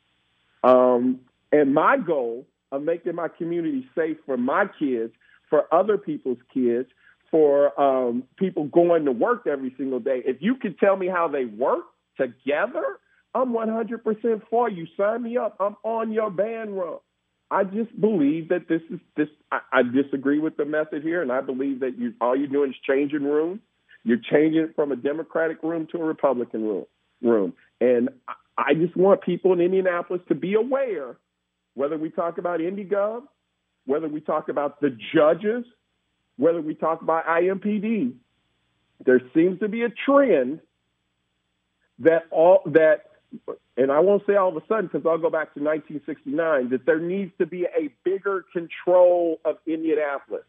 um, 0.63 1.21
and 1.53 1.73
my 1.73 1.97
goal 1.97 2.47
of 2.71 2.83
making 2.83 3.15
my 3.15 3.29
community 3.29 3.89
safe 3.95 4.19
for 4.27 4.37
my 4.37 4.67
kids, 4.79 5.13
for 5.49 5.73
other 5.73 5.97
people's 5.97 6.39
kids, 6.53 6.89
for 7.31 7.79
um, 7.81 8.25
people 8.37 8.65
going 8.65 9.05
to 9.05 9.13
work 9.13 9.47
every 9.47 9.75
single 9.77 10.01
day. 10.01 10.23
If 10.25 10.39
you 10.41 10.55
could 10.57 10.79
tell 10.79 10.97
me 10.97 11.09
how 11.09 11.29
they 11.29 11.45
work 11.45 11.85
together, 12.17 12.99
I'm 13.35 13.53
100% 13.53 14.43
for 14.51 14.71
you. 14.71 14.87
Sign 14.97 15.23
me 15.23 15.37
up. 15.37 15.57
I'm 15.61 15.77
on 15.85 16.13
your 16.13 16.31
band 16.31 16.77
run. 16.77 16.99
I 17.51 17.65
just 17.65 17.99
believe 17.99 18.49
that 18.51 18.69
this 18.69 18.83
is 18.91 19.01
this. 19.17 19.29
I, 19.51 19.61
I 19.73 19.83
disagree 19.83 20.39
with 20.39 20.57
the 20.57 20.67
method 20.67 21.03
here, 21.03 21.23
and 21.23 21.33
I 21.33 21.41
believe 21.41 21.81
that 21.81 21.99
you 21.99 22.13
all 22.21 22.37
you're 22.37 22.47
doing 22.47 22.71
is 22.71 22.77
changing 22.87 23.23
rooms. 23.23 23.61
You're 24.05 24.19
changing 24.31 24.61
it 24.61 24.77
from 24.77 24.93
a 24.93 24.97
Democratic 24.97 25.63
room 25.63 25.87
to 25.93 25.99
a 25.99 26.05
Republican 26.05 26.63
room. 26.63 26.85
Room, 27.23 27.55
and 27.81 28.11
I 28.57 28.75
just 28.75 28.97
want 28.97 29.23
people 29.23 29.53
in 29.53 29.61
Indianapolis 29.61 30.23
to 30.29 30.35
be 30.35 30.55
aware, 30.55 31.17
whether 31.75 31.97
we 31.97 32.11
talk 32.11 32.39
about 32.39 32.61
IndyGov, 32.61 33.23
whether 33.87 34.09
we 34.09 34.21
talk 34.21 34.49
about 34.49 34.81
the 34.81 34.97
judges, 35.15 35.65
whether 36.39 36.63
we 36.63 36.75
talk 36.75 37.03
about 37.03 37.27
IMPD, 37.27 38.15
there 39.05 39.21
seems 39.35 39.61
to 39.61 39.69
be 39.69 39.83
a 39.83 39.91
trend 39.91 40.61
that 41.99 42.23
all 42.31 42.63
that 42.67 43.05
and 43.77 43.93
I 43.93 44.01
won't 44.01 44.23
say 44.27 44.35
all 44.35 44.49
of 44.49 44.57
a 44.57 44.67
sudden 44.67 44.87
because 44.87 45.07
I'll 45.07 45.19
go 45.19 45.31
back 45.31 45.55
to 45.55 45.61
1969, 45.61 46.71
that 46.71 46.87
there 46.87 46.99
needs 46.99 47.31
to 47.39 47.47
be 47.47 47.65
a 47.65 47.91
bigger 48.03 48.45
control 48.53 49.39
of 49.45 49.59
Indianapolis. 49.67 50.45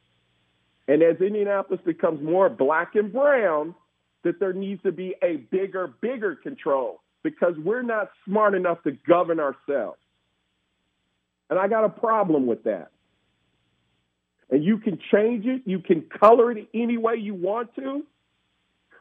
And 0.88 1.04
as 1.04 1.18
Indianapolis 1.22 1.82
becomes 1.86 2.24
more 2.24 2.50
black 2.50 2.96
and 2.96 3.14
brown, 3.14 3.76
that 4.24 4.40
there 4.40 4.54
needs 4.54 4.82
to 4.84 4.92
be 4.92 5.16
a 5.22 5.36
bigger, 5.36 5.88
bigger 6.02 6.36
control 6.36 7.02
because 7.22 7.54
we're 7.58 7.84
not 7.84 8.10
smart 8.26 8.56
enough 8.56 8.82
to 8.84 8.92
govern 8.92 9.40
ourselves. 9.40 10.00
And 11.50 11.60
I 11.60 11.68
got 11.68 11.84
a 11.84 11.90
problem 11.90 12.48
with 12.48 12.64
that. 12.64 12.92
And 14.52 14.64
you 14.64 14.80
can 14.80 15.00
change 15.12 15.46
it, 15.46 15.62
you 15.66 15.80
can 15.80 16.04
color 16.20 16.52
it 16.52 16.68
any 16.74 16.98
way 16.98 17.16
you 17.16 17.36
want 17.36 17.76
to, 17.76 18.04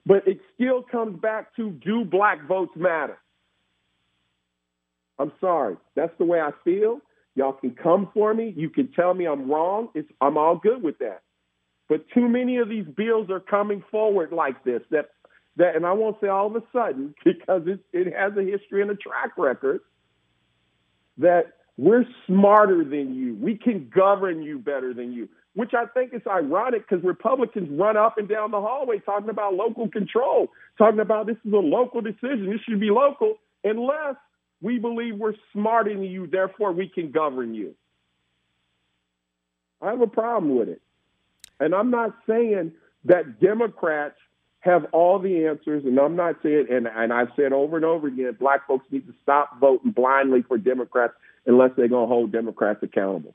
but 0.04 0.28
it 0.28 0.40
still 0.54 0.82
comes 0.82 1.18
back 1.20 1.56
to 1.56 1.70
do 1.70 2.04
black 2.04 2.46
votes 2.46 2.72
matter? 2.76 3.18
I'm 5.18 5.32
sorry. 5.40 5.76
That's 5.96 6.16
the 6.18 6.24
way 6.24 6.40
I 6.40 6.50
feel. 6.64 7.00
Y'all 7.34 7.52
can 7.52 7.70
come 7.70 8.10
for 8.12 8.32
me. 8.34 8.52
You 8.56 8.68
can 8.68 8.88
tell 8.92 9.14
me 9.14 9.26
I'm 9.26 9.50
wrong. 9.50 9.88
It's, 9.94 10.10
I'm 10.20 10.36
all 10.36 10.56
good 10.56 10.82
with 10.82 10.98
that. 10.98 11.22
But 11.88 12.04
too 12.12 12.28
many 12.28 12.58
of 12.58 12.68
these 12.68 12.84
bills 12.84 13.30
are 13.30 13.40
coming 13.40 13.82
forward 13.90 14.32
like 14.32 14.62
this. 14.64 14.82
That 14.90 15.08
that, 15.56 15.74
and 15.74 15.84
I 15.84 15.92
won't 15.92 16.16
say 16.20 16.28
all 16.28 16.46
of 16.46 16.56
a 16.56 16.62
sudden 16.72 17.14
because 17.24 17.62
it, 17.66 17.80
it 17.92 18.14
has 18.14 18.32
a 18.36 18.42
history 18.42 18.82
and 18.82 18.90
a 18.90 18.96
track 18.96 19.32
record. 19.36 19.80
That 21.18 21.54
we're 21.78 22.04
smarter 22.26 22.84
than 22.84 23.14
you. 23.14 23.34
We 23.40 23.56
can 23.56 23.88
govern 23.88 24.42
you 24.42 24.58
better 24.58 24.92
than 24.92 25.12
you. 25.12 25.28
Which 25.54 25.72
I 25.74 25.86
think 25.86 26.12
is 26.12 26.22
ironic 26.26 26.88
because 26.88 27.04
Republicans 27.04 27.68
run 27.70 27.96
up 27.96 28.18
and 28.18 28.28
down 28.28 28.50
the 28.50 28.60
hallway 28.60 28.98
talking 28.98 29.30
about 29.30 29.54
local 29.54 29.88
control, 29.88 30.48
talking 30.76 31.00
about 31.00 31.26
this 31.26 31.36
is 31.44 31.52
a 31.52 31.56
local 31.56 32.00
decision. 32.00 32.50
This 32.50 32.60
should 32.68 32.80
be 32.80 32.90
local, 32.90 33.38
unless 33.64 34.16
we 34.60 34.78
believe 34.78 35.16
we're 35.16 35.34
smarter 35.52 35.94
than 35.94 36.02
you, 36.02 36.26
therefore 36.26 36.72
we 36.72 36.88
can 36.88 37.10
govern 37.10 37.54
you. 37.54 37.74
I 39.80 39.90
have 39.90 40.00
a 40.00 40.06
problem 40.06 40.56
with 40.56 40.68
it. 40.68 40.82
And 41.60 41.74
I'm 41.74 41.90
not 41.90 42.14
saying 42.28 42.72
that 43.04 43.40
Democrats 43.40 44.16
have 44.60 44.86
all 44.92 45.18
the 45.18 45.46
answers, 45.46 45.84
and 45.84 45.98
I'm 45.98 46.16
not 46.16 46.36
saying, 46.42 46.66
and, 46.70 46.88
and 46.88 47.12
I've 47.12 47.30
said 47.36 47.52
over 47.52 47.76
and 47.76 47.84
over 47.84 48.08
again, 48.08 48.36
black 48.38 48.66
folks 48.66 48.86
need 48.90 49.06
to 49.06 49.14
stop 49.22 49.60
voting 49.60 49.92
blindly 49.92 50.42
for 50.42 50.58
Democrats 50.58 51.14
unless 51.46 51.70
they're 51.76 51.88
going 51.88 52.08
to 52.08 52.14
hold 52.14 52.32
Democrats 52.32 52.82
accountable. 52.82 53.34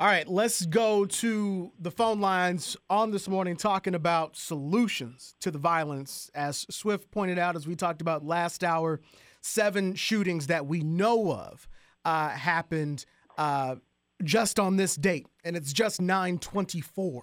All 0.00 0.06
right, 0.06 0.28
let's 0.28 0.64
go 0.64 1.06
to 1.06 1.72
the 1.80 1.90
phone 1.90 2.20
lines 2.20 2.76
on 2.88 3.10
this 3.10 3.28
morning 3.28 3.56
talking 3.56 3.96
about 3.96 4.36
solutions 4.36 5.34
to 5.40 5.50
the 5.50 5.58
violence. 5.58 6.30
As 6.36 6.64
Swift 6.70 7.10
pointed 7.10 7.36
out, 7.36 7.56
as 7.56 7.66
we 7.66 7.74
talked 7.74 8.00
about 8.00 8.24
last 8.24 8.62
hour, 8.62 9.00
seven 9.40 9.96
shootings 9.96 10.46
that 10.46 10.66
we 10.66 10.84
know 10.84 11.32
of 11.32 11.68
uh, 12.04 12.28
happened 12.28 13.06
uh, 13.38 13.74
just 14.22 14.60
on 14.60 14.76
this 14.76 14.94
date, 14.94 15.26
and 15.42 15.56
it's 15.56 15.72
just 15.72 16.00
9:24 16.00 17.22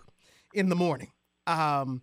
in 0.54 0.68
the 0.68 0.76
morning. 0.76 1.12
Um, 1.48 2.02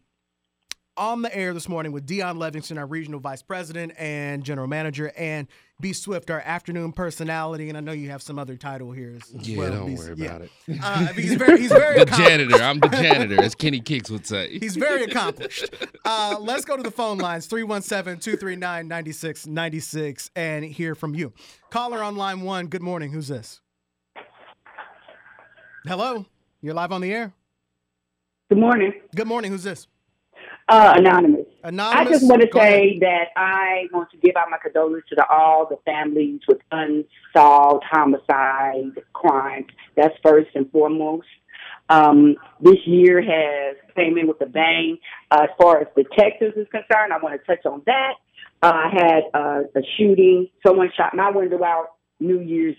on 0.97 1.23
the 1.23 1.35
air 1.35 1.55
this 1.55 1.69
morning 1.69 1.93
with 1.93 2.07
Deon 2.07 2.37
Levingston, 2.37 2.79
our 2.79 2.87
regional 2.87 3.21
vice 3.21 3.43
president 3.43 3.93
and 3.99 4.45
general 4.45 4.69
manager, 4.69 5.13
and 5.17 5.49
B 5.83 5.93
Swift, 5.93 6.31
our 6.31 6.41
afternoon 6.41 6.93
personality. 6.93 7.69
And 7.69 7.77
I 7.77 7.83
know 7.83 7.93
you 7.93 8.09
have 8.09 8.23
some 8.23 8.39
other 8.39 8.57
title 8.57 8.93
here 8.93 9.15
as, 9.17 9.35
as 9.39 9.47
yeah, 9.47 9.59
well. 9.59 9.71
don't 9.73 9.89
He's- 9.89 9.99
worry 9.99 10.15
yeah. 10.17 10.27
about 10.27 10.41
it. 10.43 10.51
Uh, 10.83 11.07
he's 11.13 11.35
very, 11.35 11.61
he's 11.61 11.71
very 11.71 11.99
the 11.99 12.07
janitor. 12.07 12.63
I'm 12.63 12.79
the 12.81 12.89
janitor, 12.89 13.43
as 13.43 13.55
Kenny 13.55 13.81
Kicks 13.81 14.09
would 14.09 14.27
say. 14.27 14.59
He's 14.63 14.77
very 14.77 15.03
accomplished. 15.05 15.75
Uh, 16.05 16.37
let's 16.41 16.65
go 16.65 16.77
to 16.77 16.83
the 16.83 16.91
phone 16.91 17.19
lines 17.19 17.47
317 17.47 18.21
239 18.21 18.89
9696 18.89 20.31
and 20.37 20.65
hear 20.65 20.95
from 20.95 21.15
you. 21.15 21.33
Caller 21.71 22.03
on 22.03 22.17
line 22.17 22.43
one. 22.43 22.69
Good 22.69 22.83
morning. 22.83 23.13
Who's 23.13 23.29
this? 23.29 23.61
Hello. 25.85 26.25
You're 26.61 26.75
live 26.75 26.93
on 26.93 27.01
the 27.01 27.13
air. 27.13 27.33
Good 28.49 28.59
morning. 28.59 28.93
Good 29.17 29.27
morning. 29.27 29.51
Who's 29.51 29.65
this? 29.65 29.89
Uh, 30.69 30.95
anonymous. 30.97 31.47
Anonymous. 31.65 32.07
I 32.07 32.11
just 32.11 32.29
want 32.29 32.43
to 32.43 32.49
Go 32.49 32.61
say 32.61 32.99
that 33.01 33.27
I 33.37 33.89
want 33.93 34.11
to 34.13 34.17
give 34.19 34.37
out 34.37 34.49
my 34.51 34.59
condolences 34.63 35.11
to 35.17 35.27
all 35.29 35.67
the 35.69 35.77
families 35.85 36.41
with 36.49 36.59
unsolved 36.71 37.85
homicide 37.91 39.03
crimes. 39.13 39.67
That's 39.97 40.15
first 40.23 40.51
and 40.55 40.71
foremost. 40.71 41.27
Um, 41.89 42.37
this 42.61 42.79
year 42.87 43.21
has 43.21 43.77
came 43.95 44.17
in 44.17 44.27
with 44.27 44.41
a 44.41 44.47
bang. 44.47 44.99
Uh, 45.31 45.43
as 45.45 45.51
far 45.61 45.81
as 45.81 45.89
detectives 45.97 46.57
is 46.57 46.67
concerned, 46.71 47.13
I 47.13 47.19
want 47.23 47.39
to 47.41 47.47
touch 47.47 47.67
on 47.67 47.83
that. 47.87 48.13
Uh, 48.63 48.73
I 48.73 48.91
had 48.93 49.23
uh, 49.35 49.61
a 49.75 49.83
shooting. 49.99 50.49
Someone 50.65 50.91
shot 50.97 51.15
my 51.15 51.31
window 51.31 51.63
out 51.65 51.97
New 52.21 52.41
Year's 52.41 52.77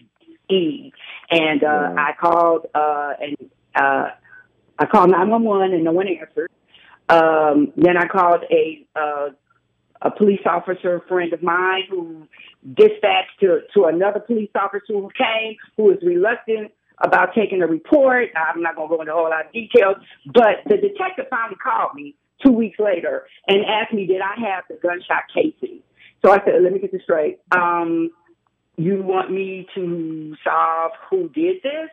Eve, 0.50 0.94
and 1.30 1.64
uh, 1.64 1.94
I 1.98 2.12
called 2.20 2.68
uh, 2.74 3.14
and 3.20 3.50
uh, 3.76 4.10
I 4.80 4.86
called 4.86 5.12
911 5.12 5.74
and 5.74 5.84
no 5.84 5.92
one 5.92 6.08
answered. 6.08 6.50
Um, 7.10 7.74
then 7.76 7.98
I 7.98 8.08
called 8.08 8.44
a 8.52 8.86
uh, 8.96 9.30
a 10.02 10.12
police 10.12 10.42
officer 10.46 11.02
friend 11.08 11.32
of 11.34 11.42
mine 11.42 11.84
who 11.90 12.28
dispatched 12.74 13.40
to 13.42 13.62
to 13.74 13.86
another 13.86 14.20
police 14.20 14.50
officer 14.56 14.94
who 14.94 15.10
came 15.18 15.56
who 15.78 15.84
was 15.84 15.98
reluctant 16.02 16.72
about 17.04 17.30
taking 17.36 17.62
a 17.62 17.68
report. 17.68 18.30
I'm 18.36 18.62
not 18.62 18.76
going 18.76 18.90
to 18.90 18.96
go 18.96 19.02
into 19.02 19.14
a 19.14 19.16
whole 19.16 19.30
lot 19.30 19.46
of 19.46 19.52
details, 19.52 19.98
but 20.28 20.64
the 20.66 20.78
detective 20.78 21.26
finally 21.30 21.58
called 21.62 21.96
me 21.96 22.16
two 22.46 22.52
weeks 22.52 22.80
later 22.80 23.26
and 23.48 23.66
asked 23.66 23.94
me 23.94 24.06
did 24.06 24.22
I 24.22 24.40
have 24.50 24.64
the 24.70 24.76
gunshot 24.82 25.24
casing. 25.34 25.80
So 26.24 26.32
I 26.32 26.38
said, 26.46 26.62
let 26.62 26.72
me 26.72 26.80
get 26.80 26.92
this 26.92 27.02
straight. 27.04 27.40
Um, 27.52 28.12
you 28.78 29.02
want 29.04 29.32
me 29.32 29.68
to 29.76 30.36
solve 30.44 30.92
who 31.10 31.30
did 31.30 31.58
this? 31.64 31.90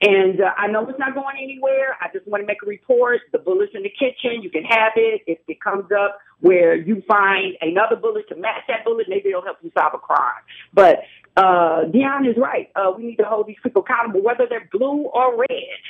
And 0.00 0.40
uh, 0.40 0.50
I 0.56 0.66
know 0.66 0.88
it's 0.88 0.98
not 0.98 1.14
going 1.14 1.36
anywhere. 1.42 1.96
I 2.00 2.08
just 2.12 2.26
want 2.28 2.42
to 2.42 2.46
make 2.46 2.58
a 2.62 2.66
report. 2.66 3.20
The 3.32 3.38
bullet's 3.38 3.72
in 3.74 3.82
the 3.82 3.90
kitchen. 3.90 4.42
You 4.42 4.50
can 4.50 4.64
have 4.64 4.92
it. 4.96 5.22
If 5.26 5.38
it 5.48 5.60
comes 5.60 5.90
up 5.92 6.18
where 6.40 6.74
you 6.74 7.02
find 7.08 7.54
another 7.60 7.96
bullet 7.96 8.28
to 8.28 8.36
match 8.36 8.62
that 8.68 8.84
bullet, 8.84 9.06
maybe 9.08 9.30
it'll 9.30 9.42
help 9.42 9.58
you 9.62 9.70
solve 9.76 9.94
a 9.94 9.98
crime. 9.98 10.42
But 10.74 11.00
uh, 11.36 11.84
Deon 11.92 12.28
is 12.28 12.36
right. 12.36 12.70
Uh, 12.76 12.92
we 12.96 13.04
need 13.04 13.16
to 13.16 13.24
hold 13.24 13.46
these 13.46 13.56
people 13.62 13.82
accountable, 13.82 14.22
whether 14.22 14.46
they're 14.48 14.68
blue 14.72 15.04
or 15.04 15.38
red. 15.38 15.80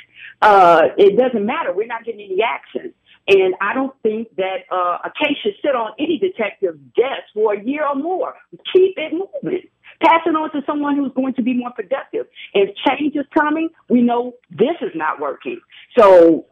Uh, 0.41 0.81
it 0.97 1.17
doesn't 1.17 1.45
matter. 1.45 1.73
We're 1.73 1.87
not 1.87 2.05
getting 2.05 2.21
any 2.21 2.41
action. 2.41 2.93
And 3.27 3.55
I 3.59 3.73
don't 3.73 3.93
think 4.03 4.33
that 4.37 4.63
uh, 4.71 4.99
a 5.03 5.11
case 5.21 5.37
should 5.43 5.55
sit 5.61 5.75
on 5.75 5.91
any 5.99 6.17
detective's 6.17 6.79
desk 6.95 7.27
for 7.33 7.53
a 7.53 7.61
year 7.61 7.85
or 7.85 7.95
more. 7.95 8.35
Keep 8.73 8.97
it 8.97 9.13
moving. 9.13 9.67
Pass 10.01 10.21
it 10.25 10.35
on 10.35 10.51
to 10.51 10.61
someone 10.65 10.95
who's 10.95 11.11
going 11.15 11.33
to 11.35 11.41
be 11.41 11.53
more 11.53 11.71
productive. 11.71 12.27
If 12.53 12.75
change 12.87 13.15
is 13.15 13.25
coming, 13.37 13.69
we 13.89 14.01
know 14.01 14.33
this 14.51 14.75
is 14.81 14.91
not 14.93 15.19
working. 15.19 15.59
So 15.97 16.45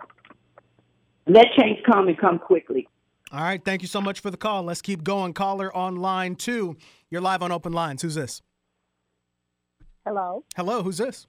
let 1.28 1.46
change 1.58 1.80
come 1.86 2.08
and 2.08 2.18
come 2.18 2.40
quickly. 2.40 2.88
All 3.32 3.42
right. 3.42 3.64
Thank 3.64 3.82
you 3.82 3.88
so 3.88 4.02
much 4.02 4.20
for 4.20 4.32
the 4.32 4.38
call. 4.38 4.64
Let's 4.64 4.82
keep 4.82 5.04
going. 5.04 5.34
Caller 5.34 5.76
on 5.76 5.98
line 5.98 6.36
two. 6.36 6.78
You're 7.10 7.22
live 7.22 7.42
on 7.42 7.52
open 7.52 7.74
lines. 7.74 8.02
Who's 8.02 8.16
this? 8.16 8.42
Hello. 10.06 10.44
Hello. 10.56 10.84
Who's 10.84 10.98
this? 10.98 11.28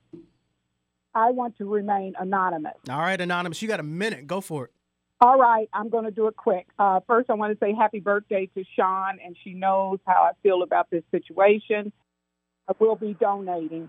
I 1.15 1.31
want 1.31 1.57
to 1.59 1.65
remain 1.65 2.13
anonymous. 2.19 2.75
All 2.91 2.99
right, 2.99 3.19
Anonymous. 3.19 3.63
You 3.63 3.69
got 3.69 3.81
a 3.81 3.83
minute. 3.83 4.27
Go 4.27 4.43
for 4.43 4.67
it. 4.67 4.71
All 5.19 5.39
right, 5.39 5.67
I'm 5.73 5.89
going 5.89 6.05
to 6.05 6.11
do 6.11 6.27
it 6.27 6.37
quick. 6.37 6.67
Uh, 6.79 7.01
first, 7.07 7.31
I 7.31 7.35
want 7.35 7.59
to 7.59 7.65
say 7.65 7.73
happy 7.73 8.01
birthday 8.01 8.51
to 8.55 8.65
Sean, 8.77 9.19
and 9.25 9.35
she 9.43 9.55
knows 9.55 9.99
how 10.07 10.29
I 10.31 10.33
feel 10.43 10.63
about 10.63 10.91
this 10.91 11.03
situation. 11.11 11.91
Will 12.79 12.97
be 12.97 13.15
donating. 13.15 13.89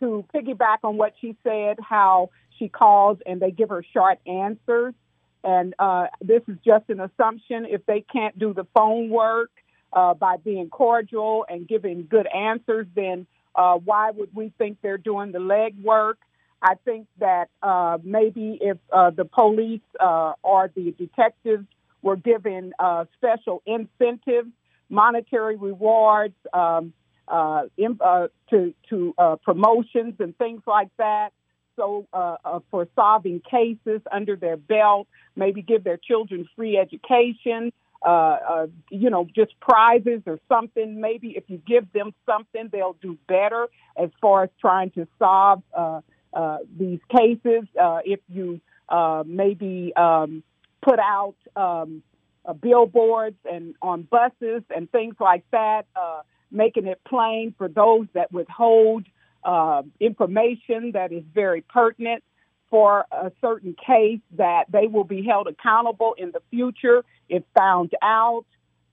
To 0.00 0.24
piggyback 0.34 0.78
on 0.84 0.96
what 0.96 1.14
she 1.20 1.36
said, 1.42 1.78
how 1.80 2.30
she 2.58 2.68
calls 2.68 3.18
and 3.26 3.40
they 3.40 3.50
give 3.50 3.70
her 3.70 3.84
short 3.92 4.18
answers. 4.26 4.94
And 5.42 5.74
uh, 5.78 6.06
this 6.20 6.42
is 6.48 6.56
just 6.64 6.88
an 6.88 7.00
assumption. 7.00 7.66
If 7.68 7.86
they 7.86 8.04
can't 8.12 8.38
do 8.38 8.52
the 8.52 8.66
phone 8.74 9.10
work 9.10 9.50
uh, 9.92 10.14
by 10.14 10.36
being 10.36 10.68
cordial 10.70 11.46
and 11.48 11.66
giving 11.66 12.06
good 12.08 12.26
answers, 12.26 12.86
then 12.94 13.26
Uh, 13.56 13.78
why 13.90 14.10
would 14.16 14.32
we 14.34 14.52
think 14.58 14.76
they're 14.82 15.04
doing 15.12 15.32
the 15.32 15.38
legwork? 15.38 16.18
I 16.60 16.74
think 16.84 17.06
that 17.26 17.48
uh, 17.62 17.96
maybe 18.04 18.58
if 18.60 18.76
uh, 18.92 19.10
the 19.20 19.24
police 19.24 19.88
uh, 19.98 20.34
or 20.42 20.70
the 20.74 20.92
detectives 21.04 21.66
were 22.02 22.16
given 22.16 22.74
uh, 22.78 23.06
special 23.16 23.62
incentives, 23.64 24.52
monetary 24.90 25.56
rewards 25.56 26.38
um, 26.52 26.92
uh, 27.28 27.62
in, 27.76 27.98
uh, 28.04 28.28
to 28.50 28.74
to 28.90 29.14
uh, 29.18 29.36
promotions 29.36 30.14
and 30.18 30.36
things 30.38 30.62
like 30.66 30.90
that. 30.98 31.30
So 31.76 32.06
uh, 32.12 32.36
uh, 32.44 32.60
for 32.70 32.88
solving 32.94 33.40
cases 33.40 34.00
under 34.10 34.36
their 34.36 34.56
belt, 34.56 35.06
maybe 35.34 35.62
give 35.62 35.84
their 35.84 35.98
children 35.98 36.48
free 36.56 36.78
education. 36.78 37.72
Uh, 38.04 38.38
uh, 38.48 38.66
you 38.90 39.10
know, 39.10 39.26
just 39.34 39.58
prizes 39.58 40.20
or 40.26 40.38
something. 40.48 41.00
Maybe 41.00 41.28
if 41.30 41.44
you 41.48 41.60
give 41.66 41.90
them 41.92 42.12
something, 42.24 42.68
they'll 42.70 42.96
do 43.00 43.18
better 43.26 43.68
as 43.96 44.10
far 44.20 44.44
as 44.44 44.50
trying 44.60 44.90
to 44.92 45.08
solve 45.18 45.62
uh, 45.76 46.02
uh, 46.32 46.58
these 46.78 47.00
cases. 47.10 47.64
Uh, 47.80 48.00
if 48.04 48.20
you 48.28 48.60
uh, 48.88 49.24
maybe 49.26 49.92
um, 49.96 50.42
put 50.82 50.98
out 50.98 51.34
um, 51.56 52.02
uh, 52.44 52.52
billboards 52.52 53.38
and 53.50 53.74
on 53.82 54.02
buses 54.02 54.62
and 54.74 54.90
things 54.92 55.16
like 55.18 55.44
that, 55.50 55.86
uh, 55.96 56.20
making 56.50 56.86
it 56.86 57.00
plain 57.06 57.54
for 57.56 57.68
those 57.68 58.06
that 58.14 58.32
withhold 58.32 59.04
uh, 59.44 59.82
information 60.00 60.92
that 60.92 61.12
is 61.12 61.22
very 61.34 61.60
pertinent 61.60 62.22
for 62.68 63.06
a 63.12 63.30
certain 63.40 63.74
case 63.74 64.20
that 64.36 64.64
they 64.70 64.86
will 64.86 65.04
be 65.04 65.22
held 65.22 65.46
accountable 65.46 66.14
in 66.18 66.32
the 66.32 66.42
future 66.50 67.04
if 67.28 67.42
found 67.54 67.92
out. 68.02 68.44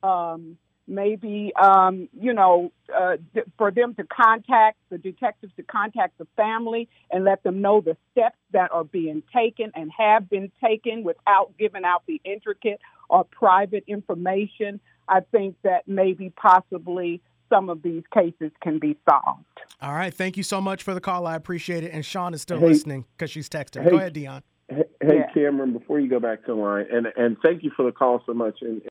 Um, 0.04 0.58
maybe 0.88 1.54
um, 1.56 2.10
you 2.20 2.34
know 2.34 2.72
uh, 2.94 3.16
for 3.58 3.72
them 3.72 3.96
to 3.96 4.04
contact 4.04 4.78
the 4.90 4.98
detectives 4.98 5.54
to 5.56 5.64
contact 5.64 6.18
the 6.18 6.28
family 6.36 6.90
and 7.10 7.24
let 7.24 7.42
them 7.44 7.62
know 7.62 7.82
the 7.82 7.96
steps 8.12 8.38
that 8.52 8.72
are 8.72 8.84
being 8.84 9.24
taken 9.34 9.72
and 9.76 9.92
have 9.98 10.30
been 10.30 10.52
taken 10.64 11.04
without 11.04 11.54
giving 11.58 11.86
out 11.86 12.04
the 12.06 12.22
intricate 12.24 12.82
or 13.10 13.24
private 13.24 13.84
information. 13.88 14.80
I 15.08 15.22
think 15.22 15.56
that 15.64 15.88
maybe 15.88 16.30
possibly 16.30 17.22
some 17.54 17.70
of 17.70 17.82
these 17.84 18.04
cases 18.14 18.52
can 18.62 18.80
be 18.80 18.98
solved. 19.10 19.46
All 19.82 19.94
right. 19.94 20.14
Thank 20.14 20.38
you 20.38 20.44
so 20.44 20.60
much 20.62 20.84
for 20.84 20.94
the 20.94 21.02
call. 21.02 21.28
I 21.28 21.36
appreciate 21.36 21.84
it. 21.84 21.92
And 21.94 22.06
Sean 22.06 22.34
is 22.34 22.42
still 22.42 22.60
Hey. 22.60 22.68
listening 22.68 23.06
because 23.16 23.30
she's 23.32 23.50
texting. 23.50 23.84
Hey. 23.84 23.90
Go 23.92 23.98
ahead, 23.98 24.14
Deon. 24.14 24.42
Hey, 24.70 24.84
hey, 25.02 25.24
Cameron, 25.34 25.74
before 25.74 26.00
you 26.00 26.10
go 26.10 26.20
back 26.20 26.42
to 26.46 26.48
the 26.48 26.56
line, 26.56 26.86
and 26.92 27.08
and 27.18 27.38
thank 27.44 27.64
you 27.64 27.72
for 27.76 27.84
the 27.84 27.92
call 27.92 28.24
so 28.26 28.34
much. 28.34 28.60
And, 28.62 28.82
and 28.82 28.90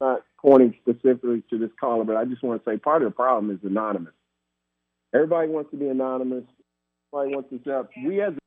not 0.00 0.22
pointing 0.40 0.74
specifically 0.80 1.42
to 1.50 1.58
this 1.58 1.70
caller, 1.78 2.04
but 2.04 2.16
I 2.16 2.24
just 2.24 2.42
want 2.42 2.64
to 2.64 2.70
say 2.70 2.78
part 2.78 3.02
of 3.02 3.10
the 3.10 3.14
problem 3.14 3.50
is 3.50 3.58
anonymous. 3.62 4.14
Everybody 5.14 5.48
wants 5.48 5.70
to 5.72 5.76
be 5.76 5.88
anonymous. 5.88 6.44
Everybody 7.12 7.34
wants 7.34 7.50
to 7.50 7.60
step. 7.60 7.90
We 8.06 8.22
as 8.22 8.32
a 8.34 8.38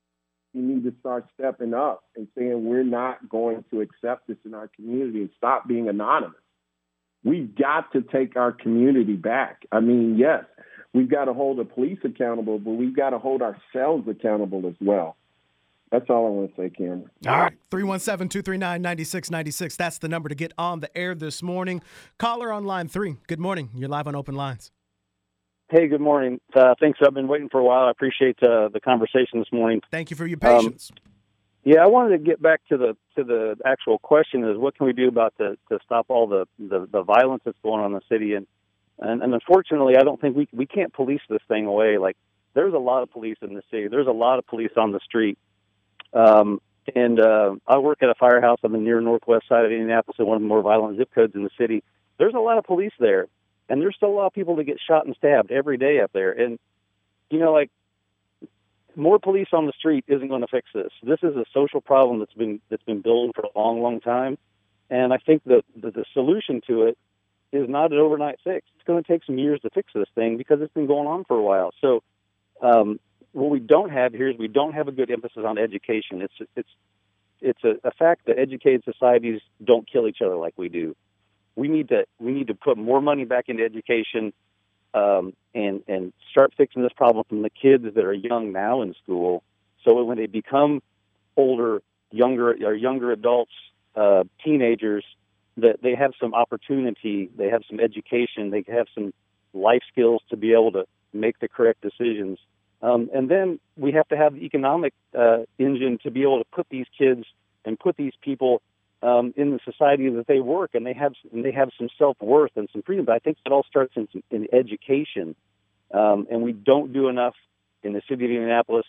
we 0.56 0.62
need 0.62 0.84
to 0.84 0.94
start 1.00 1.26
stepping 1.38 1.74
up 1.74 2.04
and 2.16 2.28
saying 2.38 2.66
we're 2.68 2.84
not 2.84 3.28
going 3.28 3.64
to 3.72 3.82
accept 3.82 4.28
this 4.28 4.38
in 4.46 4.54
our 4.54 4.70
community 4.70 5.22
and 5.22 5.30
stop 5.36 5.68
being 5.68 5.90
anonymous. 5.90 6.40
We've 7.24 7.56
got 7.56 7.92
to 7.94 8.02
take 8.02 8.36
our 8.36 8.52
community 8.52 9.14
back. 9.14 9.66
I 9.72 9.80
mean, 9.80 10.18
yes, 10.18 10.44
we've 10.94 11.10
got 11.10 11.26
to 11.26 11.34
hold 11.34 11.58
the 11.60 11.64
police 11.66 12.00
accountable, 12.04 12.60
but 12.60 12.72
we've 12.72 12.96
got 12.96 13.12
to 13.12 13.20
hold 13.20 13.42
ourselves 13.42 14.08
accountable 14.08 14.68
as 14.68 14.76
well. 14.82 15.16
That's 15.92 16.10
all 16.10 16.26
I 16.26 16.30
want 16.32 16.56
to 16.56 16.62
say, 16.62 16.70
Cameron. 16.72 17.10
All 17.28 17.38
right. 17.40 17.54
317 17.70 18.28
239 18.30 18.82
9696. 18.82 19.76
That's 19.76 20.00
the 20.00 20.08
number 20.10 20.28
to 20.28 20.36
get 20.36 20.52
on 20.58 20.80
the 20.80 20.96
air 20.98 21.14
this 21.14 21.44
morning. 21.44 21.82
Caller 22.18 22.52
on 22.52 22.66
line 22.66 22.88
three. 22.88 23.16
Good 23.28 23.40
morning. 23.40 23.70
You're 23.76 23.90
live 23.90 24.08
on 24.08 24.16
Open 24.16 24.34
Lines. 24.36 24.72
Hey, 25.70 25.88
good 25.88 26.02
morning. 26.02 26.42
Uh, 26.56 26.74
thanks. 26.80 27.00
I've 27.06 27.14
been 27.14 27.28
waiting 27.28 27.48
for 27.50 27.60
a 27.60 27.64
while. 27.64 27.86
I 27.86 27.92
appreciate 27.92 28.38
uh, 28.44 28.70
the 28.70 28.80
conversation 28.80 29.40
this 29.40 29.52
morning. 29.52 29.82
Thank 29.92 30.10
you 30.12 30.18
for 30.18 30.26
your 30.26 30.40
Um, 30.42 30.66
patience. 30.66 30.92
Yeah, 31.64 31.82
I 31.82 31.88
wanted 31.88 32.18
to 32.18 32.24
get 32.24 32.42
back 32.42 32.62
to 32.70 32.78
the 32.78 32.98
to 33.16 33.24
the 33.24 33.56
actual 33.66 33.98
question: 33.98 34.44
is 34.44 34.58
what 34.58 34.78
can 34.78 34.86
we 34.86 34.94
do 34.94 35.08
about 35.08 35.34
the 35.38 35.58
to 35.70 35.80
stop 35.86 36.08
all 36.10 36.28
the 36.28 36.46
the, 36.60 36.88
the 36.92 37.04
violence 37.04 37.44
that's 37.46 37.58
going 37.64 37.82
on 37.82 37.94
in 37.94 37.94
the 37.94 38.02
city? 38.10 38.34
And, 38.34 38.48
and 39.00 39.24
and 39.24 39.34
unfortunately, 39.34 39.96
I 39.98 40.04
don't 40.04 40.20
think 40.20 40.36
we 40.36 40.48
we 40.52 40.66
can't 40.66 40.94
police 40.94 41.22
this 41.30 41.42
thing 41.48 41.66
away. 41.66 41.98
Like 41.98 42.18
there's 42.54 42.74
a 42.74 42.80
lot 42.80 43.04
of 43.04 43.12
police 43.12 43.38
in 43.42 43.54
the 43.54 43.64
city. 43.72 43.88
There's 43.88 44.08
a 44.08 44.12
lot 44.12 44.40
of 44.40 44.48
police 44.48 44.72
on 44.76 44.92
the 44.92 45.00
street. 45.00 45.38
Um, 46.14 46.62
and 46.94 47.20
uh, 47.20 47.56
I 47.66 47.78
work 47.78 48.04
at 48.04 48.10
a 48.10 48.16
firehouse 48.16 48.60
on 48.64 48.74
the 48.74 48.78
near 48.78 49.00
northwest 49.00 49.48
side 49.48 49.66
of 49.66 49.72
Indianapolis, 49.72 50.18
in 50.20 50.26
one 50.26 50.36
of 50.36 50.42
the 50.42 50.48
more 50.48 50.62
violent 50.62 50.98
zip 50.98 51.10
codes 51.16 51.34
in 51.34 51.44
the 51.44 51.50
city. 51.58 51.82
There's 52.20 52.34
a 52.34 52.40
lot 52.40 52.58
of 52.58 52.66
police 52.66 52.92
there, 53.00 53.28
and 53.70 53.82
there's 53.82 53.96
still 53.96 54.10
a 54.10 54.18
lot 54.18 54.28
of 54.28 54.34
people 54.34 54.58
that 54.58 54.66
get 54.66 54.80
shot 54.86 55.06
and 55.06 55.16
stabbed 55.16 55.50
every 55.50 55.78
day 55.78 56.02
up 56.02 56.12
there. 56.14 56.32
And 56.32 56.60
you 57.30 57.40
know, 57.40 57.54
like 57.54 57.72
more 58.96 59.20
police 59.20 59.48
on 59.54 59.66
the 59.66 59.74
street 59.78 60.06
isn't 60.08 60.28
going 60.28 60.42
to 60.42 60.48
fix 60.48 60.70
this. 60.74 60.92
This 61.02 61.20
is 61.24 61.36
a 61.36 61.46
social 61.54 61.82
problem 61.82 62.20
that's 62.20 62.34
been 62.34 62.60
that's 62.70 62.84
been 62.84 63.02
building 63.02 63.32
for 63.36 63.44
a 63.44 63.60
long, 63.60 63.82
long 63.82 64.00
time, 64.00 64.38
and 64.90 65.14
I 65.14 65.18
think 65.18 65.44
that 65.46 65.64
the, 65.76 65.92
the 65.92 66.06
solution 66.14 66.62
to 66.68 66.84
it 66.84 66.98
is 67.52 67.70
not 67.70 67.92
an 67.92 68.00
overnight 68.00 68.40
fix. 68.44 68.66
It's 68.76 68.86
going 68.86 69.04
to 69.04 69.08
take 69.08 69.24
some 69.26 69.38
years 69.38 69.60
to 69.62 69.70
fix 69.70 69.92
this 69.94 70.08
thing 70.16 70.38
because 70.38 70.60
it's 70.62 70.74
been 70.74 70.88
going 70.88 71.08
on 71.08 71.24
for 71.26 71.38
a 71.38 71.44
while. 71.44 71.72
So, 71.82 72.04
um, 72.62 73.00
what 73.32 73.50
we 73.50 73.60
don't 73.60 73.90
have 73.90 74.14
here 74.14 74.30
is 74.30 74.38
we 74.38 74.48
don't 74.48 74.74
have 74.74 74.88
a 74.88 74.92
good 74.92 75.12
emphasis 75.12 75.44
on 75.46 75.58
education. 75.58 76.22
It's 76.22 76.50
it's 76.56 76.70
it's 77.42 77.64
a, 77.64 77.88
a 77.88 77.92
fact 77.92 78.26
that 78.28 78.40
educated 78.40 78.84
societies 78.86 79.42
don't 79.64 79.90
kill 79.90 80.08
each 80.08 80.22
other 80.22 80.36
like 80.36 80.54
we 80.58 80.70
do. 80.70 80.96
We 81.56 81.68
need 81.68 81.90
to 81.90 82.06
we 82.20 82.32
need 82.32 82.48
to 82.48 82.56
put 82.56 82.78
more 82.78 83.02
money 83.02 83.26
back 83.26 83.46
into 83.48 83.64
education 83.64 84.34
um, 84.94 85.34
and 85.54 85.84
and 85.88 86.14
start 86.32 86.54
fixing 86.58 86.82
this 86.84 86.94
problem 86.94 87.26
from 87.28 87.42
the 87.42 87.50
kids 87.50 87.84
that 87.84 88.04
are 88.04 88.14
young 88.14 88.52
now 88.52 88.82
in 88.82 88.94
school, 89.04 89.44
so 89.84 90.04
when 90.04 90.18
they 90.18 90.28
become 90.28 90.82
older, 91.36 91.82
younger 92.12 92.52
or 92.52 92.74
younger 92.74 93.12
adults, 93.12 93.52
uh, 93.96 94.24
teenagers, 94.44 95.06
that 95.58 95.82
they 95.82 95.96
have 95.96 96.12
some 96.20 96.34
opportunity, 96.34 97.30
they 97.36 97.50
have 97.50 97.64
some 97.70 97.80
education, 97.80 98.50
they 98.50 98.64
have 98.68 98.88
some 98.94 99.14
life 99.54 99.84
skills 99.92 100.22
to 100.30 100.38
be 100.38 100.52
able 100.54 100.72
to 100.72 100.86
make 101.14 101.40
the 101.40 101.48
correct 101.48 101.82
decisions. 101.82 102.40
Um, 102.82 103.10
and 103.14 103.30
then 103.30 103.60
we 103.78 103.92
have 103.94 104.08
to 104.10 104.18
have 104.18 104.34
the 104.34 104.46
economic 104.46 104.94
uh, 105.18 105.44
engine 105.58 106.00
to 106.04 106.12
be 106.12 106.24
able 106.24 106.40
to 106.40 106.50
put 106.52 106.68
these 106.70 106.88
kids 106.98 107.24
and 107.66 107.80
put 107.80 107.96
these 107.96 108.14
people 108.22 108.62
um, 109.04 109.34
in 109.36 109.52
the 109.52 109.60
society 109.66 110.10
that 110.10 110.28
they 110.28 110.40
work, 110.40 110.72
and 110.74 110.86
they 110.86 110.94
have 110.94 111.14
and 111.32 111.44
they 111.44 111.52
have 111.52 111.70
some 111.78 111.90
self 111.98 112.18
worth 112.22 112.52
and 112.56 112.70
some 112.72 112.82
freedom. 112.82 113.06
But 113.06 113.16
I 113.16 113.20
think 113.20 113.38
it 113.46 113.52
all 113.52 113.66
starts 113.70 113.94
in, 113.96 114.08
in 114.32 114.48
education, 114.54 115.36
um, 115.94 116.28
and 116.32 116.42
we 116.42 116.54
don't 116.54 116.94
do 116.94 117.10
enough 117.10 117.36
in 117.84 117.94
the 117.94 118.02
city 118.08 118.26
of 118.26 118.32
Indianapolis 118.32 118.86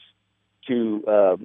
to 0.68 1.04
uh, 1.06 1.36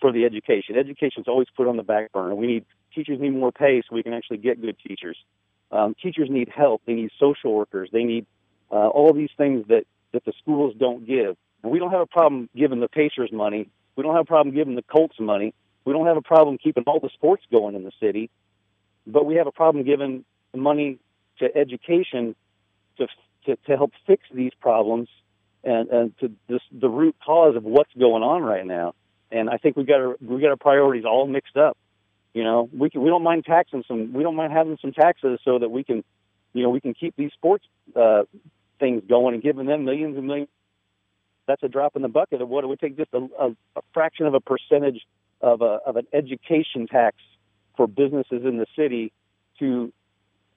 for 0.00 0.12
the 0.12 0.24
education. 0.24 0.76
Education 0.76 1.22
is 1.22 1.28
always 1.28 1.48
put 1.56 1.66
on 1.66 1.76
the 1.76 1.82
back 1.82 2.12
burner. 2.12 2.34
We 2.34 2.46
need 2.46 2.64
teachers 2.94 3.18
need 3.20 3.30
more 3.30 3.52
pay 3.52 3.82
so 3.82 3.94
we 3.94 4.02
can 4.02 4.12
actually 4.12 4.38
get 4.38 4.60
good 4.60 4.76
teachers. 4.86 5.16
Um, 5.70 5.94
teachers 6.00 6.28
need 6.30 6.48
help. 6.48 6.82
They 6.86 6.94
need 6.94 7.10
social 7.18 7.54
workers. 7.54 7.90
They 7.92 8.04
need 8.04 8.26
uh, 8.70 8.88
all 8.88 9.12
these 9.12 9.30
things 9.36 9.66
that 9.68 9.84
that 10.12 10.24
the 10.24 10.32
schools 10.40 10.74
don't 10.78 11.04
give. 11.04 11.36
And 11.62 11.72
we 11.72 11.80
don't 11.80 11.90
have 11.90 12.00
a 12.00 12.06
problem 12.06 12.48
giving 12.56 12.80
the 12.80 12.88
Pacers 12.88 13.30
money. 13.32 13.68
We 13.96 14.04
don't 14.04 14.14
have 14.14 14.22
a 14.22 14.26
problem 14.26 14.54
giving 14.54 14.76
the 14.76 14.82
Colts 14.82 15.18
money. 15.18 15.52
We 15.88 15.94
don't 15.94 16.06
have 16.06 16.18
a 16.18 16.22
problem 16.22 16.58
keeping 16.58 16.84
all 16.86 17.00
the 17.00 17.08
sports 17.14 17.44
going 17.50 17.74
in 17.74 17.82
the 17.82 17.92
city. 17.98 18.28
But 19.06 19.24
we 19.24 19.36
have 19.36 19.46
a 19.46 19.52
problem 19.52 19.86
giving 19.86 20.22
money 20.54 20.98
to 21.38 21.56
education 21.56 22.36
to 22.98 23.06
to, 23.46 23.56
to 23.66 23.74
help 23.74 23.92
fix 24.06 24.22
these 24.30 24.52
problems 24.60 25.08
and 25.64 25.88
and 25.88 26.18
to 26.18 26.30
this 26.46 26.60
the 26.70 26.90
root 26.90 27.16
cause 27.24 27.56
of 27.56 27.64
what's 27.64 27.94
going 27.98 28.22
on 28.22 28.42
right 28.42 28.66
now. 28.66 28.94
And 29.32 29.48
I 29.48 29.56
think 29.56 29.78
we 29.78 29.84
got 29.84 30.00
our 30.00 30.16
we 30.20 30.42
got 30.42 30.50
our 30.50 30.56
priorities 30.58 31.06
all 31.06 31.26
mixed 31.26 31.56
up. 31.56 31.78
You 32.34 32.44
know, 32.44 32.68
we 32.70 32.90
can, 32.90 33.00
we 33.00 33.08
don't 33.08 33.24
mind 33.24 33.46
taxing 33.46 33.82
some. 33.88 34.12
We 34.12 34.22
don't 34.22 34.36
mind 34.36 34.52
having 34.52 34.76
some 34.82 34.92
taxes 34.92 35.40
so 35.42 35.58
that 35.58 35.70
we 35.70 35.84
can, 35.84 36.04
you 36.52 36.64
know, 36.64 36.68
we 36.68 36.82
can 36.82 36.92
keep 36.92 37.16
these 37.16 37.32
sports 37.32 37.64
uh, 37.96 38.24
things 38.78 39.04
going 39.08 39.32
and 39.32 39.42
giving 39.42 39.64
them 39.64 39.86
millions 39.86 40.18
and 40.18 40.26
millions. 40.26 40.50
That's 41.46 41.62
a 41.62 41.68
drop 41.68 41.96
in 41.96 42.02
the 42.02 42.08
bucket 42.08 42.42
of 42.42 42.50
what 42.50 42.62
it 42.62 42.66
would 42.66 42.78
take 42.78 42.98
just 42.98 43.14
a, 43.14 43.26
a, 43.40 43.56
a 43.76 43.80
fraction 43.94 44.26
of 44.26 44.34
a 44.34 44.40
percentage 44.40 45.00
of 45.40 45.62
a 45.62 45.78
of 45.86 45.96
an 45.96 46.06
education 46.12 46.86
tax 46.86 47.16
for 47.76 47.86
businesses 47.86 48.44
in 48.44 48.58
the 48.58 48.66
city 48.76 49.12
to 49.58 49.92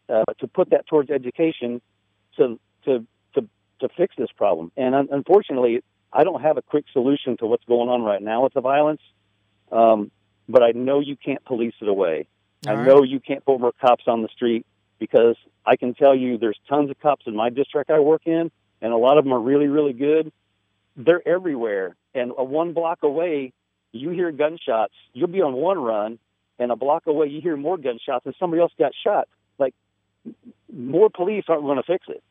uh, 0.09 0.23
to 0.39 0.47
put 0.47 0.71
that 0.71 0.87
towards 0.87 1.09
education 1.09 1.81
to 2.37 2.59
to 2.85 3.05
to 3.35 3.47
to 3.79 3.89
fix 3.95 4.15
this 4.17 4.31
problem. 4.35 4.71
And 4.77 4.95
un- 4.95 5.09
unfortunately, 5.11 5.83
I 6.11 6.23
don't 6.23 6.41
have 6.41 6.57
a 6.57 6.61
quick 6.61 6.85
solution 6.91 7.37
to 7.37 7.45
what's 7.45 7.65
going 7.65 7.89
on 7.89 8.01
right 8.01 8.21
now 8.21 8.43
with 8.43 8.53
the 8.53 8.61
violence. 8.61 9.01
Um, 9.71 10.11
but 10.49 10.63
I 10.63 10.71
know 10.71 10.99
you 10.99 11.15
can't 11.15 11.43
police 11.45 11.75
it 11.81 11.87
away. 11.87 12.27
I 12.67 12.75
know 12.75 13.03
you 13.03 13.19
can't 13.19 13.43
put 13.43 13.59
more 13.59 13.71
cops 13.71 14.03
on 14.07 14.21
the 14.21 14.27
street 14.27 14.65
because 14.99 15.35
I 15.65 15.77
can 15.77 15.93
tell 15.95 16.15
you 16.15 16.37
there's 16.37 16.59
tons 16.69 16.91
of 16.91 16.99
cops 16.99 17.25
in 17.25 17.35
my 17.35 17.49
district 17.49 17.89
I 17.89 17.99
work 17.99 18.23
in, 18.25 18.51
and 18.81 18.93
a 18.93 18.97
lot 18.97 19.17
of 19.17 19.23
them 19.23 19.33
are 19.33 19.39
really, 19.39 19.67
really 19.67 19.93
good. 19.93 20.31
They're 20.95 21.27
everywhere. 21.27 21.95
And 22.13 22.33
a 22.37 22.43
one 22.43 22.73
block 22.73 22.99
away, 23.01 23.53
you 23.91 24.09
hear 24.09 24.31
gunshots. 24.31 24.93
You'll 25.13 25.27
be 25.27 25.41
on 25.41 25.53
one 25.53 25.79
run, 25.79 26.19
and 26.59 26.71
a 26.71 26.75
block 26.75 27.07
away, 27.07 27.27
you 27.27 27.41
hear 27.41 27.57
more 27.57 27.77
gunshots, 27.77 28.25
and 28.25 28.35
somebody 28.39 28.61
else 28.61 28.71
got 28.77 28.91
shot. 29.03 29.27
Like, 29.57 29.73
more 30.71 31.09
police 31.09 31.45
aren't 31.47 31.63
going 31.63 31.77
to 31.77 31.83
fix 31.83 32.05
it. 32.07 32.23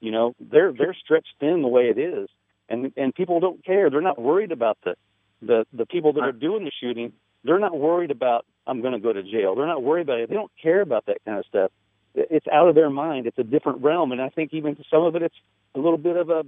You 0.00 0.10
know, 0.10 0.34
they're 0.38 0.72
they're 0.72 0.94
stretched 0.94 1.34
thin 1.40 1.62
the 1.62 1.68
way 1.68 1.84
it 1.84 1.98
is, 1.98 2.28
and 2.68 2.92
and 2.96 3.14
people 3.14 3.40
don't 3.40 3.64
care. 3.64 3.88
They're 3.88 4.00
not 4.02 4.20
worried 4.20 4.52
about 4.52 4.76
the 4.84 4.96
the 5.40 5.66
the 5.72 5.86
people 5.86 6.12
that 6.14 6.20
are 6.22 6.32
doing 6.32 6.64
the 6.64 6.72
shooting. 6.78 7.12
They're 7.42 7.58
not 7.58 7.78
worried 7.78 8.10
about 8.10 8.44
I'm 8.66 8.80
going 8.80 8.92
to 8.92 8.98
go 8.98 9.12
to 9.12 9.22
jail. 9.22 9.54
They're 9.54 9.66
not 9.66 9.82
worried 9.82 10.02
about 10.02 10.20
it. 10.20 10.28
They 10.28 10.34
don't 10.34 10.52
care 10.62 10.80
about 10.80 11.06
that 11.06 11.18
kind 11.24 11.38
of 11.38 11.46
stuff. 11.46 11.70
It's 12.14 12.46
out 12.52 12.68
of 12.68 12.74
their 12.74 12.90
mind. 12.90 13.26
It's 13.26 13.38
a 13.38 13.44
different 13.44 13.82
realm, 13.82 14.12
and 14.12 14.20
I 14.20 14.28
think 14.28 14.52
even 14.52 14.76
some 14.90 15.04
of 15.04 15.16
it, 15.16 15.22
it's 15.22 15.34
a 15.74 15.78
little 15.78 15.98
bit 15.98 16.16
of 16.16 16.30
a 16.30 16.44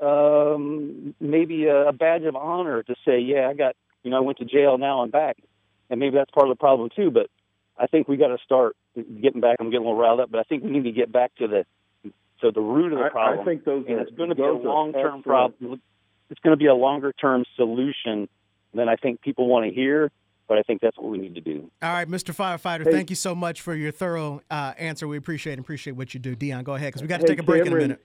um, 0.00 1.14
maybe 1.20 1.66
a 1.66 1.92
badge 1.92 2.22
of 2.22 2.36
honor 2.36 2.82
to 2.82 2.94
say, 3.04 3.18
yeah, 3.20 3.48
I 3.48 3.54
got 3.54 3.76
you 4.02 4.10
know 4.10 4.16
I 4.18 4.20
went 4.20 4.38
to 4.38 4.44
jail, 4.44 4.78
now 4.78 5.02
I'm 5.02 5.10
back, 5.10 5.36
and 5.88 6.00
maybe 6.00 6.16
that's 6.16 6.30
part 6.30 6.48
of 6.48 6.56
the 6.56 6.60
problem 6.60 6.90
too. 6.94 7.10
But 7.10 7.28
I 7.78 7.86
think 7.86 8.08
we 8.08 8.16
got 8.16 8.28
to 8.28 8.38
start 8.44 8.76
getting 8.96 9.40
back. 9.40 9.56
I'm 9.60 9.70
getting 9.70 9.86
a 9.86 9.90
little 9.90 10.00
riled 10.00 10.20
up, 10.20 10.30
but 10.30 10.40
I 10.40 10.42
think 10.44 10.64
we 10.64 10.70
need 10.70 10.84
to 10.84 10.92
get 10.92 11.12
back 11.12 11.34
to 11.36 11.48
the 11.48 11.64
to 12.42 12.50
the 12.50 12.60
root 12.60 12.92
of 12.92 12.98
the 12.98 13.10
problem. 13.10 13.40
I, 13.40 13.42
I 13.42 13.44
think 13.44 13.64
those 13.64 13.84
and 13.88 13.98
are, 13.98 14.00
it's 14.02 14.16
going 14.16 14.30
to 14.30 14.34
be 14.34 14.42
a 14.42 14.52
long 14.52 14.92
term 14.92 15.22
problem. 15.22 15.80
It's 16.30 16.40
going 16.40 16.52
to 16.52 16.58
be 16.58 16.66
a 16.66 16.74
longer 16.74 17.12
term 17.12 17.44
solution 17.56 18.28
than 18.72 18.88
I 18.88 18.96
think 18.96 19.20
people 19.20 19.48
want 19.48 19.68
to 19.68 19.74
hear. 19.74 20.10
But 20.48 20.58
I 20.58 20.62
think 20.62 20.80
that's 20.80 20.96
what 20.98 21.08
we 21.08 21.18
need 21.18 21.36
to 21.36 21.40
do. 21.40 21.70
All 21.80 21.92
right, 21.92 22.08
Mr. 22.08 22.34
Firefighter, 22.34 22.84
Hey. 22.84 22.90
thank 22.90 23.10
you 23.10 23.14
so 23.14 23.36
much 23.36 23.60
for 23.60 23.72
your 23.72 23.92
thorough 23.92 24.40
uh, 24.50 24.72
answer. 24.78 25.06
We 25.06 25.16
appreciate 25.16 25.52
and 25.52 25.60
appreciate 25.60 25.92
what 25.94 26.12
you 26.12 26.18
do. 26.18 26.34
Deon, 26.34 26.64
go 26.64 26.74
ahead 26.74 26.88
because 26.88 27.02
we 27.02 27.08
got 27.08 27.18
to 27.18 27.22
Hey, 27.22 27.34
take 27.34 27.38
a 27.38 27.44
break 27.44 27.64
in 27.64 27.72
a 27.72 27.76
minute. 27.76 28.04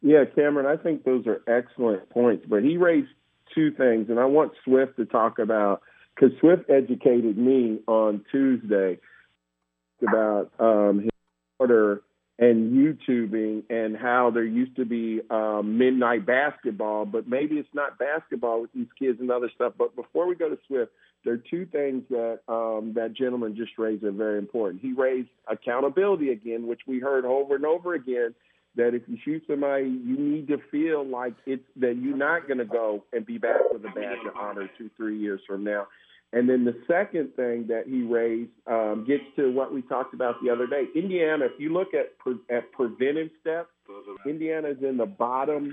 Yeah, 0.00 0.24
Cameron, 0.24 0.66
I 0.66 0.80
think 0.80 1.02
those 1.02 1.26
are 1.26 1.42
excellent 1.48 2.08
points. 2.10 2.46
But 2.48 2.62
he 2.62 2.76
raised 2.76 3.08
two 3.54 3.70
things, 3.70 4.08
and 4.10 4.18
I 4.18 4.24
want 4.24 4.52
Swift 4.64 4.96
to 4.96 5.04
talk 5.04 5.38
about 5.38 5.82
because 6.14 6.36
Swift 6.40 6.70
educated 6.70 7.36
me 7.36 7.80
on 7.86 8.24
Tuesday 8.30 8.98
about 10.06 10.52
um, 10.58 11.00
his 11.00 11.10
daughter 11.58 12.02
and 12.38 12.72
YouTubing 12.72 13.62
and 13.70 13.96
how 13.96 14.30
there 14.30 14.44
used 14.44 14.74
to 14.76 14.84
be 14.84 15.20
um, 15.30 15.78
midnight 15.78 16.26
basketball, 16.26 17.04
but 17.04 17.28
maybe 17.28 17.56
it's 17.56 17.68
not 17.72 17.98
basketball 17.98 18.60
with 18.60 18.72
these 18.72 18.88
kids 18.98 19.20
and 19.20 19.30
other 19.30 19.50
stuff. 19.54 19.74
But 19.78 19.94
before 19.94 20.26
we 20.26 20.34
go 20.34 20.48
to 20.48 20.58
Swift, 20.66 20.90
there 21.24 21.34
are 21.34 21.42
two 21.50 21.64
things 21.66 22.02
that 22.10 22.40
um, 22.48 22.92
that 22.96 23.14
gentleman 23.14 23.56
just 23.56 23.78
raised 23.78 24.02
that 24.02 24.08
are 24.08 24.12
very 24.12 24.38
important. 24.38 24.82
He 24.82 24.92
raised 24.92 25.28
accountability 25.48 26.30
again, 26.30 26.66
which 26.66 26.80
we 26.86 26.98
heard 26.98 27.24
over 27.24 27.54
and 27.54 27.64
over 27.64 27.94
again. 27.94 28.34
That 28.76 28.94
if 28.94 29.02
you 29.06 29.16
shoot 29.24 29.44
somebody, 29.46 29.84
you 29.84 30.18
need 30.18 30.48
to 30.48 30.58
feel 30.70 31.06
like 31.06 31.34
it's 31.46 31.62
that 31.76 31.96
you're 31.96 32.16
not 32.16 32.48
going 32.48 32.58
to 32.58 32.64
go 32.64 33.04
and 33.12 33.24
be 33.24 33.38
back 33.38 33.60
with 33.72 33.84
a 33.84 33.90
badge 33.94 34.18
of 34.26 34.36
honor 34.36 34.68
two, 34.76 34.90
three 34.96 35.18
years 35.18 35.40
from 35.46 35.62
now. 35.62 35.86
And 36.32 36.48
then 36.48 36.64
the 36.64 36.74
second 36.88 37.36
thing 37.36 37.66
that 37.68 37.84
he 37.86 38.02
raised 38.02 38.50
um, 38.66 39.04
gets 39.06 39.22
to 39.36 39.52
what 39.52 39.72
we 39.72 39.82
talked 39.82 40.14
about 40.14 40.34
the 40.42 40.50
other 40.50 40.66
day. 40.66 40.86
Indiana, 40.96 41.44
if 41.44 41.52
you 41.58 41.72
look 41.72 41.94
at 41.94 42.18
pre- 42.18 42.40
at 42.50 42.72
preventive 42.72 43.30
steps, 43.40 43.68
Indiana 44.26 44.68
is 44.68 44.82
in 44.82 44.96
the 44.96 45.06
bottom 45.06 45.72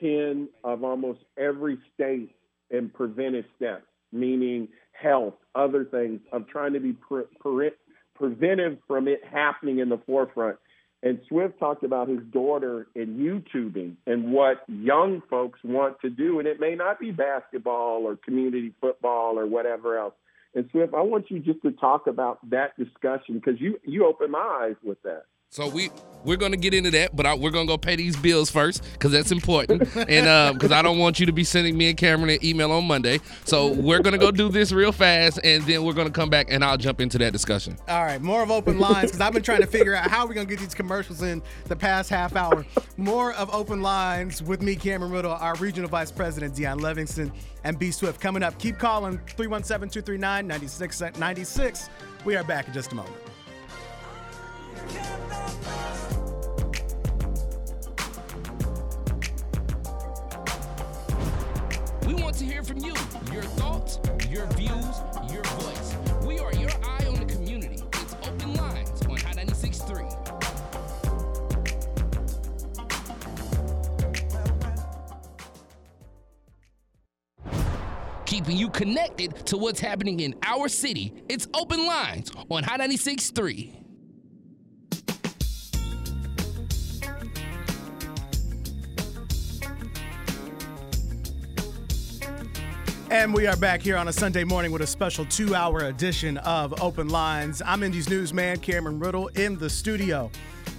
ten 0.00 0.48
of 0.62 0.84
almost 0.84 1.20
every 1.38 1.78
state 1.94 2.34
in 2.70 2.90
preventive 2.90 3.46
steps, 3.56 3.84
meaning 4.12 4.68
health, 4.92 5.34
other 5.54 5.86
things 5.86 6.20
of 6.32 6.46
trying 6.48 6.74
to 6.74 6.80
be 6.80 6.92
pre- 6.92 7.24
pre- 7.40 7.70
preventive 8.14 8.76
from 8.86 9.08
it 9.08 9.22
happening 9.30 9.78
in 9.78 9.88
the 9.88 9.98
forefront. 10.06 10.58
And 11.04 11.20
Swift 11.28 11.58
talked 11.58 11.84
about 11.84 12.08
his 12.08 12.20
daughter 12.32 12.86
in 12.94 13.18
YouTubing 13.18 13.96
and 14.06 14.32
what 14.32 14.64
young 14.66 15.22
folks 15.28 15.60
want 15.62 16.00
to 16.00 16.08
do. 16.08 16.38
And 16.38 16.48
it 16.48 16.58
may 16.58 16.74
not 16.74 16.98
be 16.98 17.10
basketball 17.10 18.06
or 18.06 18.16
community 18.16 18.72
football 18.80 19.38
or 19.38 19.46
whatever 19.46 19.98
else. 19.98 20.14
And 20.54 20.66
Swift, 20.70 20.94
I 20.94 21.02
want 21.02 21.30
you 21.30 21.40
just 21.40 21.60
to 21.60 21.72
talk 21.72 22.06
about 22.06 22.38
that 22.48 22.78
discussion 22.78 23.34
because 23.34 23.60
you, 23.60 23.78
you 23.84 24.06
opened 24.06 24.32
my 24.32 24.38
eyes 24.62 24.76
with 24.82 25.02
that. 25.02 25.24
So 25.54 25.68
we 25.68 25.88
we're 26.24 26.36
gonna 26.36 26.56
get 26.56 26.74
into 26.74 26.90
that, 26.90 27.14
but 27.14 27.26
I, 27.26 27.34
we're 27.34 27.52
gonna 27.52 27.68
go 27.68 27.78
pay 27.78 27.94
these 27.94 28.16
bills 28.16 28.50
first 28.50 28.82
because 28.94 29.12
that's 29.12 29.30
important, 29.30 29.82
and 30.08 30.26
um, 30.26 30.54
because 30.54 30.72
I 30.72 30.82
don't 30.82 30.98
want 30.98 31.20
you 31.20 31.26
to 31.26 31.32
be 31.32 31.44
sending 31.44 31.78
me 31.78 31.90
and 31.90 31.96
Cameron 31.96 32.30
an 32.30 32.44
email 32.44 32.72
on 32.72 32.86
Monday. 32.86 33.20
So 33.44 33.68
we're 33.68 34.00
gonna 34.00 34.18
go 34.18 34.32
do 34.32 34.48
this 34.48 34.72
real 34.72 34.90
fast, 34.90 35.38
and 35.44 35.62
then 35.62 35.84
we're 35.84 35.92
gonna 35.92 36.10
come 36.10 36.28
back 36.28 36.48
and 36.50 36.64
I'll 36.64 36.76
jump 36.76 37.00
into 37.00 37.18
that 37.18 37.32
discussion. 37.32 37.76
All 37.86 38.02
right, 38.02 38.20
more 38.20 38.42
of 38.42 38.50
open 38.50 38.80
lines 38.80 39.12
because 39.12 39.20
I've 39.20 39.32
been 39.32 39.44
trying 39.44 39.60
to 39.60 39.68
figure 39.68 39.94
out 39.94 40.10
how 40.10 40.26
we're 40.26 40.34
gonna 40.34 40.46
get 40.46 40.58
these 40.58 40.74
commercials 40.74 41.22
in 41.22 41.40
the 41.66 41.76
past 41.76 42.10
half 42.10 42.34
hour. 42.34 42.66
More 42.96 43.32
of 43.34 43.54
open 43.54 43.80
lines 43.80 44.42
with 44.42 44.60
me, 44.60 44.74
Cameron 44.74 45.12
Riddle, 45.12 45.34
our 45.34 45.54
regional 45.54 45.88
vice 45.88 46.10
president, 46.10 46.56
Deon 46.56 46.80
Levingston, 46.80 47.30
and 47.62 47.78
B 47.78 47.92
Swift. 47.92 48.20
Coming 48.20 48.42
up, 48.42 48.58
keep 48.58 48.78
calling 48.78 49.18
317-239-9696. 49.36 51.90
We 52.24 52.34
are 52.34 52.42
back 52.42 52.66
in 52.66 52.74
just 52.74 52.90
a 52.90 52.96
moment. 52.96 53.14
We 62.06 62.14
want 62.14 62.36
to 62.36 62.44
hear 62.44 62.62
from 62.62 62.78
you, 62.78 62.94
your 63.32 63.42
thoughts, 63.42 63.98
your 64.28 64.46
views, 64.48 65.00
your 65.32 65.42
voice. 65.42 65.96
We 66.26 66.38
are 66.38 66.52
your 66.54 66.70
eye 66.84 67.06
on 67.06 67.14
the 67.14 67.24
community. 67.24 67.82
It's 67.94 68.14
open 68.26 68.54
lines 68.54 69.00
on 69.02 69.16
Hot 69.16 69.36
96.3. 69.36 70.10
Keeping 78.26 78.56
you 78.56 78.68
connected 78.68 79.46
to 79.46 79.56
what's 79.56 79.80
happening 79.80 80.20
in 80.20 80.34
our 80.42 80.68
city. 80.68 81.14
It's 81.28 81.46
open 81.54 81.86
lines 81.86 82.30
on 82.50 82.64
Hot 82.64 82.80
96.3. 82.80 83.83
And 93.14 93.32
we 93.32 93.46
are 93.46 93.56
back 93.56 93.80
here 93.80 93.96
on 93.96 94.08
a 94.08 94.12
Sunday 94.12 94.42
morning 94.42 94.72
with 94.72 94.82
a 94.82 94.88
special 94.88 95.24
two 95.24 95.54
hour 95.54 95.84
edition 95.84 96.36
of 96.38 96.82
Open 96.82 97.08
Lines. 97.08 97.62
I'm 97.64 97.84
Indy's 97.84 98.08
newsman, 98.08 98.58
Cameron 98.58 98.98
Riddle, 98.98 99.28
in 99.28 99.56
the 99.56 99.70
studio 99.70 100.32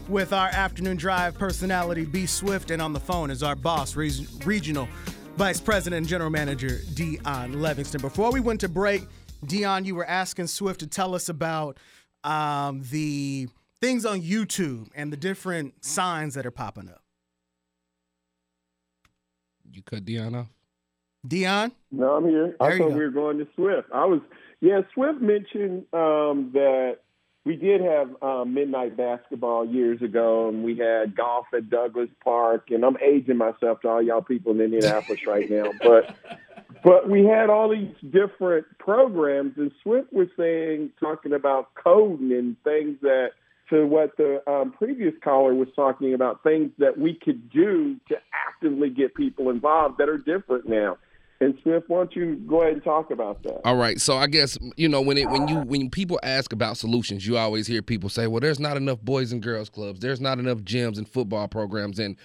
with 0.09 0.33
our 0.33 0.49
afternoon 0.49 0.97
drive 0.97 1.37
personality, 1.37 2.03
B 2.03 2.25
Swift, 2.25 2.71
and 2.71 2.81
on 2.81 2.91
the 2.91 2.99
phone 2.99 3.31
is 3.31 3.41
our 3.41 3.55
boss, 3.55 3.95
Re- 3.95 4.27
Regional 4.43 4.89
Vice 5.37 5.61
President 5.61 5.99
and 5.99 6.07
General 6.09 6.29
Manager, 6.29 6.81
Deon 6.93 7.55
Levingston. 7.55 8.01
Before 8.01 8.33
we 8.33 8.41
went 8.41 8.59
to 8.59 8.69
break, 8.69 9.07
Deon, 9.45 9.85
you 9.85 9.95
were 9.95 10.05
asking 10.05 10.47
Swift 10.47 10.81
to 10.81 10.87
tell 10.87 11.15
us 11.15 11.29
about 11.29 11.77
um, 12.25 12.83
the 12.91 13.47
things 13.79 14.05
on 14.05 14.21
YouTube 14.21 14.89
and 14.93 15.09
the 15.09 15.17
different 15.17 15.85
signs 15.85 16.33
that 16.33 16.45
are 16.45 16.51
popping 16.51 16.89
up. 16.89 17.01
You 19.71 19.81
cut 19.83 20.03
Deon 20.03 20.37
off? 20.37 20.47
Deon? 21.27 21.71
No, 21.91 22.15
I'm 22.15 22.27
here. 22.27 22.55
I 22.59 22.69
There 22.69 22.77
you 22.77 22.83
thought 22.83 22.97
we 22.97 23.03
were 23.03 23.09
going 23.09 23.37
to 23.39 23.47
Swift. 23.55 23.89
I 23.93 24.05
was, 24.05 24.21
yeah. 24.61 24.81
Swift 24.93 25.21
mentioned 25.21 25.85
um, 25.93 26.51
that 26.53 26.97
we 27.45 27.55
did 27.55 27.81
have 27.81 28.09
um, 28.23 28.53
midnight 28.53 28.97
basketball 28.97 29.65
years 29.65 30.01
ago, 30.01 30.49
and 30.49 30.63
we 30.63 30.77
had 30.77 31.15
golf 31.15 31.45
at 31.53 31.69
Douglass 31.69 32.09
Park. 32.23 32.71
And 32.71 32.83
I'm 32.83 32.97
aging 32.97 33.37
myself 33.37 33.81
to 33.81 33.87
all 33.87 34.01
y'all 34.01 34.21
people 34.21 34.51
in 34.53 34.61
Indianapolis 34.61 35.25
right 35.27 35.49
now, 35.49 35.71
but 35.81 36.15
but 36.83 37.09
we 37.09 37.23
had 37.23 37.49
all 37.49 37.69
these 37.69 37.93
different 38.11 38.65
programs, 38.79 39.53
and 39.57 39.71
Swift 39.81 40.11
was 40.11 40.27
saying, 40.37 40.91
talking 40.99 41.33
about 41.33 41.73
coding 41.75 42.31
and 42.31 42.61
things 42.63 42.97
that. 43.01 43.31
To 43.71 43.87
what 43.87 44.15
the 44.15 44.47
um, 44.47 44.73
previous 44.73 45.15
caller 45.23 45.55
was 45.55 45.69
talking 45.75 46.13
about, 46.13 46.43
things 46.43 46.69
that 46.77 46.99
we 46.99 47.15
could 47.15 47.49
do 47.49 47.95
to 48.09 48.15
actively 48.47 48.91
get 48.91 49.15
people 49.15 49.49
involved 49.49 49.97
that 49.97 50.07
are 50.07 50.19
different 50.19 50.69
now. 50.69 50.99
And 51.41 51.53
Swift, 51.63 51.89
why 51.89 51.97
don't 51.97 52.15
you 52.15 52.35
go 52.47 52.61
ahead 52.61 52.73
and 52.73 52.83
talk 52.83 53.11
about 53.11 53.43
that? 53.43 53.59
All 53.65 53.75
right, 53.75 53.99
so 53.99 54.15
I 54.15 54.27
guess 54.27 54.57
you 54.77 54.87
know 54.87 55.01
when 55.01 55.17
it 55.17 55.29
when 55.29 55.47
you 55.49 55.57
when 55.59 55.89
people 55.89 56.19
ask 56.23 56.53
about 56.53 56.77
solutions, 56.77 57.27
you 57.27 57.37
always 57.37 57.67
hear 57.67 57.81
people 57.81 58.09
say, 58.09 58.27
"Well, 58.27 58.39
there's 58.39 58.59
not 58.59 58.77
enough 58.77 59.01
boys 59.01 59.31
and 59.33 59.41
girls 59.43 59.69
clubs. 59.69 59.99
There's 59.99 60.21
not 60.21 60.39
enough 60.39 60.59
gyms 60.59 60.97
and 60.97 61.07
football 61.07 61.47
programs." 61.49 61.99
And 61.99 62.15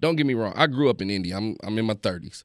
don't 0.00 0.16
get 0.16 0.26
me 0.26 0.34
wrong, 0.34 0.52
I 0.56 0.66
grew 0.66 0.90
up 0.90 1.00
in 1.00 1.10
India. 1.10 1.36
I'm 1.36 1.56
I'm 1.62 1.78
in 1.78 1.84
my 1.84 1.94
30s, 1.94 2.42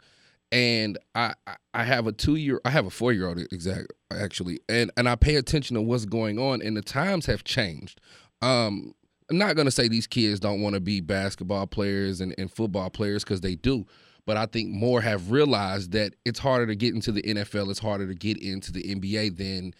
and 0.51 0.97
I 1.15 1.33
I- 1.47 1.55
I 1.73 1.83
have 1.85 2.05
a 2.05 2.11
two 2.11 2.35
year 2.35 2.61
I 2.65 2.69
have 2.69 2.85
a 2.85 2.89
four 2.91 3.13
year 3.13 3.27
old 3.27 3.39
exact 3.39 3.87
actually, 4.11 4.59
and 4.69 4.91
and 4.97 5.09
I 5.09 5.15
pay 5.15 5.35
attention 5.37 5.75
to 5.75 5.81
what's 5.81 6.05
going 6.05 6.37
on, 6.37 6.61
and 6.61 6.77
the 6.77 6.81
times 6.81 7.25
have 7.25 7.43
changed. 7.43 7.99
Um, 8.41 8.93
I'm 9.29 9.37
not 9.37 9.55
gonna 9.55 9.71
say 9.71 9.87
these 9.87 10.07
kids 10.07 10.39
don't 10.39 10.61
want 10.61 10.75
to 10.75 10.81
be 10.81 10.99
basketball 10.99 11.65
players 11.65 12.21
and, 12.21 12.35
and 12.37 12.51
football 12.51 12.89
players 12.89 13.23
because 13.23 13.41
they 13.41 13.55
do. 13.55 13.85
But 14.25 14.37
I 14.37 14.45
think 14.45 14.69
more 14.69 15.01
have 15.01 15.31
realized 15.31 15.91
that 15.91 16.13
it's 16.25 16.39
harder 16.39 16.67
to 16.67 16.75
get 16.75 16.93
into 16.93 17.11
the 17.11 17.21
NFL. 17.21 17.69
It's 17.69 17.79
harder 17.79 18.07
to 18.07 18.13
get 18.13 18.37
into 18.37 18.71
the 18.71 18.83
NBA 18.83 19.37
than 19.37 19.73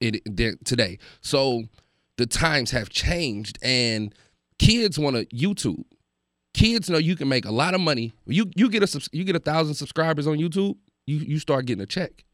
it 0.00 0.22
than 0.24 0.58
today. 0.64 0.98
So 1.20 1.64
the 2.16 2.26
times 2.26 2.70
have 2.70 2.88
changed, 2.90 3.58
and 3.62 4.14
kids 4.58 4.98
want 4.98 5.16
to 5.16 5.26
YouTube. 5.26 5.84
Kids 6.54 6.90
know 6.90 6.98
you 6.98 7.16
can 7.16 7.28
make 7.28 7.44
a 7.44 7.52
lot 7.52 7.74
of 7.74 7.80
money. 7.80 8.12
You 8.26 8.50
you 8.56 8.68
get 8.68 8.82
a 8.82 9.08
you 9.12 9.24
get 9.24 9.36
a 9.36 9.40
thousand 9.40 9.74
subscribers 9.74 10.26
on 10.26 10.38
YouTube. 10.38 10.76
You 11.06 11.18
you 11.18 11.38
start 11.38 11.66
getting 11.66 11.82
a 11.82 11.86
check. 11.86 12.24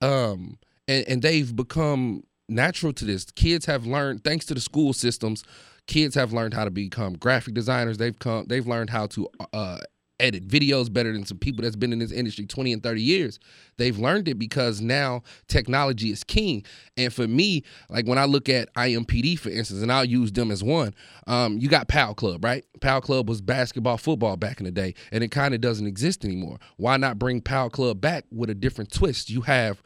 Um, 0.00 0.58
and 0.88 1.04
and 1.08 1.22
they've 1.22 1.54
become 1.54 2.22
natural 2.48 2.92
to 2.92 3.04
this. 3.04 3.24
Kids 3.24 3.66
have 3.66 3.86
learned 3.86 4.24
thanks 4.24 4.46
to 4.46 4.54
the 4.54 4.60
school 4.60 4.92
systems. 4.92 5.44
Kids 5.86 6.14
have 6.14 6.32
learned 6.32 6.54
how 6.54 6.64
to 6.64 6.70
become 6.70 7.14
graphic 7.14 7.54
designers. 7.54 7.98
They've 7.98 8.18
come. 8.18 8.46
They've 8.48 8.66
learned 8.66 8.90
how 8.90 9.06
to 9.08 9.28
uh, 9.52 9.78
edit 10.20 10.46
videos 10.46 10.92
better 10.92 11.12
than 11.12 11.24
some 11.24 11.38
people 11.38 11.62
that's 11.62 11.76
been 11.76 11.92
in 11.92 11.98
this 11.98 12.12
industry 12.12 12.46
20 12.46 12.72
and 12.72 12.82
30 12.82 13.02
years. 13.02 13.38
They've 13.76 13.98
learned 13.98 14.28
it 14.28 14.38
because 14.38 14.80
now 14.80 15.22
technology 15.48 16.10
is 16.10 16.24
king. 16.24 16.64
And 16.96 17.12
for 17.12 17.26
me, 17.26 17.64
like 17.88 18.06
when 18.06 18.18
I 18.18 18.24
look 18.24 18.48
at 18.48 18.72
IMPD, 18.74 19.38
for 19.38 19.50
instance, 19.50 19.82
and 19.82 19.90
I'll 19.90 20.04
use 20.04 20.32
them 20.32 20.50
as 20.50 20.62
one, 20.62 20.94
um, 21.26 21.58
you 21.58 21.68
got 21.68 21.88
PAL 21.88 22.14
Club, 22.14 22.44
right? 22.44 22.64
PAL 22.80 23.00
Club 23.00 23.28
was 23.28 23.40
basketball, 23.40 23.98
football 23.98 24.36
back 24.36 24.60
in 24.60 24.64
the 24.64 24.72
day, 24.72 24.94
and 25.10 25.24
it 25.24 25.30
kind 25.30 25.54
of 25.54 25.60
doesn't 25.60 25.86
exist 25.86 26.24
anymore. 26.24 26.58
Why 26.76 26.96
not 26.96 27.18
bring 27.18 27.40
PAL 27.40 27.70
Club 27.70 28.00
back 28.00 28.24
with 28.30 28.50
a 28.50 28.54
different 28.54 28.92
twist? 28.92 29.30
You 29.30 29.42
have 29.42 29.82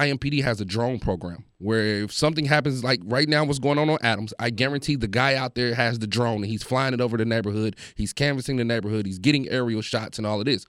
IMPD 0.00 0.42
has 0.42 0.60
a 0.60 0.64
drone 0.64 0.98
program 0.98 1.44
where 1.58 2.04
if 2.04 2.12
something 2.12 2.46
happens, 2.46 2.82
like 2.82 3.00
right 3.04 3.28
now, 3.28 3.44
what's 3.44 3.58
going 3.58 3.78
on 3.78 3.90
on 3.90 3.98
Adams, 4.02 4.32
I 4.38 4.48
guarantee 4.48 4.96
the 4.96 5.08
guy 5.08 5.34
out 5.34 5.54
there 5.54 5.74
has 5.74 5.98
the 5.98 6.06
drone 6.06 6.36
and 6.36 6.46
he's 6.46 6.62
flying 6.62 6.94
it 6.94 7.00
over 7.02 7.18
the 7.18 7.26
neighborhood. 7.26 7.76
He's 7.96 8.14
canvassing 8.14 8.56
the 8.56 8.64
neighborhood. 8.64 9.04
He's 9.04 9.18
getting 9.18 9.48
aerial 9.50 9.82
shots 9.82 10.16
and 10.16 10.26
all 10.26 10.38
of 10.38 10.46
this. 10.46 10.64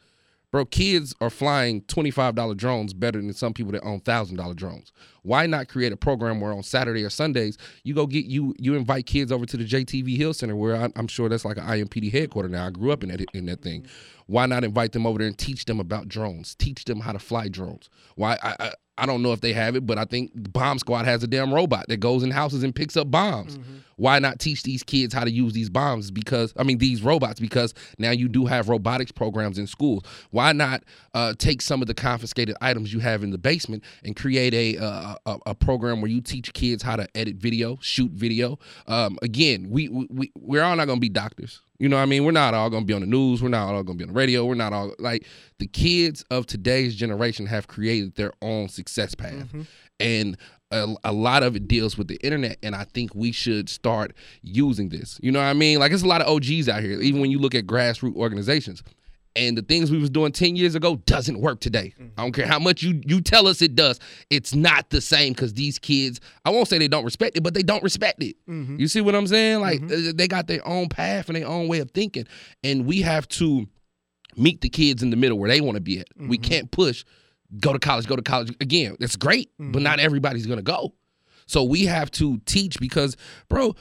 Bro, 0.51 0.65
kids 0.65 1.15
are 1.21 1.29
flying 1.29 1.81
$25 1.83 2.57
drones 2.57 2.93
better 2.93 3.21
than 3.21 3.31
some 3.31 3.53
people 3.53 3.71
that 3.71 3.83
own 3.83 4.01
$1,000 4.01 4.55
drones. 4.57 4.91
Why 5.23 5.45
not 5.45 5.69
create 5.69 5.93
a 5.93 5.97
program 5.97 6.41
where 6.41 6.51
on 6.51 6.61
Saturday 6.61 7.05
or 7.05 7.09
Sundays 7.09 7.57
you 7.85 7.93
go 7.93 8.05
get 8.05 8.25
you 8.25 8.53
you 8.59 8.75
invite 8.75 9.05
kids 9.05 9.31
over 9.31 9.45
to 9.45 9.55
the 9.55 9.63
JTV 9.63 10.17
Hill 10.17 10.33
Center 10.33 10.57
where 10.57 10.75
I, 10.75 10.89
am 10.97 11.07
sure 11.07 11.29
that's 11.29 11.45
like 11.45 11.57
an 11.57 11.63
IMPD 11.63 12.11
headquarters 12.11 12.51
now. 12.51 12.67
I 12.67 12.69
grew 12.69 12.91
up 12.91 13.01
in 13.01 13.09
that 13.09 13.21
in 13.33 13.45
that 13.45 13.61
thing. 13.61 13.83
Mm-hmm. 13.83 14.33
Why 14.33 14.45
not 14.45 14.65
invite 14.65 14.91
them 14.91 15.05
over 15.05 15.19
there 15.19 15.27
and 15.27 15.37
teach 15.37 15.65
them 15.65 15.79
about 15.79 16.09
drones? 16.09 16.55
Teach 16.55 16.83
them 16.85 16.99
how 16.99 17.13
to 17.13 17.19
fly 17.19 17.47
drones. 17.47 17.89
Why 18.15 18.37
I, 18.43 18.55
I 18.59 18.71
I 19.01 19.07
don't 19.07 19.23
know 19.23 19.33
if 19.33 19.41
they 19.41 19.51
have 19.53 19.75
it, 19.75 19.85
but 19.87 19.97
I 19.97 20.05
think 20.05 20.31
Bomb 20.35 20.77
Squad 20.77 21.05
has 21.05 21.23
a 21.23 21.27
damn 21.27 21.51
robot 21.51 21.85
that 21.87 21.97
goes 21.97 22.21
in 22.21 22.29
houses 22.29 22.63
and 22.63 22.73
picks 22.73 22.95
up 22.95 23.09
bombs. 23.09 23.57
Mm-hmm. 23.57 23.77
Why 24.01 24.17
not 24.17 24.39
teach 24.39 24.63
these 24.63 24.81
kids 24.81 25.13
how 25.13 25.23
to 25.23 25.29
use 25.29 25.53
these 25.53 25.69
bombs? 25.69 26.09
Because 26.09 26.53
I 26.57 26.63
mean 26.63 26.79
these 26.79 27.03
robots. 27.03 27.39
Because 27.39 27.75
now 27.99 28.09
you 28.09 28.27
do 28.27 28.47
have 28.47 28.67
robotics 28.67 29.11
programs 29.11 29.59
in 29.59 29.67
schools. 29.67 30.01
Why 30.31 30.53
not 30.53 30.83
uh, 31.13 31.35
take 31.37 31.61
some 31.61 31.83
of 31.83 31.87
the 31.87 31.93
confiscated 31.93 32.55
items 32.61 32.91
you 32.91 32.99
have 32.99 33.21
in 33.21 33.29
the 33.29 33.37
basement 33.37 33.83
and 34.03 34.15
create 34.15 34.55
a 34.55 34.83
uh, 34.83 35.15
a, 35.27 35.37
a, 35.45 35.55
program 35.55 36.01
where 36.01 36.09
you 36.09 36.19
teach 36.19 36.51
kids 36.53 36.81
how 36.81 36.95
to 36.95 37.07
edit 37.15 37.35
video, 37.35 37.77
shoot 37.79 38.09
video? 38.09 38.57
Um, 38.87 39.19
again, 39.21 39.69
we 39.69 39.87
we 39.87 40.31
we're 40.35 40.63
all 40.63 40.75
not 40.75 40.85
going 40.85 40.97
to 40.97 41.01
be 41.01 41.09
doctors. 41.09 41.61
You 41.77 41.87
know 41.87 41.97
what 41.97 42.03
I 42.03 42.07
mean? 42.07 42.25
We're 42.25 42.31
not 42.31 42.55
all 42.55 42.71
going 42.71 42.83
to 42.83 42.87
be 42.87 42.95
on 42.95 43.01
the 43.01 43.07
news. 43.07 43.43
We're 43.43 43.49
not 43.49 43.67
all 43.67 43.83
going 43.83 43.99
to 43.99 44.03
be 44.03 44.09
on 44.09 44.15
the 44.15 44.19
radio. 44.19 44.45
We're 44.45 44.55
not 44.55 44.73
all 44.73 44.95
like 44.97 45.27
the 45.59 45.67
kids 45.67 46.25
of 46.31 46.47
today's 46.47 46.95
generation 46.95 47.45
have 47.45 47.67
created 47.67 48.15
their 48.15 48.33
own 48.41 48.67
success 48.67 49.13
path. 49.13 49.33
Mm-hmm. 49.33 49.61
And 49.99 50.37
a, 50.71 50.95
a, 51.03 51.11
lot 51.11 51.43
of 51.43 51.55
it 51.55 51.67
deals 51.67 51.97
with 51.97 52.07
the 52.07 52.17
internet. 52.23 52.57
And 52.63 52.75
I 52.75 52.85
think 52.85 53.13
we 53.13 53.31
should 53.31 53.69
start 53.69 54.13
using 54.41 54.89
this. 54.89 55.19
You 55.21 55.31
know 55.31 55.39
what 55.39 55.45
I 55.45 55.53
mean? 55.53 55.79
Like, 55.79 55.91
it's 55.91 56.03
a 56.03 56.07
lot 56.07 56.21
of 56.21 56.27
OGs 56.27 56.69
out 56.69 56.81
here, 56.81 56.99
even 57.01 57.21
when 57.21 57.31
you 57.31 57.39
look 57.39 57.55
at 57.55 57.65
grassroots 57.67 58.15
organizations 58.15 58.83
and 59.35 59.57
the 59.57 59.61
things 59.61 59.89
we 59.91 59.97
was 59.97 60.09
doing 60.09 60.31
10 60.31 60.55
years 60.55 60.75
ago 60.75 60.97
doesn't 61.05 61.39
work 61.39 61.59
today 61.59 61.93
mm-hmm. 61.99 62.07
i 62.17 62.23
don't 62.23 62.33
care 62.33 62.47
how 62.47 62.59
much 62.59 62.83
you 62.83 63.01
you 63.05 63.21
tell 63.21 63.47
us 63.47 63.61
it 63.61 63.75
does 63.75 63.99
it's 64.29 64.53
not 64.53 64.89
the 64.89 65.01
same 65.01 65.33
because 65.33 65.53
these 65.53 65.79
kids 65.79 66.19
i 66.45 66.49
won't 66.49 66.67
say 66.67 66.77
they 66.77 66.87
don't 66.87 67.05
respect 67.05 67.37
it 67.37 67.41
but 67.41 67.53
they 67.53 67.63
don't 67.63 67.83
respect 67.83 68.21
it 68.21 68.35
mm-hmm. 68.47 68.77
you 68.77 68.87
see 68.87 69.01
what 69.01 69.15
i'm 69.15 69.27
saying 69.27 69.61
like 69.61 69.79
mm-hmm. 69.79 70.15
they 70.17 70.27
got 70.27 70.47
their 70.47 70.65
own 70.67 70.89
path 70.89 71.27
and 71.27 71.35
their 71.35 71.47
own 71.47 71.67
way 71.67 71.79
of 71.79 71.89
thinking 71.91 72.27
and 72.63 72.85
we 72.85 73.01
have 73.01 73.27
to 73.27 73.65
meet 74.35 74.61
the 74.61 74.69
kids 74.69 75.03
in 75.03 75.09
the 75.09 75.17
middle 75.17 75.37
where 75.37 75.49
they 75.49 75.61
want 75.61 75.75
to 75.75 75.81
be 75.81 75.99
at 75.99 76.07
we 76.17 76.37
mm-hmm. 76.37 76.49
can't 76.49 76.71
push 76.71 77.03
go 77.59 77.73
to 77.73 77.79
college 77.79 78.07
go 78.07 78.15
to 78.15 78.21
college 78.21 78.55
again 78.61 78.95
that's 78.99 79.15
great 79.15 79.51
but 79.57 79.65
mm-hmm. 79.65 79.83
not 79.83 79.99
everybody's 79.99 80.45
gonna 80.45 80.61
go 80.61 80.93
so 81.45 81.63
we 81.63 81.85
have 81.85 82.09
to 82.11 82.39
teach 82.45 82.79
because 82.79 83.17
bro 83.49 83.75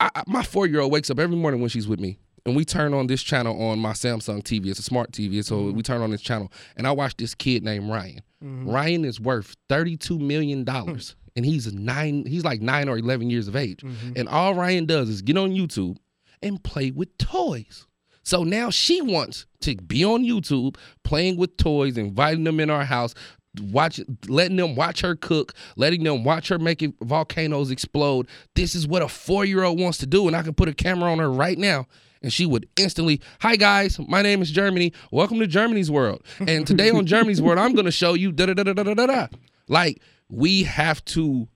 I, 0.00 0.22
my 0.26 0.42
four 0.42 0.66
year 0.66 0.80
old 0.80 0.92
wakes 0.92 1.10
up 1.10 1.18
every 1.18 1.36
morning 1.36 1.60
when 1.60 1.70
she's 1.70 1.88
with 1.88 2.00
me 2.00 2.18
and 2.44 2.56
we 2.56 2.64
turn 2.64 2.94
on 2.94 3.06
this 3.06 3.22
channel 3.22 3.60
on 3.62 3.78
my 3.78 3.92
Samsung 3.92 4.42
TV. 4.42 4.66
It's 4.66 4.78
a 4.78 4.82
smart 4.82 5.12
TV, 5.12 5.44
so 5.44 5.56
mm-hmm. 5.56 5.76
we 5.76 5.82
turn 5.82 6.00
on 6.00 6.10
this 6.10 6.20
channel, 6.20 6.50
and 6.76 6.86
I 6.86 6.92
watch 6.92 7.16
this 7.16 7.34
kid 7.34 7.62
named 7.62 7.88
Ryan. 7.88 8.20
Mm-hmm. 8.42 8.68
Ryan 8.68 9.04
is 9.04 9.20
worth 9.20 9.56
thirty-two 9.68 10.18
million 10.18 10.64
dollars, 10.64 11.14
and 11.36 11.44
he's 11.44 11.72
nine. 11.72 12.24
He's 12.26 12.44
like 12.44 12.60
nine 12.60 12.88
or 12.88 12.98
eleven 12.98 13.30
years 13.30 13.48
of 13.48 13.56
age, 13.56 13.80
mm-hmm. 13.80 14.12
and 14.16 14.28
all 14.28 14.54
Ryan 14.54 14.86
does 14.86 15.08
is 15.08 15.22
get 15.22 15.36
on 15.36 15.50
YouTube 15.50 15.98
and 16.42 16.62
play 16.62 16.90
with 16.90 17.16
toys. 17.18 17.86
So 18.22 18.44
now 18.44 18.70
she 18.70 19.02
wants 19.02 19.46
to 19.60 19.74
be 19.76 20.04
on 20.04 20.24
YouTube 20.24 20.76
playing 21.02 21.36
with 21.36 21.56
toys, 21.56 21.96
inviting 21.98 22.44
them 22.44 22.60
in 22.60 22.70
our 22.70 22.84
house, 22.84 23.14
watch 23.60 24.00
letting 24.28 24.56
them 24.56 24.74
watch 24.74 25.02
her 25.02 25.14
cook 25.14 25.52
letting 25.76 26.02
them 26.04 26.24
watch 26.24 26.48
her 26.48 26.58
making 26.58 26.94
volcanoes 27.02 27.70
explode 27.70 28.26
this 28.54 28.74
is 28.74 28.86
what 28.86 29.02
a 29.02 29.08
four-year-old 29.08 29.78
wants 29.78 29.98
to 29.98 30.06
do 30.06 30.26
and 30.26 30.34
i 30.34 30.40
can 30.40 30.54
put 30.54 30.70
a 30.70 30.72
camera 30.72 31.12
on 31.12 31.18
her 31.18 31.30
right 31.30 31.58
now 31.58 31.86
and 32.22 32.32
she 32.32 32.46
would 32.46 32.68
instantly, 32.76 33.20
"Hi 33.40 33.56
guys, 33.56 33.98
my 33.98 34.22
name 34.22 34.42
is 34.42 34.50
Germany. 34.50 34.92
Welcome 35.10 35.40
to 35.40 35.46
Germany's 35.46 35.90
World." 35.90 36.22
And 36.46 36.66
today 36.66 36.90
on 36.90 37.06
Germany's 37.06 37.42
World, 37.42 37.58
I'm 37.58 37.72
going 37.74 37.84
to 37.84 37.90
show 37.90 38.14
you 38.14 38.32
da 38.32 38.46
da 38.46 38.54
da 38.54 38.62
da 38.62 38.82
da 38.82 38.94
da 38.94 39.06
da. 39.06 39.26
Like 39.68 40.00
we 40.28 40.62
have 40.62 41.04
to 41.06 41.48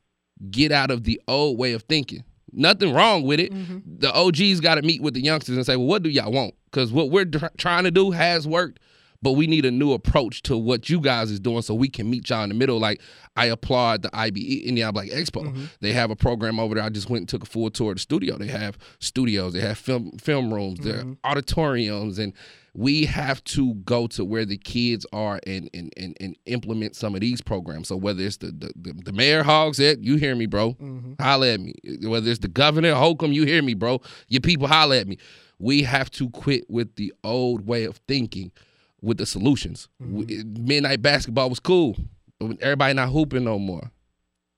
get 0.51 0.73
out 0.73 0.91
of 0.91 1.05
the 1.05 1.21
old 1.29 1.59
way 1.59 1.73
of 1.73 1.83
thinking. 1.85 2.25
Nothing 2.57 2.93
wrong 2.93 3.23
with 3.23 3.39
it. 3.39 3.53
Mm-hmm. 3.53 3.99
The 3.99 4.13
OGs 4.13 4.61
got 4.61 4.77
to 4.77 4.83
meet 4.83 5.03
with 5.03 5.15
the 5.15 5.21
youngsters 5.21 5.57
and 5.57 5.65
say, 5.65 5.77
"Well, 5.77 5.87
what 5.87 6.03
do 6.03 6.11
y'all 6.11 6.33
want?" 6.33 6.55
Because 6.71 6.91
what 6.91 7.11
we're 7.11 7.27
trying 7.57 7.85
to 7.85 7.91
do 7.91 8.11
has 8.11 8.47
worked 8.49 8.81
but 9.23 9.33
we 9.33 9.47
need 9.47 9.65
a 9.65 9.71
new 9.71 9.93
approach 9.93 10.43
to 10.43 10.57
what 10.57 10.89
you 10.89 11.01
guys 11.01 11.31
is 11.31 11.41
doing 11.41 11.63
so 11.63 11.75
we 11.75 11.89
can 11.89 12.09
meet 12.09 12.29
y'all 12.31 12.43
in 12.43 12.49
the 12.49 12.55
middle. 12.55 12.79
Like 12.79 13.01
I 13.37 13.47
applaud 13.47 14.03
the 14.03 14.11
IBE 14.13 14.65
Indiana 14.65 14.93
Black 14.93 15.09
Expo. 15.09 15.45
Mm-hmm. 15.45 15.65
They 15.81 15.93
have 15.93 16.11
a 16.11 16.17
program 16.17 16.61
over 16.61 16.75
there. 16.75 16.85
I 16.85 16.91
just 16.91 17.11
went 17.11 17.23
and 17.23 17.29
took 17.29 17.43
a 17.43 17.47
full 17.47 17.71
tour 17.71 17.91
of 17.91 17.97
the 17.97 18.01
studio. 18.01 18.37
They 18.37 18.47
have 18.49 18.79
studios, 18.99 19.53
they 19.53 19.61
have 19.61 19.79
film 19.79 20.13
film 20.19 20.53
rooms, 20.53 20.81
mm-hmm. 20.81 21.15
auditoriums, 21.25 22.19
and 22.19 22.33
we 22.77 23.07
have 23.07 23.43
to 23.43 23.73
go 23.75 24.07
to 24.07 24.23
where 24.23 24.45
the 24.45 24.59
kids 24.59 25.07
are 25.13 25.41
and 25.47 25.71
and 25.73 25.93
and, 25.97 26.15
and 26.21 26.37
implement 26.45 26.95
some 26.95 27.15
of 27.15 27.23
these 27.23 27.41
programs. 27.41 27.89
So 27.89 27.97
whether 27.97 28.23
it's 28.23 28.37
the 28.37 28.49
the, 28.49 28.71
the, 28.77 28.93
the 29.05 29.13
mayor 29.13 29.43
Hogsett, 29.43 30.05
you 30.05 30.17
hear 30.17 30.37
me, 30.37 30.45
bro. 30.45 30.75
Mm-hmm. 30.75 31.15
Holla 31.19 31.55
at 31.55 31.61
me. 31.61 31.75
Whether 32.03 32.31
it's 32.31 32.41
the 32.41 32.49
governor 32.49 32.95
Holcomb, 32.95 33.33
you 33.33 33.47
hear 33.47 33.63
me, 33.63 33.73
bro. 33.73 34.03
Your 34.29 34.43
people 34.43 34.69
holla 34.69 34.99
at 34.99 35.09
me. 35.09 35.17
We 35.59 35.85
have 35.85 36.11
to 36.13 36.29
quit 36.29 36.69
with 36.69 36.95
the 36.97 37.15
old 37.25 37.67
way 37.67 37.85
of 37.85 37.97
thinking 38.09 38.53
with 39.01 39.17
the 39.17 39.27
solutions. 39.27 39.89
Mm-hmm. 40.03 40.67
Midnight 40.67 41.01
basketball 41.01 41.49
was 41.49 41.61
cool, 41.61 41.97
but 42.39 42.61
everybody 42.61 42.93
not 42.93 43.09
hooping 43.09 43.45
no 43.45 43.59
more. 43.59 43.91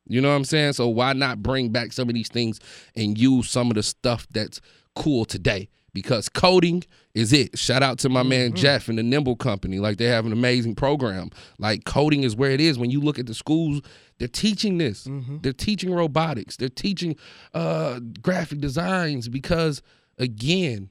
You 0.09 0.20
know 0.20 0.31
what 0.31 0.36
I'm 0.36 0.45
saying? 0.45 0.73
So 0.73 0.89
why 0.89 1.12
not 1.12 1.40
bring 1.40 1.69
back 1.69 1.93
some 1.93 2.09
of 2.09 2.15
these 2.15 2.31
things 2.31 2.59
and 2.97 3.16
use 3.16 3.49
some 3.49 3.70
of 3.70 3.77
the 3.77 3.82
stuff 3.85 4.27
that's 4.32 4.61
cool 4.97 5.24
today? 5.24 5.69
Because 6.03 6.29
coding 6.29 6.85
is 7.15 7.33
it. 7.33 7.59
Shout 7.59 7.83
out 7.83 7.99
to 8.01 8.09
my 8.09 8.20
mm-hmm. 8.20 8.29
man 8.29 8.55
Jeff 8.55 8.89
and 8.89 8.99
the 8.99 9.03
Nimble 9.03 9.37
Company. 9.37 9.79
Like 9.79 9.99
they 9.99 10.07
have 10.07 10.27
an 10.27 10.33
amazing 10.33 10.75
program. 10.75 11.31
Like 11.59 11.85
coding 11.85 12.23
is 12.23 12.37
where 12.37 12.51
it 12.51 12.61
is. 12.61 12.79
When 12.79 12.91
you 12.91 13.01
look 13.01 13.19
at 13.19 13.27
the 13.27 13.35
schools, 13.35 13.83
they're 14.19 14.29
teaching 14.29 14.79
this. 14.79 15.07
Mm-hmm. 15.07 15.39
They're 15.43 15.53
teaching 15.53 15.93
robotics. 15.93 16.57
They're 16.57 16.69
teaching 16.69 17.16
uh, 17.55 18.01
graphic 18.23 18.61
designs 18.61 19.29
because 19.29 19.83
again, 20.19 20.91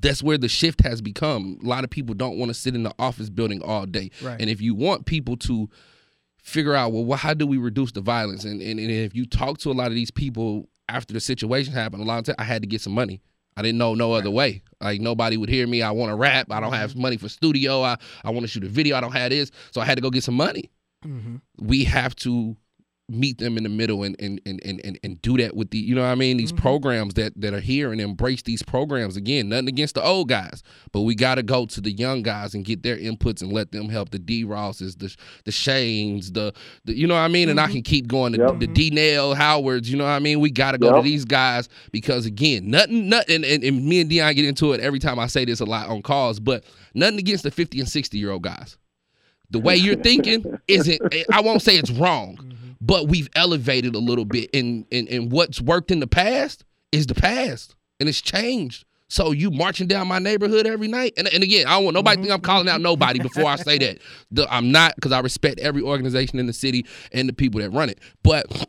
that's 0.00 0.22
where 0.22 0.38
the 0.38 0.48
shift 0.48 0.80
has 0.82 1.02
become. 1.02 1.58
A 1.62 1.66
lot 1.66 1.84
of 1.84 1.90
people 1.90 2.14
don't 2.14 2.38
want 2.38 2.48
to 2.48 2.54
sit 2.54 2.74
in 2.74 2.82
the 2.82 2.94
office 2.98 3.28
building 3.28 3.62
all 3.62 3.86
day. 3.86 4.10
Right. 4.22 4.40
And 4.40 4.48
if 4.48 4.60
you 4.60 4.74
want 4.74 5.06
people 5.06 5.36
to 5.38 5.68
figure 6.42 6.74
out, 6.74 6.92
well, 6.92 7.16
how 7.16 7.34
do 7.34 7.46
we 7.46 7.58
reduce 7.58 7.92
the 7.92 8.00
violence? 8.00 8.44
And, 8.44 8.62
and, 8.62 8.80
and 8.80 8.90
if 8.90 9.14
you 9.14 9.26
talk 9.26 9.58
to 9.58 9.70
a 9.70 9.74
lot 9.74 9.88
of 9.88 9.94
these 9.94 10.10
people 10.10 10.68
after 10.88 11.12
the 11.12 11.20
situation 11.20 11.72
happened, 11.72 12.02
a 12.02 12.06
lot 12.06 12.18
of 12.20 12.24
time 12.24 12.34
I 12.38 12.44
had 12.44 12.62
to 12.62 12.68
get 12.68 12.80
some 12.80 12.94
money. 12.94 13.20
I 13.56 13.62
didn't 13.62 13.78
know 13.78 13.94
no 13.94 14.12
other 14.12 14.30
way. 14.30 14.62
Like 14.80 15.00
nobody 15.00 15.36
would 15.36 15.48
hear 15.48 15.66
me. 15.66 15.82
I 15.82 15.90
want 15.90 16.10
to 16.10 16.16
rap. 16.16 16.50
I 16.50 16.60
don't 16.60 16.72
have 16.72 16.90
mm-hmm. 16.90 17.02
money 17.02 17.16
for 17.16 17.28
studio. 17.28 17.82
I, 17.82 17.96
I 18.24 18.30
want 18.30 18.42
to 18.42 18.48
shoot 18.48 18.64
a 18.64 18.68
video. 18.68 18.96
I 18.96 19.00
don't 19.00 19.12
have 19.12 19.30
this. 19.30 19.50
So 19.70 19.80
I 19.80 19.84
had 19.84 19.96
to 19.96 20.02
go 20.02 20.10
get 20.10 20.24
some 20.24 20.34
money. 20.34 20.70
Mm-hmm. 21.04 21.36
We 21.58 21.84
have 21.84 22.14
to 22.16 22.56
meet 23.08 23.38
them 23.38 23.56
in 23.56 23.64
the 23.64 23.68
middle 23.68 24.04
and 24.04 24.16
and 24.20 24.40
and 24.46 24.60
and, 24.64 24.98
and 25.02 25.20
do 25.22 25.36
that 25.36 25.54
with 25.56 25.70
the 25.70 25.78
you 25.78 25.94
know 25.94 26.02
what 26.02 26.08
I 26.08 26.14
mean 26.14 26.36
these 26.36 26.52
mm-hmm. 26.52 26.62
programs 26.62 27.14
that 27.14 27.38
that 27.40 27.52
are 27.52 27.60
here 27.60 27.92
and 27.92 28.00
embrace 28.00 28.42
these 28.42 28.62
programs 28.62 29.16
again 29.16 29.48
nothing 29.48 29.68
against 29.68 29.96
the 29.96 30.04
old 30.04 30.28
guys 30.28 30.62
but 30.92 31.02
we 31.02 31.14
got 31.14 31.34
to 31.34 31.42
go 31.42 31.66
to 31.66 31.80
the 31.80 31.90
young 31.90 32.22
guys 32.22 32.54
and 32.54 32.64
get 32.64 32.82
their 32.82 32.96
inputs 32.96 33.42
and 33.42 33.52
let 33.52 33.72
them 33.72 33.88
help 33.88 34.10
the 34.10 34.18
D 34.18 34.44
Rosses 34.44 34.96
the 34.96 35.14
the 35.44 35.50
Shanes 35.50 36.32
the, 36.32 36.54
the 36.84 36.94
you 36.94 37.06
know 37.06 37.14
what 37.14 37.20
I 37.20 37.28
mean 37.28 37.44
mm-hmm. 37.44 37.50
and 37.50 37.60
I 37.60 37.64
mm-hmm. 37.64 37.72
can 37.74 37.82
keep 37.82 38.06
going 38.06 38.32
to 38.34 38.38
yep. 38.38 38.60
the 38.60 38.68
D 38.68 38.90
Nail 38.90 39.34
Howards 39.34 39.90
you 39.90 39.98
know 39.98 40.04
what 40.04 40.10
I 40.10 40.20
mean 40.20 40.40
we 40.40 40.50
got 40.50 40.72
to 40.72 40.78
go 40.78 40.94
yep. 40.94 40.96
to 40.96 41.02
these 41.02 41.24
guys 41.24 41.68
because 41.90 42.24
again 42.24 42.70
nothing 42.70 43.08
nothing 43.08 43.44
and, 43.44 43.64
and 43.64 43.84
me 43.84 44.00
and 44.00 44.10
Deon 44.10 44.34
get 44.34 44.44
into 44.44 44.72
it 44.72 44.80
every 44.80 45.00
time 45.00 45.18
I 45.18 45.26
say 45.26 45.44
this 45.44 45.60
a 45.60 45.66
lot 45.66 45.88
on 45.88 46.02
calls 46.02 46.38
but 46.38 46.64
nothing 46.94 47.18
against 47.18 47.42
the 47.42 47.50
50 47.50 47.80
and 47.80 47.88
60 47.88 48.16
year 48.16 48.30
old 48.30 48.42
guys 48.42 48.78
the 49.50 49.58
way 49.58 49.76
you're 49.76 49.96
thinking 49.96 50.58
isn't 50.68 51.00
I 51.30 51.40
won't 51.40 51.62
say 51.62 51.76
it's 51.76 51.90
wrong 51.90 52.38
but 52.82 53.06
we've 53.06 53.30
elevated 53.34 53.94
a 53.94 53.98
little 53.98 54.24
bit 54.24 54.50
and 54.52 54.84
and, 54.92 55.08
and 55.08 55.32
what's 55.32 55.60
worked 55.60 55.90
in 55.90 56.00
the 56.00 56.06
past 56.06 56.64
is 56.90 57.06
the 57.06 57.14
past 57.14 57.74
and 58.00 58.08
it's 58.08 58.20
changed 58.20 58.84
so 59.08 59.30
you 59.30 59.50
marching 59.50 59.86
down 59.86 60.08
my 60.08 60.18
neighborhood 60.18 60.66
every 60.66 60.88
night 60.88 61.14
and, 61.16 61.28
and 61.28 61.42
again 61.42 61.66
i 61.66 61.70
don't 61.70 61.84
want 61.84 61.94
nobody 61.94 62.16
mm-hmm. 62.16 62.24
think 62.24 62.34
i'm 62.34 62.40
calling 62.40 62.68
out 62.68 62.80
nobody 62.80 63.20
before 63.20 63.46
i 63.46 63.56
say 63.56 63.78
that 63.78 63.98
the, 64.30 64.52
i'm 64.52 64.72
not 64.72 64.94
because 64.96 65.12
i 65.12 65.20
respect 65.20 65.60
every 65.60 65.80
organization 65.80 66.38
in 66.38 66.46
the 66.46 66.52
city 66.52 66.84
and 67.12 67.28
the 67.28 67.32
people 67.32 67.60
that 67.60 67.70
run 67.70 67.88
it 67.88 67.98
but 68.22 68.66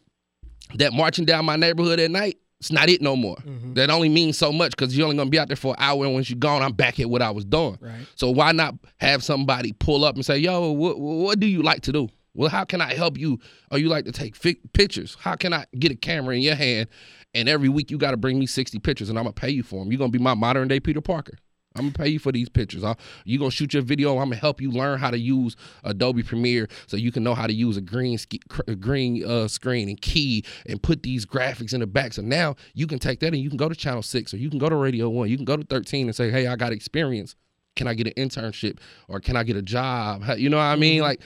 that 0.75 0.93
marching 0.93 1.25
down 1.25 1.43
my 1.43 1.55
neighborhood 1.55 1.99
at 1.99 2.11
night 2.11 2.37
It's 2.59 2.71
not 2.71 2.87
it 2.87 3.01
no 3.01 3.17
more. 3.17 3.35
Mm-hmm. 3.35 3.73
That 3.73 3.89
only 3.89 4.07
means 4.07 4.37
so 4.37 4.53
much 4.53 4.71
because 4.71 4.97
you're 4.97 5.05
only 5.05 5.17
gonna 5.17 5.29
be 5.29 5.37
out 5.37 5.49
there 5.49 5.57
for 5.57 5.75
an 5.77 5.83
hour, 5.83 6.05
and 6.05 6.13
once 6.13 6.29
you're 6.29 6.39
gone, 6.39 6.61
I'm 6.61 6.71
back 6.71 6.97
at 6.97 7.09
what 7.09 7.21
I 7.21 7.29
was 7.29 7.43
doing. 7.43 7.77
Right. 7.81 8.07
So 8.15 8.31
why 8.31 8.53
not 8.53 8.75
have 9.01 9.21
somebody 9.21 9.73
pull 9.73 10.05
up 10.05 10.15
and 10.15 10.25
say, 10.25 10.37
"Yo, 10.37 10.71
what, 10.71 10.97
what 10.97 11.39
do 11.41 11.45
you 11.45 11.61
like 11.61 11.81
to 11.81 11.91
do? 11.91 12.07
Well, 12.33 12.49
how 12.49 12.63
can 12.63 12.81
I 12.81 12.93
help 12.93 13.17
you? 13.17 13.39
Or 13.71 13.77
you 13.77 13.89
like 13.89 14.05
to 14.05 14.11
take 14.11 14.35
fi- 14.35 14.59
pictures? 14.73 15.17
How 15.19 15.35
can 15.35 15.53
I 15.53 15.65
get 15.77 15.91
a 15.91 15.95
camera 15.95 16.35
in 16.35 16.41
your 16.41 16.55
hand? 16.55 16.89
And 17.33 17.47
every 17.47 17.69
week 17.69 17.91
you 17.91 17.97
got 17.97 18.11
to 18.11 18.17
bring 18.17 18.39
me 18.39 18.45
60 18.45 18.79
pictures, 18.79 19.09
and 19.09 19.17
I'm 19.17 19.25
gonna 19.25 19.33
pay 19.33 19.49
you 19.49 19.63
for 19.63 19.79
them. 19.79 19.91
You're 19.91 19.99
gonna 19.99 20.11
be 20.11 20.19
my 20.19 20.33
modern 20.33 20.67
day 20.67 20.79
Peter 20.79 21.01
Parker. 21.01 21.33
I'm 21.75 21.85
gonna 21.85 21.93
pay 21.93 22.09
you 22.09 22.19
for 22.19 22.31
these 22.31 22.49
pictures. 22.49 22.83
You 23.25 23.39
gonna 23.39 23.51
shoot 23.51 23.73
your 23.73 23.83
video. 23.83 24.17
I'm 24.19 24.29
gonna 24.29 24.35
help 24.35 24.61
you 24.61 24.71
learn 24.71 24.99
how 24.99 25.09
to 25.09 25.17
use 25.17 25.55
Adobe 25.83 26.23
Premiere 26.23 26.67
so 26.87 26.97
you 26.97 27.11
can 27.11 27.23
know 27.23 27.33
how 27.33 27.47
to 27.47 27.53
use 27.53 27.77
a 27.77 27.81
green 27.81 28.17
green 28.79 29.25
uh, 29.25 29.47
screen 29.47 29.89
and 29.89 29.99
key 29.99 30.45
and 30.67 30.81
put 30.81 31.03
these 31.03 31.25
graphics 31.25 31.73
in 31.73 31.79
the 31.79 31.87
back. 31.87 32.13
So 32.13 32.21
now 32.21 32.55
you 32.73 32.87
can 32.87 32.99
take 32.99 33.19
that 33.21 33.33
and 33.33 33.41
you 33.41 33.49
can 33.49 33.57
go 33.57 33.69
to 33.69 33.75
Channel 33.75 34.03
Six 34.03 34.33
or 34.33 34.37
you 34.37 34.49
can 34.49 34.59
go 34.59 34.69
to 34.69 34.75
Radio 34.75 35.09
One. 35.09 35.29
You 35.29 35.35
can 35.35 35.45
go 35.45 35.57
to 35.57 35.63
13 35.63 36.07
and 36.07 36.15
say, 36.15 36.29
Hey, 36.29 36.47
I 36.47 36.55
got 36.55 36.71
experience. 36.71 37.35
Can 37.75 37.87
I 37.87 37.95
get 37.95 38.05
an 38.05 38.13
internship 38.13 38.77
or 39.07 39.19
can 39.19 39.35
I 39.35 39.43
get 39.43 39.55
a 39.55 39.61
job? 39.61 40.23
You 40.37 40.49
know 40.49 40.57
what 40.57 40.63
I 40.63 40.75
mean? 40.75 41.01
Like 41.01 41.21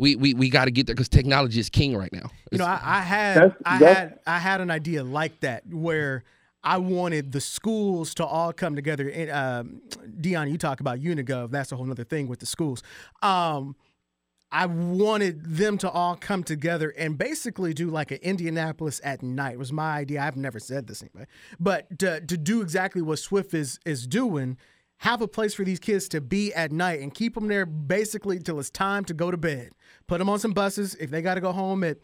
we 0.00 0.16
we 0.16 0.34
we 0.34 0.48
got 0.50 0.64
to 0.64 0.70
get 0.70 0.86
there 0.86 0.94
because 0.94 1.08
technology 1.08 1.60
is 1.60 1.68
king 1.70 1.96
right 1.96 2.12
now. 2.12 2.30
You 2.50 2.58
know, 2.58 2.64
I, 2.64 2.80
I 2.82 3.00
had 3.00 3.36
That's- 3.36 3.56
I 3.64 3.78
that's- 3.78 3.96
had 3.98 4.18
I 4.26 4.38
had 4.38 4.60
an 4.60 4.70
idea 4.70 5.04
like 5.04 5.40
that 5.40 5.62
where 5.68 6.24
I 6.62 6.78
wanted 6.78 7.32
the 7.32 7.40
schools 7.40 8.14
to 8.14 8.24
all 8.26 8.52
come 8.52 8.76
together. 8.76 9.08
And 9.08 9.30
um, 9.30 9.80
Deon, 10.20 10.50
you 10.50 10.58
talk 10.58 10.80
about 10.80 10.98
Unigov. 10.98 11.50
That's 11.50 11.72
a 11.72 11.76
whole 11.76 11.90
other 11.90 12.04
thing 12.04 12.28
with 12.28 12.40
the 12.40 12.46
schools. 12.46 12.82
Um, 13.22 13.76
I 14.52 14.66
wanted 14.66 15.44
them 15.44 15.78
to 15.78 15.88
all 15.90 16.16
come 16.16 16.42
together 16.42 16.90
and 16.98 17.16
basically 17.16 17.72
do 17.72 17.88
like 17.88 18.10
an 18.10 18.18
Indianapolis 18.20 19.00
at 19.04 19.22
night. 19.22 19.58
Was 19.58 19.72
my 19.72 19.98
idea. 19.98 20.20
I've 20.22 20.36
never 20.36 20.58
said 20.58 20.86
this 20.88 21.02
anyway, 21.02 21.26
but 21.60 21.98
to, 22.00 22.20
to 22.20 22.36
do 22.36 22.60
exactly 22.60 23.00
what 23.00 23.18
Swift 23.18 23.54
is 23.54 23.78
is 23.86 24.06
doing. 24.06 24.56
Have 24.98 25.22
a 25.22 25.28
place 25.28 25.54
for 25.54 25.64
these 25.64 25.78
kids 25.80 26.08
to 26.10 26.20
be 26.20 26.52
at 26.52 26.72
night 26.72 27.00
and 27.00 27.14
keep 27.14 27.34
them 27.34 27.48
there 27.48 27.64
basically 27.64 28.38
till 28.38 28.60
it's 28.60 28.68
time 28.68 29.02
to 29.06 29.14
go 29.14 29.30
to 29.30 29.38
bed. 29.38 29.70
Put 30.10 30.18
them 30.18 30.28
on 30.28 30.40
some 30.40 30.52
buses. 30.52 30.96
If 30.96 31.12
they 31.12 31.22
got 31.22 31.36
to 31.36 31.40
go 31.40 31.52
home 31.52 31.84
at 31.84 31.98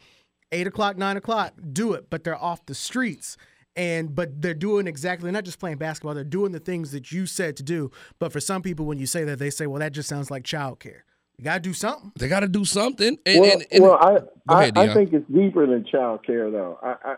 eight 0.52 0.68
o'clock, 0.68 0.96
nine 0.96 1.16
o'clock, 1.16 1.54
do 1.72 1.92
it. 1.94 2.08
But 2.08 2.22
they're 2.22 2.40
off 2.40 2.64
the 2.66 2.74
streets. 2.74 3.36
And 3.74 4.14
but 4.14 4.40
they're 4.40 4.54
doing 4.54 4.86
exactly 4.86 5.28
not 5.32 5.42
just 5.42 5.58
playing 5.58 5.78
basketball, 5.78 6.14
they're 6.14 6.22
doing 6.22 6.52
the 6.52 6.60
things 6.60 6.92
that 6.92 7.10
you 7.10 7.26
said 7.26 7.56
to 7.56 7.64
do. 7.64 7.90
But 8.20 8.32
for 8.32 8.38
some 8.38 8.62
people, 8.62 8.86
when 8.86 8.98
you 8.98 9.06
say 9.06 9.24
that, 9.24 9.40
they 9.40 9.50
say, 9.50 9.66
Well, 9.66 9.80
that 9.80 9.90
just 9.90 10.08
sounds 10.08 10.30
like 10.30 10.44
child 10.44 10.78
care 10.78 11.04
You 11.36 11.44
gotta 11.44 11.58
do 11.58 11.72
something. 11.72 12.12
They 12.16 12.28
got 12.28 12.40
to 12.40 12.48
do 12.48 12.64
something. 12.64 13.18
And, 13.26 13.40
well, 13.40 13.52
and, 13.52 13.66
and 13.72 13.82
well, 13.82 13.98
I 14.00 14.18
Go 14.20 14.30
I, 14.54 14.62
ahead, 14.62 14.78
I 14.78 14.94
think 14.94 15.12
it's 15.12 15.28
deeper 15.28 15.66
than 15.66 15.84
child 15.84 16.24
care, 16.24 16.48
though. 16.48 16.78
I, 16.80 16.94
I, 17.04 17.16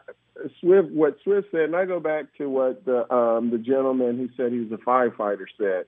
Swift, 0.62 0.90
what 0.90 1.19
Swift 1.23 1.48
said, 1.51 1.65
and 1.65 1.77
I 1.77 1.85
go 1.85 2.01
back 2.01 2.35
to 2.39 2.48
what 2.48 2.86
the 2.86 3.12
um, 3.15 3.51
the 3.51 3.59
gentleman 3.59 4.16
who 4.16 4.31
said 4.39 4.52
he 4.52 4.60
was 4.60 4.73
a 4.73 4.82
firefighter 4.82 5.44
said. 5.59 5.85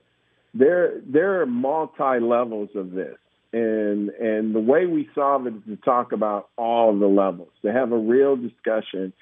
There 0.53 1.01
there 1.07 1.41
are 1.41 1.47
multi 1.47 2.19
levels 2.19 2.69
of 2.75 2.91
this, 2.91 3.17
and 3.53 4.09
and 4.09 4.55
the 4.55 4.59
way 4.59 4.85
we 4.85 5.09
solve 5.13 5.47
it 5.47 5.53
is 5.55 5.61
to 5.67 5.75
talk 5.77 6.11
about 6.11 6.49
all 6.57 6.97
the 6.97 7.07
levels, 7.07 7.49
to 7.63 7.71
have 7.71 7.91
a 7.91 7.97
real 7.97 8.35
discussion. 8.35 9.13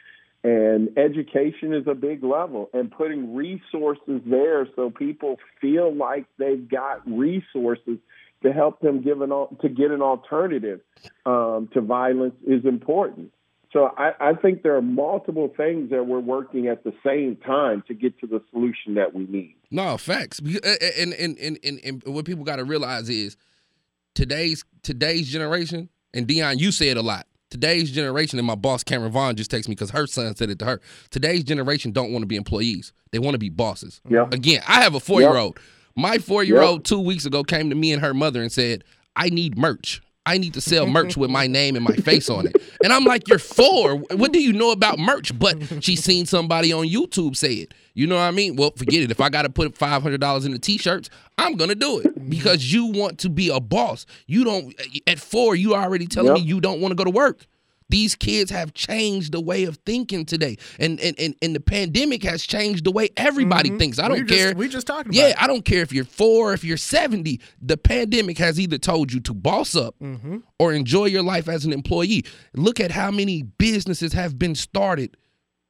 And 0.41 0.97
education 0.97 1.73
is 1.73 1.85
a 1.85 1.93
big 1.95 2.23
level, 2.23 2.69
and 2.73 2.89
putting 2.89 3.35
resources 3.35 4.21
there 4.25 4.67
so 4.73 4.89
people 4.89 5.37
feel 5.59 5.93
like 5.93 6.27
they've 6.37 6.69
got 6.69 7.01
resources 7.05 7.97
to 8.43 8.53
help 8.53 8.79
them 8.79 9.01
give 9.01 9.21
an 9.21 9.29
to 9.29 9.69
get 9.69 9.91
an 9.91 10.01
alternative 10.01 10.79
um, 11.25 11.69
to 11.73 11.81
violence 11.81 12.35
is 12.47 12.63
important. 12.63 13.33
So 13.71 13.91
I, 13.97 14.13
I 14.19 14.33
think 14.33 14.63
there 14.63 14.75
are 14.75 14.81
multiple 14.81 15.53
things 15.55 15.91
that 15.91 16.07
we're 16.07 16.19
working 16.19 16.67
at 16.67 16.83
the 16.83 16.93
same 17.05 17.35
time 17.35 17.83
to 17.87 17.93
get 17.93 18.17
to 18.19 18.27
the 18.27 18.41
solution 18.51 18.95
that 18.95 19.13
we 19.13 19.25
need. 19.25 19.55
No 19.69 19.97
facts. 19.97 20.39
And 20.39 21.13
and 21.13 21.37
and 21.37 21.59
and, 21.63 21.79
and 21.83 22.03
what 22.05 22.25
people 22.25 22.43
got 22.43 22.55
to 22.55 22.63
realize 22.63 23.09
is 23.09 23.35
today's 24.15 24.63
today's 24.83 25.29
generation. 25.29 25.89
And 26.13 26.27
Deon, 26.27 26.59
you 26.59 26.71
say 26.71 26.89
it 26.89 26.97
a 26.97 27.01
lot. 27.01 27.27
Today's 27.49 27.91
generation, 27.91 28.37
and 28.37 28.47
my 28.47 28.55
boss 28.55 28.83
Cameron 28.83 29.11
Vaughn 29.11 29.35
just 29.35 29.49
texted 29.49 29.69
me 29.69 29.75
because 29.75 29.89
her 29.89 30.05
son 30.05 30.35
said 30.35 30.51
it 30.51 30.59
to 30.59 30.65
her. 30.65 30.81
Today's 31.09 31.43
generation 31.43 31.91
don't 31.91 32.11
want 32.11 32.21
to 32.21 32.27
be 32.27 32.35
employees; 32.35 32.93
they 33.11 33.19
want 33.19 33.33
to 33.33 33.39
be 33.39 33.49
bosses. 33.49 34.01
Yeah. 34.07 34.27
Again, 34.31 34.61
I 34.67 34.81
have 34.81 34.93
a 34.93 34.99
four 34.99 35.21
year 35.21 35.35
old. 35.35 35.59
My 35.95 36.19
four 36.19 36.43
year 36.43 36.61
old 36.61 36.85
two 36.85 36.99
weeks 36.99 37.25
ago 37.25 37.43
came 37.43 37.69
to 37.69 37.75
me 37.75 37.91
and 37.91 38.01
her 38.01 38.13
mother 38.13 38.41
and 38.41 38.51
said, 38.51 38.83
"I 39.15 39.29
need 39.29 39.57
merch." 39.57 40.01
I 40.25 40.37
need 40.37 40.53
to 40.53 40.61
sell 40.61 40.85
merch 40.85 41.17
with 41.17 41.31
my 41.31 41.47
name 41.59 41.75
and 41.75 41.83
my 41.83 41.95
face 41.95 42.29
on 42.29 42.45
it. 42.45 42.55
And 42.83 42.93
I'm 42.93 43.03
like, 43.03 43.27
You're 43.27 43.39
four. 43.39 43.95
What 43.95 44.31
do 44.31 44.39
you 44.39 44.53
know 44.53 44.69
about 44.71 44.99
merch? 44.99 45.37
But 45.37 45.83
she's 45.83 46.03
seen 46.03 46.27
somebody 46.27 46.71
on 46.71 46.85
YouTube 46.85 47.35
say 47.35 47.53
it. 47.53 47.73
You 47.99 48.07
know 48.07 48.15
what 48.15 48.21
I 48.21 48.31
mean? 48.31 48.55
Well, 48.55 48.71
forget 48.77 49.01
it. 49.03 49.11
If 49.11 49.19
I 49.19 49.27
got 49.27 49.41
to 49.41 49.49
put 49.49 49.75
$500 49.77 50.45
in 50.45 50.51
the 50.53 50.59
t 50.59 50.77
shirts, 50.77 51.09
I'm 51.37 51.55
going 51.55 51.67
to 51.69 51.75
do 51.75 51.99
it 51.99 52.29
because 52.29 52.71
you 52.71 52.85
want 52.85 53.19
to 53.19 53.29
be 53.29 53.49
a 53.49 53.59
boss. 53.59 54.05
You 54.25 54.45
don't, 54.45 54.73
at 55.05 55.19
four, 55.19 55.53
you 55.55 55.75
already 55.75 56.07
telling 56.07 56.33
me 56.33 56.39
you 56.39 56.61
don't 56.61 56.79
want 56.79 56.91
to 56.91 56.95
go 56.95 57.03
to 57.03 57.09
work. 57.11 57.45
These 57.89 58.13
kids 58.15 58.51
have 58.51 58.75
changed 58.75 59.31
the 59.33 59.41
way 59.41 59.63
of 59.63 59.77
thinking 59.85 60.23
today. 60.23 60.57
And 60.79 60.99
and, 61.01 61.19
and, 61.19 61.33
and 61.41 61.55
the 61.55 61.59
pandemic 61.59 62.21
has 62.23 62.45
changed 62.45 62.85
the 62.85 62.91
way 62.91 63.09
everybody 63.17 63.71
thinks. 63.79 63.97
I 63.99 64.07
don't 64.07 64.27
just- 64.27 64.39
care. 64.39 64.53
we 64.55 64.69
just 64.69 64.85
talked 64.87 65.07
about 65.07 65.15
Yeah. 65.15 65.33
I 65.39 65.47
don't 65.47 65.65
care 65.65 65.81
if 65.81 65.91
you're 65.91 66.05
four, 66.05 66.53
if 66.53 66.63
you're 66.63 66.77
70. 66.77 67.41
The 67.61 67.77
pandemic 67.77 68.37
has 68.37 68.59
either 68.59 68.77
told 68.77 69.11
you 69.11 69.19
to 69.21 69.33
boss 69.33 69.75
up 69.75 69.95
Mm-hmm. 69.99 70.37
or 70.59 70.71
enjoy 70.71 71.05
your 71.05 71.23
life 71.23 71.49
as 71.49 71.65
an 71.65 71.73
employee. 71.73 72.23
Look 72.53 72.79
at 72.79 72.91
how 72.91 73.09
many 73.11 73.41
businesses 73.41 74.13
have 74.13 74.37
been 74.37 74.53
started 74.55 75.17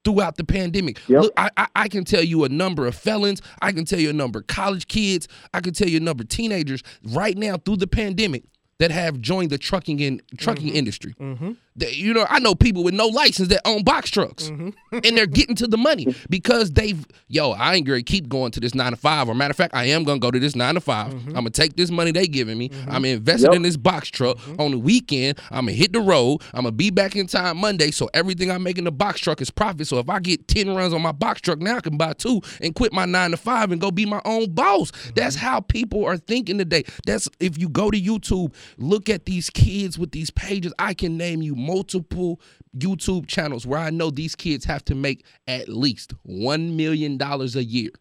throughout 0.03 0.37
the 0.37 0.43
pandemic. 0.43 0.99
Look, 1.21 1.33
I, 1.37 1.49
I 1.57 1.67
I 1.75 1.87
can 1.87 2.03
tell 2.03 2.23
you 2.23 2.43
a 2.43 2.49
number 2.49 2.87
of 2.87 2.95
felons. 2.95 3.41
I 3.61 3.71
can 3.71 3.85
tell 3.85 3.99
you 3.99 4.09
a 4.09 4.13
number 4.13 4.39
of 4.39 4.47
college 4.47 4.87
kids. 4.87 5.27
I 5.53 5.61
can 5.61 5.73
tell 5.73 5.87
you 5.87 5.97
a 5.97 6.01
number 6.01 6.23
of 6.23 6.29
teenagers 6.29 6.83
right 7.03 7.37
now 7.37 7.57
through 7.57 7.77
the 7.77 7.87
pandemic 7.87 8.43
that 8.79 8.91
have 8.91 9.19
joined 9.19 9.49
the 9.49 9.57
trucking 9.57 9.99
in 9.99 10.21
trucking 10.37 10.69
industry. 10.69 11.13
Mm-hmm. 11.19 11.51
They- 11.75 11.93
you 11.93 12.13
know, 12.13 12.25
I 12.29 12.39
know 12.39 12.55
people 12.55 12.83
with 12.83 12.93
no 12.93 13.07
license 13.07 13.47
that 13.49 13.61
own 13.65 13.83
box 13.83 14.09
trucks, 14.09 14.49
Mm-hmm. 14.49 14.69
and 15.03 15.17
they're 15.17 15.25
getting 15.27 15.55
to 15.55 15.67
the 15.67 15.77
money 15.77 16.07
because 16.29 16.71
they've. 16.71 17.05
Yo, 17.27 17.51
I 17.51 17.75
ain't 17.75 17.85
gonna 17.85 18.01
keep 18.01 18.27
going 18.27 18.51
to 18.51 18.59
this 18.59 18.73
nine 18.73 18.91
to 18.91 18.97
five. 18.97 19.29
Or 19.29 19.35
matter 19.35 19.51
of 19.51 19.55
fact, 19.57 19.75
I 19.75 19.85
am 19.85 20.03
gonna 20.03 20.19
go 20.19 20.31
to 20.31 20.39
this 20.39 20.55
nine 20.55 20.73
to 20.75 20.81
5 20.81 21.07
i 21.07 21.09
Mm-hmm. 21.13 21.27
I'm 21.29 21.33
gonna 21.35 21.49
take 21.51 21.75
this 21.75 21.91
money 21.91 22.11
they 22.11 22.27
giving 22.27 22.57
me. 22.57 22.71
I'm 22.87 23.05
invested 23.05 23.47
Yep. 23.47 23.55
in 23.55 23.61
this 23.61 23.77
box 23.77 24.09
truck. 24.09 24.37
Mm-hmm. 24.37 24.59
On 24.61 24.71
the 24.71 24.79
weekend, 24.79 25.39
I'm 25.51 25.65
gonna 25.65 25.73
hit 25.73 25.93
the 25.93 26.01
road. 26.01 26.41
I'm 26.53 26.63
gonna 26.63 26.71
be 26.71 26.89
back 26.89 27.15
in 27.15 27.27
time 27.27 27.57
Monday, 27.57 27.91
so 27.91 28.09
everything 28.13 28.49
I 28.51 28.57
make 28.57 28.77
in 28.77 28.83
the 28.83 28.91
box 28.91 29.19
truck 29.21 29.39
is 29.41 29.49
profit. 29.51 29.87
So 29.87 29.99
if 29.99 30.09
I 30.09 30.19
get 30.19 30.47
ten 30.47 30.73
runs 30.75 30.93
on 30.93 31.01
my 31.01 31.11
box 31.11 31.41
truck 31.41 31.59
now, 31.59 31.77
I 31.77 31.81
can 31.81 31.97
buy 31.97 32.13
two 32.13 32.41
and 32.61 32.73
quit 32.75 32.91
my 32.91 33.05
nine 33.05 33.31
to 33.31 33.37
five 33.37 33.71
and 33.71 33.79
go 33.79 33.91
be 33.91 34.05
my 34.07 34.21
own 34.25 34.51
boss. 34.53 34.91
That's 35.15 35.35
how 35.35 35.59
people 35.61 36.03
are 36.05 36.17
thinking 36.17 36.57
today. 36.57 36.83
That's 37.05 37.29
if 37.39 37.57
you 37.59 37.69
go 37.69 37.91
to 37.91 37.99
YouTube, 38.01 38.53
look 38.77 39.07
at 39.07 39.25
these 39.25 39.49
kids 39.51 39.97
with 39.99 40.11
these 40.11 40.31
pages. 40.31 40.73
I 40.79 40.93
can 40.95 41.15
name 41.17 41.41
you 41.43 41.55
multiple 41.59 42.39
YouTube 42.77 43.27
channels 43.27 43.65
where 43.65 43.79
I 43.79 43.89
know 43.89 44.09
these 44.09 44.35
kids 44.35 44.65
have 44.65 44.83
to 44.85 44.95
make 44.95 45.25
at 45.47 45.69
least 45.69 46.13
one 46.23 46.75
million 46.77 47.17
dollars 47.17 47.55
a 47.55 47.63
year. 47.63 47.91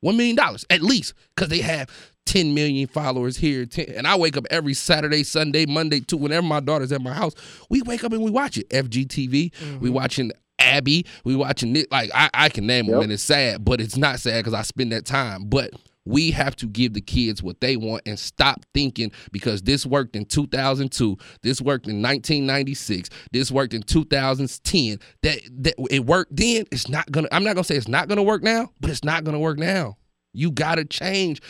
One 0.00 0.16
million 0.16 0.36
dollars 0.36 0.66
at 0.68 0.82
least, 0.82 1.14
because 1.34 1.48
they 1.48 1.60
have 1.60 1.88
10 2.26 2.54
million 2.54 2.86
followers 2.86 3.36
here. 3.36 3.66
10, 3.66 3.86
and 3.96 4.06
I 4.06 4.16
wake 4.16 4.36
up 4.36 4.46
every 4.50 4.74
Saturday, 4.74 5.24
Sunday, 5.24 5.66
Monday 5.66 6.00
too. 6.00 6.16
Whenever 6.16 6.46
my 6.46 6.60
daughter's 6.60 6.92
at 6.92 7.00
my 7.00 7.12
house, 7.12 7.34
we 7.70 7.82
wake 7.82 8.04
up 8.04 8.12
and 8.12 8.22
we 8.22 8.30
watch 8.30 8.58
it. 8.58 8.68
FGTV, 8.70 9.30
we 9.30 9.50
mm-hmm. 9.50 9.92
watching 9.92 10.32
Abby, 10.58 11.06
we 11.24 11.36
watching 11.36 11.74
it. 11.76 11.90
Like 11.90 12.10
I, 12.14 12.30
I 12.34 12.48
can 12.48 12.66
name 12.66 12.86
them, 12.86 13.00
and 13.00 13.12
it's 13.12 13.22
sad, 13.22 13.64
but 13.64 13.80
it's 13.80 13.96
not 13.96 14.20
sad 14.20 14.40
because 14.40 14.54
I 14.54 14.62
spend 14.62 14.92
that 14.92 15.04
time. 15.04 15.44
But 15.46 15.70
we 16.04 16.30
have 16.32 16.54
to 16.56 16.66
give 16.66 16.92
the 16.92 17.00
kids 17.00 17.42
what 17.42 17.60
they 17.60 17.76
want 17.76 18.02
and 18.06 18.18
stop 18.18 18.64
thinking 18.74 19.10
because 19.32 19.62
this 19.62 19.86
worked 19.86 20.16
in 20.16 20.24
2002, 20.26 21.16
this 21.42 21.60
worked 21.60 21.86
in 21.86 22.02
1996, 22.02 23.08
this 23.32 23.50
worked 23.50 23.74
in 23.74 23.82
2010. 23.82 24.98
That 25.22 25.40
that 25.62 25.74
it 25.90 26.04
worked 26.04 26.36
then. 26.36 26.66
It's 26.70 26.88
not 26.88 27.10
gonna. 27.10 27.28
I'm 27.32 27.44
not 27.44 27.54
gonna 27.54 27.64
say 27.64 27.76
it's 27.76 27.88
not 27.88 28.08
gonna 28.08 28.22
work 28.22 28.42
now, 28.42 28.70
but 28.80 28.90
it's 28.90 29.04
not 29.04 29.24
gonna 29.24 29.38
work 29.38 29.58
now. 29.58 29.96
You 30.32 30.50
gotta 30.50 30.84
change. 30.84 31.40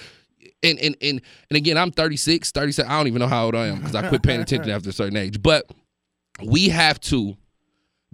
And 0.63 0.79
and 0.79 0.97
and 1.01 1.21
and 1.51 1.57
again, 1.57 1.77
I'm 1.77 1.91
36, 1.91 2.51
37. 2.51 2.91
I 2.91 2.97
don't 2.97 3.09
even 3.09 3.21
know 3.21 3.29
how 3.29 3.47
old 3.47 3.55
I 3.55 3.67
am 3.67 3.79
because 3.79 3.95
I 3.95 4.09
quit 4.09 4.23
paying 4.23 4.41
attention 4.41 4.71
after 4.71 4.91
a 4.91 4.93
certain 4.93 5.17
age. 5.17 5.43
But 5.43 5.71
we 6.43 6.69
have 6.69 7.01
to 7.01 7.37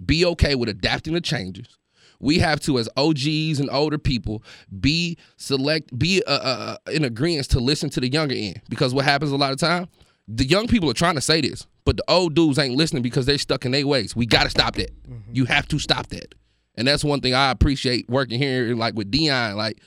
be 0.03 0.25
okay 0.25 0.55
with 0.55 0.69
adapting 0.69 1.13
to 1.13 1.21
changes. 1.21 1.77
We 2.21 2.39
have 2.39 2.59
to, 2.61 2.79
as 2.79 2.87
OGs 2.95 3.59
and 3.59 3.69
older 3.71 3.97
people, 3.97 4.43
be 4.79 5.17
select, 5.37 5.97
be 5.97 6.23
uh, 6.25 6.31
uh, 6.31 6.75
in 6.91 7.03
agreement 7.03 7.49
to 7.49 7.59
listen 7.59 7.89
to 7.91 7.99
the 7.99 8.09
younger 8.09 8.35
end. 8.35 8.61
Because 8.69 8.93
what 8.93 9.05
happens 9.05 9.31
a 9.31 9.37
lot 9.37 9.51
of 9.51 9.59
time, 9.59 9.87
the 10.27 10.45
young 10.45 10.67
people 10.67 10.89
are 10.89 10.93
trying 10.93 11.15
to 11.15 11.21
say 11.21 11.41
this, 11.41 11.67
but 11.83 11.97
the 11.97 12.03
old 12.07 12.35
dudes 12.35 12.59
ain't 12.59 12.75
listening 12.75 13.01
because 13.01 13.25
they're 13.25 13.37
stuck 13.37 13.65
in 13.65 13.71
their 13.71 13.85
ways. 13.85 14.15
We 14.15 14.25
got 14.25 14.43
to 14.43 14.49
stop 14.49 14.75
that. 14.75 14.91
You 15.33 15.45
have 15.45 15.67
to 15.69 15.79
stop 15.79 16.07
that. 16.07 16.35
And 16.75 16.87
that's 16.87 17.03
one 17.03 17.19
thing 17.21 17.33
I 17.33 17.51
appreciate 17.51 18.09
working 18.09 18.39
here, 18.39 18.75
like 18.75 18.93
with 18.95 19.11
Deon. 19.11 19.55
Like, 19.55 19.81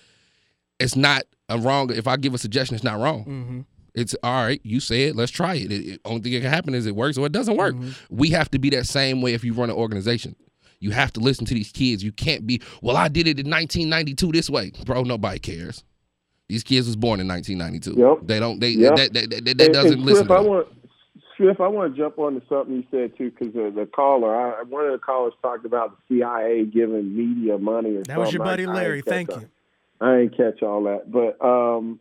it's 0.79 0.97
not 0.97 1.23
a 1.49 1.59
wrong. 1.59 1.91
If 1.93 2.07
I 2.07 2.17
give 2.17 2.35
a 2.35 2.39
suggestion, 2.39 2.75
it's 2.75 2.85
not 2.85 2.99
wrong. 2.99 3.25
Mm-hmm. 3.25 3.61
It's 3.95 4.15
all 4.23 4.45
right. 4.45 4.61
You 4.65 4.81
say 4.81 5.05
it. 5.05 5.17
Let's 5.17 5.31
try 5.31 5.55
it. 5.55 5.71
it, 5.71 5.87
it 5.87 6.01
only 6.05 6.21
thing 6.21 6.33
that 6.33 6.41
can 6.41 6.51
happen 6.51 6.75
is 6.75 6.87
it 6.87 6.97
works 6.97 7.17
or 7.17 7.27
it 7.27 7.33
doesn't 7.33 7.57
work. 7.57 7.77
We 8.11 8.31
have 8.31 8.51
to 8.51 8.59
be 8.59 8.71
that 8.71 8.87
same 8.87 9.23
way 9.23 9.35
if 9.35 9.45
you 9.45 9.55
run 9.55 9.71
an 9.71 9.77
organization. 9.77 10.35
You 10.81 10.91
have 10.91 11.13
to 11.15 11.21
listen 11.21 11.45
to 11.47 11.55
these 11.55 11.73
kids. 11.73 12.03
You 12.05 12.13
can't 12.13 12.47
be, 12.47 12.61
well, 12.83 12.97
I 12.97 13.09
did 13.09 13.27
it 13.27 13.39
in 13.41 13.51
1992 13.51 14.33
this 14.33 14.51
way. 14.51 14.73
Bro, 14.85 15.05
nobody 15.05 15.39
cares. 15.39 15.85
These 16.49 16.63
kids 16.65 16.87
was 16.87 16.97
born 16.97 17.21
in 17.21 17.29
1992. 17.29 18.01
Yep. 18.01 18.19
They 18.29 18.39
don't, 18.41 18.61
they, 18.61 18.71
Yep. 18.71 18.97
that, 18.97 19.13
that, 19.15 19.31
that, 19.31 19.45
that 19.45 19.61
And- 19.61 19.73
doesn't 19.75 19.93
and 19.95 20.03
listen 20.03 20.27
Swift, 20.27 20.29
to 20.29 20.35
I 20.35 20.43
them. 20.43 20.47
want 20.51 20.69
Swift, 21.37 21.61
I 21.61 21.69
want 21.69 21.95
to 21.97 22.01
jump 22.01 22.19
on 22.19 22.35
to 22.41 22.43
something 22.49 22.77
you 22.77 22.85
said 22.91 23.17
too, 23.17 23.31
because 23.31 23.53
the, 23.55 23.73
the 23.75 23.87
caller, 23.87 24.37
I, 24.37 24.63
one 24.63 24.85
of 24.87 24.93
the 24.93 24.99
callers 24.99 25.33
talked 25.43 25.65
about 25.65 25.97
the 26.09 26.21
CIA 26.21 26.65
giving 26.65 27.17
media 27.17 27.59
money 27.59 27.91
or 27.91 28.05
something. 28.05 28.15
That 28.15 28.19
was 28.21 28.33
your 28.33 28.45
something. 28.47 28.67
buddy 28.67 28.67
I- 28.67 28.71
I 28.71 28.75
Larry. 28.75 28.97
ain't 28.99 29.05
catch 29.07 29.13
Thank 29.15 29.31
all- 29.33 29.41
you. 29.41 29.49
I 30.01 30.17
ain't 30.19 30.37
catch 30.37 30.63
all 30.63 30.83
that, 30.85 31.11
but 31.11 31.43
um, 31.45 31.99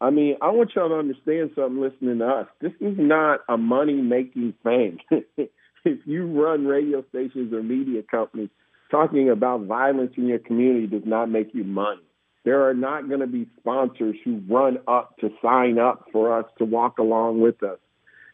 I 0.00 0.10
mean, 0.10 0.36
I 0.40 0.50
want 0.50 0.70
y'all 0.76 0.88
to 0.90 0.94
understand 0.96 1.50
something. 1.56 1.80
Listening 1.80 2.18
to 2.20 2.26
us, 2.26 2.46
this 2.60 2.72
is 2.80 2.94
not 2.98 3.40
a 3.48 3.56
money 3.56 3.94
making 3.94 4.54
thing. 4.62 4.98
if 5.84 5.98
you 6.06 6.26
run 6.26 6.66
radio 6.66 7.04
stations 7.10 7.52
or 7.52 7.62
media 7.62 8.02
companies, 8.02 8.50
talking 8.90 9.30
about 9.30 9.62
violence 9.62 10.12
in 10.16 10.26
your 10.26 10.38
community 10.38 10.86
does 10.86 11.04
not 11.04 11.30
make 11.30 11.54
you 11.54 11.64
money. 11.64 12.00
There 12.44 12.68
are 12.68 12.74
not 12.74 13.08
going 13.08 13.20
to 13.20 13.26
be 13.26 13.46
sponsors 13.58 14.16
who 14.24 14.42
run 14.48 14.78
up 14.86 15.16
to 15.18 15.30
sign 15.42 15.78
up 15.78 16.06
for 16.12 16.38
us 16.38 16.44
to 16.58 16.64
walk 16.64 16.98
along 16.98 17.40
with 17.40 17.62
us. 17.62 17.78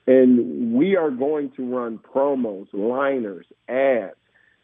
And 0.07 0.75
we 0.75 0.97
are 0.97 1.11
going 1.11 1.53
to 1.57 1.75
run 1.75 1.99
promos, 1.99 2.67
liners, 2.73 3.47
ads. 3.69 4.17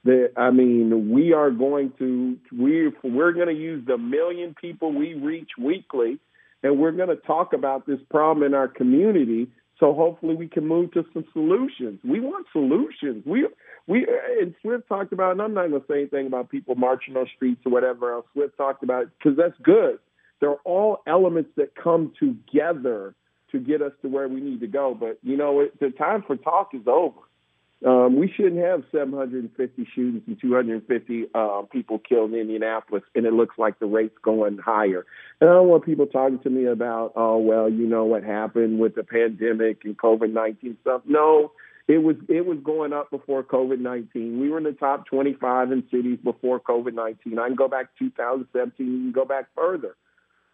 That 0.05 0.33
I 0.37 0.51
mean, 0.51 1.11
we 1.11 1.33
are 1.33 1.51
going 1.51 1.93
to 1.99 2.37
we 2.57 2.93
we're 3.03 3.33
going 3.33 3.49
to 3.49 3.61
use 3.61 3.85
the 3.87 3.99
million 3.99 4.55
people 4.61 4.93
we 4.93 5.15
reach 5.15 5.51
weekly, 5.59 6.19
and 6.63 6.79
we're 6.79 6.93
going 6.93 7.09
to 7.09 7.17
talk 7.17 7.53
about 7.53 7.87
this 7.87 7.99
problem 8.11 8.47
in 8.47 8.55
our 8.55 8.69
community. 8.69 9.49
So 9.79 9.93
hopefully 9.93 10.35
we 10.35 10.49
can 10.49 10.67
move 10.67 10.93
to 10.93 11.05
some 11.13 11.25
solutions. 11.33 12.01
We 12.03 12.21
want 12.21 12.47
solutions. 12.53 13.25
We 13.27 13.47
we 13.87 14.07
and 14.41 14.55
Swift 14.63 14.89
talked 14.89 15.13
about, 15.13 15.33
and 15.33 15.43
I'm 15.43 15.55
not 15.55 15.69
going 15.69 15.83
to 15.83 15.87
say 15.87 16.01
anything 16.01 16.27
about 16.27 16.49
people 16.51 16.75
marching 16.75 17.17
on 17.17 17.27
streets 17.37 17.61
or 17.67 17.73
whatever 17.73 18.13
else. 18.13 18.27
Swift 18.33 18.57
talked 18.57 18.83
about 18.83 19.07
because 19.19 19.37
that's 19.37 19.59
good. 19.63 19.99
They're 20.41 20.57
all 20.65 21.03
elements 21.07 21.51
that 21.57 21.75
come 21.75 22.13
together 22.19 23.15
to 23.53 23.59
get 23.59 23.83
us 23.83 23.93
to 24.03 24.09
where 24.09 24.29
we 24.29 24.41
need 24.41 24.61
to 24.61 24.67
go. 24.67 24.97
But 24.99 25.19
you 25.23 25.37
know, 25.37 25.61
it, 25.61 25.79
the 25.79 25.91
time 25.91 26.25
for 26.27 26.37
talk 26.37 26.71
is 26.73 26.87
over. 26.87 27.21
Um, 27.85 28.17
we 28.17 28.33
shouldn't 28.35 28.65
have 28.65 28.85
750 28.91 29.87
shootings 29.95 30.23
and 30.27 30.41
250 30.41 31.27
uh, 31.35 31.63
people 31.71 31.99
killed 31.99 32.33
in 32.33 32.41
Indianapolis, 32.41 33.03
and 33.15 33.27
it 33.27 33.35
looks 33.35 33.59
like 33.59 33.79
the 33.79 33.87
rate's 33.87 34.17
going 34.23 34.57
higher. 34.57 35.05
And 35.41 35.51
I 35.51 35.53
don't 35.53 35.69
want 35.69 35.85
people 35.85 36.07
talking 36.07 36.39
to 36.41 36.51
me 36.51 36.65
about, 36.65 37.13
oh 37.17 37.39
well, 37.39 37.69
you 37.69 37.87
know 37.87 38.05
what 38.05 38.25
happened 38.25 38.79
with 38.79 38.95
the 38.95 39.05
pandemic 39.05 39.85
and 39.85 39.97
COVID 39.97 40.33
19 40.33 40.79
stuff. 40.81 41.03
No, 41.05 41.53
it 41.87 41.99
was 41.99 42.17
it 42.29 42.47
was 42.47 42.59
going 42.65 42.95
up 42.95 43.11
before 43.11 43.45
COVID 43.45 43.79
19. 43.79 44.41
We 44.41 44.49
were 44.49 44.59
in 44.59 44.65
the 44.65 44.73
top 44.73 45.07
25 45.07 45.71
in 45.71 45.85
cities 45.91 46.19
before 46.25 46.59
COVID 46.59 46.95
19. 46.95 47.39
I 47.39 47.47
can 47.47 47.57
go 47.57 47.69
back 47.69 47.97
to 47.99 48.05
2017. 48.07 48.87
You 48.87 48.99
can 48.99 49.13
go 49.13 49.27
back 49.27 49.49
further. 49.55 49.97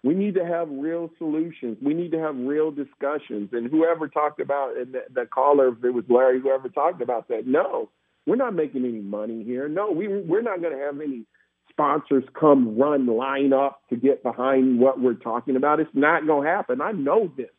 We 0.04 0.14
need 0.14 0.34
to 0.34 0.44
have 0.44 0.68
real 0.68 1.10
solutions. 1.18 1.78
We 1.80 1.94
need 1.94 2.10
to 2.12 2.18
have 2.18 2.36
real 2.36 2.72
discussions. 2.72 3.50
And 3.52 3.70
whoever 3.70 4.08
talked 4.08 4.40
about 4.40 4.76
and 4.76 4.94
the, 4.94 5.02
the 5.14 5.26
caller, 5.26 5.68
if 5.68 5.84
it 5.84 5.90
was 5.90 6.04
Larry, 6.08 6.40
whoever 6.40 6.68
talked 6.68 7.00
about 7.00 7.28
that, 7.28 7.46
no, 7.46 7.88
we're 8.26 8.36
not 8.36 8.54
making 8.54 8.84
any 8.84 9.00
money 9.00 9.44
here. 9.44 9.68
No, 9.68 9.92
we 9.92 10.08
we're 10.08 10.42
not 10.42 10.60
going 10.60 10.76
to 10.76 10.84
have 10.84 11.00
any 11.00 11.24
sponsors 11.70 12.24
come 12.38 12.76
run 12.78 13.06
line 13.06 13.52
up 13.52 13.80
to 13.90 13.96
get 13.96 14.22
behind 14.22 14.78
what 14.78 15.00
we're 15.00 15.14
talking 15.14 15.56
about. 15.56 15.80
It's 15.80 15.90
not 15.94 16.26
going 16.26 16.44
to 16.44 16.50
happen. 16.50 16.80
I 16.80 16.92
know 16.92 17.32
this, 17.36 17.50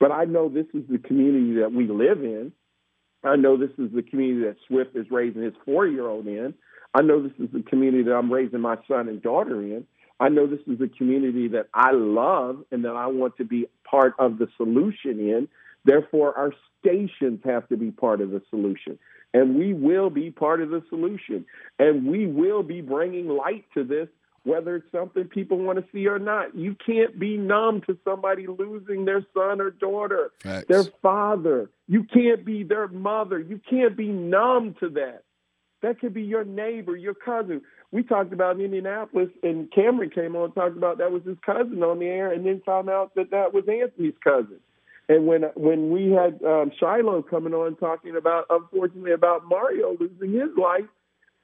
but 0.00 0.12
I 0.12 0.24
know 0.24 0.48
this 0.48 0.66
is 0.74 0.82
the 0.88 0.98
community 0.98 1.60
that 1.60 1.72
we 1.72 1.86
live 1.86 2.22
in. 2.22 2.52
I 3.24 3.36
know 3.36 3.56
this 3.56 3.70
is 3.78 3.92
the 3.94 4.02
community 4.02 4.46
that 4.46 4.56
Swift 4.66 4.96
is 4.96 5.06
raising 5.10 5.42
his 5.42 5.54
four 5.64 5.86
year 5.86 6.08
old 6.08 6.26
in. 6.26 6.54
I 6.94 7.02
know 7.02 7.22
this 7.22 7.32
is 7.38 7.48
the 7.52 7.62
community 7.62 8.02
that 8.04 8.14
I'm 8.14 8.32
raising 8.32 8.60
my 8.60 8.76
son 8.88 9.08
and 9.08 9.22
daughter 9.22 9.60
in. 9.60 9.86
I 10.22 10.28
know 10.28 10.46
this 10.46 10.60
is 10.68 10.80
a 10.80 10.86
community 10.86 11.48
that 11.48 11.66
I 11.74 11.90
love 11.90 12.62
and 12.70 12.84
that 12.84 12.94
I 12.94 13.08
want 13.08 13.36
to 13.38 13.44
be 13.44 13.66
part 13.82 14.14
of 14.20 14.38
the 14.38 14.46
solution 14.56 15.18
in. 15.18 15.48
Therefore, 15.84 16.32
our 16.38 16.52
stations 16.78 17.40
have 17.44 17.68
to 17.70 17.76
be 17.76 17.90
part 17.90 18.20
of 18.20 18.30
the 18.30 18.40
solution. 18.48 19.00
And 19.34 19.56
we 19.56 19.74
will 19.74 20.10
be 20.10 20.30
part 20.30 20.62
of 20.62 20.70
the 20.70 20.80
solution. 20.90 21.44
And 21.80 22.06
we 22.06 22.28
will 22.28 22.62
be 22.62 22.82
bringing 22.82 23.26
light 23.30 23.64
to 23.74 23.82
this, 23.82 24.06
whether 24.44 24.76
it's 24.76 24.92
something 24.92 25.24
people 25.24 25.58
want 25.58 25.78
to 25.80 25.84
see 25.92 26.06
or 26.06 26.20
not. 26.20 26.54
You 26.54 26.76
can't 26.86 27.18
be 27.18 27.36
numb 27.36 27.80
to 27.88 27.98
somebody 28.04 28.46
losing 28.46 29.04
their 29.04 29.26
son 29.34 29.60
or 29.60 29.70
daughter, 29.72 30.30
Facts. 30.40 30.66
their 30.68 30.84
father. 31.02 31.68
You 31.88 32.04
can't 32.04 32.44
be 32.44 32.62
their 32.62 32.86
mother. 32.86 33.40
You 33.40 33.60
can't 33.68 33.96
be 33.96 34.06
numb 34.06 34.76
to 34.78 34.88
that. 34.90 35.24
That 35.82 35.98
could 35.98 36.14
be 36.14 36.22
your 36.22 36.44
neighbor, 36.44 36.96
your 36.96 37.14
cousin. 37.14 37.62
We 37.92 38.02
talked 38.02 38.32
about 38.32 38.56
in 38.56 38.62
Indianapolis, 38.62 39.28
and 39.42 39.70
Cameron 39.70 40.10
came 40.10 40.34
on 40.34 40.46
and 40.46 40.54
talked 40.54 40.76
about 40.78 40.98
that 40.98 41.12
was 41.12 41.22
his 41.24 41.36
cousin 41.44 41.82
on 41.82 41.98
the 41.98 42.06
air, 42.06 42.32
and 42.32 42.44
then 42.44 42.62
found 42.64 42.88
out 42.88 43.14
that 43.16 43.30
that 43.30 43.52
was 43.52 43.64
Anthony's 43.68 44.14
cousin. 44.24 44.58
And 45.08 45.26
when 45.26 45.42
when 45.54 45.90
we 45.90 46.10
had 46.10 46.42
um, 46.42 46.72
Shiloh 46.80 47.22
coming 47.22 47.52
on 47.52 47.76
talking 47.76 48.16
about, 48.16 48.46
unfortunately, 48.48 49.12
about 49.12 49.46
Mario 49.46 49.96
losing 50.00 50.32
his 50.32 50.56
life, 50.56 50.86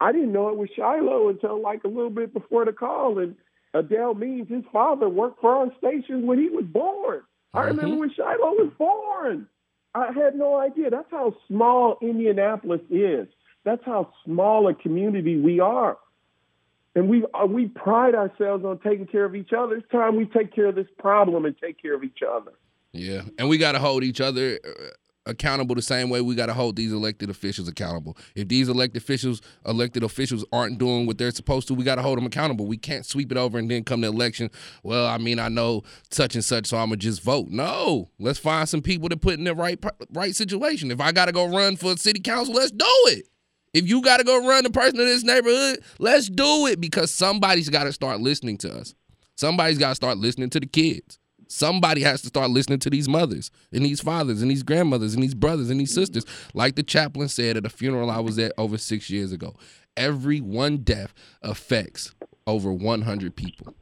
I 0.00 0.12
didn't 0.12 0.32
know 0.32 0.48
it 0.48 0.56
was 0.56 0.70
Shiloh 0.74 1.28
until 1.28 1.60
like 1.60 1.84
a 1.84 1.88
little 1.88 2.10
bit 2.10 2.32
before 2.32 2.64
the 2.64 2.72
call. 2.72 3.18
And 3.18 3.36
Adele 3.74 4.14
Means, 4.14 4.48
his 4.48 4.64
father, 4.72 5.08
worked 5.08 5.42
for 5.42 5.54
our 5.54 5.72
station 5.76 6.26
when 6.26 6.38
he 6.38 6.48
was 6.48 6.64
born. 6.64 7.22
I 7.52 7.64
remember 7.64 7.96
when 7.96 8.12
Shiloh 8.14 8.54
was 8.54 8.72
born. 8.78 9.48
I 9.94 10.12
had 10.12 10.34
no 10.34 10.56
idea. 10.56 10.90
That's 10.90 11.10
how 11.10 11.34
small 11.46 11.98
Indianapolis 12.00 12.82
is. 12.90 13.26
That's 13.64 13.84
how 13.84 14.12
small 14.24 14.68
a 14.68 14.74
community 14.74 15.38
we 15.38 15.60
are. 15.60 15.98
And 16.98 17.08
we 17.08 17.24
uh, 17.32 17.46
we 17.46 17.66
pride 17.68 18.16
ourselves 18.16 18.64
on 18.64 18.80
taking 18.80 19.06
care 19.06 19.24
of 19.24 19.36
each 19.36 19.52
other. 19.56 19.76
It's 19.76 19.88
time 19.88 20.16
we 20.16 20.24
take 20.24 20.52
care 20.52 20.66
of 20.66 20.74
this 20.74 20.88
problem 20.98 21.44
and 21.44 21.54
take 21.56 21.80
care 21.80 21.94
of 21.94 22.02
each 22.02 22.18
other. 22.28 22.50
Yeah, 22.92 23.20
and 23.38 23.48
we 23.48 23.56
got 23.56 23.72
to 23.72 23.78
hold 23.78 24.02
each 24.02 24.20
other 24.20 24.58
uh, 24.66 24.88
accountable 25.24 25.76
the 25.76 25.82
same 25.82 26.10
way 26.10 26.22
we 26.22 26.34
got 26.34 26.46
to 26.46 26.54
hold 26.54 26.74
these 26.74 26.90
elected 26.90 27.30
officials 27.30 27.68
accountable. 27.68 28.16
If 28.34 28.48
these 28.48 28.68
elected 28.68 29.00
officials 29.00 29.40
elected 29.64 30.02
officials 30.02 30.44
aren't 30.52 30.78
doing 30.78 31.06
what 31.06 31.18
they're 31.18 31.30
supposed 31.30 31.68
to, 31.68 31.74
we 31.74 31.84
got 31.84 31.94
to 31.94 32.02
hold 32.02 32.18
them 32.18 32.26
accountable. 32.26 32.66
We 32.66 32.78
can't 32.78 33.06
sweep 33.06 33.30
it 33.30 33.38
over 33.38 33.58
and 33.58 33.70
then 33.70 33.84
come 33.84 34.02
to 34.02 34.08
election. 34.08 34.50
Well, 34.82 35.06
I 35.06 35.18
mean, 35.18 35.38
I 35.38 35.46
know 35.46 35.84
such 36.10 36.34
and 36.34 36.44
such, 36.44 36.66
so 36.66 36.78
I'm 36.78 36.88
gonna 36.88 36.96
just 36.96 37.22
vote. 37.22 37.46
No, 37.46 38.10
let's 38.18 38.40
find 38.40 38.68
some 38.68 38.82
people 38.82 39.08
to 39.08 39.16
put 39.16 39.38
in 39.38 39.44
the 39.44 39.54
right 39.54 39.78
right 40.12 40.34
situation. 40.34 40.90
If 40.90 41.00
I 41.00 41.12
got 41.12 41.26
to 41.26 41.32
go 41.32 41.46
run 41.46 41.76
for 41.76 41.96
city 41.96 42.18
council, 42.18 42.54
let's 42.54 42.72
do 42.72 42.84
it. 43.06 43.28
If 43.74 43.88
you 43.88 44.00
got 44.02 44.18
to 44.18 44.24
go 44.24 44.46
run 44.46 44.64
the 44.64 44.70
person 44.70 44.98
in 45.00 45.06
this 45.06 45.24
neighborhood, 45.24 45.80
let's 45.98 46.28
do 46.28 46.66
it 46.66 46.80
because 46.80 47.10
somebody's 47.10 47.68
got 47.68 47.84
to 47.84 47.92
start 47.92 48.20
listening 48.20 48.58
to 48.58 48.74
us. 48.74 48.94
Somebody's 49.36 49.78
got 49.78 49.90
to 49.90 49.94
start 49.94 50.18
listening 50.18 50.50
to 50.50 50.60
the 50.60 50.66
kids. 50.66 51.18
Somebody 51.48 52.02
has 52.02 52.20
to 52.22 52.28
start 52.28 52.50
listening 52.50 52.78
to 52.80 52.90
these 52.90 53.08
mothers 53.08 53.50
and 53.72 53.84
these 53.84 54.00
fathers 54.00 54.42
and 54.42 54.50
these 54.50 54.62
grandmothers 54.62 55.14
and 55.14 55.22
these 55.22 55.34
brothers 55.34 55.70
and 55.70 55.80
these 55.80 55.94
sisters. 55.94 56.24
Like 56.52 56.76
the 56.76 56.82
chaplain 56.82 57.28
said 57.28 57.56
at 57.56 57.64
a 57.64 57.70
funeral 57.70 58.10
I 58.10 58.20
was 58.20 58.38
at 58.38 58.52
over 58.58 58.76
six 58.76 59.08
years 59.08 59.32
ago, 59.32 59.54
every 59.96 60.40
one 60.40 60.78
death 60.78 61.14
affects 61.42 62.14
over 62.46 62.72
100 62.72 63.34
people. 63.34 63.74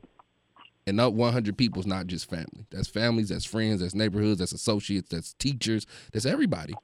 And 0.86 1.00
that 1.00 1.14
100 1.14 1.58
people 1.58 1.80
is 1.80 1.86
not 1.86 2.06
just 2.06 2.30
family. 2.30 2.66
That's 2.70 2.86
families, 2.86 3.30
that's 3.30 3.44
friends, 3.44 3.80
that's 3.80 3.94
neighborhoods, 3.94 4.38
that's 4.38 4.52
associates, 4.52 5.08
that's 5.10 5.32
teachers, 5.34 5.86
that's 6.12 6.26
everybody. 6.26 6.74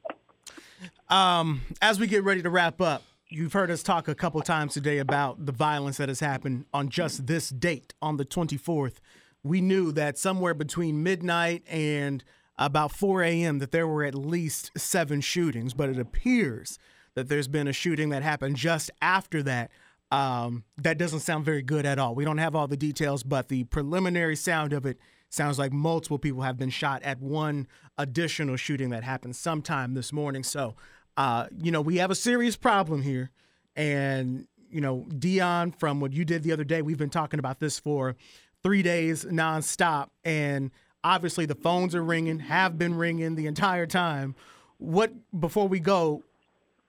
Um, 1.08 1.62
as 1.80 1.98
we 2.00 2.06
get 2.06 2.24
ready 2.24 2.42
to 2.42 2.50
wrap 2.50 2.80
up, 2.80 3.02
you've 3.28 3.52
heard 3.52 3.70
us 3.70 3.82
talk 3.82 4.08
a 4.08 4.14
couple 4.14 4.40
times 4.42 4.74
today 4.74 4.98
about 4.98 5.46
the 5.46 5.52
violence 5.52 5.96
that 5.96 6.08
has 6.08 6.20
happened 6.20 6.66
on 6.72 6.88
just 6.88 7.26
this 7.26 7.48
date, 7.48 7.94
on 8.02 8.16
the 8.16 8.24
24th. 8.24 8.96
We 9.42 9.60
knew 9.60 9.92
that 9.92 10.18
somewhere 10.18 10.54
between 10.54 11.02
midnight 11.02 11.64
and 11.68 12.22
about 12.58 12.92
4 12.92 13.22
a.m. 13.22 13.58
that 13.58 13.72
there 13.72 13.86
were 13.86 14.04
at 14.04 14.14
least 14.14 14.70
seven 14.76 15.20
shootings, 15.20 15.74
but 15.74 15.88
it 15.88 15.98
appears 15.98 16.78
that 17.14 17.28
there's 17.28 17.48
been 17.48 17.66
a 17.68 17.72
shooting 17.72 18.10
that 18.10 18.22
happened 18.22 18.56
just 18.56 18.90
after 19.00 19.42
that. 19.42 19.70
Um, 20.10 20.64
that 20.76 20.98
doesn't 20.98 21.20
sound 21.20 21.44
very 21.44 21.62
good 21.62 21.86
at 21.86 21.98
all. 21.98 22.14
We 22.14 22.24
don't 22.24 22.38
have 22.38 22.54
all 22.54 22.68
the 22.68 22.76
details, 22.76 23.22
but 23.22 23.48
the 23.48 23.64
preliminary 23.64 24.36
sound 24.36 24.74
of 24.74 24.84
it 24.84 24.98
sounds 25.34 25.58
like 25.58 25.72
multiple 25.72 26.18
people 26.18 26.42
have 26.42 26.58
been 26.58 26.70
shot 26.70 27.02
at 27.02 27.20
one 27.20 27.66
additional 27.96 28.56
shooting 28.56 28.90
that 28.90 29.02
happened 29.02 29.34
sometime 29.34 29.94
this 29.94 30.12
morning. 30.12 30.42
So, 30.42 30.74
uh, 31.16 31.46
you 31.56 31.70
know, 31.70 31.80
we 31.80 31.96
have 31.96 32.10
a 32.10 32.14
serious 32.14 32.56
problem 32.56 33.02
here. 33.02 33.30
And, 33.74 34.46
you 34.70 34.80
know, 34.80 35.06
Deon, 35.08 35.78
from 35.78 36.00
what 36.00 36.12
you 36.12 36.24
did 36.24 36.42
the 36.42 36.52
other 36.52 36.64
day, 36.64 36.82
we've 36.82 36.98
been 36.98 37.10
talking 37.10 37.38
about 37.38 37.60
this 37.60 37.78
for 37.78 38.14
three 38.62 38.82
days 38.82 39.24
nonstop. 39.24 40.08
And 40.24 40.70
obviously 41.02 41.46
the 41.46 41.54
phones 41.54 41.94
are 41.94 42.04
ringing, 42.04 42.40
have 42.40 42.78
been 42.78 42.94
ringing 42.96 43.34
the 43.34 43.46
entire 43.46 43.86
time. 43.86 44.34
What, 44.78 45.12
before 45.38 45.68
we 45.68 45.80
go, 45.80 46.24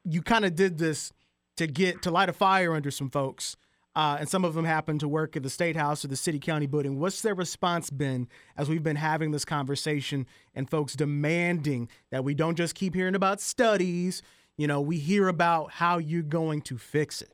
you 0.03 0.22
kind 0.22 0.44
of 0.44 0.56
did 0.56 0.78
this 0.78 1.14
to 1.56 1.68
get, 1.68 2.02
to 2.02 2.11
light 2.11 2.28
a 2.28 2.34
fire 2.34 2.74
under 2.74 2.91
some 2.91 3.10
folks. 3.10 3.56
Uh, 3.95 4.18
and 4.20 4.28
some 4.28 4.44
of 4.44 4.56
them 4.56 4.65
happen 4.65 4.98
to 4.99 5.07
work 5.07 5.36
at 5.36 5.44
the 5.44 5.49
state 5.49 5.76
house 5.76 6.03
or 6.03 6.07
the 6.07 6.15
city 6.15 6.40
county 6.40 6.65
building. 6.65 6.99
What's 6.99 7.22
their 7.22 7.36
response 7.36 7.90
been 7.90 8.28
as 8.57 8.68
we've 8.70 8.82
been 8.82 8.95
having 8.95 9.32
this 9.32 9.45
conversation 9.45 10.26
and 10.56 10.70
folks 10.70 10.94
demanding 10.94 11.90
that 12.10 12.24
we 12.24 12.34
don't 12.34 12.56
just 12.56 12.74
keep 12.74 12.95
hearing 12.95 13.15
about 13.15 13.40
studies? 13.40 14.24
you 14.57 14.68
know, 14.68 14.82
we 14.82 14.98
hear 14.98 15.28
about 15.28 15.72
how 15.72 15.98
you're 15.98 16.22
going 16.22 16.61
to 16.61 16.78
fix 16.78 17.22
it. 17.22 17.32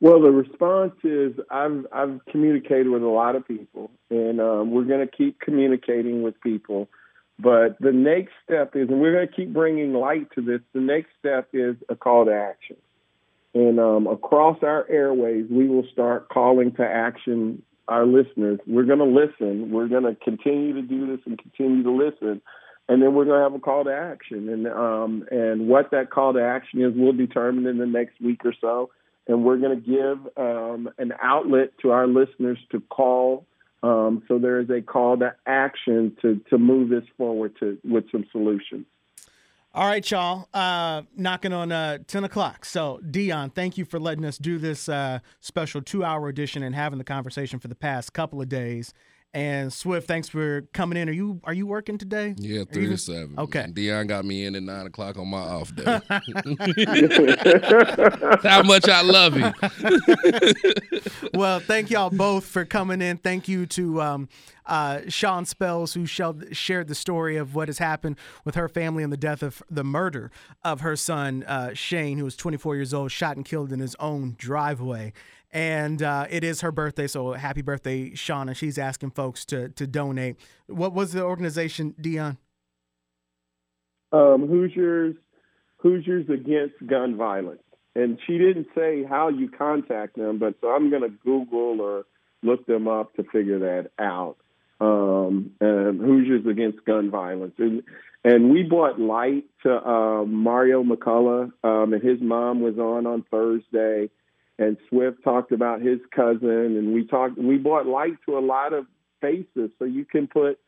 Well, 0.00 0.20
the 0.20 0.30
response 0.30 0.94
is 1.02 1.32
I've 1.50 1.86
I've 1.92 2.20
communicated 2.30 2.88
with 2.88 3.02
a 3.02 3.08
lot 3.08 3.36
of 3.36 3.46
people, 3.46 3.90
and 4.10 4.40
um, 4.40 4.70
we're 4.70 4.84
going 4.84 5.06
to 5.06 5.10
keep 5.10 5.40
communicating 5.40 6.22
with 6.22 6.38
people. 6.42 6.88
But 7.38 7.78
the 7.80 7.92
next 7.92 8.32
step 8.44 8.76
is, 8.76 8.88
and 8.88 9.00
we're 9.00 9.12
going 9.12 9.28
to 9.28 9.34
keep 9.34 9.52
bringing 9.52 9.94
light 9.94 10.30
to 10.34 10.42
this. 10.42 10.60
The 10.72 10.80
next 10.80 11.08
step 11.18 11.48
is 11.52 11.76
a 11.88 11.96
call 11.96 12.26
to 12.26 12.32
action, 12.32 12.76
and 13.54 13.78
um, 13.78 14.06
across 14.06 14.58
our 14.62 14.86
airways, 14.90 15.46
we 15.50 15.68
will 15.68 15.86
start 15.92 16.28
calling 16.28 16.72
to 16.72 16.82
action 16.82 17.62
our 17.86 18.06
listeners. 18.06 18.58
We're 18.66 18.84
going 18.84 18.98
to 18.98 19.04
listen. 19.04 19.70
We're 19.70 19.88
going 19.88 20.04
to 20.04 20.14
continue 20.16 20.74
to 20.74 20.82
do 20.82 21.06
this 21.06 21.20
and 21.26 21.38
continue 21.38 21.82
to 21.84 21.90
listen, 21.90 22.42
and 22.88 23.02
then 23.02 23.14
we're 23.14 23.26
going 23.26 23.38
to 23.38 23.44
have 23.44 23.54
a 23.54 23.60
call 23.60 23.84
to 23.84 23.94
action. 23.94 24.48
And 24.48 24.66
um, 24.66 25.26
and 25.30 25.68
what 25.68 25.90
that 25.92 26.10
call 26.10 26.32
to 26.32 26.42
action 26.42 26.82
is, 26.82 26.92
we'll 26.94 27.12
determine 27.12 27.66
in 27.66 27.78
the 27.78 27.86
next 27.86 28.20
week 28.20 28.44
or 28.44 28.54
so 28.60 28.90
and 29.26 29.44
we're 29.44 29.56
going 29.56 29.80
to 29.80 29.86
give 29.86 30.36
um, 30.36 30.90
an 30.98 31.12
outlet 31.22 31.70
to 31.82 31.90
our 31.90 32.06
listeners 32.06 32.58
to 32.72 32.80
call. 32.80 33.46
Um, 33.82 34.22
so 34.28 34.38
there 34.38 34.60
is 34.60 34.70
a 34.70 34.80
call 34.80 35.18
to 35.18 35.34
action 35.46 36.16
to 36.22 36.40
to 36.50 36.58
move 36.58 36.88
this 36.88 37.04
forward 37.18 37.54
to 37.60 37.78
with 37.84 38.10
some 38.10 38.24
solutions. 38.32 38.86
All 39.76 39.88
right, 39.88 40.08
y'all. 40.08 40.48
Uh, 40.54 41.02
knocking 41.16 41.52
on 41.52 41.72
uh, 41.72 41.98
10 42.06 42.22
o'clock. 42.22 42.64
So, 42.64 43.00
Deon, 43.10 43.52
thank 43.56 43.76
you 43.76 43.84
for 43.84 43.98
letting 43.98 44.24
us 44.24 44.38
do 44.38 44.56
this 44.56 44.88
uh, 44.88 45.18
special 45.40 45.82
two 45.82 46.04
hour 46.04 46.28
edition 46.28 46.62
and 46.62 46.76
having 46.76 46.98
the 46.98 47.04
conversation 47.04 47.58
for 47.58 47.66
the 47.66 47.74
past 47.74 48.12
couple 48.12 48.40
of 48.40 48.48
days. 48.48 48.94
And 49.34 49.72
Swift, 49.72 50.06
thanks 50.06 50.28
for 50.28 50.62
coming 50.72 50.96
in. 50.96 51.08
Are 51.08 51.12
you 51.12 51.40
are 51.42 51.52
you 51.52 51.66
working 51.66 51.98
today? 51.98 52.36
Yeah, 52.38 52.62
three 52.72 52.86
to 52.86 52.96
seven. 52.96 53.34
Okay. 53.36 53.66
Deon 53.68 54.06
got 54.06 54.24
me 54.24 54.46
in 54.46 54.54
at 54.54 54.62
nine 54.62 54.86
o'clock 54.86 55.18
on 55.18 55.26
my 55.26 55.38
off 55.38 55.74
day. 55.74 55.82
How 58.48 58.62
much 58.62 58.88
I 58.88 59.02
love 59.02 59.36
you. 59.36 59.52
well, 61.34 61.58
thank 61.58 61.90
y'all 61.90 62.10
both 62.10 62.46
for 62.46 62.64
coming 62.64 63.02
in. 63.02 63.16
Thank 63.16 63.48
you 63.48 63.66
to 63.66 64.00
um, 64.00 64.28
uh, 64.66 65.00
Sean 65.08 65.46
Spells, 65.46 65.94
who 65.94 66.06
shared 66.06 66.86
the 66.86 66.94
story 66.94 67.36
of 67.36 67.56
what 67.56 67.66
has 67.66 67.78
happened 67.78 68.16
with 68.44 68.54
her 68.54 68.68
family 68.68 69.02
and 69.02 69.12
the 69.12 69.16
death 69.16 69.42
of 69.42 69.64
the 69.68 69.82
murder 69.82 70.30
of 70.62 70.82
her 70.82 70.94
son, 70.94 71.42
uh, 71.48 71.74
Shane, 71.74 72.18
who 72.18 72.24
was 72.24 72.36
24 72.36 72.76
years 72.76 72.94
old, 72.94 73.10
shot 73.10 73.34
and 73.34 73.44
killed 73.44 73.72
in 73.72 73.80
his 73.80 73.96
own 73.96 74.36
driveway 74.38 75.12
and 75.54 76.02
uh, 76.02 76.26
it 76.28 76.42
is 76.42 76.60
her 76.60 76.72
birthday. 76.72 77.06
So 77.06 77.32
happy 77.32 77.62
birthday, 77.62 78.10
Shauna! 78.10 78.54
She's 78.54 78.76
asking 78.76 79.12
folks 79.12 79.44
to 79.46 79.68
to 79.70 79.86
donate. 79.86 80.36
What 80.66 80.92
was 80.92 81.12
the 81.12 81.22
organization, 81.22 81.94
Deon? 81.98 82.36
Um, 84.12 84.46
Hoosiers 84.46 85.14
Hoosiers 85.78 86.28
Against 86.28 86.74
Gun 86.86 87.16
Violence, 87.16 87.62
and 87.94 88.18
she 88.26 88.36
didn't 88.36 88.66
say 88.74 89.04
how 89.04 89.28
you 89.28 89.48
contact 89.48 90.16
them, 90.16 90.38
but 90.38 90.56
so 90.60 90.68
I'm 90.68 90.90
going 90.90 91.02
to 91.02 91.08
Google 91.08 91.80
or 91.80 92.04
look 92.42 92.66
them 92.66 92.88
up 92.88 93.14
to 93.14 93.22
figure 93.22 93.60
that 93.60 93.90
out. 93.98 94.36
Um, 94.80 95.52
and 95.60 96.00
Hoosiers 96.00 96.46
Against 96.46 96.84
Gun 96.84 97.10
Violence, 97.10 97.54
and 97.58 97.84
and 98.24 98.50
we 98.50 98.64
brought 98.64 98.98
light 98.98 99.44
to 99.62 99.72
uh, 99.72 100.24
Mario 100.24 100.82
McCullough, 100.82 101.52
um, 101.62 101.92
and 101.92 102.02
his 102.02 102.20
mom 102.20 102.60
was 102.60 102.76
on 102.76 103.06
on 103.06 103.22
Thursday 103.30 104.10
and 104.58 104.76
Swift 104.88 105.22
talked 105.24 105.52
about 105.52 105.80
his 105.80 105.98
cousin, 106.14 106.76
and 106.76 106.94
we 106.94 107.06
talked. 107.06 107.38
We 107.38 107.56
brought 107.58 107.86
light 107.86 108.16
to 108.26 108.38
a 108.38 108.40
lot 108.40 108.72
of 108.72 108.86
faces, 109.20 109.70
so 109.78 109.84
you 109.84 110.04
can 110.04 110.26
put 110.26 110.58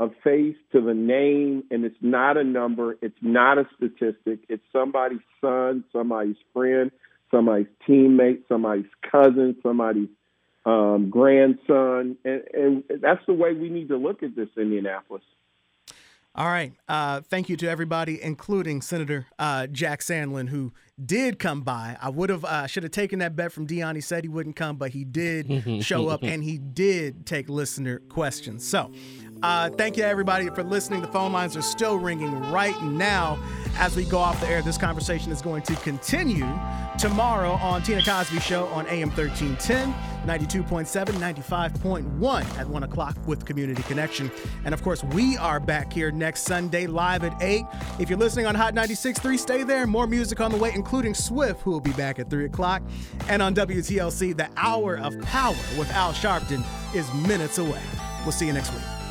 a 0.00 0.08
face 0.22 0.56
to 0.72 0.80
the 0.80 0.94
name, 0.94 1.64
and 1.70 1.84
it's 1.84 1.96
not 2.00 2.36
a 2.36 2.44
number, 2.44 2.96
it's 3.00 3.18
not 3.20 3.58
a 3.58 3.66
statistic. 3.76 4.40
It's 4.48 4.62
somebody's 4.72 5.20
son, 5.40 5.84
somebody's 5.92 6.36
friend, 6.52 6.90
somebody's 7.30 7.68
teammate, 7.86 8.42
somebody's 8.48 8.90
cousin, 9.10 9.56
somebody's 9.62 10.08
um, 10.66 11.10
grandson, 11.10 12.16
and, 12.24 12.42
and 12.54 12.84
that's 13.00 13.24
the 13.26 13.34
way 13.34 13.52
we 13.52 13.68
need 13.68 13.88
to 13.88 13.96
look 13.96 14.22
at 14.22 14.34
this, 14.34 14.48
Indianapolis. 14.56 15.22
All 16.36 16.46
right. 16.46 16.72
Uh, 16.88 17.20
thank 17.20 17.48
you 17.48 17.56
to 17.58 17.68
everybody, 17.68 18.20
including 18.20 18.82
Senator 18.82 19.26
uh, 19.38 19.68
Jack 19.68 20.00
Sandlin, 20.00 20.48
who 20.48 20.72
did 21.02 21.38
come 21.38 21.62
by. 21.62 21.96
I 22.00 22.08
would 22.10 22.30
have 22.30 22.44
uh, 22.44 22.66
should 22.66 22.82
have 22.82 22.92
taken 22.92 23.18
that 23.18 23.34
bet 23.34 23.52
from 23.52 23.66
Deon. 23.66 23.94
He 23.94 24.00
said 24.00 24.24
he 24.24 24.28
wouldn't 24.28 24.56
come, 24.56 24.76
but 24.76 24.90
he 24.90 25.04
did 25.04 25.84
show 25.84 26.08
up 26.08 26.22
and 26.24 26.42
he 26.42 26.58
did 26.58 27.26
take 27.26 27.48
listener 27.48 27.98
questions. 27.98 28.66
So, 28.66 28.92
uh, 29.42 29.70
thank 29.70 29.96
you 29.96 30.04
everybody 30.04 30.48
for 30.50 30.62
listening. 30.62 31.02
The 31.02 31.08
phone 31.08 31.32
lines 31.32 31.56
are 31.56 31.62
still 31.62 31.98
ringing 31.98 32.32
right 32.50 32.80
now 32.82 33.38
as 33.76 33.96
we 33.96 34.04
go 34.04 34.18
off 34.18 34.40
the 34.40 34.48
air. 34.48 34.62
This 34.62 34.78
conversation 34.78 35.32
is 35.32 35.42
going 35.42 35.62
to 35.62 35.74
continue 35.76 36.48
tomorrow 36.98 37.52
on 37.52 37.82
Tina 37.82 38.02
Cosby 38.02 38.40
Show 38.40 38.66
on 38.66 38.86
AM 38.86 39.10
1310, 39.10 39.92
92.7, 40.26 41.06
95.1 41.42 42.58
at 42.58 42.66
1 42.66 42.82
o'clock 42.84 43.16
with 43.26 43.44
Community 43.44 43.82
Connection. 43.82 44.30
And 44.64 44.72
of 44.72 44.82
course, 44.82 45.02
we 45.04 45.36
are 45.36 45.60
back 45.60 45.92
here 45.92 46.10
next 46.10 46.42
Sunday 46.42 46.86
live 46.86 47.24
at 47.24 47.34
8. 47.42 47.64
If 47.98 48.08
you're 48.08 48.18
listening 48.18 48.46
on 48.46 48.54
Hot 48.54 48.74
96.3, 48.74 49.38
stay 49.38 49.62
there. 49.64 49.86
More 49.86 50.06
music 50.06 50.40
on 50.40 50.52
the 50.52 50.56
way, 50.56 50.72
including 50.84 51.14
Swift, 51.14 51.62
who 51.62 51.70
will 51.70 51.80
be 51.80 51.94
back 51.94 52.18
at 52.18 52.28
3 52.28 52.44
o'clock. 52.44 52.82
And 53.28 53.40
on 53.40 53.54
WTLC, 53.54 54.36
the 54.36 54.50
Hour 54.58 54.98
of 54.98 55.18
Power 55.22 55.56
with 55.78 55.90
Al 55.92 56.12
Sharpton 56.12 56.62
is 56.94 57.12
minutes 57.26 57.56
away. 57.56 57.80
We'll 58.22 58.32
see 58.32 58.46
you 58.46 58.52
next 58.52 58.70
week. 58.70 59.03